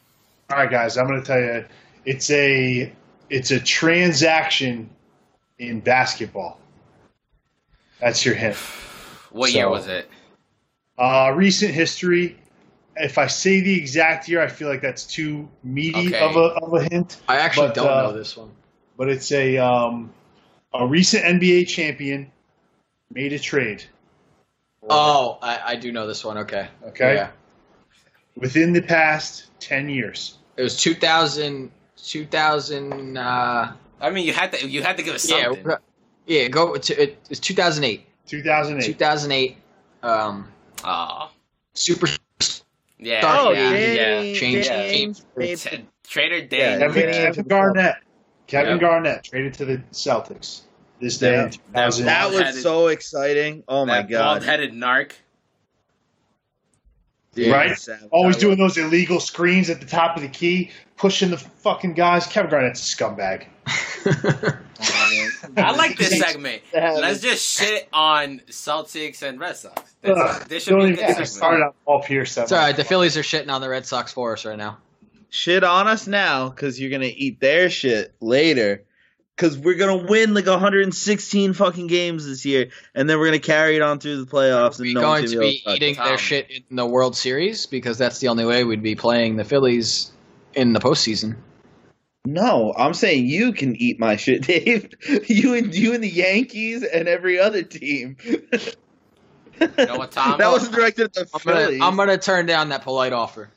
All 0.51 0.57
right, 0.57 0.71
guys, 0.71 0.97
I'm 0.97 1.07
going 1.07 1.21
to 1.21 1.27
tell 1.27 1.39
you, 1.41 1.65
it's 2.07 2.31
a 2.31 2.93
it's 3.29 3.51
a 3.51 3.61
transaction 3.61 4.89
in 5.59 5.81
basketball. 5.81 6.59
That's 8.01 8.25
your 8.25 8.35
hint. 8.35 8.57
What 9.31 9.51
So- 9.51 9.57
year 9.59 9.69
was 9.69 9.87
it? 9.87 10.09
Uh, 10.99 11.33
recent 11.37 11.73
history. 11.73 12.37
If 13.03 13.19
I 13.19 13.27
say 13.27 13.61
the 13.61 13.77
exact 13.77 14.29
year, 14.29 14.41
I 14.43 14.49
feel 14.49 14.69
like 14.69 14.81
that's 14.83 15.05
too 15.05 15.49
meaty 15.65 16.09
Okay. 16.09 16.21
of 16.21 16.37
a 16.37 16.41
of 16.63 16.75
a 16.75 16.83
hint. 16.89 17.17
I 17.29 17.37
actually 17.39 17.69
But, 17.69 17.75
don't 17.77 17.89
uh, 17.89 18.03
know 18.03 18.13
this 18.13 18.37
one. 18.37 18.51
But 18.97 19.09
it's 19.09 19.31
a 19.33 19.59
um, 19.59 20.11
a 20.75 20.87
recent 20.87 21.25
NBA 21.25 21.67
champion 21.69 22.31
made 23.13 23.33
a 23.33 23.39
trade. 23.39 23.85
Oh, 24.89 25.39
I, 25.43 25.61
I 25.73 25.77
do 25.77 25.93
know 25.93 26.07
this 26.07 26.25
one. 26.25 26.39
Okay. 26.39 26.69
Okay. 26.89 27.15
Yeah. 27.15 27.31
Within 28.37 28.73
the 28.73 28.83
past 28.83 29.47
ten 29.61 29.89
years. 29.89 30.39
It 30.57 30.63
was 30.63 30.77
2000, 30.77 31.71
2000 31.97 33.17
uh, 33.17 33.73
I 34.01 34.11
mean, 34.11 34.27
you 34.27 34.33
had 34.33 34.53
to 34.53 34.67
you 34.69 34.83
had 34.83 34.97
to 34.99 35.03
give 35.03 35.15
us 35.15 35.29
yeah, 35.31 35.45
something. 35.45 35.65
we're- 35.65 35.79
yeah, 36.27 36.49
go 36.49 36.77
to, 36.77 37.03
it 37.03 37.19
was 37.29 37.41
2008. 37.41 38.07
2008. 38.27 38.87
2008, 38.87 39.57
um, 40.03 40.47
Aw. 40.85 41.31
super 41.75 42.07
yeah, 43.01 43.21
Oh, 43.25 43.51
yeah, 43.53 43.71
Danny- 43.73 44.31
yeah. 44.33 44.39
Change 44.39 44.67
Danny 44.69 44.91
games. 44.91 45.27
made- 45.37 45.59
T- 45.59 45.85
Trader 46.07 46.37
Yeah, 46.37 46.47
Dan. 46.47 46.81
Kevin, 46.81 47.09
Yeah. 47.09 47.13
Kevin 47.27 47.45
Garnett. 47.47 47.95
Kevin 48.47 48.73
Yep. 48.73 48.81
Garnett 48.81 49.25
traded 49.25 49.55
to 49.55 49.65
the 49.65 49.79
Celtics 49.93 50.63
this 51.01 51.19
day 51.19 51.33
Yeah. 51.33 51.45
in 51.45 51.51
2000. 51.51 52.07
That 52.07 52.27
was 52.27 52.35
Bald-headed- 52.37 52.63
so 52.63 52.89
exciting. 52.89 53.63
Oh 53.69 53.87
my 53.87 53.99
that 54.03 54.11
god. 54.11 54.23
bald-headed 54.41 54.73
narc. 54.73 55.13
Yeah. 57.35 57.53
Right? 57.53 57.79
Sad. 57.79 58.09
Always 58.11 58.37
That 58.37 58.41
doing 58.43 58.59
those 58.59 58.77
illegal 58.77 59.21
screens 59.21 59.71
at 59.71 59.81
the 59.81 59.87
top 59.87 60.17
of 60.17 60.23
the 60.23 60.29
key, 60.29 60.71
pushing 60.97 61.31
the 61.31 61.39
fucking 61.39 61.95
guys. 61.95 62.27
Kevin 62.27 62.51
Garnett's 62.51 62.93
a 62.93 62.97
scumbag. 62.97 63.47
Oh, 64.83 65.53
I 65.59 65.73
like 65.77 65.99
this 65.99 66.19
segment. 66.19 66.63
Let's 66.73 67.21
just 67.21 67.59
shit 67.59 67.87
on 67.93 68.41
Celtics 68.49 69.23
and 69.23 69.39
Red 69.39 69.57
Sox. 69.57 69.95
Ugh, 70.05 70.49
this 70.49 70.65
should 70.65 70.71
don't 70.71 70.81
be 70.81 70.85
a 70.85 70.89
even 70.93 70.97
good 70.97 71.01
get 71.03 71.09
segment. 71.11 71.29
started 71.29 71.65
on 71.67 71.73
Paul 71.85 72.03
Pierce. 72.03 72.39
it's 72.39 72.51
all 72.51 72.59
right. 72.59 72.75
The 72.75 72.85
Phillies 72.85 73.17
are 73.19 73.23
shitting 73.23 73.51
on 73.51 73.61
the 73.61 73.69
Red 73.69 73.85
Sox 73.85 74.11
for 74.13 74.33
us 74.33 74.47
right 74.47 74.57
now. 74.57 74.79
shit 75.29 75.63
on 75.65 75.87
us 75.87 76.07
now 76.07 76.49
because 76.49 76.81
you're 76.81 76.91
gonna 76.91 77.11
eat 77.15 77.41
their 77.41 77.69
shit 77.69 78.15
later. 78.21 78.85
Because 79.37 79.57
we're 79.57 79.77
gonna 79.77 79.97
win 79.97 80.35
like 80.35 80.47
116 80.47 81.55
fucking 81.55 81.87
games 81.87 82.27
this 82.27 82.45
year, 82.45 82.69
and 82.95 83.09
then 83.09 83.19
we're 83.19 83.27
gonna 83.27 83.39
carry 83.39 83.77
it 83.77 83.83
on 83.83 83.99
through 83.99 84.23
the 84.25 84.31
playoffs. 84.31 84.79
And 84.79 84.89
We're 84.89 84.95
no 84.95 85.01
going 85.01 85.27
to 85.27 85.29
be 85.31 85.35
able 85.37 85.53
to 85.53 85.65
touch 85.65 85.77
eating 85.77 85.95
their 85.97 86.19
shit 86.19 86.51
in 86.69 86.77
the 86.77 86.85
World 86.85 87.17
Series 87.17 87.67
because 87.67 87.97
that's 87.97 88.19
the 88.19 88.29
only 88.29 88.45
way 88.45 88.65
we'd 88.65 88.83
be 88.83 88.97
playing 88.97 89.37
the 89.37 89.45
Phillies 89.45 90.13
in 90.55 90.75
the 90.75 90.81
postseason. 90.81 91.37
No, 92.27 92.75
I'm 92.77 92.93
saying 92.93 93.27
you 93.27 93.53
can 93.53 93.75
eat 93.77 93.99
my 93.99 94.17
shit, 94.17 94.43
Dave. 94.47 94.91
You 95.27 95.55
and 95.55 95.75
you 95.75 95.95
and 95.95 96.05
the 96.05 96.09
Yankees 96.09 96.83
and 96.83 97.09
every 97.09 97.39
other 97.39 97.63
team. 97.63 98.17
You 98.23 99.69
know 99.79 99.97
what, 99.97 100.13
Tom? 100.13 100.39
that 100.39 100.51
wasn't 100.51 100.75
directed 100.75 101.05
at 101.05 101.15
the 101.15 101.29
I'm 101.33 101.41
gonna, 101.45 101.61
Phillies. 101.61 101.81
I'm 101.83 101.97
gonna 101.97 102.19
turn 102.19 102.47
down 102.47 102.71
that 102.71 102.83
polite 102.83 103.13
offer. 103.13 103.51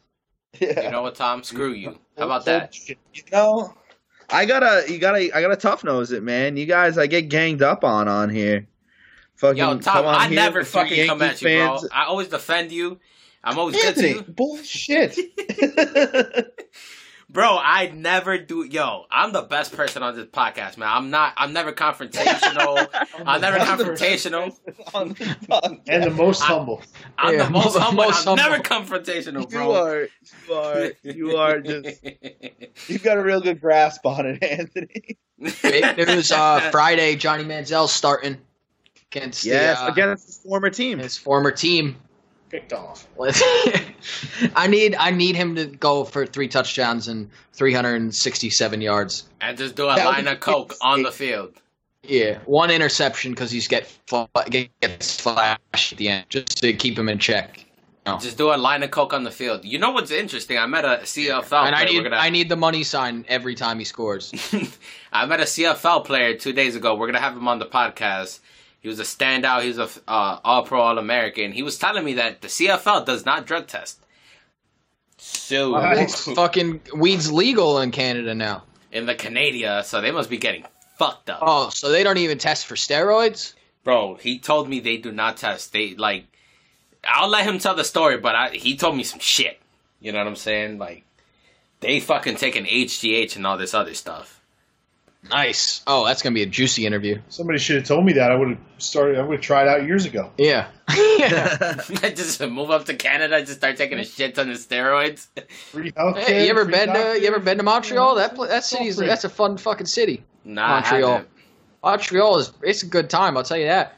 yeah. 0.59 0.83
You 0.83 0.91
know 0.91 1.01
what, 1.01 1.15
Tom? 1.15 1.43
Screw 1.43 1.73
you. 1.73 1.99
How 2.17 2.25
about 2.25 2.45
that? 2.45 2.77
You 2.87 2.95
know, 3.31 3.73
I 4.34 4.45
gotta, 4.45 4.91
you 4.91 4.99
gotta, 4.99 5.35
I 5.35 5.41
gotta 5.41 5.55
tough 5.55 5.84
nose 5.84 6.11
it, 6.11 6.23
man. 6.23 6.57
You 6.57 6.65
guys, 6.65 6.97
I 6.97 7.07
get 7.07 7.30
ganged 7.30 7.61
up 7.61 7.84
on 7.84 8.07
on 8.07 8.30
here. 8.30 8.68
Fucking 9.35 9.57
Yo, 9.57 9.68
come 9.69 9.80
Tom, 9.81 10.05
on 10.05 10.15
I 10.15 10.27
here, 10.27 10.35
never 10.35 10.64
fucking 10.64 11.07
come 11.07 11.22
at 11.22 11.41
Yankee 11.41 11.45
you, 11.53 11.57
bro. 11.60 11.77
fans. 11.77 11.89
I 11.91 12.05
always 12.05 12.27
defend 12.27 12.72
you. 12.72 12.99
I'm 13.43 13.57
always 13.60 13.76
good 13.76 13.95
to 13.95 14.07
you. 14.10 14.22
bullshit. 14.23 15.18
Bro, 17.34 17.57
I 17.60 17.88
never 17.88 18.38
do. 18.38 18.64
Yo, 18.64 19.05
I'm 19.10 19.34
the 19.34 19.41
best 19.41 19.76
person 19.76 20.03
on 20.03 20.15
this 20.15 20.27
podcast, 20.27 20.77
man. 20.77 20.88
I'm 20.91 21.10
not. 21.10 21.34
I'm 21.35 21.51
never 21.51 21.72
confrontational. 21.72 22.88
I'm 23.26 23.41
never 23.41 23.57
confrontational. 23.57 24.55
The 24.93 25.80
and 25.88 26.03
the 26.03 26.11
most 26.11 26.41
humble. 26.41 26.84
I'm 27.18 27.34
Yeah, 27.34 27.45
the 27.45 27.49
most 27.49 27.73
most 27.73 27.77
humble. 27.80 28.03
humble. 28.11 28.31
I'm 28.31 28.51
never 28.51 28.64
confrontational, 28.64 29.51
You 29.51 29.72
are, 29.72 30.07
you 30.47 30.53
are, 30.53 30.91
you 31.03 31.38
are 31.38 31.60
just. 31.60 32.03
You've 32.88 33.01
got 33.01 33.18
a 33.18 33.23
real 33.23 33.41
good 33.41 33.60
grasp 33.60 34.05
on 34.05 34.27
it, 34.27 34.43
Anthony. 34.60 35.18
Big 35.64 35.97
news 35.97 36.31
uh, 36.31 36.69
Friday. 36.69 37.15
Johnny 37.15 37.43
Manziel 37.45 37.88
starting 37.88 38.38
against 39.11 39.43
Yes, 39.43 39.80
the, 39.80 39.85
uh, 39.85 39.91
against 39.91 40.27
his 40.27 40.38
former 40.38 40.69
team. 40.69 40.99
his 40.99 41.18
former 41.18 41.49
team. 41.51 41.95
Picked 42.53 42.71
off. 42.71 43.07
I 44.55 44.67
need 44.67 44.93
I 44.99 45.09
need 45.09 45.35
him 45.35 45.55
to 45.55 45.65
go 45.65 46.03
for 46.03 46.27
three 46.27 46.47
touchdowns 46.47 47.07
and 47.07 47.31
367 47.53 48.80
yards. 48.80 49.27
and 49.41 49.57
just 49.57 49.75
do 49.75 49.89
a 49.89 49.95
That 49.95 50.05
line 50.05 50.27
of 50.27 50.39
coke 50.39 50.69
be- 50.69 50.75
on 50.81 51.01
the 51.01 51.11
field. 51.11 51.53
Yeah, 52.03 52.38
one 52.45 52.69
interception 52.69 53.31
because 53.31 53.49
he's 53.49 53.67
get 53.67 53.88
fl- 54.07 54.25
gets 54.51 55.19
flash 55.19 55.91
at 55.93 55.97
the 55.97 56.09
end 56.09 56.25
just 56.30 56.57
to 56.59 56.73
keep 56.73 56.95
him 56.95 57.09
in 57.09 57.17
check. 57.17 57.65
Just 58.19 58.38
do 58.38 58.53
a 58.53 58.57
line 58.57 58.84
of 58.84 58.91
coke 58.91 59.13
on 59.13 59.23
the 59.23 59.31
field. 59.31 59.63
You 59.65 59.80
know 59.80 59.89
what's 59.91 60.11
interesting? 60.11 60.57
I 60.59 60.67
met 60.67 60.84
a 60.85 60.99
CFL 61.03 61.65
and 61.65 61.73
I 61.75 61.85
need 61.85 62.03
gonna- 62.03 62.17
I 62.17 62.30
need 62.30 62.49
the 62.49 62.55
money 62.57 62.84
sign 62.84 63.25
every 63.30 63.55
time 63.55 63.80
he 63.80 63.85
scores. 63.85 64.31
I 65.11 65.25
met 65.25 65.39
a 65.39 65.45
CFL 65.45 66.05
player 66.05 66.38
two 66.38 66.53
days 66.53 66.75
ago. 66.75 66.93
We're 66.95 67.07
gonna 67.07 67.19
have 67.19 67.34
him 67.35 67.47
on 67.47 67.57
the 67.57 67.65
podcast. 67.65 68.41
He 68.84 68.89
was 68.89 68.99
a 68.99 69.03
standout. 69.03 69.64
He 69.64 69.69
was 69.69 69.80
a 69.80 69.89
uh, 70.07 70.39
All 70.43 70.64
Pro, 70.64 70.80
All 70.81 70.99
American. 70.99 71.51
He 71.53 71.64
was 71.64 71.80
telling 71.80 72.03
me 72.05 72.14
that 72.15 72.41
the 72.41 72.49
CFL 72.49 73.05
does 73.05 73.26
not 73.26 73.47
drug 73.47 73.65
test. 73.68 73.99
So 75.18 75.72
Nice. 75.72 76.26
Fucking 76.26 76.81
weed's 76.95 77.31
legal 77.31 77.80
in 77.80 77.91
Canada 77.91 78.35
now. 78.35 78.64
in 78.91 79.05
the 79.05 79.15
Canada, 79.15 79.84
so 79.85 80.01
they 80.01 80.11
must 80.11 80.30
be 80.30 80.38
getting 80.38 80.65
fucked 80.99 81.30
up, 81.30 81.39
Oh, 81.41 81.69
so 81.69 81.89
they 81.89 82.03
don't 82.03 82.18
even 82.19 82.38
test 82.38 82.65
for 82.68 82.76
steroids? 82.76 83.53
bro. 83.84 84.15
He 84.15 84.38
told 84.39 84.69
me 84.69 84.80
they 84.80 84.97
do 84.97 85.11
not 85.11 85.38
test. 85.38 85.73
They 85.73 85.95
like, 85.95 86.26
I'll 87.05 87.27
let 87.30 87.45
him 87.45 87.57
tell 87.60 87.76
the 87.76 87.84
story, 87.84 88.18
but 88.18 88.35
I, 88.35 88.49
he 88.49 88.76
told 88.77 88.95
me 88.95 89.03
some 89.03 89.19
shit. 89.19 89.60
You 90.01 90.11
know 90.11 90.19
what 90.19 90.27
I'm 90.27 90.35
saying? 90.35 90.77
Like, 90.77 91.03
they 91.80 91.99
fucking 91.99 92.35
taking 92.35 92.65
HGH 92.65 93.35
and 93.38 93.47
all 93.47 93.57
this 93.57 93.73
other 93.73 93.93
stuff. 93.93 94.39
Nice. 95.29 95.81
Oh, 95.87 96.05
that's 96.05 96.21
gonna 96.21 96.33
be 96.33 96.41
a 96.41 96.47
juicy 96.47 96.85
interview. 96.85 97.19
Somebody 97.29 97.59
should 97.59 97.77
have 97.77 97.85
told 97.85 98.05
me 98.05 98.13
that. 98.13 98.31
I 98.31 98.35
would 98.35 98.49
have 98.49 98.57
started. 98.77 99.17
I 99.17 99.21
would 99.21 99.35
have 99.35 99.41
tried 99.41 99.67
out 99.67 99.85
years 99.85 100.05
ago. 100.05 100.31
Yeah. 100.37 100.67
yeah. 100.95 101.75
just 102.13 102.41
move 102.41 102.69
up 102.71 102.85
to 102.85 102.93
Canada, 102.95 103.39
just 103.39 103.55
start 103.55 103.77
taking 103.77 103.99
a 103.99 104.03
shit 104.03 104.35
ton 104.35 104.49
of 104.49 104.57
steroids. 104.57 105.27
Free 105.71 105.91
healthcare. 105.91 106.17
Hey, 106.23 106.43
you 106.45 106.49
ever 106.49 106.65
free 106.65 106.73
been 106.73 106.93
to 106.93 107.19
you 107.21 107.27
ever 107.27 107.39
been 107.39 107.57
to 107.57 107.63
Montreal? 107.63 108.15
That 108.15 108.35
pla- 108.35 108.47
that 108.47 108.65
city's 108.65 108.97
free. 108.97 109.07
that's 109.07 109.23
a 109.23 109.29
fun 109.29 109.57
fucking 109.57 109.87
city. 109.87 110.23
Nah, 110.43 110.81
Montreal. 110.81 111.23
Montreal 111.83 112.37
is 112.39 112.51
it's 112.61 112.83
a 112.83 112.87
good 112.87 113.09
time. 113.09 113.37
I'll 113.37 113.43
tell 113.43 113.57
you 113.57 113.67
that. 113.67 113.95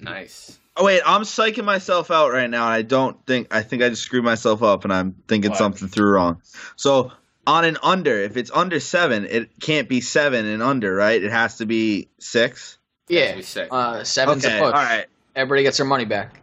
Nice. 0.00 0.58
Oh 0.76 0.84
wait, 0.84 1.02
I'm 1.06 1.22
psyching 1.22 1.64
myself 1.64 2.10
out 2.10 2.32
right 2.32 2.50
now, 2.50 2.66
I 2.66 2.82
don't 2.82 3.16
think 3.26 3.54
I 3.54 3.62
think 3.62 3.82
I 3.82 3.88
just 3.88 4.02
screwed 4.02 4.24
myself 4.24 4.62
up, 4.62 4.84
and 4.84 4.92
I'm 4.92 5.14
thinking 5.28 5.50
What? 5.50 5.58
something 5.58 5.88
through 5.88 6.10
wrong. 6.10 6.40
So 6.76 7.12
on 7.46 7.64
an 7.64 7.78
under, 7.82 8.18
if 8.18 8.36
it's 8.36 8.50
under 8.52 8.80
seven, 8.80 9.26
it 9.26 9.50
can't 9.60 9.88
be 9.88 10.00
seven 10.00 10.46
and 10.46 10.62
under, 10.62 10.94
right? 10.94 11.22
It 11.22 11.30
has 11.30 11.58
to 11.58 11.66
be 11.66 12.08
six. 12.18 12.78
Yeah, 13.08 13.36
we 13.36 13.42
say. 13.42 13.68
uh, 13.70 14.02
seven's 14.04 14.44
Okay, 14.44 14.56
a 14.58 14.60
push. 14.60 14.72
right. 14.72 15.06
Everybody 15.36 15.62
gets 15.64 15.76
their 15.76 15.86
money 15.86 16.04
back. 16.04 16.40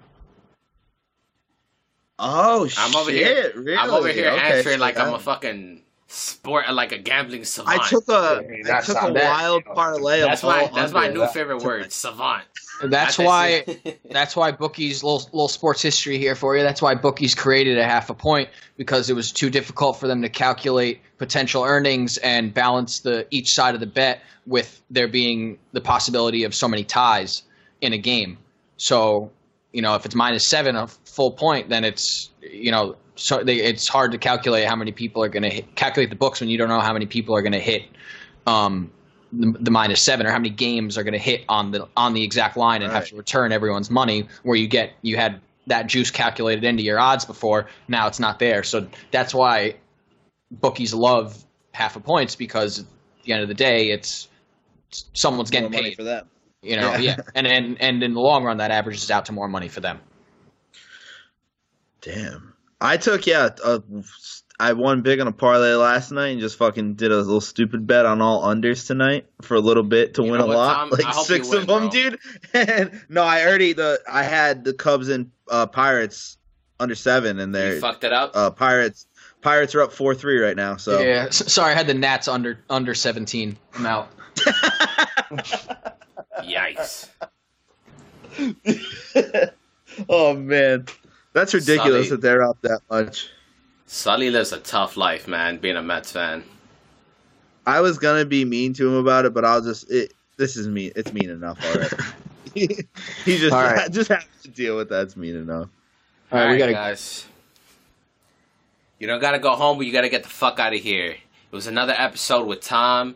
Oh 2.20 2.70
I'm 2.78 2.96
over 2.96 3.10
shit! 3.10 3.26
here. 3.26 3.52
Really? 3.56 3.78
I'm 3.78 3.90
over 3.90 4.08
here 4.10 4.30
Okay, 4.30 4.58
answering 4.58 4.78
so 4.78 4.82
like 4.82 5.00
I'm 5.00 5.14
a 5.14 5.20
fucking 5.20 5.82
sport, 6.08 6.72
like 6.72 6.92
a 6.92 7.00
gambling 7.00 7.46
savant. 7.46 7.80
I 7.82 7.88
took 7.90 8.08
a 8.10 8.44
Hey, 8.48 8.62
I 8.72 8.82
took 8.82 8.98
a 9.02 9.06
not 9.06 9.14
bad. 9.16 9.30
wild 9.32 9.66
parlay. 9.66 10.20
that's 10.22 10.44
of 10.44 10.50
my 10.50 10.70
that's 10.74 10.94
my 10.94 11.08
new 11.08 11.26
favorite 11.28 11.64
word, 11.64 11.92
savant. 11.92 12.44
That's 12.84 13.18
why. 13.18 13.66
That's 14.12 14.36
why 14.36 14.52
bookies 14.52 15.04
little 15.04 15.20
little 15.32 15.48
sports 15.48 15.82
history 15.82 16.18
here 16.18 16.36
for 16.36 16.56
you. 16.56 16.64
That's 16.64 16.82
why 16.82 16.96
bookies 16.96 17.36
created 17.36 17.78
a 17.78 17.84
half 17.84 18.10
a 18.10 18.14
point 18.14 18.50
because 18.78 19.10
it 19.10 19.14
was 19.14 19.32
too 19.32 19.50
difficult 19.50 20.00
for 20.00 20.08
them 20.08 20.22
to 20.22 20.30
calculate 20.30 21.02
potential 21.18 21.64
earnings 21.64 22.18
and 22.18 22.54
balance 22.54 23.00
the 23.00 23.28
each 23.32 23.54
side 23.54 23.74
of 23.74 23.80
the 23.80 23.88
bet 23.88 24.22
with 24.46 24.82
there 24.90 25.08
being 25.08 25.58
the 25.72 25.82
possibility 25.82 26.44
of 26.44 26.54
so 26.56 26.68
many 26.68 26.84
ties 26.84 27.44
in 27.82 27.94
a 27.94 27.98
game. 27.98 28.38
So, 28.78 29.32
you 29.72 29.82
know, 29.82 29.96
if 29.96 30.06
it's 30.06 30.16
minus 30.16 30.48
seven 30.48 30.76
a 30.76 30.88
full 30.88 31.32
point, 31.32 31.70
then 31.70 31.84
it's 31.84 32.30
you 32.42 32.72
know 32.72 32.96
so 33.16 33.44
they, 33.44 33.58
it's 33.58 33.88
hard 33.88 34.12
to 34.12 34.18
calculate 34.18 34.68
how 34.68 34.76
many 34.76 34.92
people 34.92 35.24
are 35.24 35.30
going 35.30 35.50
to 35.50 35.62
calculate 35.76 36.10
the 36.10 36.16
books 36.16 36.40
when 36.40 36.50
you 36.50 36.58
don't 36.58 36.70
know 36.70 36.80
how 36.80 36.94
many 36.94 37.06
people 37.06 37.36
are 37.36 37.42
going 37.42 37.52
to 37.52 37.60
hit 37.60 37.84
um, 38.48 38.92
the, 39.34 39.58
the 39.60 39.72
minus 39.72 40.02
seven 40.02 40.26
or 40.26 40.32
how 40.32 40.38
many 40.38 40.50
games 40.50 40.98
are 40.98 41.04
going 41.04 41.14
to 41.14 41.20
hit 41.20 41.44
on 41.48 41.72
the 41.72 41.88
on 41.96 42.14
the 42.14 42.24
exact 42.24 42.58
line 42.58 42.82
and 42.82 42.92
have 42.92 43.08
to 43.08 43.16
return 43.16 43.52
everyone's 43.52 43.90
money 43.90 44.28
where 44.44 44.58
you 44.58 44.68
get 44.68 44.94
you 45.02 45.16
had 45.18 45.40
that 45.68 45.88
juice 45.88 46.12
calculated 46.12 46.64
into 46.64 46.84
your 46.84 47.00
odds 47.00 47.24
before 47.24 47.68
now 47.88 48.08
it's 48.08 48.20
not 48.20 48.40
there 48.40 48.64
so 48.64 48.86
that's 49.12 49.34
why 49.34 49.76
bookies 50.52 50.94
love 50.94 51.44
half 51.74 51.96
a 51.96 52.00
points 52.00 52.36
because 52.36 52.80
at 52.80 52.86
the 53.24 53.34
end 53.34 53.42
of 53.42 53.48
the 53.48 53.54
day 53.54 53.92
it's 53.92 54.28
someone's 55.14 55.50
getting 55.50 55.72
paid 55.72 55.96
for 55.96 56.04
that. 56.04 56.26
you 56.62 56.76
know 56.76 56.92
Yeah. 56.94 56.98
yeah, 57.00 57.18
and, 57.36 57.48
and 57.48 57.82
and 57.82 58.04
in 58.04 58.14
the 58.14 58.20
long 58.20 58.44
run 58.44 58.58
that 58.58 58.72
averages 58.72 59.10
out 59.10 59.26
to 59.28 59.32
more 59.32 59.48
money 59.48 59.70
for 59.70 59.80
them 59.80 60.00
Damn. 62.02 62.54
I 62.82 62.98
took 62.98 63.28
yeah. 63.28 63.50
A, 63.64 63.82
I 64.62 64.74
won 64.74 65.02
big 65.02 65.20
on 65.20 65.28
a 65.28 65.32
parlay 65.32 65.74
last 65.74 66.12
night 66.12 66.28
and 66.30 66.40
just 66.40 66.58
fucking 66.58 66.94
did 66.94 67.12
a 67.12 67.18
little 67.18 67.42
stupid 67.42 67.88
bet 67.88 68.06
on 68.06 68.22
all 68.22 68.44
unders 68.44 68.86
tonight 68.86 69.26
for 69.42 69.56
a 69.56 69.60
little 69.60 69.84
bit 69.84 70.14
to 70.16 70.24
You 70.24 70.32
win 70.32 70.42
a 70.42 70.46
what, 70.46 70.56
lot, 70.58 70.74
Tom? 70.76 70.90
like 70.92 71.14
six 71.26 71.50
you 71.52 71.58
of 71.58 71.68
win, 71.68 71.90
them, 71.90 71.90
bro. 71.90 71.90
dude. 71.90 72.20
And 72.54 73.02
no, 73.10 73.24
I 73.24 73.46
already 73.46 73.74
the 73.74 74.00
I 74.10 74.24
had 74.24 74.64
the 74.64 74.74
Cubs 74.74 75.10
and 75.10 75.32
uh, 75.50 75.66
Pirates 75.68 76.38
under 76.80 76.96
seven, 76.96 77.40
and 77.40 77.54
they're 77.56 77.80
fucked 77.80 78.04
it 78.04 78.14
up. 78.14 78.32
uh, 78.36 78.50
Pirates. 78.52 79.08
Pirates 79.42 79.74
are 79.76 79.82
up 79.82 79.92
four 79.94 80.14
three 80.14 80.40
right 80.40 80.56
now. 80.56 80.78
So 80.78 81.02
yeah 81.02 81.26
s- 81.30 81.52
sorry 81.52 81.72
i 81.74 81.76
had 81.76 81.88
the 81.88 81.94
nats 81.96 82.28
under 82.28 82.60
under 82.70 82.94
17 82.94 83.58
i'm 83.74 83.86
out 83.88 84.10
Yikes. 86.44 87.10
oh 90.10 90.34
man, 90.36 90.86
that's 91.34 91.54
ridiculous 91.54 92.08
Sully. 92.08 92.10
that 92.10 92.22
they're 92.22 92.44
up 92.44 92.58
that 92.62 92.82
much. 92.90 93.30
Sully 93.94 94.30
lives 94.30 94.54
a 94.54 94.60
tough 94.60 94.96
life, 94.96 95.28
man. 95.28 95.58
Being 95.58 95.76
a 95.76 95.82
Mets 95.84 96.14
fan. 96.14 96.46
I 97.68 97.82
was 97.82 97.98
gonna 97.98 98.24
be 98.24 98.46
mean 98.46 98.72
to 98.76 98.88
him 98.88 98.94
about 98.94 99.26
it, 99.26 99.34
but 99.34 99.44
I'll 99.44 99.62
just 99.62 99.92
it. 99.92 100.14
This 100.38 100.56
is 100.56 100.70
mean. 100.70 100.94
It's 100.96 101.12
mean 101.12 101.30
enough 101.30 101.60
already. 101.66 101.98
he 103.26 103.38
just 103.38 103.52
All 103.52 103.62
right. 103.62 103.92
just 103.92 104.10
has 104.10 104.24
to 104.44 104.50
deal 104.50 104.78
with 104.78 104.88
that. 104.90 105.02
It's 105.04 105.18
mean 105.18 105.36
enough. 105.36 105.68
all 106.32 106.40
right, 106.40 106.52
we 106.52 106.58
gotta 106.58 106.72
guys. 106.72 107.26
You 108.98 109.08
don't 109.08 109.20
gotta 109.20 109.40
go 109.40 109.56
home, 109.58 109.78
but 109.78 109.86
you 109.86 109.92
gotta 109.92 110.08
get 110.10 110.24
the 110.24 110.30
fuck 110.30 110.58
out 110.58 110.74
of 110.74 110.80
here. 110.80 111.12
It 111.12 111.56
was 111.56 111.68
another 111.68 111.94
episode 111.98 112.48
with 112.48 112.62
Tom, 112.62 113.16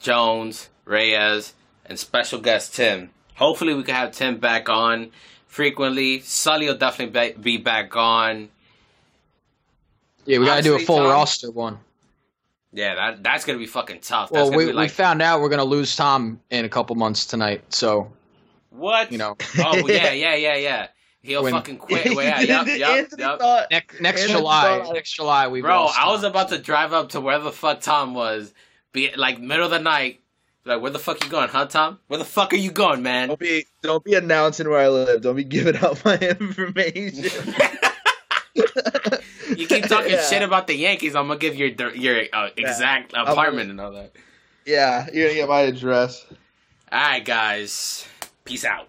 Jones, 0.00 0.70
Reyes, 0.84 1.54
and 1.86 1.96
special 2.00 2.40
guest 2.40 2.74
Tim. 2.74 3.10
Hopefully, 3.36 3.74
we 3.74 3.84
can 3.84 3.94
have 3.94 4.10
Tim 4.10 4.38
back 4.38 4.68
on 4.68 5.12
frequently. 5.46 6.18
Sully 6.18 6.66
will 6.66 6.76
definitely 6.76 7.32
be- 7.32 7.56
be 7.56 7.56
back 7.58 7.94
on. 7.96 8.48
Yeah 10.30 10.38
we 10.38 10.46
gotta 10.46 10.62
do 10.62 10.74
a 10.74 10.78
full 10.78 10.98
Tom, 10.98 11.08
roster 11.08 11.50
one 11.50 11.78
Yeah, 12.72 12.94
that 12.94 13.22
that's 13.22 13.44
gonna 13.44 13.58
be 13.58 13.66
fucking 13.66 14.00
tough. 14.00 14.30
That's 14.30 14.50
Well, 14.50 14.58
we, 14.58 14.66
be 14.66 14.72
like 14.72 14.84
we 14.84 14.88
found 14.88 15.22
out 15.22 15.40
we're 15.40 15.48
gonna 15.48 15.64
lose 15.64 15.94
Tom 15.96 16.40
in 16.50 16.64
a 16.64 16.68
couple 16.68 16.94
months 16.96 17.26
tonight, 17.26 17.64
so 17.72 18.12
what? 18.70 19.10
you 19.10 19.18
know 19.18 19.36
Oh 19.58 19.86
yeah, 19.88 20.12
yeah, 20.24 20.34
yeah, 20.36 20.56
yeah. 20.56 20.86
He'll 21.22 21.42
When- 21.42 21.52
fucking 21.52 21.78
quit. 21.78 22.14
Well, 22.16 22.24
yeah, 22.24 22.40
yep, 22.40 22.66
yep, 22.66 23.08
yep. 23.18 23.38
thought- 23.40 23.66
next 23.70 24.00
next 24.00 24.28
July, 24.28 24.76
it's- 24.76 24.92
next 24.94 25.12
July 25.12 25.48
we 25.48 25.60
Bro, 25.60 25.84
lost 25.86 25.98
I 25.98 26.08
was 26.10 26.22
Tom. 26.22 26.30
about 26.30 26.48
to 26.50 26.58
drive 26.58 26.92
up 26.92 27.10
to 27.10 27.20
where 27.20 27.38
the 27.38 27.52
fuck 27.52 27.80
Tom 27.80 28.14
was, 28.14 28.52
be 28.92 29.10
like 29.16 29.40
middle 29.40 29.64
of 29.66 29.70
the 29.70 29.80
night. 29.80 30.20
Like, 30.64 30.82
where 30.82 30.90
the 30.90 30.98
fuck 30.98 31.24
you 31.24 31.30
going, 31.30 31.48
huh, 31.48 31.66
Tom? 31.66 31.98
Where 32.08 32.18
the 32.18 32.24
fuck 32.24 32.52
are 32.52 32.56
you 32.56 32.70
going, 32.70 33.02
man? 33.02 33.28
Don't 33.28 33.40
be 33.40 33.64
don't 33.82 34.04
be 34.04 34.14
announcing 34.14 34.68
where 34.68 34.78
I 34.80 34.88
live. 34.88 35.22
Don't 35.22 35.36
be 35.36 35.44
giving 35.44 35.76
out 35.76 36.02
my 36.04 36.16
information. 36.18 37.30
You 39.56 39.66
keep 39.66 39.84
talking 39.86 40.12
Yeah. 40.12 40.22
shit 40.28 40.42
about 40.42 40.66
the 40.66 40.74
Yankees. 40.74 41.14
I'm 41.16 41.28
gonna 41.28 41.38
give 41.40 41.56
your 41.56 41.68
your 41.94 42.24
uh, 42.32 42.48
exact 42.56 43.12
gonna- 43.12 43.30
apartment 43.32 43.70
and 43.70 43.80
all 43.80 43.92
that. 43.92 44.12
yeah, 44.66 45.06
you're 45.12 45.28
gonna 45.28 45.34
get 45.40 45.48
my 45.48 45.60
address. 45.62 46.24
All 46.92 47.00
right, 47.00 47.24
guys. 47.24 48.06
Peace 48.44 48.64
out. 48.64 48.88